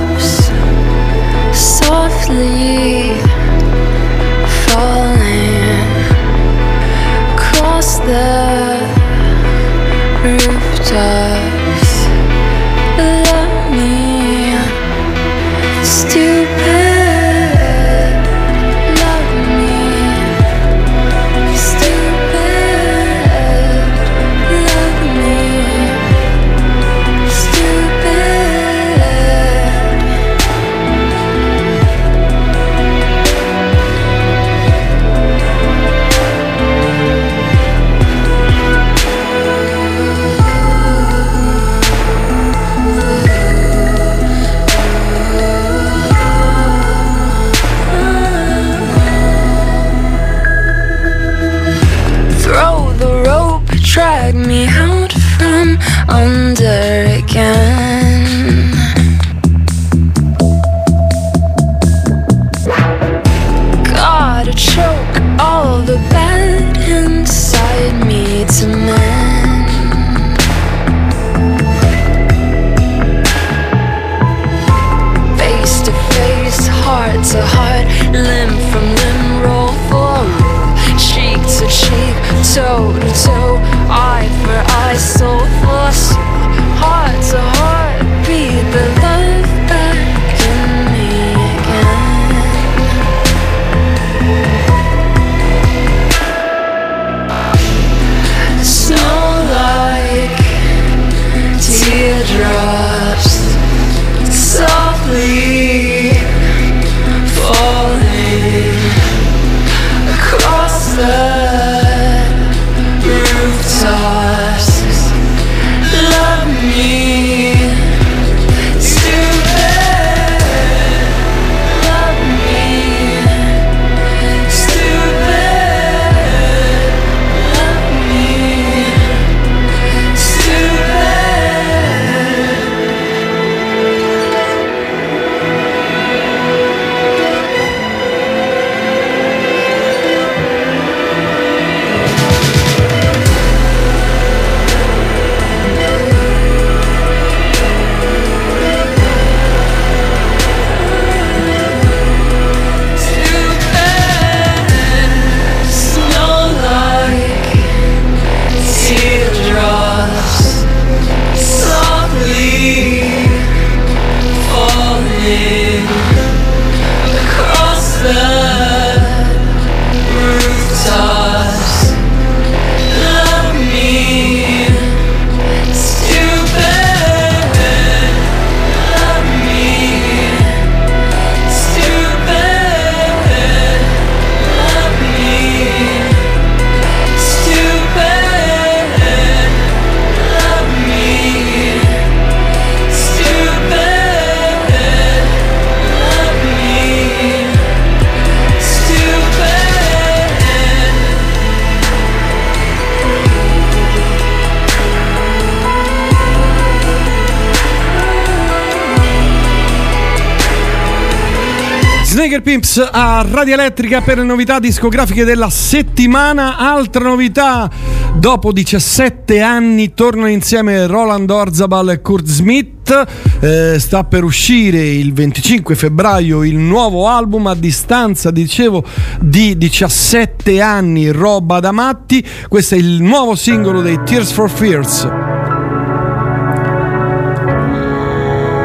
Snaker 212.40 212.42
Pimps 212.42 212.90
a 212.92 213.26
Radio 213.30 213.54
Elettrica 213.54 214.02
per 214.02 214.18
le 214.18 214.24
novità 214.24 214.60
discografiche 214.60 215.24
della 215.26 215.50
settimana. 215.50 216.58
Altra 216.58 217.04
novità, 217.04 217.70
dopo 218.16 218.52
17 218.52 219.42
anni 219.42 219.94
tornano 219.94 220.28
insieme 220.28 220.88
Roland 220.88 221.30
Orzabal 221.30 221.92
e 221.92 222.02
Kurt 222.02 222.26
Smith. 222.26 223.06
Eh, 223.40 223.76
sta 223.78 224.04
per 224.04 224.24
uscire 224.24 224.80
il 224.80 225.14
25 225.14 225.76
febbraio 225.76 226.44
il 226.44 226.58
nuovo 226.58 227.08
album 227.08 227.48
a 227.48 227.56
distanza, 227.56 228.32
dicevo, 228.32 228.84
di 229.20 229.58
17 229.58 230.62
anni, 230.62 231.12
roba 231.12 231.60
da 231.60 231.72
matti. 231.72 232.26
Questo 232.48 232.76
è 232.76 232.78
il 232.78 233.02
nuovo 233.02 233.36
singolo 233.36 233.82
dei 233.82 234.00
Tears 234.04 234.32
for 234.32 234.50
Fears. 234.50 235.08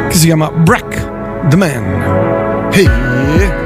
Che 0.08 0.16
si 0.16 0.26
chiama 0.26 0.50
Break 0.50 1.48
the 1.48 1.56
Man. 1.56 2.72
Hey. 2.72 3.63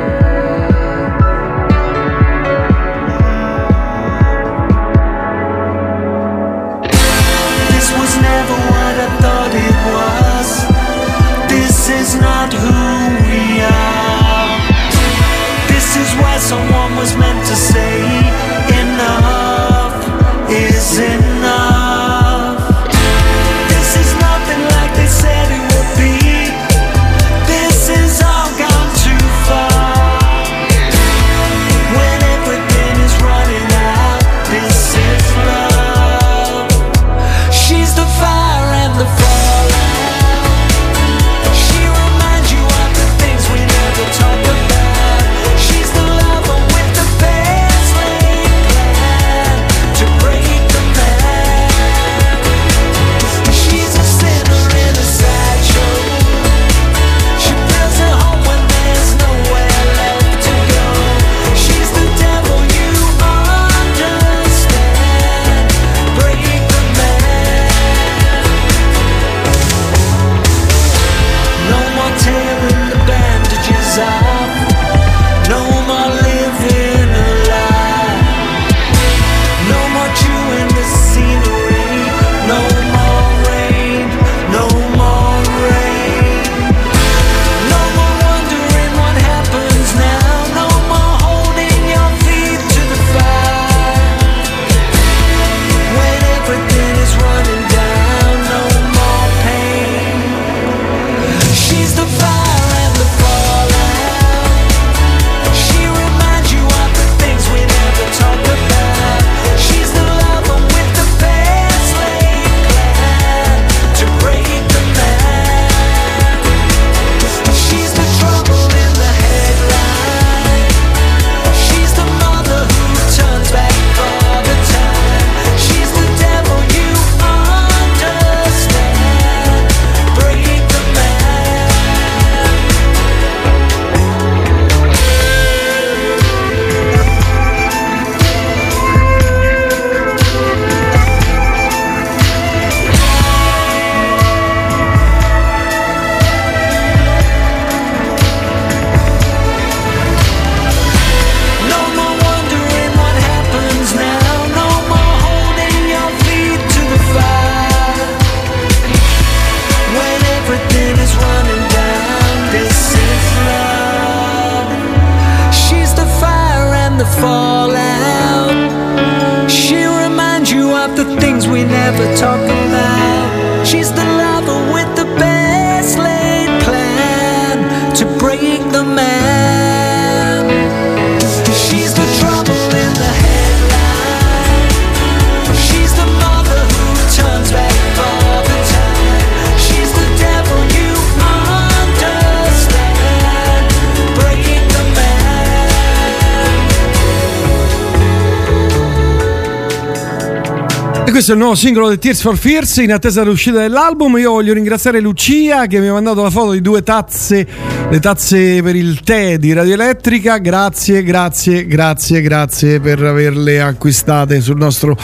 Questo 201.29 201.33
è 201.33 201.35
il 201.35 201.41
nuovo 201.41 201.55
singolo 201.55 201.91
di 201.91 201.99
Tears 201.99 202.23
for 202.23 202.39
Fears 202.39 202.77
in 202.77 202.93
attesa 202.93 203.23
dell'uscita 203.23 203.59
dell'album. 203.59 204.17
Io 204.17 204.31
voglio 204.31 204.55
ringraziare 204.55 204.99
Lucia 205.01 205.67
che 205.67 205.79
mi 205.79 205.89
ha 205.89 205.93
mandato 205.93 206.23
la 206.23 206.31
foto 206.31 206.53
di 206.53 206.63
due 206.63 206.83
tazze, 206.83 207.47
le 207.91 208.01
tazze 208.01 208.63
per 208.63 208.75
il 208.75 209.01
tè 209.03 209.37
di 209.37 209.53
Radio 209.53 209.75
Elettrica. 209.75 210.39
Grazie, 210.39 211.03
grazie, 211.03 211.67
grazie, 211.67 212.23
grazie 212.23 212.81
per 212.81 213.03
averle 213.03 213.61
acquistate 213.61 214.41
sul 214.41 214.57
nostro 214.57 214.97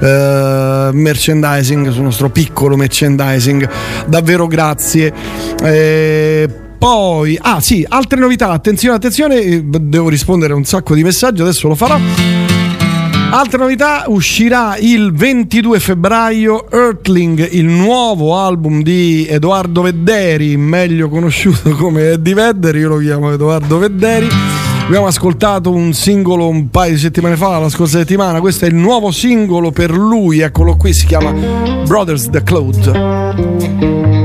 eh, 0.00 0.90
merchandising, 0.92 1.90
sul 1.90 2.04
nostro 2.04 2.30
piccolo 2.30 2.76
merchandising. 2.76 3.68
Davvero 4.06 4.46
grazie. 4.46 5.12
Eh, 5.64 6.48
poi, 6.78 7.36
ah 7.40 7.60
sì, 7.60 7.84
altre 7.88 8.20
novità, 8.20 8.50
attenzione, 8.50 8.96
attenzione, 8.96 9.40
eh, 9.40 9.62
devo 9.64 10.08
rispondere 10.08 10.52
a 10.52 10.56
un 10.56 10.64
sacco 10.64 10.94
di 10.94 11.02
messaggi, 11.02 11.40
adesso 11.40 11.66
lo 11.66 11.74
farò. 11.74 12.31
Altra 13.34 13.56
novità, 13.56 14.04
uscirà 14.08 14.76
il 14.78 15.10
22 15.10 15.80
febbraio 15.80 16.70
Earthling, 16.70 17.48
il 17.52 17.64
nuovo 17.64 18.36
album 18.36 18.82
di 18.82 19.26
Edoardo 19.26 19.80
Vedderi, 19.80 20.58
meglio 20.58 21.08
conosciuto 21.08 21.70
come 21.70 22.10
Eddie 22.10 22.34
Vedder, 22.34 22.76
io 22.76 22.88
lo 22.90 22.98
chiamo 22.98 23.32
Edoardo 23.32 23.78
Vedderi. 23.78 24.28
Abbiamo 24.84 25.06
ascoltato 25.06 25.72
un 25.72 25.94
singolo 25.94 26.46
un 26.46 26.68
paio 26.68 26.92
di 26.92 26.98
settimane 26.98 27.36
fa, 27.36 27.58
la 27.58 27.70
scorsa 27.70 27.96
settimana, 27.96 28.38
questo 28.38 28.66
è 28.66 28.68
il 28.68 28.74
nuovo 28.74 29.10
singolo 29.10 29.70
per 29.70 29.92
lui, 29.92 30.40
eccolo 30.40 30.76
qui, 30.76 30.92
si 30.92 31.06
chiama 31.06 31.32
Brothers 31.86 32.28
the 32.28 32.42
Cloud. 32.42 34.21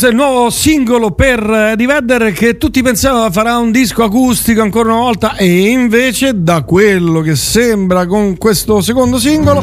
Questo 0.00 0.16
è 0.16 0.18
il 0.18 0.26
nuovo 0.26 0.48
singolo 0.48 1.10
per 1.10 1.38
eh, 1.42 1.72
Eddie 1.72 1.86
Vedder 1.86 2.32
che 2.32 2.56
tutti 2.56 2.80
pensavano 2.80 3.30
farà 3.30 3.58
un 3.58 3.70
disco 3.70 4.02
acustico 4.02 4.62
ancora 4.62 4.94
una 4.94 5.02
volta 5.02 5.36
e 5.36 5.68
invece 5.68 6.42
da 6.42 6.62
quello 6.62 7.20
che 7.20 7.36
sembra 7.36 8.06
con 8.06 8.38
questo 8.38 8.80
secondo 8.80 9.18
singolo 9.18 9.62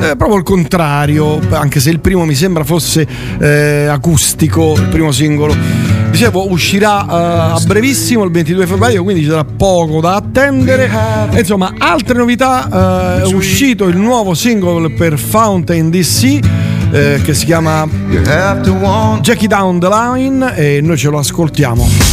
è 0.00 0.16
proprio 0.16 0.36
il 0.36 0.42
contrario, 0.42 1.38
anche 1.50 1.78
se 1.78 1.90
il 1.90 2.00
primo 2.00 2.24
mi 2.24 2.34
sembra 2.34 2.64
fosse 2.64 3.06
eh, 3.38 3.86
acustico, 3.86 4.74
il 4.76 4.88
primo 4.88 5.12
singolo. 5.12 5.54
Dicevo, 6.10 6.50
uscirà 6.50 7.04
eh, 7.04 7.52
a 7.54 7.60
brevissimo 7.64 8.24
il 8.24 8.32
22 8.32 8.66
febbraio, 8.66 9.04
quindi 9.04 9.22
ci 9.22 9.28
sarà 9.28 9.44
poco 9.44 10.00
da 10.00 10.16
attendere. 10.16 10.90
E, 11.30 11.38
insomma, 11.38 11.74
altre 11.78 12.16
novità, 12.16 13.20
eh, 13.20 13.22
è 13.22 13.26
uscito 13.32 13.84
il 13.84 13.96
nuovo 13.96 14.34
singolo 14.34 14.90
per 14.90 15.18
Fountain 15.18 15.90
DC 15.90 16.57
eh, 16.90 17.20
che 17.22 17.34
si 17.34 17.44
chiama 17.44 17.86
Jackie 19.20 19.48
Down 19.48 19.78
the 19.78 19.88
Line 19.88 20.54
e 20.56 20.80
noi 20.80 20.96
ce 20.96 21.08
lo 21.08 21.18
ascoltiamo. 21.18 22.07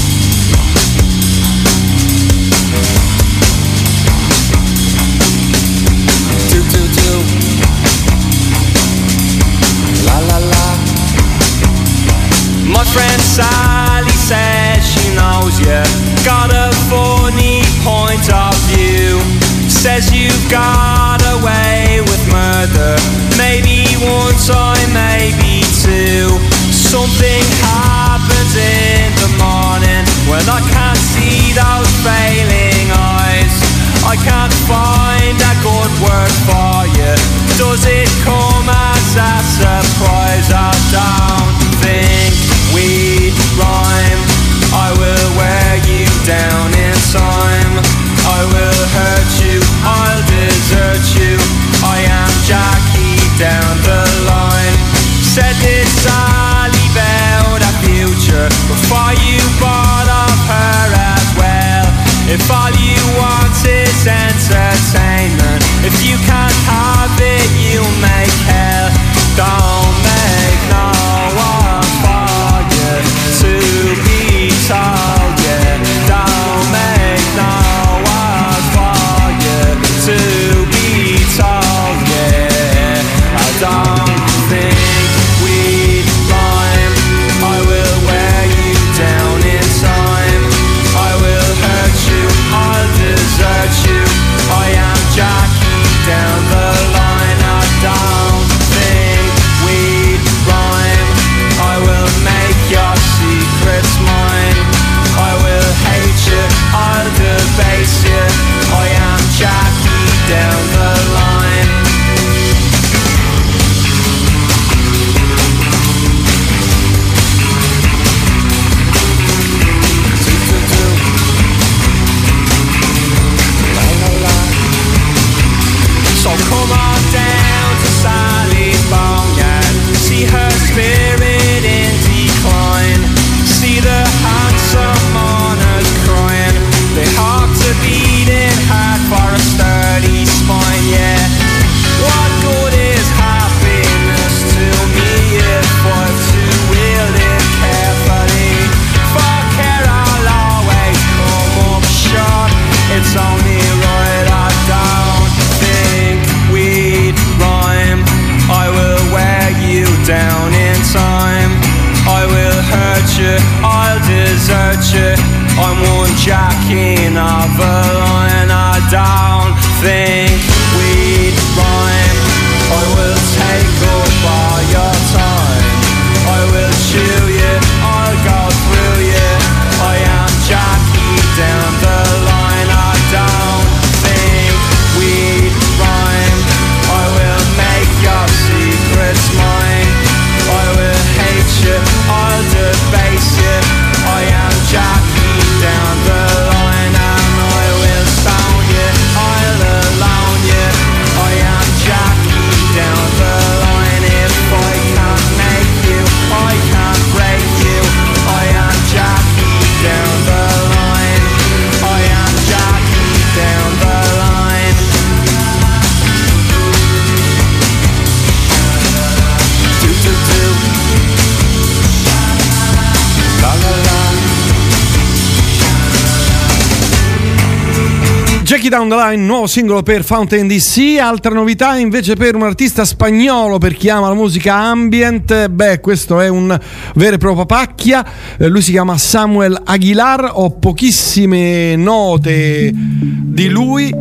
Down 228.76 228.90
the 228.90 228.96
Line, 228.96 229.24
nuovo 229.24 229.48
singolo 229.48 229.84
per 229.84 230.04
Fountain 230.04 230.50
DC, 230.50 230.98
altra 231.00 231.34
novità 231.34 231.78
invece 231.78 232.18
per 232.18 232.36
un 232.36 232.44
artista 232.44 232.84
spagnolo 232.84 233.58
per 233.58 233.74
chi 233.74 233.88
ama 233.88 234.10
la 234.10 234.14
musica 234.14 234.54
ambient, 234.54 235.48
beh 235.48 235.80
questo 235.80 236.20
è 236.20 236.28
un 236.28 236.60
vero 236.96 237.16
e 237.16 237.18
proprio 237.18 237.46
pacchia, 237.46 238.06
Eh, 238.38 238.50
lui 238.50 238.62
si 238.62 238.72
chiama 238.72 238.98
Samuel 238.98 239.62
Aguilar, 239.64 240.30
ho 240.34 240.52
pochissime 240.58 241.78
note 241.78 242.70
di 242.74 243.48
lui, 243.48 243.96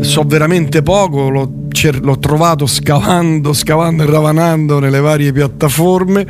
so 0.00 0.22
veramente 0.26 0.80
poco, 0.80 1.28
l'ho, 1.28 1.52
cer- 1.70 2.02
l'ho 2.02 2.18
trovato 2.18 2.64
scavando, 2.64 3.52
scavando 3.52 4.04
e 4.04 4.06
ravanando 4.06 4.78
nelle 4.78 5.00
varie 5.00 5.32
piattaforme, 5.32 6.26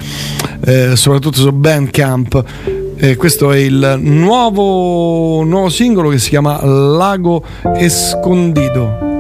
eh, 0.65 0.97
soprattutto 0.97 1.39
su 1.39 1.53
Bandcamp. 1.53 2.81
Eh, 3.05 3.17
questo 3.17 3.51
è 3.51 3.57
il 3.57 3.99
nuovo, 4.01 5.43
nuovo 5.43 5.69
singolo 5.69 6.09
che 6.11 6.21
si 6.21 6.29
chiama 6.29 6.65
Lago 6.65 7.43
Escondido. 7.75 9.12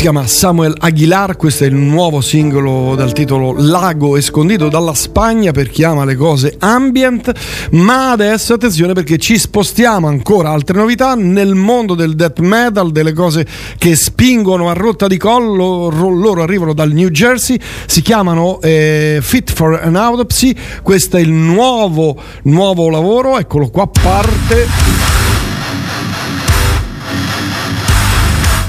Si 0.00 0.06
chiama 0.06 0.26
Samuel 0.26 0.72
Aguilar, 0.78 1.36
questo 1.36 1.64
è 1.64 1.66
il 1.66 1.74
nuovo 1.74 2.22
singolo 2.22 2.94
dal 2.94 3.12
titolo 3.12 3.54
Lago 3.58 4.16
escondito 4.16 4.70
dalla 4.70 4.94
Spagna 4.94 5.52
per 5.52 5.68
chi 5.68 5.84
ama 5.84 6.06
le 6.06 6.16
cose 6.16 6.56
ambient, 6.58 7.30
ma 7.72 8.12
adesso 8.12 8.54
attenzione 8.54 8.94
perché 8.94 9.18
ci 9.18 9.36
spostiamo 9.36 10.06
ancora 10.08 10.52
altre 10.52 10.78
novità 10.78 11.14
nel 11.16 11.54
mondo 11.54 11.94
del 11.94 12.14
death 12.14 12.38
metal, 12.38 12.92
delle 12.92 13.12
cose 13.12 13.46
che 13.76 13.94
spingono 13.94 14.70
a 14.70 14.72
rotta 14.72 15.06
di 15.06 15.18
collo, 15.18 15.90
ro- 15.90 16.08
loro 16.08 16.42
arrivano 16.42 16.72
dal 16.72 16.92
New 16.92 17.10
Jersey, 17.10 17.60
si 17.84 18.00
chiamano 18.00 18.58
eh, 18.62 19.18
Fit 19.20 19.52
for 19.52 19.80
an 19.82 19.96
Autopsy, 19.96 20.56
questo 20.82 21.18
è 21.18 21.20
il 21.20 21.30
nuovo, 21.30 22.16
nuovo 22.44 22.88
lavoro, 22.88 23.38
eccolo 23.38 23.68
qua 23.68 23.86
parte. 23.86 24.99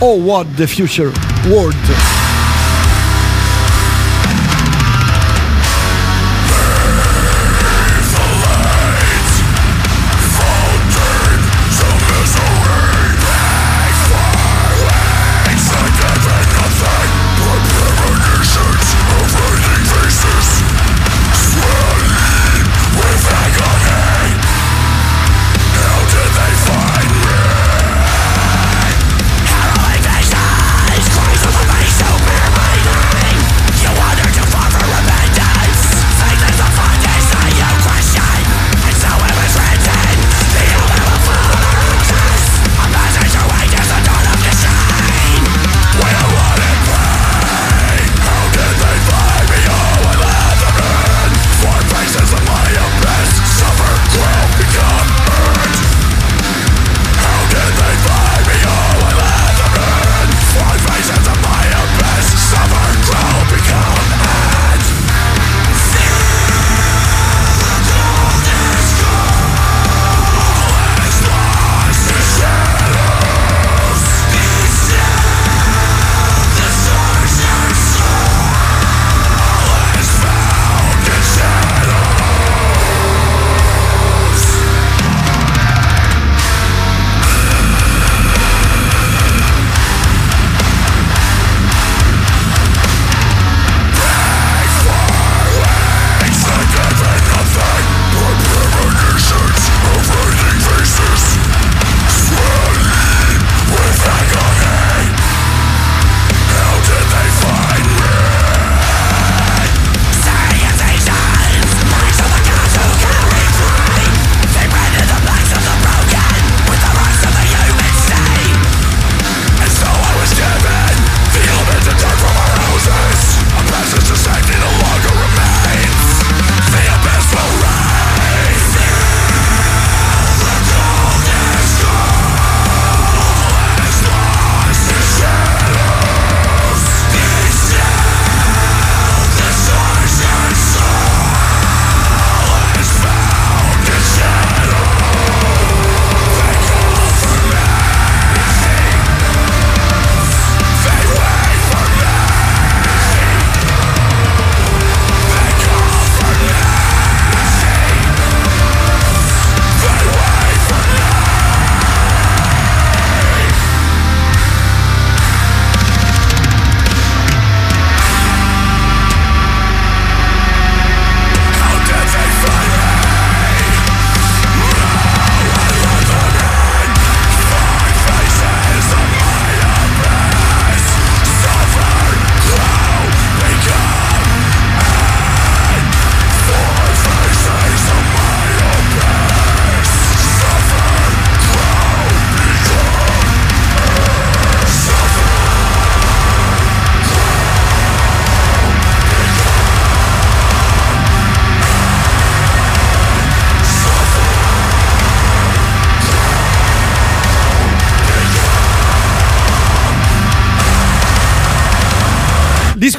Oh, 0.04 0.16
what 0.16 0.58
the 0.58 0.66
future 0.66 1.14
world. 1.48 2.21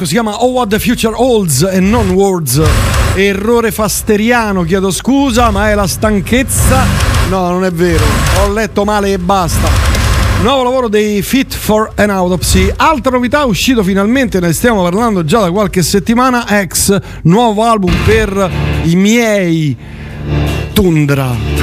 Disco 0.03 0.07
si 0.07 0.13
chiama 0.13 0.43
Oh 0.43 0.51
What 0.51 0.69
the 0.69 0.79
Future 0.79 1.15
Holds 1.17 1.69
e 1.71 1.81
non 1.81 2.11
Words. 2.11 2.61
Errore 3.15 3.71
fasteriano, 3.71 4.63
chiedo 4.63 4.91
scusa, 4.91 5.51
ma 5.51 5.71
è 5.71 5.75
la 5.75 5.87
stanchezza. 5.87 6.85
No, 7.29 7.51
non 7.51 7.65
è 7.65 7.71
vero. 7.71 8.05
Ho 8.41 8.53
letto 8.53 8.85
male 8.85 9.13
e 9.13 9.19
basta. 9.19 9.69
Nuovo 10.43 10.65
lavoro 10.65 10.89
dei 10.89 11.23
Fit 11.23 11.55
for 11.55 11.93
an 11.97 12.11
Autopsy. 12.11 12.73
Altra 12.75 13.13
novità 13.13 13.45
uscito 13.45 13.83
finalmente, 13.83 14.41
ne 14.41 14.53
stiamo 14.53 14.83
parlando 14.83 15.25
già 15.25 15.41
da 15.41 15.51
qualche 15.51 15.83
settimana. 15.83 16.49
Ex, 16.49 16.99
nuovo 17.23 17.65
album 17.65 17.95
per 18.05 18.51
i 18.85 18.97
miei 18.97 19.77
Tundra. 20.73 21.62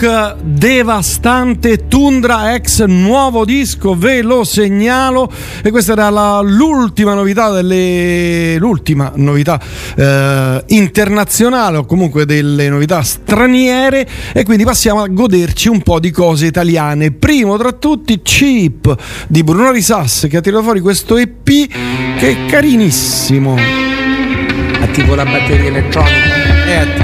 Rock 0.00 0.36
devastante 0.40 1.86
Tundra 1.86 2.54
ex 2.54 2.84
nuovo 2.86 3.44
disco, 3.44 3.94
ve 3.94 4.22
lo 4.22 4.44
segnalo. 4.44 5.30
E 5.62 5.70
questa 5.70 5.92
era 5.92 6.08
la- 6.08 6.40
l'ultima 6.40 7.12
novità 7.14 7.50
delle 7.50 8.56
l'ultima 8.58 9.12
novità 9.16 9.60
eh, 9.96 10.64
internazionale 10.68 11.78
o 11.78 11.84
comunque 11.84 12.24
delle 12.24 12.68
novità 12.70 13.02
straniere. 13.02 14.08
E 14.32 14.44
quindi 14.44 14.64
passiamo 14.64 15.02
a 15.02 15.06
goderci 15.08 15.68
un 15.68 15.82
po' 15.82 16.00
di 16.00 16.10
cose 16.10 16.46
italiane. 16.46 17.10
Primo 17.10 17.58
tra 17.58 17.72
tutti, 17.72 18.20
Cheap 18.22 18.96
di 19.28 19.44
Bruno 19.44 19.70
Risas 19.70 20.26
che 20.30 20.38
ha 20.38 20.40
tirato 20.40 20.62
fuori 20.62 20.80
questo 20.80 21.16
EP 21.18 21.44
che 21.44 22.30
è 22.30 22.46
carinissimo. 22.46 23.56
Attivo 24.80 25.14
la 25.14 25.24
batteria 25.24 25.68
elettronica. 25.68 26.64
È 26.64 26.74
attiva. 26.74 26.99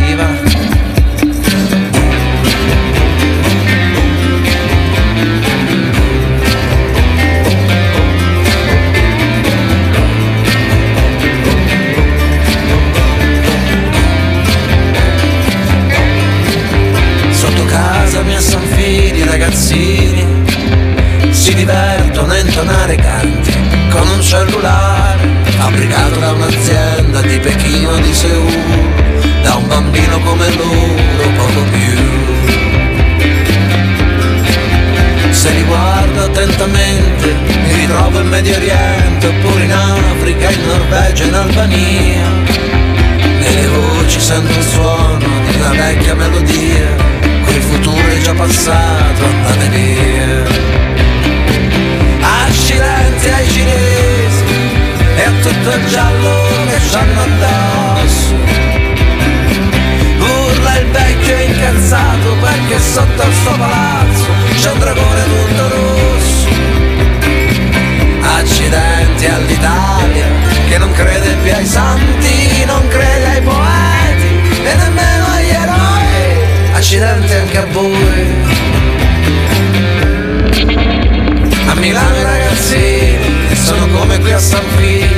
Ragazzini 19.76 20.24
si 21.30 21.54
divertono 21.54 22.32
a 22.32 22.38
intonare 22.38 22.96
canti 22.96 23.52
con 23.90 24.08
un 24.08 24.22
cellulare 24.22 25.28
fabbricato 25.58 26.18
da 26.18 26.32
un'azienda 26.32 27.20
di 27.20 27.38
Pechino 27.38 27.96
di 27.96 28.14
Seul, 28.14 28.52
da 29.42 29.54
un 29.56 29.66
bambino 29.66 30.18
come 30.20 30.48
loro, 30.54 31.30
poco 31.36 31.62
più. 31.70 31.94
Se 35.30 35.50
li 35.50 35.62
guardo 35.64 36.24
attentamente 36.24 37.34
mi 37.64 37.72
ritrovo 37.74 38.20
in 38.20 38.28
Medio 38.28 38.56
Oriente 38.56 39.26
oppure 39.26 39.64
in 39.64 39.72
Africa, 39.72 40.50
in 40.50 40.66
Norvegia, 40.66 41.24
in 41.24 41.34
Albania. 41.34 42.30
Nelle 43.38 43.66
voci 43.68 44.20
sento 44.20 44.58
il 44.58 44.64
suono 44.64 45.18
di 45.18 45.56
una 45.60 45.70
vecchia 45.70 46.14
melodia, 46.14 47.15
già 48.26 48.34
passato, 48.34 49.24
andate 49.24 49.68
via. 49.68 50.42
Accidenti 52.44 53.28
ai 53.28 53.48
cinesi 53.48 54.44
e 55.16 55.22
a 55.22 55.30
tutto 55.42 55.70
il 55.76 55.86
giallo 55.86 56.32
che 56.68 56.78
c'hanno 56.90 57.20
addosso. 57.20 58.34
Urla 60.18 60.78
il 60.78 60.86
vecchio 60.86 61.38
incazzato 61.38 62.36
perché 62.40 62.80
sotto 62.80 63.22
il 63.22 63.34
suo 63.42 63.52
palazzo 63.52 64.26
c'è 64.56 64.70
un 64.72 64.78
dragone 64.80 65.22
tutto 65.24 65.68
rosso. 65.68 66.48
Accidenti 68.38 69.26
all'Italia 69.26 70.26
che 70.68 70.78
non 70.78 70.92
crede 70.94 71.36
più 71.44 71.52
ai 71.52 71.66
santi, 71.66 72.64
non 72.64 72.88
crede 72.88 73.26
ai 73.28 73.42
poeti 73.42 73.75
Accidenti 76.76 77.32
anche 77.32 77.56
a 77.56 77.66
voi. 77.72 78.34
A 81.68 81.74
Milano 81.74 82.16
i 82.16 82.22
ragazzini 82.22 83.54
sono 83.54 83.86
come 83.88 84.18
qui 84.20 84.30
a 84.30 84.38
San 84.38 84.62
Fili, 84.76 85.08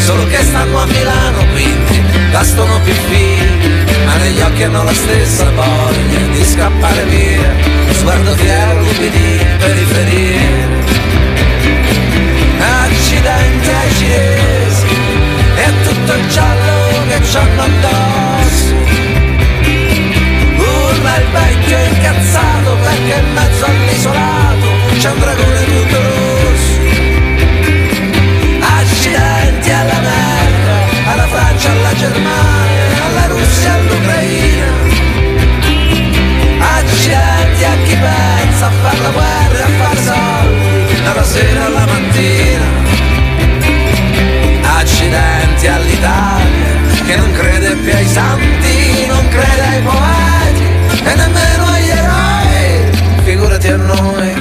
solo 0.00 0.26
che 0.26 0.42
stanno 0.42 0.76
a 0.76 0.86
Milano 0.86 1.46
quindi 1.52 2.02
bastano 2.32 2.80
più 2.80 2.92
figli, 2.92 3.84
ma 4.04 4.16
negli 4.16 4.40
occhi 4.40 4.64
hanno 4.64 4.82
la 4.82 4.92
stessa 4.92 5.48
voglia 5.50 6.18
di 6.32 6.44
scappare 6.44 7.04
via, 7.04 7.54
sguardo 7.92 8.34
fiero, 8.34 8.80
lupidi, 8.80 9.46
periferie. 9.58 10.40
Accidenti 12.58 13.68
ai 13.68 13.94
cinesi 13.94 14.86
a 15.64 15.72
tutto 15.84 16.12
il 16.12 16.28
giallo 16.28 17.06
che 17.06 17.20
c'hanno 17.20 17.62
addosso. 17.62 19.03
Il 21.16 21.26
vecchio 21.30 21.78
incazzato 21.78 22.76
perché 22.82 23.20
in 23.20 23.32
mezzo 23.34 23.64
all'isolato 23.66 24.66
c'è 24.98 25.10
un 25.10 25.18
dragone 25.20 25.64
tutto 25.64 26.02
rosso. 26.02 26.80
Accidenti 28.80 29.70
all'America, 29.70 31.12
alla 31.12 31.26
Francia, 31.28 31.70
alla 31.70 31.94
Germania, 31.94 33.04
alla 33.06 33.26
Russia, 33.26 33.74
all'Ucraina. 33.74 34.72
Accidenti 36.78 37.64
a 37.64 37.76
chi 37.84 37.96
pensa 37.96 38.66
a 38.66 38.70
fare 38.82 39.00
la 39.00 39.10
guerra 39.10 39.58
e 39.58 39.62
a 39.62 39.68
fare 39.78 40.02
soldi, 40.02 41.02
dalla 41.04 41.24
sera 41.24 41.64
alla 41.66 41.86
mattina. 41.86 42.66
Accidenti 44.78 45.66
all'Italia, 45.68 47.04
che 47.06 47.16
non 47.16 47.32
crede 47.32 47.76
più 47.76 47.92
ai 47.92 48.06
santi, 48.08 49.06
non 49.06 49.28
crede 49.28 49.62
ai 49.62 49.82
poeti 49.82 50.23
Figurati 53.64 53.68
a 53.68 53.76
noi. 53.76 54.34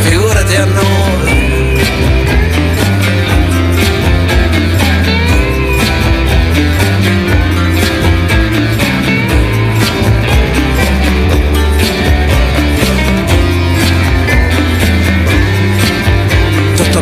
Figurati 0.00 0.54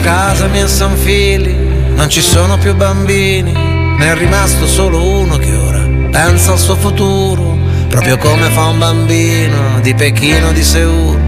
casa 0.00 0.46
mia 0.46 0.66
San 0.68 0.96
Fili, 0.96 1.54
non 1.94 2.08
ci 2.08 2.20
sono 2.20 2.56
più 2.56 2.74
bambini, 2.74 3.69
ne 4.00 4.12
è 4.12 4.14
rimasto 4.14 4.66
solo 4.66 5.20
uno 5.20 5.36
che 5.36 5.54
ora 5.54 5.86
pensa 6.10 6.52
al 6.52 6.58
suo 6.58 6.74
futuro, 6.74 7.58
proprio 7.88 8.16
come 8.16 8.48
fa 8.48 8.68
un 8.68 8.78
bambino 8.78 9.78
di 9.82 9.94
Pechino 9.94 10.52
di 10.52 10.62
Seul, 10.62 11.18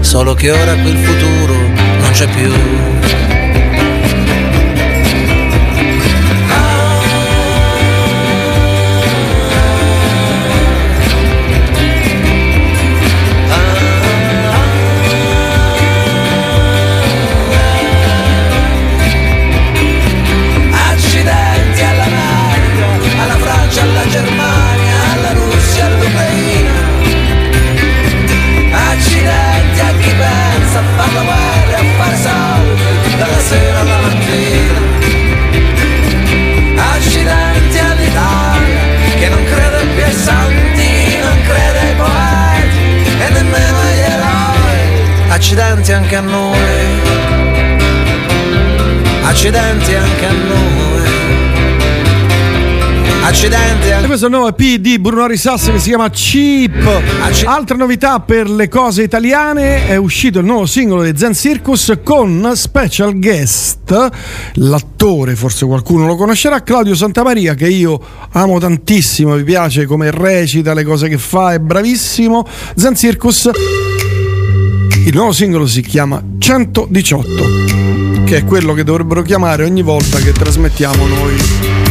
solo 0.00 0.32
che 0.32 0.50
ora 0.50 0.74
quel 0.74 0.96
futuro 0.96 1.54
non 1.54 2.10
c'è 2.12 2.26
più. 2.28 3.43
Accidenti 49.46 49.94
anche 49.94 50.24
a 50.24 50.32
noi. 50.32 51.02
Accidenti 53.24 53.88
E 53.88 53.92
anche 53.92 54.06
questo 54.06 54.24
è 54.24 54.28
il 54.30 54.34
nuovo 54.34 54.48
EP 54.48 54.80
di 54.80 54.98
Bruno 54.98 55.26
Risas 55.26 55.66
che 55.66 55.78
si 55.78 55.90
chiama 55.90 56.08
Cheap. 56.08 57.02
Altra 57.44 57.76
novità 57.76 58.20
per 58.20 58.48
le 58.48 58.68
cose 58.68 59.02
italiane: 59.02 59.86
è 59.86 59.96
uscito 59.96 60.38
il 60.38 60.46
nuovo 60.46 60.64
singolo 60.64 61.02
di 61.02 61.12
Zen 61.14 61.34
Circus 61.34 61.92
con 62.02 62.52
special 62.54 63.18
guest, 63.18 64.08
l'attore, 64.54 65.34
forse 65.36 65.66
qualcuno 65.66 66.06
lo 66.06 66.16
conoscerà, 66.16 66.62
Claudio 66.62 66.94
Santamaria, 66.94 67.52
che 67.52 67.68
io 67.68 68.00
amo 68.32 68.58
tantissimo, 68.58 69.34
mi 69.34 69.44
piace 69.44 69.84
come 69.84 70.10
recita, 70.10 70.72
le 70.72 70.84
cose 70.84 71.06
che 71.08 71.18
fa, 71.18 71.52
è 71.52 71.58
bravissimo. 71.58 72.46
Zen 72.76 72.96
Circus. 72.96 73.50
Il 75.04 75.14
nuovo 75.14 75.32
singolo 75.32 75.66
si 75.66 75.82
chiama 75.82 76.22
118, 76.38 78.03
che 78.24 78.38
è 78.38 78.44
quello 78.44 78.72
che 78.72 78.84
dovrebbero 78.84 79.22
chiamare 79.22 79.64
ogni 79.64 79.82
volta 79.82 80.18
che 80.18 80.32
trasmettiamo 80.32 81.06
noi. 81.06 81.82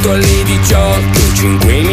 morto 0.00 0.12
alle 0.12 0.42
18, 0.44 1.34
5 1.34 1.72
in 1.72 1.89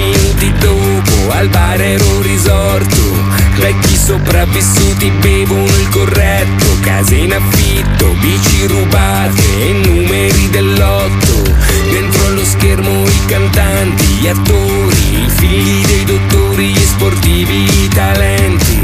al 1.78 1.82
bar 1.82 1.82
ero 1.82 2.22
risorto. 2.22 3.26
Vecchi 3.60 3.96
sopravvissuti 3.96 5.12
bevono 5.20 5.66
il 5.66 5.90
corretto. 5.90 6.66
Case 6.82 7.16
in 7.16 7.34
affitto, 7.34 8.16
bici 8.20 8.66
rubate 8.68 9.44
e 9.60 9.72
numeri 9.86 10.50
dell'otto. 10.50 11.44
Dentro 11.90 12.26
allo 12.26 12.44
schermo 12.44 13.08
i 13.08 13.26
cantanti, 13.28 14.06
gli 14.20 14.28
attori 14.28 15.26
I 15.26 15.30
figli 15.30 15.86
dei 15.86 16.04
dottori, 16.04 16.68
gli 16.72 16.86
sportivi, 16.86 17.84
i 17.84 17.88
talenti. 17.88 18.80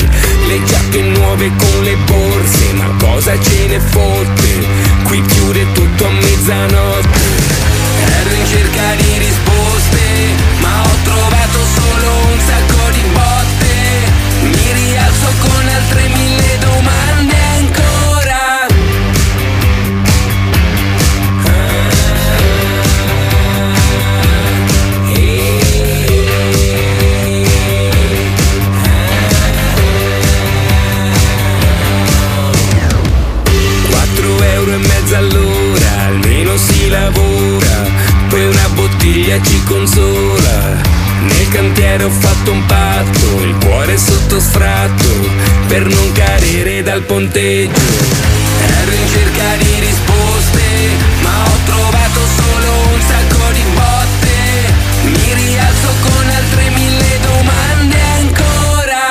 Le 0.48 0.64
giacche 0.64 1.02
nuove 1.02 1.52
con 1.58 1.84
le 1.84 1.96
borse, 2.06 2.74
ma 2.74 2.90
cosa 2.98 3.40
ce 3.40 3.68
ne 3.68 3.80
fotte? 3.80 4.68
Qui 5.04 5.22
chiude 5.22 5.72
tutto 5.74 6.06
a 6.06 6.12
mezzanotte. 6.12 7.20
Ero 8.06 8.36
in 8.36 8.46
cerca 8.48 8.96
di 8.98 9.18
risposte, 9.18 9.33
bottiglia 39.04 39.42
ci 39.42 39.62
consola. 39.66 40.82
Nel 41.20 41.50
cantiere 41.50 42.06
ho 42.06 42.10
fatto 42.10 42.52
un 42.54 42.66
patto, 42.66 43.44
il 43.44 43.56
cuore 43.64 43.98
sotto 43.98 44.40
sfratto, 44.40 45.10
per 45.68 45.86
non 45.86 46.12
cadere 46.14 46.82
dal 46.84 47.02
ponteggio. 47.02 47.82
Ero 48.62 48.92
in 48.92 49.08
cerca 49.10 49.56
di 49.58 49.80
risposte, 49.80 50.62
ma 51.22 51.44
ho 51.44 51.58
trovato 51.66 52.20
solo 52.38 52.72
un 52.94 53.02
sacco 53.02 53.52
di 53.52 53.64
botte. 53.74 54.72
Mi 55.04 55.34
rialzo 55.34 55.88
con 56.02 56.30
altre 56.30 56.70
mille 56.70 57.20
domande 57.22 58.00
ancora. 58.20 59.02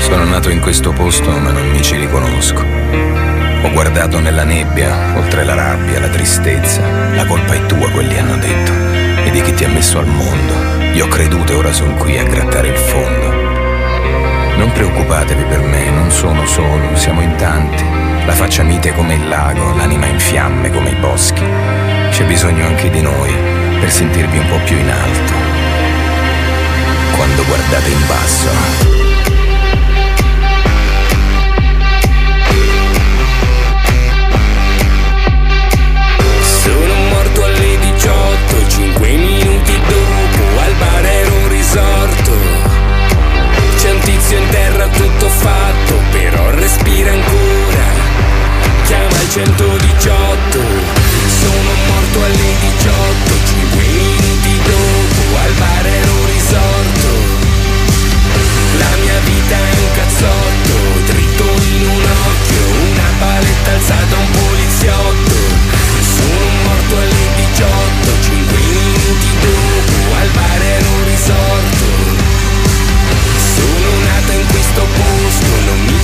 Sono 0.00 0.24
nato 0.24 0.50
in 0.50 0.58
questo 0.58 0.90
posto 0.90 1.30
ma 1.30 1.52
non 1.52 1.70
mi 1.70 1.80
ci 1.82 1.96
riconosco. 1.96 3.29
Ho 3.62 3.70
guardato 3.72 4.20
nella 4.20 4.44
nebbia, 4.44 5.16
oltre 5.16 5.44
la 5.44 5.54
rabbia, 5.54 6.00
la 6.00 6.08
tristezza. 6.08 6.80
La 7.14 7.26
colpa 7.26 7.54
è 7.54 7.66
tua, 7.66 7.90
quelli 7.90 8.18
hanno 8.18 8.36
detto. 8.36 8.72
E 9.24 9.30
di 9.30 9.42
chi 9.42 9.52
ti 9.52 9.64
ha 9.64 9.68
messo 9.68 9.98
al 9.98 10.06
mondo. 10.06 10.54
Io 10.94 11.04
ho 11.04 11.08
creduto 11.08 11.52
e 11.52 11.56
ora 11.56 11.72
sono 11.72 11.94
qui 11.94 12.16
a 12.16 12.24
grattare 12.24 12.68
il 12.68 12.76
fondo. 12.76 13.28
Non 14.56 14.72
preoccupatevi 14.72 15.44
per 15.44 15.60
me, 15.60 15.90
non 15.90 16.10
sono 16.10 16.46
solo, 16.46 16.96
siamo 16.96 17.20
in 17.20 17.36
tanti. 17.36 17.84
La 18.24 18.32
faccia 18.32 18.62
mite 18.62 18.92
come 18.94 19.14
il 19.14 19.28
lago, 19.28 19.74
l'anima 19.76 20.06
in 20.06 20.18
fiamme 20.18 20.70
come 20.70 20.90
i 20.90 20.96
boschi. 20.96 21.44
C'è 22.10 22.24
bisogno 22.24 22.66
anche 22.66 22.88
di 22.88 23.02
noi 23.02 23.32
per 23.78 23.90
sentirvi 23.90 24.38
un 24.38 24.46
po' 24.48 24.58
più 24.64 24.76
in 24.76 24.90
alto. 24.90 25.32
Quando 27.14 27.44
guardate 27.44 27.90
in 27.90 28.06
basso. 28.06 28.99
Un 44.00 44.06
tizio 44.06 44.38
in 44.38 44.48
terra 44.48 44.88
tutto 44.88 45.28
fatto, 45.28 46.00
però 46.10 46.50
respira 46.50 47.12
ancora. 47.12 48.08
Chiama 48.84 49.20
il 49.20 49.30
118 49.30 50.58
Sono 50.58 51.70
morto 51.86 52.24
alle 52.24 52.50
18, 52.60 53.34
5 53.44 53.84
minuti 53.86 54.60
dopo 54.64 55.36
al 55.44 55.52
bar 55.52 55.86
ero 55.86 56.26
risorto. 56.26 57.08
La 58.78 58.96
mia 59.02 59.18
vita 59.24 59.56
è 59.56 59.74
un 59.78 59.90
cazzotto, 59.94 61.12
dritto 61.12 61.44
in 61.44 61.88
un 61.88 62.02
occhio 62.02 62.64
Una 62.92 63.10
paletta 63.18 63.70
alzata 63.72 64.16
a 64.16 64.18
un 64.18 64.30
poliziotto 64.30 65.09
questo 74.80 74.86
posto, 74.86 75.72
un 75.72 75.86
o 75.86 76.00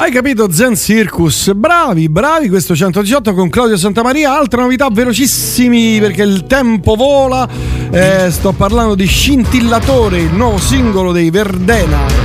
Hai 0.00 0.10
capito 0.10 0.50
Zen 0.50 0.76
Circus? 0.76 1.52
Bravi, 1.52 2.08
bravi 2.08 2.48
questo 2.48 2.74
118 2.74 3.34
con 3.34 3.50
Claudio 3.50 3.76
Santamaria. 3.76 4.34
Altra 4.34 4.62
novità 4.62 4.88
velocissimi 4.90 6.00
perché 6.00 6.22
il 6.22 6.46
tempo 6.46 6.94
vola. 6.94 7.46
Eh, 7.90 8.30
sto 8.30 8.52
parlando 8.52 8.94
di 8.94 9.04
Scintillatore, 9.04 10.20
il 10.20 10.32
nuovo 10.32 10.56
singolo 10.56 11.12
dei 11.12 11.28
Verdena. 11.28 12.19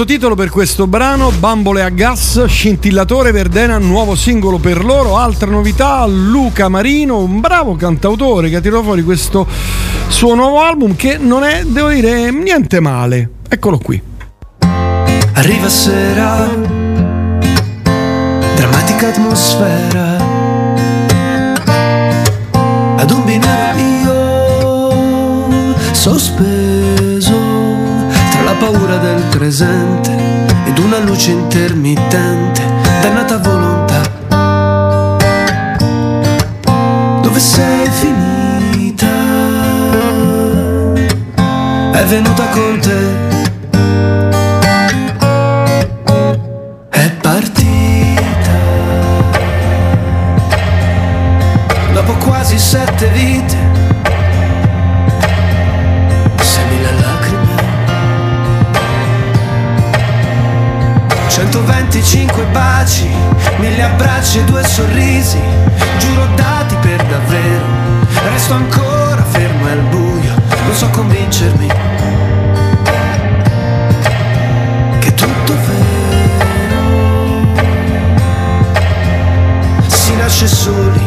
Sottotitolo 0.00 0.34
per 0.34 0.48
questo 0.48 0.86
brano 0.86 1.30
Bambole 1.30 1.82
a 1.82 1.90
gas, 1.90 2.46
scintillatore 2.46 3.32
Verdena, 3.32 3.76
nuovo 3.76 4.14
singolo 4.14 4.56
per 4.56 4.82
loro, 4.82 5.18
altra 5.18 5.50
novità, 5.50 6.06
Luca 6.06 6.70
Marino, 6.70 7.18
un 7.18 7.40
bravo 7.40 7.76
cantautore 7.76 8.48
che 8.48 8.56
ha 8.56 8.60
tirato 8.62 8.82
fuori 8.82 9.02
questo 9.02 9.46
suo 10.08 10.34
nuovo 10.34 10.62
album 10.62 10.96
che 10.96 11.18
non 11.18 11.44
è, 11.44 11.64
devo 11.64 11.90
dire, 11.90 12.30
niente 12.30 12.80
male. 12.80 13.28
Eccolo 13.46 13.76
qui. 13.76 14.00
Arriva 15.34 15.68
sera, 15.68 16.48
drammatica 18.56 19.08
atmosfera. 19.08 20.16
Ad 22.96 23.10
un 23.10 23.24
binario 23.26 24.92
io 24.94 25.74
sospeso 25.92 27.36
tra 28.30 28.42
la 28.42 28.54
paura 28.54 28.96
del 28.96 29.22
presente 29.28 29.89
luce 31.20 31.32
intermittente, 31.32 32.62
dannata 33.02 33.36
volontà. 33.36 34.00
Dove 37.20 37.38
sei 37.38 37.86
finita? 37.90 39.06
È 41.92 42.04
venuta 42.06 42.44
con 42.48 42.78
te. 42.80 43.09
125 61.90 62.44
baci, 62.52 63.10
mille 63.58 63.82
abbracci 63.82 64.38
e 64.38 64.44
due 64.44 64.62
sorrisi, 64.62 65.40
giuro 65.98 66.24
dati 66.36 66.76
per 66.76 67.04
davvero, 67.04 67.64
resto 68.30 68.54
ancora 68.54 69.24
fermo 69.24 69.66
al 69.66 69.80
buio, 69.90 70.32
non 70.64 70.74
so 70.74 70.88
convincermi 70.90 71.66
che 75.00 75.08
è 75.08 75.14
tutto 75.14 75.56
vero, 75.66 76.78
si 79.88 80.14
nasce 80.14 80.46
soli 80.46 81.06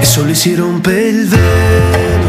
e 0.00 0.04
soli 0.04 0.34
si 0.34 0.56
rompe 0.56 0.92
il 0.92 1.28
velo. 1.28 2.21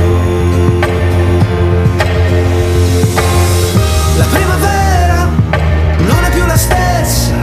La 6.54 6.60
stessa, 6.60 7.34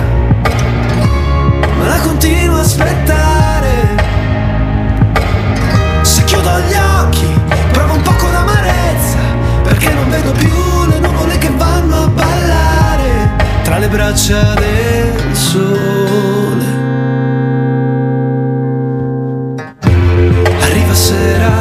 ma 1.79 1.87
la 1.89 1.99
continuo 1.99 2.59
a 2.59 2.61
aspettare. 2.61 3.73
Se 6.03 6.23
chiudo 6.25 6.51
gli 6.61 6.75
occhi, 6.75 7.27
provo 7.73 7.95
un 7.95 8.03
poco 8.03 8.29
d'amarezza, 8.31 9.19
perché 9.65 9.93
non 9.93 10.09
vedo 10.11 10.31
più 10.31 10.87
le 10.89 11.01
nuvole 11.01 11.39
che 11.39 11.51
vanno 11.57 12.05
a 12.05 12.09
ballare 12.09 13.31
tra 13.65 13.79
le 13.79 13.89
braccia 13.89 14.55
del 14.55 15.35
sole. 15.35 16.69
Arriva 20.61 20.95
sera 20.95 21.60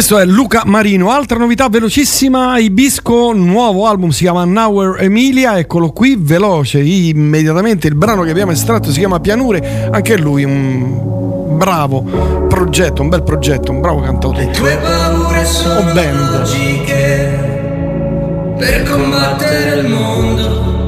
Questo 0.00 0.16
è 0.18 0.24
Luca 0.24 0.62
Marino. 0.64 1.10
Altra 1.10 1.36
novità 1.36 1.68
velocissima, 1.68 2.58
Ibisco, 2.58 3.34
nuovo 3.34 3.86
album 3.86 4.08
si 4.08 4.22
chiama 4.22 4.46
Now 4.46 4.94
Emilia, 4.94 5.58
eccolo 5.58 5.90
qui, 5.90 6.16
veloce, 6.18 6.80
immediatamente 6.80 7.86
il 7.86 7.96
brano 7.96 8.22
che 8.22 8.30
abbiamo 8.30 8.50
estratto 8.50 8.90
si 8.90 8.98
chiama 8.98 9.20
Pianure, 9.20 9.90
anche 9.92 10.16
lui 10.16 10.44
un 10.44 11.58
bravo 11.58 12.46
progetto, 12.48 13.02
un 13.02 13.10
bel 13.10 13.22
progetto, 13.22 13.72
un 13.72 13.82
bravo 13.82 14.00
cantautore. 14.00 14.48
tue 14.52 14.74
paure 14.78 15.44
sono 15.44 15.92
band. 15.92 16.30
logiche 16.30 17.38
per 18.56 18.82
combattere 18.84 19.80
il 19.80 19.86
mondo 19.86 20.78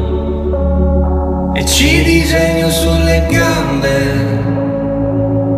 e 1.55 1.67
ci 1.67 2.03
disegno 2.03 2.71
sulle 2.71 3.27
gambe 3.31 4.31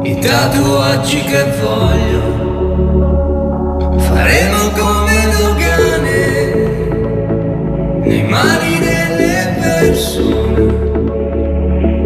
i 0.02 0.18
tatuaggi 0.18 1.20
che 1.23 1.44
voglio 1.62 2.43
faremo 4.15 4.70
come 4.70 5.17
dogane 5.36 6.26
nei 8.05 8.23
mani 8.23 8.78
delle 8.78 9.57
persone. 9.60 10.62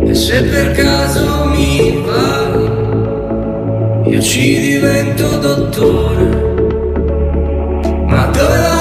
E 0.08 0.14
se 0.14 0.42
per 0.44 0.72
caso 0.72 1.44
mi 1.54 2.02
va 2.06 2.38
io 4.08 4.20
ci 4.22 4.58
divento 4.58 5.36
dottore. 5.36 6.46
Ma 8.06 8.24
dove 8.32 8.77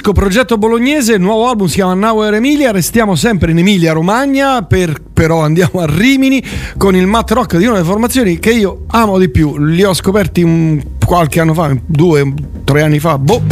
disco 0.00 0.12
progetto 0.12 0.56
bolognese, 0.56 1.12
il 1.12 1.20
nuovo 1.20 1.46
album 1.46 1.66
si 1.66 1.74
chiama 1.74 1.92
Nowhere 1.92 2.38
Emilia, 2.38 2.70
restiamo 2.70 3.16
sempre 3.16 3.50
in 3.50 3.58
Emilia 3.58 3.92
Romagna, 3.92 4.62
per, 4.62 4.94
però 5.12 5.42
andiamo 5.42 5.80
a 5.80 5.86
Rimini 5.86 6.42
con 6.78 6.96
il 6.96 7.06
mat 7.06 7.30
rock 7.32 7.58
di 7.58 7.64
una 7.66 7.74
delle 7.74 7.86
formazioni 7.86 8.38
che 8.38 8.50
io 8.50 8.84
amo 8.86 9.18
di 9.18 9.28
più, 9.28 9.58
li 9.58 9.82
ho 9.82 9.92
scoperti 9.92 10.42
un, 10.42 10.82
qualche 11.04 11.40
anno 11.40 11.52
fa, 11.52 11.76
due, 11.84 12.32
tre 12.64 12.80
anni 12.80 12.98
fa, 12.98 13.18
boh. 13.18 13.42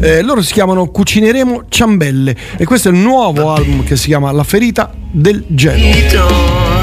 Eh, 0.00 0.20
loro 0.20 0.42
si 0.42 0.52
chiamano 0.52 0.88
Cucineremo 0.88 1.64
Ciambelle 1.70 2.36
e 2.58 2.66
questo 2.66 2.90
è 2.90 2.92
il 2.92 2.98
nuovo 2.98 3.54
album 3.54 3.82
che 3.82 3.96
si 3.96 4.08
chiama 4.08 4.30
La 4.30 4.44
ferita 4.44 4.92
del 5.10 5.42
genere. 5.48 6.73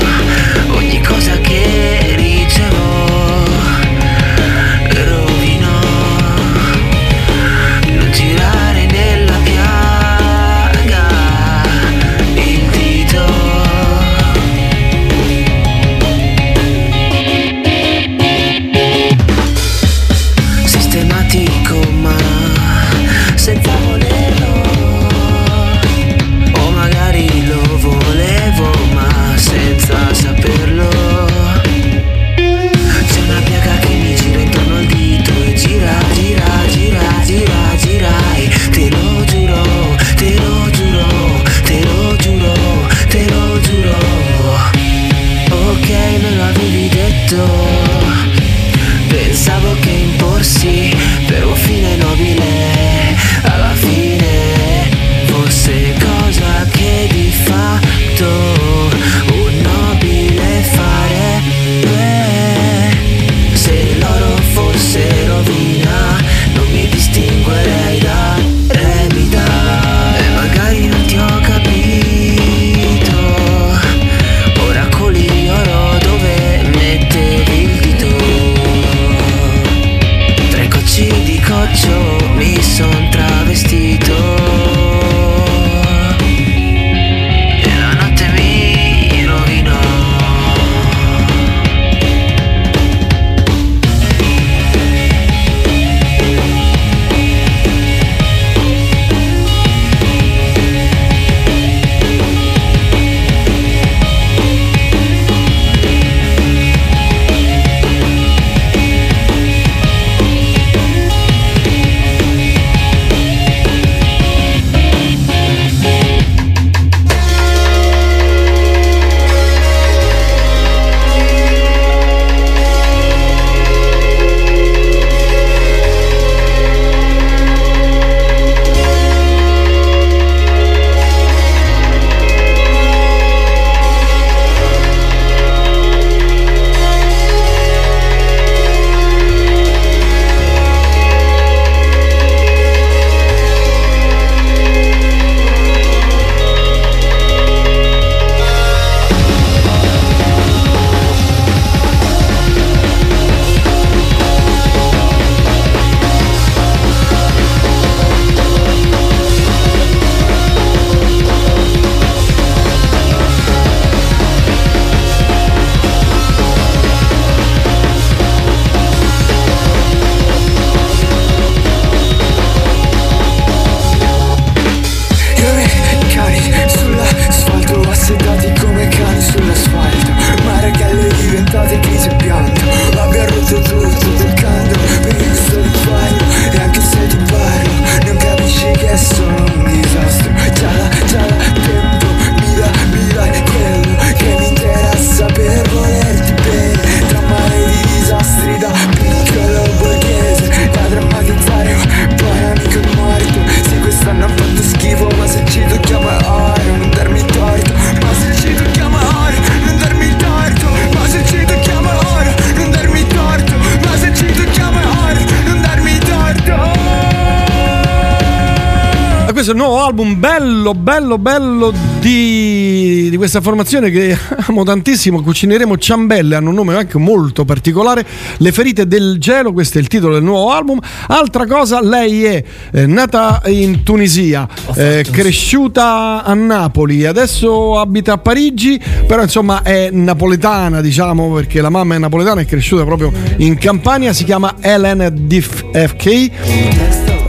Bello, 221.17 221.17
bello, 221.17 221.73
di, 221.99 223.07
di 223.09 223.17
questa 223.17 223.41
formazione 223.41 223.89
che 223.89 224.15
amo 224.47 224.63
tantissimo. 224.63 225.21
Cucineremo 225.21 225.77
ciambelle, 225.77 226.35
hanno 226.35 226.49
un 226.49 226.55
nome 226.55 226.75
anche 226.75 226.97
molto 226.97 227.45
particolare. 227.45 228.05
Le 228.37 228.51
ferite 228.51 228.87
del 228.87 229.17
gelo, 229.19 229.51
questo 229.51 229.77
è 229.77 229.81
il 229.81 229.87
titolo 229.87 230.13
del 230.13 230.23
nuovo 230.23 230.51
album. 230.51 230.79
Altra 231.07 231.45
cosa, 231.45 231.81
lei 231.81 232.23
è 232.23 232.43
eh, 232.73 232.85
nata 232.85 233.41
in 233.47 233.83
Tunisia, 233.83 234.47
eh, 234.75 235.05
cresciuta 235.09 236.23
a 236.23 236.33
Napoli, 236.33 237.05
adesso 237.05 237.79
abita 237.79 238.13
a 238.13 238.17
Parigi, 238.17 238.79
però 239.07 239.21
insomma 239.21 239.61
è 239.63 239.89
napoletana, 239.91 240.81
diciamo, 240.81 241.33
perché 241.33 241.61
la 241.61 241.69
mamma 241.69 241.95
è 241.95 241.97
napoletana, 241.97 242.41
è 242.41 242.45
cresciuta 242.45 242.83
proprio 242.83 243.11
in 243.37 243.57
Campania. 243.57 244.13
Si 244.13 244.23
chiama 244.23 244.55
Helen 244.59 245.11
DFK 245.13 246.29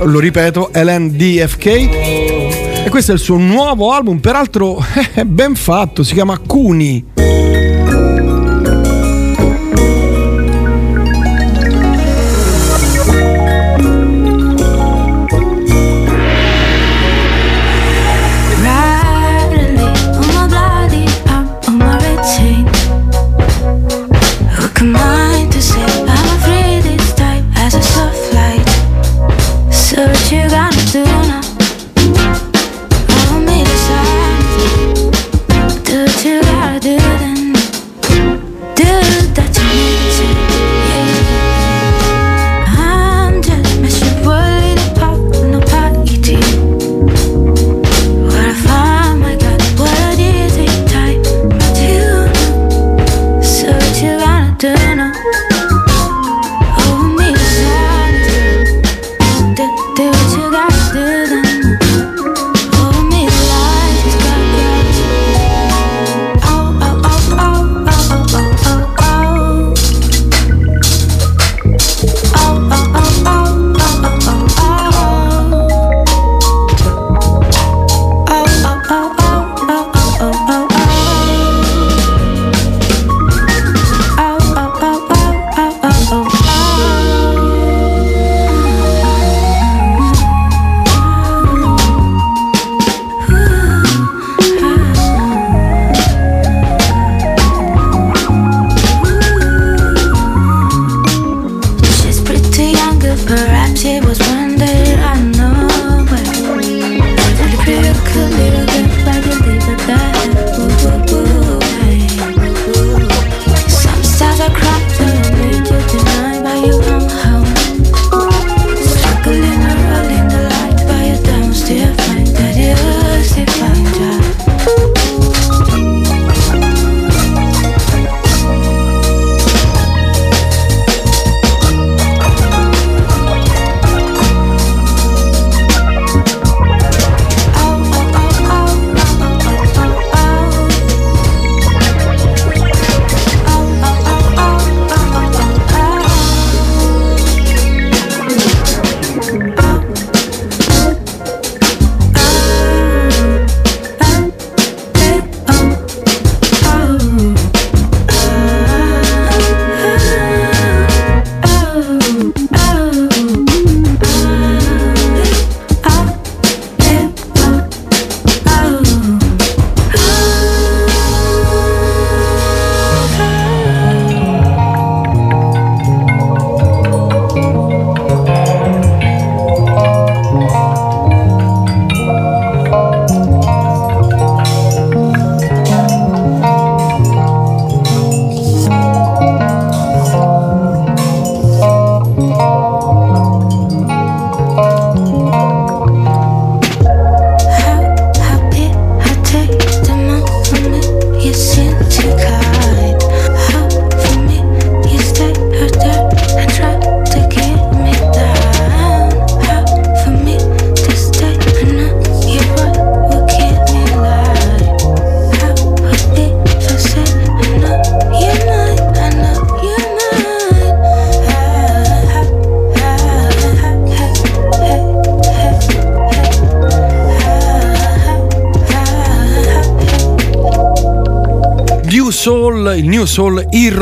lo 0.04 0.18
ripeto, 0.18 0.70
LNDFK. 0.72 2.21
E 2.84 2.90
questo 2.90 3.12
è 3.12 3.14
il 3.14 3.20
suo 3.20 3.36
nuovo 3.36 3.92
album, 3.92 4.18
peraltro 4.18 4.78
è 5.14 5.24
ben 5.24 5.54
fatto, 5.54 6.02
si 6.02 6.14
chiama 6.14 6.38
Cuni. 6.38 7.41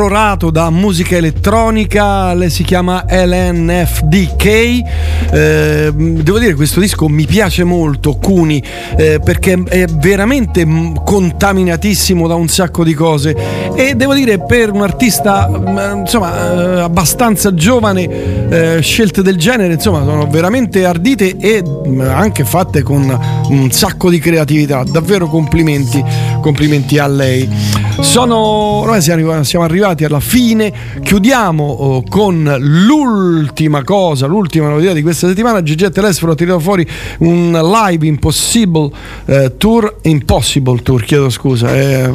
Irrorato 0.01 0.51
da 0.51 0.71
musica 0.71 1.17
elettronica, 1.17 2.33
lei 2.33 2.49
si 2.49 2.63
chiama 2.63 3.05
LNFDK. 3.07 4.45
Eh, 4.47 5.93
devo 5.93 6.39
dire 6.39 6.53
che 6.53 6.55
questo 6.55 6.81
disco 6.81 7.07
mi 7.07 7.27
piace 7.27 7.65
molto, 7.65 8.15
Cuni, 8.15 8.63
eh, 8.97 9.21
perché 9.23 9.63
è 9.69 9.85
veramente 9.85 10.67
contaminatissimo 11.05 12.27
da 12.27 12.35
un 12.35 12.49
sacco 12.49 12.83
di 12.83 12.95
cose 12.95 13.37
e 13.75 13.95
devo 13.95 14.15
dire 14.15 14.43
per 14.43 14.71
un 14.73 14.81
artista 14.81 15.47
mm, 15.49 15.99
insomma 15.99 16.79
eh, 16.79 16.81
abbastanza 16.81 17.53
giovane 17.53 18.49
eh, 18.49 18.81
scelte 18.81 19.23
del 19.23 19.37
genere 19.37 19.75
insomma 19.75 20.03
sono 20.05 20.27
veramente 20.29 20.87
ardite 20.87 21.37
e 21.37 21.63
anche 22.07 22.45
fatte 22.45 22.83
con 22.83 23.19
un 23.49 23.71
sacco 23.71 24.09
di 24.09 24.19
creatività, 24.19 24.83
davvero 24.85 25.27
complimenti, 25.27 26.03
complimenti 26.41 26.99
a 26.99 27.07
lei. 27.07 27.80
Sono 28.01 28.37
ormai 28.39 29.03
siamo, 29.03 29.63
arrivati 29.63 30.05
alla 30.05 30.21
fine, 30.21 30.73
chiudiamo 31.03 31.63
oh, 31.63 32.03
con 32.09 32.57
l'ultima 32.59 33.85
cosa, 33.85 34.27
l'ultima 34.27 34.69
novità 34.69 34.93
di 34.93 35.03
questa 35.03 35.29
settimana. 35.29 35.61
GG 35.61 35.91
Telesforo 35.91 36.33
ha 36.33 36.35
tirato 36.35 36.61
fuori 36.61 36.85
un 37.19 37.53
live 37.53 38.07
Impossible 38.07 38.91
eh, 39.27 39.55
Tour, 39.59 39.99
Impossible 40.03 40.83
Tour, 40.83 41.05
chiedo 41.05 41.29
scusa, 41.29 41.77
eh. 41.77 42.11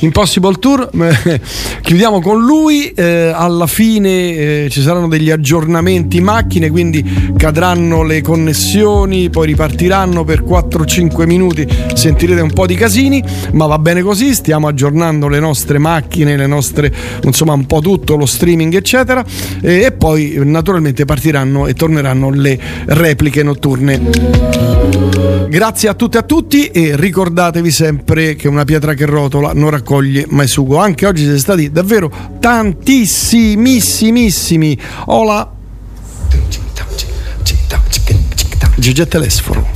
Impossible 0.00 0.54
Tour, 0.58 0.90
chiudiamo 1.82 2.20
con 2.20 2.42
lui, 2.42 2.90
eh, 2.90 3.30
alla 3.32 3.66
fine 3.66 4.08
eh, 4.08 4.68
ci 4.70 4.80
saranno 4.80 5.06
degli 5.06 5.30
aggiornamenti 5.30 6.20
macchine, 6.20 6.70
quindi 6.70 7.32
cadranno 7.36 8.02
le 8.02 8.22
connessioni, 8.22 9.30
poi 9.30 9.48
ripartiranno 9.48 10.24
per 10.24 10.42
4-5 10.42 11.24
minuti, 11.26 11.68
sentirete 11.94 12.40
un 12.40 12.52
po' 12.52 12.66
di 12.66 12.74
casini, 12.74 13.22
ma 13.52 13.66
va 13.66 13.78
bene 13.78 14.02
così, 14.02 14.34
stiamo 14.34 14.66
aggiornando 14.66 15.09
le 15.18 15.40
nostre 15.40 15.78
macchine, 15.78 16.36
le 16.36 16.46
nostre, 16.46 16.92
insomma 17.22 17.54
un 17.54 17.66
po' 17.66 17.80
tutto, 17.80 18.14
lo 18.16 18.26
streaming 18.26 18.74
eccetera 18.74 19.24
e, 19.60 19.82
e 19.82 19.92
poi 19.92 20.40
naturalmente 20.44 21.04
partiranno 21.04 21.66
e 21.66 21.74
torneranno 21.74 22.30
le 22.30 22.58
repliche 22.86 23.42
notturne. 23.42 24.00
Grazie 25.48 25.88
a 25.88 25.94
tutte 25.94 26.18
e 26.18 26.20
a 26.20 26.22
tutti 26.22 26.66
e 26.66 26.94
ricordatevi 26.94 27.72
sempre 27.72 28.36
che 28.36 28.46
una 28.46 28.62
pietra 28.64 28.94
che 28.94 29.04
rotola 29.04 29.52
non 29.52 29.70
raccoglie 29.70 30.26
mai 30.28 30.46
sugo. 30.46 30.78
Anche 30.78 31.06
oggi 31.06 31.22
siete 31.22 31.38
stati 31.38 31.72
davvero 31.72 32.08
tantissimissimi. 32.38 34.78
Hola. 35.06 35.50
Gigi 38.76 39.08
Telesforo. 39.08 39.66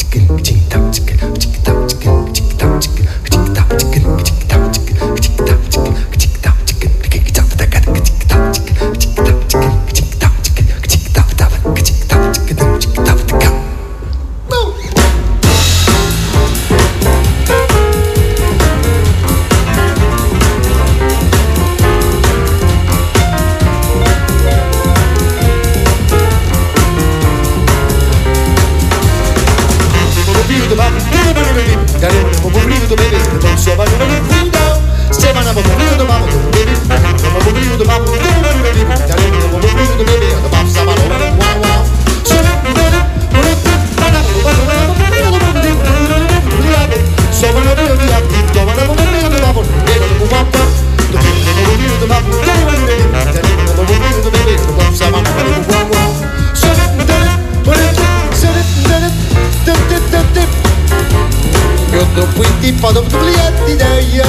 ti 62.64 62.72
fa 62.80 62.90
da 62.92 63.00
pliatti 63.02 63.76
d'aia 63.76 64.24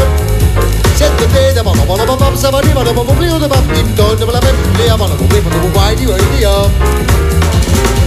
Sette 0.94 1.26
te 1.32 1.54
da 1.54 1.64
mono 1.64 1.86
mono 1.86 2.04
papà 2.04 2.36
sa 2.36 2.50
va 2.50 2.60
riva 2.60 2.84
da 2.84 2.92
popo 2.92 3.14
plio 3.14 3.38
da 3.38 3.48
papà 3.48 3.74
intorno 3.74 4.30
la 4.30 4.40
pepplea 4.40 4.98
mono 4.98 5.16
popo 5.16 5.28
plio 5.28 5.42
da 5.42 5.56
popo 5.56 5.72
guai 5.72 5.96
di 5.96 6.04
guai 6.04 6.22
di 6.32 6.38
io 6.40 6.70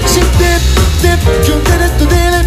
Si 0.04 0.20
dip 0.36 0.62
dip 1.00 1.40
giù 1.44 1.62
te 1.62 1.76
ne 1.76 1.96
tu 1.96 2.04
dele 2.04 2.46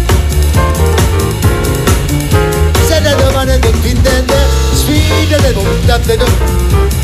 Se 2.86 3.00
da 3.00 3.14
domani 3.14 3.58
da 3.58 3.70
quintende 3.80 4.38
sfida 4.74 5.38
da 5.38 5.50
monta 5.52 5.98
da 5.98 6.16
do 6.16 6.26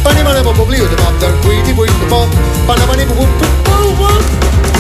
Pani 0.02 0.22
mono 0.22 0.40
popo 0.42 0.62
plio 0.62 0.86
da 0.86 0.94
papà 0.94 1.26
da 1.26 1.32
qui 1.42 1.60
di 1.62 1.72
guai 1.72 1.88
di 1.88 2.04
po 2.06 2.28
Pana 2.66 2.86
mani 2.86 3.04
popo 3.04 3.26
plio 3.26 3.48
da 3.64 3.70
papà 3.96 4.36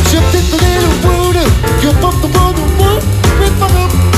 Shifted 0.08 0.44
the 0.50 0.56
little 0.64 0.94
water, 1.04 1.48
you're 1.82 1.92
pumped 2.00 2.22
the 2.22 2.28
water, 2.38 2.62
what? 2.78 3.02
With 3.40 3.58
my 3.60 4.17